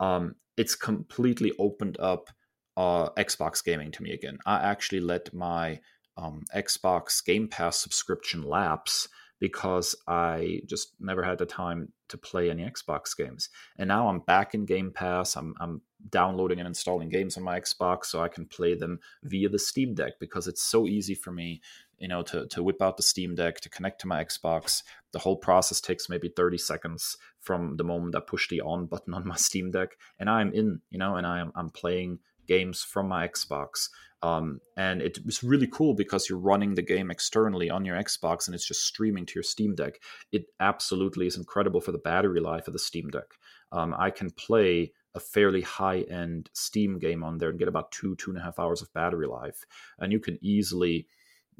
Um, 0.00 0.34
it's 0.56 0.74
completely 0.74 1.52
opened 1.58 1.96
up 2.00 2.28
uh, 2.76 3.10
Xbox 3.10 3.64
gaming 3.64 3.90
to 3.92 4.02
me 4.02 4.12
again. 4.12 4.38
I 4.46 4.60
actually 4.60 5.00
let 5.00 5.32
my 5.34 5.80
um, 6.16 6.44
Xbox 6.54 7.24
Game 7.24 7.48
Pass 7.48 7.78
subscription 7.78 8.42
lapse 8.42 9.08
because 9.40 9.96
I 10.06 10.60
just 10.66 10.92
never 11.00 11.22
had 11.22 11.38
the 11.38 11.46
time 11.46 11.92
to 12.08 12.18
play 12.18 12.50
any 12.50 12.62
Xbox 12.62 13.16
games. 13.16 13.48
And 13.78 13.88
now 13.88 14.08
I'm 14.08 14.20
back 14.20 14.54
in 14.54 14.66
Game 14.66 14.92
Pass. 14.92 15.34
I'm, 15.34 15.54
I'm 15.58 15.80
downloading 16.10 16.58
and 16.58 16.68
installing 16.68 17.08
games 17.08 17.36
on 17.38 17.42
my 17.42 17.58
Xbox 17.58 18.06
so 18.06 18.22
I 18.22 18.28
can 18.28 18.44
play 18.44 18.74
them 18.74 19.00
via 19.24 19.48
the 19.48 19.58
Steam 19.58 19.94
Deck 19.94 20.14
because 20.20 20.46
it's 20.46 20.62
so 20.62 20.86
easy 20.86 21.14
for 21.14 21.32
me, 21.32 21.62
you 21.98 22.08
know, 22.08 22.22
to, 22.24 22.46
to 22.48 22.62
whip 22.62 22.82
out 22.82 22.98
the 22.98 23.02
Steam 23.02 23.34
Deck, 23.34 23.60
to 23.60 23.70
connect 23.70 24.02
to 24.02 24.08
my 24.08 24.22
Xbox. 24.22 24.82
The 25.12 25.18
whole 25.18 25.36
process 25.36 25.80
takes 25.80 26.10
maybe 26.10 26.28
30 26.28 26.58
seconds 26.58 27.16
from 27.40 27.78
the 27.78 27.84
moment 27.84 28.16
I 28.16 28.20
push 28.20 28.48
the 28.48 28.60
on 28.60 28.86
button 28.86 29.14
on 29.14 29.26
my 29.26 29.36
Steam 29.36 29.70
Deck 29.70 29.96
and 30.18 30.28
I'm 30.28 30.52
in, 30.52 30.82
you 30.90 30.98
know, 30.98 31.16
and 31.16 31.26
I'm, 31.26 31.50
I'm 31.54 31.70
playing 31.70 32.18
games 32.50 32.82
from 32.82 33.06
my 33.08 33.28
Xbox. 33.28 33.88
Um, 34.22 34.60
and 34.76 35.00
it 35.00 35.24
was 35.24 35.42
really 35.42 35.68
cool 35.68 35.94
because 35.94 36.28
you're 36.28 36.38
running 36.52 36.74
the 36.74 36.82
game 36.82 37.10
externally 37.10 37.70
on 37.70 37.84
your 37.84 37.96
Xbox 37.96 38.46
and 38.46 38.54
it's 38.54 38.66
just 38.66 38.84
streaming 38.84 39.24
to 39.26 39.34
your 39.36 39.42
Steam 39.42 39.74
Deck. 39.74 39.94
It 40.32 40.46
absolutely 40.58 41.26
is 41.26 41.36
incredible 41.36 41.80
for 41.80 41.92
the 41.92 41.98
battery 42.10 42.40
life 42.40 42.66
of 42.66 42.74
the 42.74 42.78
Steam 42.78 43.08
Deck. 43.08 43.30
Um, 43.72 43.94
I 43.96 44.10
can 44.10 44.30
play 44.30 44.92
a 45.14 45.20
fairly 45.20 45.62
high 45.62 46.00
end 46.02 46.50
Steam 46.52 46.98
game 46.98 47.24
on 47.24 47.38
there 47.38 47.50
and 47.50 47.58
get 47.58 47.68
about 47.68 47.92
two, 47.92 48.14
two 48.16 48.30
and 48.30 48.38
a 48.38 48.42
half 48.42 48.58
hours 48.58 48.82
of 48.82 48.92
battery 48.92 49.26
life. 49.26 49.64
And 49.98 50.12
you 50.12 50.20
can 50.20 50.38
easily 50.42 51.06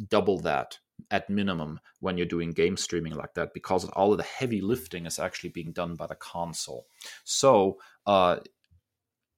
double 0.09 0.41
that 0.41 0.79
at 1.11 1.31
minimum 1.31 1.81
when 2.01 2.17
you're 2.17 2.27
doing 2.27 2.51
game 2.51 2.77
streaming 2.77 3.15
like 3.15 3.35
that 3.35 3.55
because 3.55 3.87
all 3.91 4.13
of 4.13 4.19
the 4.19 4.25
heavy 4.25 4.61
lifting 4.61 5.07
is 5.07 5.19
actually 5.19 5.51
being 5.51 5.73
done 5.73 5.95
by 5.95 6.07
the 6.07 6.15
console. 6.15 6.87
So, 7.25 7.79
uh, 8.07 8.37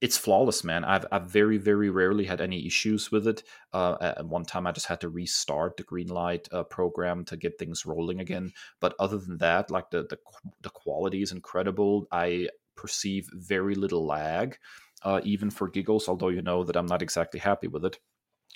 it's 0.03 0.19
flawless, 0.19 0.65
man. 0.65 0.83
I've, 0.83 1.07
I've 1.13 1.27
very, 1.27 1.59
very 1.59 1.89
rarely 1.89 2.25
had 2.25 2.41
any 2.41 2.67
issues 2.67 3.13
with 3.13 3.29
it. 3.29 3.45
Uh, 3.73 3.97
at 4.01 4.27
one 4.27 4.45
time, 4.45 4.67
I 4.67 4.73
just 4.73 4.89
had 4.89 5.01
to 5.03 5.09
restart 5.09 5.77
the 5.77 5.85
Greenlight 5.85 6.53
uh, 6.53 6.65
program 6.65 7.25
to 7.27 7.37
get 7.37 7.57
things 7.57 7.87
rolling 7.87 8.19
again. 8.19 8.53
But 8.81 8.97
other 8.99 9.19
than 9.19 9.39
that, 9.39 9.71
like 9.71 9.91
the, 9.91 10.03
the, 10.03 10.19
the 10.61 10.71
quality 10.71 11.23
is 11.23 11.31
incredible. 11.31 12.09
I 12.11 12.49
perceive 12.75 13.29
very 13.33 13.77
little 13.77 14.05
lag, 14.05 14.59
uh, 15.05 15.21
even 15.23 15.51
for 15.51 15.69
giggles, 15.69 16.09
although 16.09 16.31
you 16.31 16.43
know 16.43 16.65
that 16.65 16.75
I'm 16.75 16.87
not 16.87 17.03
exactly 17.03 17.39
happy 17.39 17.69
with 17.69 17.85
it. 17.85 18.01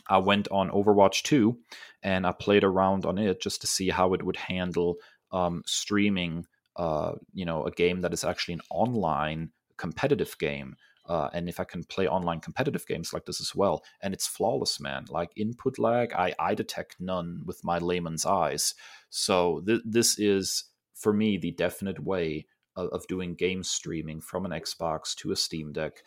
I 0.09 0.19
went 0.19 0.49
on 0.51 0.71
Overwatch 0.71 1.23
2 1.23 1.57
and 2.03 2.27
I 2.27 2.33
played 2.33 2.65
around 2.65 3.07
on 3.07 3.19
it 3.19 3.41
just 3.41 3.61
to 3.61 3.69
see 3.69 3.91
how 3.91 4.15
it 4.15 4.25
would 4.25 4.37
handle 4.37 4.97
um, 5.31 5.63
streaming, 5.65 6.47
uh, 6.75 7.13
you 7.33 7.45
know, 7.45 7.65
a 7.67 7.71
game 7.71 8.01
that 8.01 8.13
is 8.13 8.25
actually 8.25 8.55
an 8.55 8.63
online 8.69 9.51
competitive 9.77 10.37
game 10.39 10.75
uh, 11.09 11.31
and 11.33 11.49
if 11.49 11.61
I 11.61 11.65
can 11.65 11.85
play 11.85 12.09
online 12.09 12.41
competitive 12.41 12.87
games 12.87 13.13
like 13.13 13.27
this 13.27 13.41
as 13.41 13.55
well, 13.55 13.85
and 14.03 14.13
it's 14.13 14.27
flawless, 14.27 14.81
man. 14.81 15.05
Like 15.09 15.31
input 15.37 15.79
lag, 15.79 16.13
I 16.13 16.35
I 16.39 16.55
detect 16.55 16.97
none 16.99 17.43
with 17.45 17.65
my 17.65 17.79
layman's 17.79 18.27
eyes. 18.27 18.75
So 19.11 19.63
th- 19.67 19.83
this 19.85 20.19
is 20.19 20.65
for 20.95 21.13
me 21.13 21.37
the 21.37 21.53
definite 21.53 22.03
way 22.03 22.47
of, 22.75 22.89
of 22.91 23.07
doing 23.07 23.35
game 23.35 23.63
streaming 23.63 24.21
from 24.21 24.45
an 24.45 24.53
Xbox 24.53 25.15
to 25.17 25.33
a 25.33 25.37
Steam 25.37 25.73
Deck. 25.73 26.03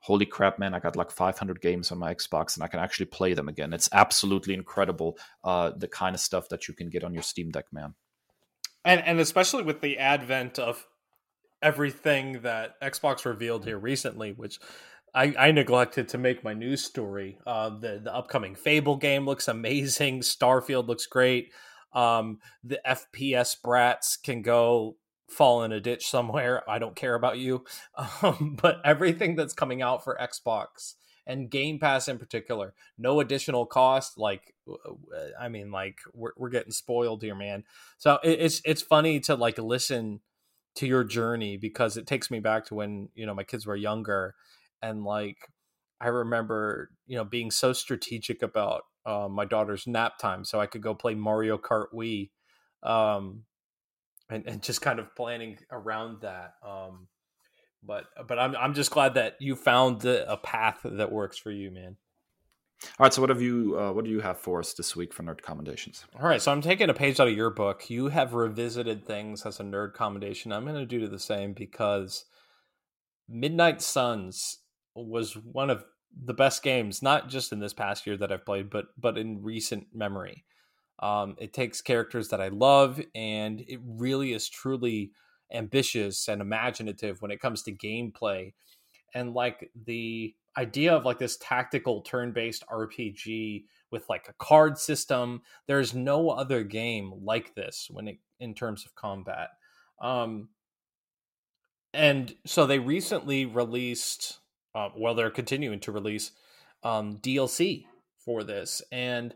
Holy 0.00 0.26
crap, 0.26 0.58
man! 0.58 0.74
I 0.74 0.78
got 0.78 0.96
like 0.96 1.10
500 1.10 1.60
games 1.60 1.90
on 1.90 1.98
my 1.98 2.14
Xbox, 2.14 2.54
and 2.54 2.62
I 2.62 2.68
can 2.68 2.80
actually 2.80 3.06
play 3.06 3.34
them 3.34 3.48
again. 3.48 3.72
It's 3.72 3.88
absolutely 3.92 4.54
incredible, 4.54 5.18
uh, 5.42 5.72
the 5.76 5.88
kind 5.88 6.14
of 6.14 6.20
stuff 6.20 6.48
that 6.50 6.68
you 6.68 6.74
can 6.74 6.88
get 6.88 7.04
on 7.04 7.12
your 7.12 7.22
Steam 7.22 7.50
Deck, 7.50 7.66
man. 7.72 7.94
And 8.84 9.02
and 9.04 9.18
especially 9.18 9.64
with 9.64 9.80
the 9.80 9.98
advent 9.98 10.58
of 10.58 10.86
everything 11.62 12.42
that 12.42 12.80
Xbox 12.80 13.24
revealed 13.24 13.64
here 13.64 13.78
recently, 13.78 14.32
which 14.32 14.58
I, 15.14 15.34
I 15.38 15.50
neglected 15.52 16.08
to 16.08 16.18
make 16.18 16.44
my 16.44 16.54
news 16.54 16.84
story. 16.84 17.38
Uh, 17.46 17.70
the 17.70 18.00
the 18.02 18.14
upcoming 18.14 18.54
Fable 18.54 18.96
game 18.96 19.26
looks 19.26 19.48
amazing. 19.48 20.20
Starfield 20.20 20.86
looks 20.86 21.06
great. 21.06 21.52
Um, 21.92 22.38
the 22.62 22.80
FPS 22.86 23.56
brats 23.62 24.16
can 24.16 24.42
go 24.42 24.96
fall 25.28 25.62
in 25.62 25.72
a 25.72 25.80
ditch 25.80 26.08
somewhere. 26.08 26.68
I 26.68 26.78
don't 26.78 26.96
care 26.96 27.14
about 27.14 27.38
you. 27.38 27.64
Um, 28.22 28.56
but 28.60 28.80
everything 28.84 29.36
that's 29.36 29.52
coming 29.54 29.82
out 29.82 30.02
for 30.04 30.18
Xbox 30.20 30.94
and 31.26 31.50
Game 31.50 31.78
Pass 31.78 32.08
in 32.08 32.18
particular, 32.18 32.74
no 32.96 33.20
additional 33.20 33.66
cost. 33.66 34.18
Like, 34.18 34.54
I 35.38 35.48
mean, 35.48 35.70
like 35.70 35.98
we're 36.14 36.32
we're 36.36 36.48
getting 36.48 36.72
spoiled 36.72 37.22
here, 37.22 37.34
man. 37.34 37.64
So 37.98 38.18
it, 38.24 38.40
it's 38.40 38.62
it's 38.64 38.82
funny 38.82 39.20
to 39.20 39.34
like 39.34 39.58
listen 39.58 40.20
to 40.78 40.86
your 40.86 41.02
journey 41.02 41.56
because 41.56 41.96
it 41.96 42.06
takes 42.06 42.30
me 42.30 42.38
back 42.38 42.64
to 42.64 42.74
when 42.74 43.08
you 43.16 43.26
know 43.26 43.34
my 43.34 43.42
kids 43.42 43.66
were 43.66 43.74
younger 43.74 44.36
and 44.80 45.02
like 45.02 45.36
i 46.00 46.06
remember 46.06 46.90
you 47.08 47.16
know 47.16 47.24
being 47.24 47.50
so 47.50 47.72
strategic 47.72 48.42
about 48.42 48.82
uh, 49.04 49.26
my 49.28 49.44
daughter's 49.44 49.88
nap 49.88 50.18
time 50.18 50.44
so 50.44 50.60
i 50.60 50.66
could 50.66 50.80
go 50.80 50.94
play 50.94 51.16
mario 51.16 51.58
kart 51.58 51.86
wii 51.92 52.30
um, 52.84 53.42
and, 54.30 54.46
and 54.46 54.62
just 54.62 54.80
kind 54.80 55.00
of 55.00 55.12
planning 55.16 55.58
around 55.72 56.20
that 56.20 56.52
um, 56.64 57.08
but 57.82 58.04
but 58.28 58.38
i'm 58.38 58.54
i'm 58.54 58.74
just 58.74 58.92
glad 58.92 59.14
that 59.14 59.34
you 59.40 59.56
found 59.56 60.04
a 60.04 60.36
path 60.36 60.78
that 60.84 61.10
works 61.10 61.38
for 61.38 61.50
you 61.50 61.72
man 61.72 61.96
all 62.82 63.04
right, 63.04 63.12
so 63.12 63.20
what 63.20 63.30
have 63.30 63.42
you 63.42 63.76
uh, 63.78 63.92
what 63.92 64.04
do 64.04 64.10
you 64.10 64.20
have 64.20 64.38
for 64.38 64.60
us 64.60 64.72
this 64.72 64.94
week 64.94 65.12
for 65.12 65.22
nerd 65.22 65.42
commendations? 65.42 66.04
All 66.18 66.28
right, 66.28 66.40
so 66.40 66.52
I'm 66.52 66.60
taking 66.60 66.90
a 66.90 66.94
page 66.94 67.18
out 67.18 67.28
of 67.28 67.36
your 67.36 67.50
book. 67.50 67.90
You 67.90 68.08
have 68.08 68.34
revisited 68.34 69.04
things 69.04 69.44
as 69.44 69.58
a 69.58 69.64
nerd 69.64 69.94
commendation. 69.94 70.52
I'm 70.52 70.64
going 70.64 70.76
to 70.76 70.86
do 70.86 71.08
the 71.08 71.18
same 71.18 71.54
because 71.54 72.24
Midnight 73.28 73.82
Suns 73.82 74.58
was 74.94 75.34
one 75.34 75.70
of 75.70 75.84
the 76.24 76.34
best 76.34 76.62
games, 76.62 77.02
not 77.02 77.28
just 77.28 77.52
in 77.52 77.58
this 77.58 77.74
past 77.74 78.06
year 78.06 78.16
that 78.16 78.30
I've 78.30 78.46
played, 78.46 78.70
but 78.70 78.86
but 78.96 79.18
in 79.18 79.42
recent 79.42 79.88
memory. 79.92 80.44
Um, 81.00 81.36
it 81.38 81.52
takes 81.52 81.80
characters 81.80 82.28
that 82.28 82.40
I 82.40 82.48
love, 82.48 83.00
and 83.14 83.60
it 83.66 83.80
really 83.84 84.32
is 84.32 84.48
truly 84.48 85.12
ambitious 85.52 86.28
and 86.28 86.40
imaginative 86.40 87.22
when 87.22 87.30
it 87.30 87.40
comes 87.40 87.62
to 87.64 87.72
gameplay. 87.72 88.52
And 89.14 89.32
like 89.32 89.70
the 89.86 90.34
idea 90.58 90.92
of 90.92 91.04
like 91.04 91.18
this 91.18 91.36
tactical 91.36 92.02
turn-based 92.02 92.64
RPG 92.66 93.64
with 93.90 94.08
like 94.08 94.28
a 94.28 94.34
card 94.34 94.76
system. 94.76 95.42
There's 95.66 95.94
no 95.94 96.30
other 96.30 96.64
game 96.64 97.12
like 97.22 97.54
this 97.54 97.88
when 97.90 98.08
it 98.08 98.18
in 98.40 98.54
terms 98.54 98.84
of 98.84 98.94
combat. 98.94 99.50
Um, 100.00 100.48
and 101.94 102.34
so 102.44 102.66
they 102.66 102.78
recently 102.78 103.46
released, 103.46 104.38
uh, 104.74 104.90
well, 104.96 105.14
they're 105.14 105.30
continuing 105.30 105.80
to 105.80 105.92
release 105.92 106.32
um, 106.82 107.18
DLC 107.18 107.86
for 108.18 108.44
this, 108.44 108.82
and 108.92 109.34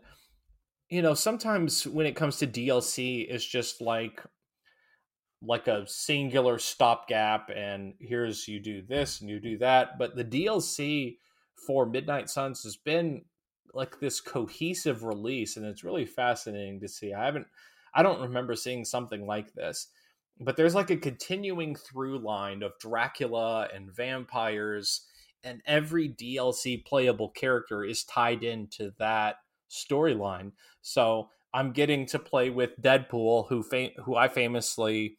you 0.89 1.01
know 1.01 1.13
sometimes 1.13 1.87
when 1.87 2.05
it 2.05 2.15
comes 2.15 2.37
to 2.37 2.47
DLC, 2.47 3.25
it's 3.27 3.45
just 3.45 3.81
like 3.81 4.21
like 5.45 5.67
a 5.67 5.85
singular 5.87 6.57
stopgap 6.57 7.49
and 7.53 7.93
here's 7.99 8.47
you 8.47 8.59
do 8.59 8.81
this 8.81 9.21
and 9.21 9.29
you 9.29 9.39
do 9.39 9.57
that. 9.57 9.97
But 9.97 10.15
the 10.15 10.23
dlc 10.23 11.17
for 11.55 11.85
midnight 11.85 12.29
suns 12.29 12.63
has 12.63 12.75
been 12.75 13.23
like 13.73 13.99
this 13.99 14.21
cohesive 14.21 15.03
release 15.03 15.57
and 15.57 15.65
it's 15.65 15.83
really 15.83 16.05
fascinating 16.05 16.79
to 16.79 16.87
see. 16.87 17.13
I 17.13 17.25
haven't 17.25 17.47
i 17.93 18.03
don't 18.03 18.21
remember 18.21 18.55
seeing 18.55 18.85
something 18.85 19.25
like 19.25 19.53
this 19.53 19.87
but 20.39 20.57
there's 20.57 20.75
like 20.75 20.89
a 20.89 20.97
continuing 20.97 21.75
through 21.75 22.17
line 22.17 22.63
of 22.63 22.77
dracula 22.79 23.67
and 23.73 23.93
vampires 23.95 25.05
and 25.43 25.61
every 25.65 26.09
dlc 26.09 26.85
playable 26.85 27.29
character 27.29 27.83
is 27.83 28.03
tied 28.03 28.43
into 28.43 28.91
that 28.97 29.37
storyline. 29.69 30.51
So 30.81 31.29
i'm 31.53 31.71
getting 31.71 32.05
to 32.07 32.19
play 32.19 32.49
with 32.49 32.81
deadpool 32.81 33.47
who 33.49 33.63
fam- 33.63 33.91
who 34.03 34.15
i 34.15 34.27
famously 34.27 35.17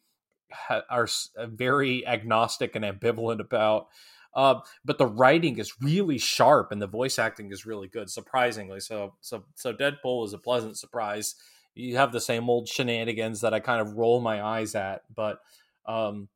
are 0.89 1.07
uh, 1.37 1.47
very 1.47 2.05
agnostic 2.07 2.75
and 2.75 2.85
ambivalent 2.85 3.39
about. 3.39 3.87
Uh, 4.33 4.59
but 4.83 4.97
the 4.97 5.07
writing 5.07 5.57
is 5.59 5.81
really 5.81 6.17
sharp 6.17 6.71
and 6.71 6.81
the 6.81 6.87
voice 6.87 7.17
acting 7.17 7.51
is 7.51 7.65
really 7.65 7.87
good, 7.87 8.09
surprisingly. 8.09 8.81
So, 8.81 9.13
so, 9.21 9.45
so 9.55 9.73
Deadpool 9.73 10.25
is 10.25 10.33
a 10.33 10.37
pleasant 10.37 10.77
surprise 10.77 11.35
you 11.75 11.97
have 11.97 12.11
the 12.11 12.21
same 12.21 12.49
old 12.49 12.67
shenanigans 12.67 13.41
that 13.41 13.53
I 13.53 13.59
kind 13.59 13.81
of 13.81 13.95
roll 13.95 14.21
my 14.21 14.41
eyes 14.41 14.75
at, 14.75 15.03
but 15.13 15.41
um, 15.85 16.29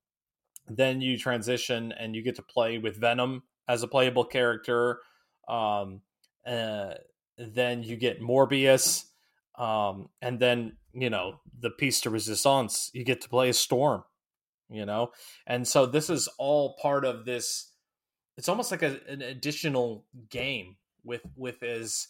then 0.67 1.01
you 1.01 1.17
transition 1.17 1.93
and 1.93 2.15
you 2.15 2.21
get 2.21 2.35
to 2.35 2.41
play 2.41 2.77
with 2.77 2.97
Venom 2.97 3.43
as 3.67 3.81
a 3.81 3.87
playable 3.87 4.25
character. 4.25 4.99
Um, 5.47 6.01
uh, 6.45 6.95
then 7.37 7.83
you 7.83 7.95
get 7.95 8.21
Morbius, 8.21 9.05
um, 9.57 10.09
and 10.21 10.39
then 10.39 10.75
you 10.93 11.09
know 11.09 11.39
the 11.57 11.69
piece 11.69 12.01
de 12.01 12.09
resistance. 12.09 12.91
You 12.93 13.05
get 13.05 13.21
to 13.21 13.29
play 13.29 13.49
a 13.49 13.53
Storm, 13.53 14.03
you 14.69 14.85
know, 14.85 15.11
and 15.47 15.67
so 15.67 15.85
this 15.85 16.09
is 16.09 16.27
all 16.37 16.75
part 16.81 17.05
of 17.05 17.25
this. 17.25 17.71
It's 18.37 18.49
almost 18.49 18.71
like 18.71 18.83
a, 18.83 18.99
an 19.07 19.21
additional 19.21 20.05
game 20.29 20.77
with 21.03 21.21
with 21.35 21.61
as 21.63 22.07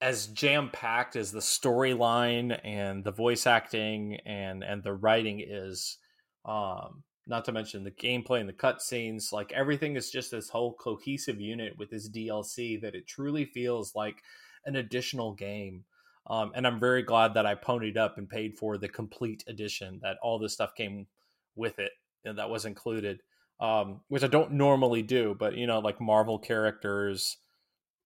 as 0.00 0.26
jam 0.28 0.70
packed 0.72 1.16
as 1.16 1.32
the 1.32 1.40
storyline 1.40 2.58
and 2.64 3.04
the 3.04 3.12
voice 3.12 3.46
acting 3.46 4.18
and 4.26 4.62
and 4.62 4.82
the 4.82 4.94
writing 4.94 5.44
is. 5.46 5.98
Um, 6.44 7.04
not 7.26 7.44
to 7.46 7.52
mention 7.52 7.84
the 7.84 7.90
gameplay 7.90 8.40
and 8.40 8.48
the 8.48 8.52
cutscenes. 8.52 9.32
Like 9.32 9.52
everything 9.52 9.96
is 9.96 10.10
just 10.10 10.30
this 10.30 10.50
whole 10.50 10.74
cohesive 10.74 11.40
unit 11.40 11.78
with 11.78 11.90
this 11.90 12.08
DLC 12.08 12.80
that 12.82 12.94
it 12.94 13.06
truly 13.06 13.44
feels 13.44 13.94
like 13.94 14.22
an 14.66 14.76
additional 14.76 15.32
game. 15.32 15.84
Um, 16.26 16.52
and 16.54 16.66
I'm 16.66 16.80
very 16.80 17.02
glad 17.02 17.34
that 17.34 17.46
I 17.46 17.54
ponied 17.54 17.96
up 17.96 18.16
and 18.18 18.28
paid 18.28 18.58
for 18.58 18.78
the 18.78 18.88
complete 18.88 19.44
edition. 19.46 20.00
That 20.02 20.16
all 20.22 20.38
this 20.38 20.54
stuff 20.54 20.74
came 20.74 21.06
with 21.56 21.78
it 21.78 21.92
and 22.24 22.38
that 22.38 22.50
was 22.50 22.64
included, 22.64 23.20
um, 23.60 24.00
which 24.08 24.22
I 24.22 24.28
don't 24.28 24.52
normally 24.52 25.02
do. 25.02 25.36
But 25.38 25.56
you 25.56 25.66
know, 25.66 25.78
like 25.78 26.00
Marvel 26.00 26.38
characters, 26.38 27.36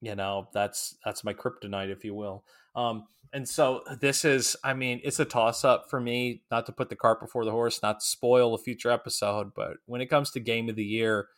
you 0.00 0.14
know, 0.14 0.48
that's 0.52 0.96
that's 1.04 1.24
my 1.24 1.34
kryptonite, 1.34 1.90
if 1.90 2.04
you 2.04 2.14
will. 2.14 2.44
Um, 2.74 3.06
and 3.32 3.48
so 3.48 3.82
this 4.00 4.24
is, 4.24 4.56
I 4.64 4.72
mean, 4.72 5.00
it's 5.04 5.20
a 5.20 5.24
toss 5.24 5.64
up 5.64 5.86
for 5.90 6.00
me, 6.00 6.42
not 6.50 6.66
to 6.66 6.72
put 6.72 6.88
the 6.88 6.96
cart 6.96 7.20
before 7.20 7.44
the 7.44 7.50
horse, 7.50 7.82
not 7.82 8.00
to 8.00 8.06
spoil 8.06 8.54
a 8.54 8.58
future 8.58 8.90
episode, 8.90 9.52
but 9.54 9.78
when 9.86 10.00
it 10.00 10.06
comes 10.06 10.30
to 10.30 10.40
game 10.40 10.68
of 10.68 10.76
the 10.76 10.84
year, 10.84 11.28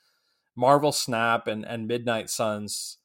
Marvel 0.57 0.93
Snap 0.93 1.47
and, 1.47 1.65
and 1.65 1.89
Midnight 1.89 2.31
Suns, 2.31 2.99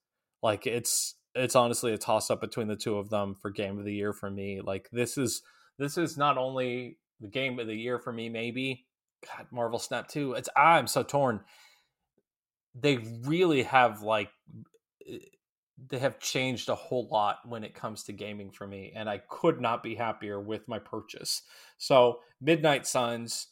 like 0.44 0.68
it's 0.68 1.16
it's 1.34 1.56
honestly 1.56 1.94
a 1.94 1.98
toss 1.98 2.30
up 2.30 2.42
between 2.42 2.68
the 2.68 2.76
two 2.76 2.98
of 2.98 3.10
them 3.10 3.36
for 3.42 3.50
game 3.50 3.78
of 3.78 3.86
the 3.86 3.94
year 3.94 4.14
for 4.14 4.30
me. 4.30 4.62
Like 4.62 4.90
this 4.92 5.18
is 5.18 5.42
this 5.80 5.98
is 5.98 6.18
not 6.18 6.38
only 6.38 6.98
the 7.20 7.28
game 7.28 7.60
of 7.60 7.68
the 7.68 7.76
year 7.76 8.00
for 8.00 8.12
me, 8.12 8.30
maybe. 8.30 8.86
God, 9.26 9.48
Marvel 9.52 9.80
Snap 9.80 10.08
too. 10.08 10.34
It's 10.34 10.50
I'm 10.56 10.88
so 10.88 11.04
torn. 11.04 11.42
They 12.74 12.98
really 12.98 13.64
have 13.64 14.02
like 14.02 14.30
they 15.90 16.00
have 16.00 16.20
changed 16.20 16.70
a 16.70 16.76
whole 16.76 17.08
lot 17.12 17.40
when 17.46 17.64
it 17.64 17.74
comes 17.76 18.04
to 18.04 18.14
gaming 18.14 18.52
for 18.52 18.66
me 18.66 18.94
and 18.96 19.10
i 19.10 19.18
could 19.30 19.60
not 19.60 19.84
be 19.84 19.96
happier 19.96 20.40
with 20.40 20.68
my 20.68 20.80
purchase 20.80 21.42
so 21.78 22.20
midnight 22.42 22.88
suns 22.88 23.48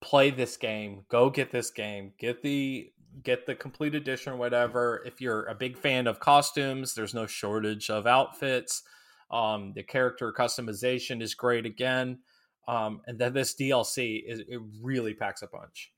play 0.00 0.30
this 0.30 0.56
game 0.56 1.04
go 1.08 1.28
get 1.28 1.50
this 1.50 1.70
game 1.70 2.12
get 2.18 2.42
the 2.42 2.90
get 3.22 3.46
the 3.46 3.54
complete 3.54 3.94
edition 3.94 4.32
or 4.32 4.36
whatever 4.36 5.02
if 5.04 5.20
you're 5.20 5.46
a 5.46 5.54
big 5.54 5.76
fan 5.76 6.06
of 6.06 6.20
costumes 6.20 6.94
there's 6.94 7.14
no 7.14 7.26
shortage 7.26 7.90
of 7.90 8.06
outfits 8.06 8.82
um, 9.30 9.72
the 9.74 9.82
character 9.82 10.32
customization 10.32 11.20
is 11.20 11.34
great 11.34 11.66
again 11.66 12.18
um, 12.68 13.00
and 13.08 13.18
then 13.18 13.32
this 13.32 13.54
dlc 13.54 14.22
is 14.26 14.40
it 14.40 14.60
really 14.80 15.14
packs 15.14 15.42
a 15.42 15.48
punch 15.48 15.92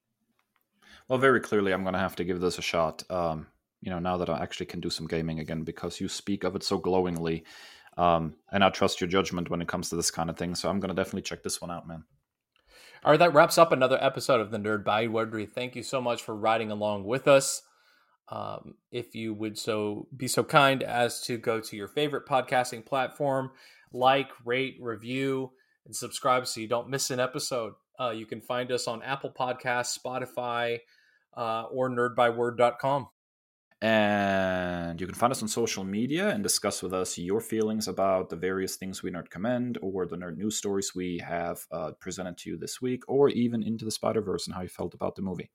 well 1.09 1.19
very 1.19 1.41
clearly 1.41 1.73
i'm 1.73 1.83
going 1.83 1.93
to 1.93 2.01
have 2.01 2.17
to 2.17 2.25
give 2.25 2.41
this 2.41 2.59
a 2.59 2.63
shot 2.63 3.03
um, 3.11 3.47
you 3.81 3.91
know 3.91 3.99
now 3.99 4.17
that 4.17 4.29
I 4.29 4.41
actually 4.43 4.67
can 4.67 4.81
do 4.81 4.91
some 4.91 5.07
gaming 5.07 5.41
again 5.41 5.63
because 5.63 6.01
you 6.01 6.09
speak 6.09 6.45
of 6.45 6.55
it 6.57 6.63
so 6.63 6.79
glowingly, 6.79 7.45
um, 7.97 8.35
and 8.53 8.63
I 8.63 8.71
trust 8.71 9.01
your 9.01 9.09
judgment 9.09 9.51
when 9.51 9.63
it 9.63 9.69
comes 9.69 9.89
to 9.91 9.97
this 9.97 10.11
kind 10.11 10.31
of 10.31 10.37
thing. 10.37 10.55
So 10.55 10.69
I'm 10.69 10.81
gonna 10.81 10.95
definitely 10.95 11.23
check 11.23 11.43
this 11.43 11.61
one 11.61 11.71
out, 11.71 11.89
man. 11.89 12.05
All 13.03 13.13
right, 13.13 13.19
that 13.19 13.33
wraps 13.33 13.57
up 13.57 13.73
another 13.73 13.99
episode 14.01 14.41
of 14.41 14.51
the 14.51 14.59
Nerd 14.59 14.85
By 14.85 15.07
Byword. 15.07 15.53
Thank 15.55 15.75
you 15.75 15.83
so 15.83 16.01
much 16.01 16.23
for 16.23 16.37
riding 16.37 16.71
along 16.71 17.05
with 17.05 17.27
us. 17.29 17.63
Um, 18.29 18.75
if 18.93 19.15
you 19.15 19.35
would 19.35 19.59
so 19.59 20.07
be 20.17 20.29
so 20.29 20.45
kind 20.45 20.83
as 20.83 21.23
to 21.23 21.39
go 21.39 21.61
to 21.61 21.77
your 21.77 21.89
favorite 21.89 22.27
podcasting 22.27 22.85
platform, 22.85 23.51
like, 23.93 24.29
rate, 24.45 24.77
review, 24.81 25.51
and 25.87 25.95
subscribe 25.95 26.47
so 26.47 26.61
you 26.61 26.69
don't 26.69 26.89
miss 26.89 27.11
an 27.11 27.21
episode. 27.21 27.75
Uh, 27.99 28.11
you 28.11 28.27
can 28.27 28.41
find 28.41 28.73
us 28.73 28.87
on 28.89 29.03
Apple 29.03 29.31
Podcasts, 29.31 29.99
Spotify, 29.99 30.79
uh, 31.37 31.65
or 31.65 31.91
nerdbyword.com. 31.91 33.09
And 33.83 35.01
you 35.01 35.07
can 35.07 35.15
find 35.15 35.31
us 35.31 35.41
on 35.41 35.49
social 35.49 35.85
media 35.85 36.29
and 36.29 36.43
discuss 36.43 36.83
with 36.83 36.93
us 36.93 37.17
your 37.17 37.41
feelings 37.41 37.89
about 37.89 38.29
the 38.29 38.37
various 38.37 38.77
things 38.77 39.03
we 39.03 39.11
nerd 39.11 39.31
commend 39.31 39.79
or 39.81 40.05
the 40.05 40.17
nerd 40.17 40.37
news 40.37 40.57
stories 40.57 40.95
we 40.95 41.19
have 41.19 41.67
uh, 41.73 41.93
presented 41.99 42.37
to 42.39 42.51
you 42.51 42.59
this 42.59 42.83
week, 42.83 43.03
or 43.09 43.31
even 43.31 43.63
into 43.63 43.87
the 43.87 43.91
Spider 43.91 44.21
Verse 44.21 44.47
and 44.47 44.55
how 44.55 44.61
you 44.61 44.69
felt 44.69 44.93
about 44.93 45.17
the 45.17 45.23
movie. 45.23 45.51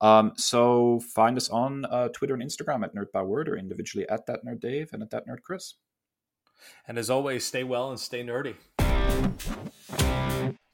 Um, 0.00 0.32
so 0.36 1.00
find 1.00 1.36
us 1.36 1.48
on 1.48 1.86
uh, 1.86 2.08
Twitter 2.08 2.34
and 2.34 2.42
Instagram 2.42 2.84
at 2.84 2.94
Nerd 2.94 3.10
by 3.12 3.22
Word 3.22 3.48
or 3.48 3.56
individually 3.56 4.08
at 4.08 4.26
that 4.26 4.44
Nerd 4.44 4.60
Dave 4.60 4.90
and 4.92 5.02
at 5.02 5.10
that 5.10 5.26
Nerd 5.26 5.42
Kris. 5.42 5.74
And 6.86 6.98
as 6.98 7.10
always, 7.10 7.44
stay 7.44 7.64
well 7.64 7.90
and 7.90 7.98
stay 7.98 8.22
nerdy. 8.22 8.54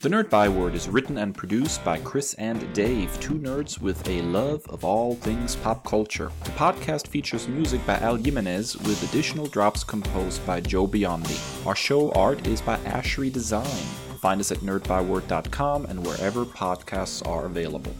The 0.02 0.08
Nerd 0.08 0.30
Byword 0.30 0.74
is 0.74 0.88
written 0.88 1.16
and 1.18 1.32
produced 1.32 1.84
by 1.84 1.98
Kris 1.98 2.34
and 2.34 2.72
Dave, 2.74 3.20
two 3.20 3.34
nerds 3.34 3.80
with 3.80 4.08
a 4.08 4.20
love 4.22 4.64
of 4.68 4.84
all 4.84 5.14
things 5.14 5.54
pop 5.54 5.84
culture. 5.86 6.32
The 6.42 6.50
podcast 6.50 7.06
features 7.06 7.46
music 7.46 7.86
by 7.86 7.98
Al 7.98 8.16
Jimenez 8.16 8.76
with 8.78 9.00
additional 9.08 9.46
drops 9.46 9.84
composed 9.84 10.44
by 10.44 10.60
Joe 10.60 10.88
Biondi. 10.88 11.66
Our 11.66 11.76
show 11.76 12.10
art 12.12 12.44
is 12.48 12.60
by 12.60 12.78
Ashery 12.78 13.32
Design. 13.32 13.86
Find 14.20 14.40
us 14.40 14.50
at 14.50 14.58
nerdbyword.com 14.58 15.86
and 15.86 16.04
wherever 16.04 16.44
podcasts 16.44 17.24
are 17.26 17.46
available. 17.46 17.94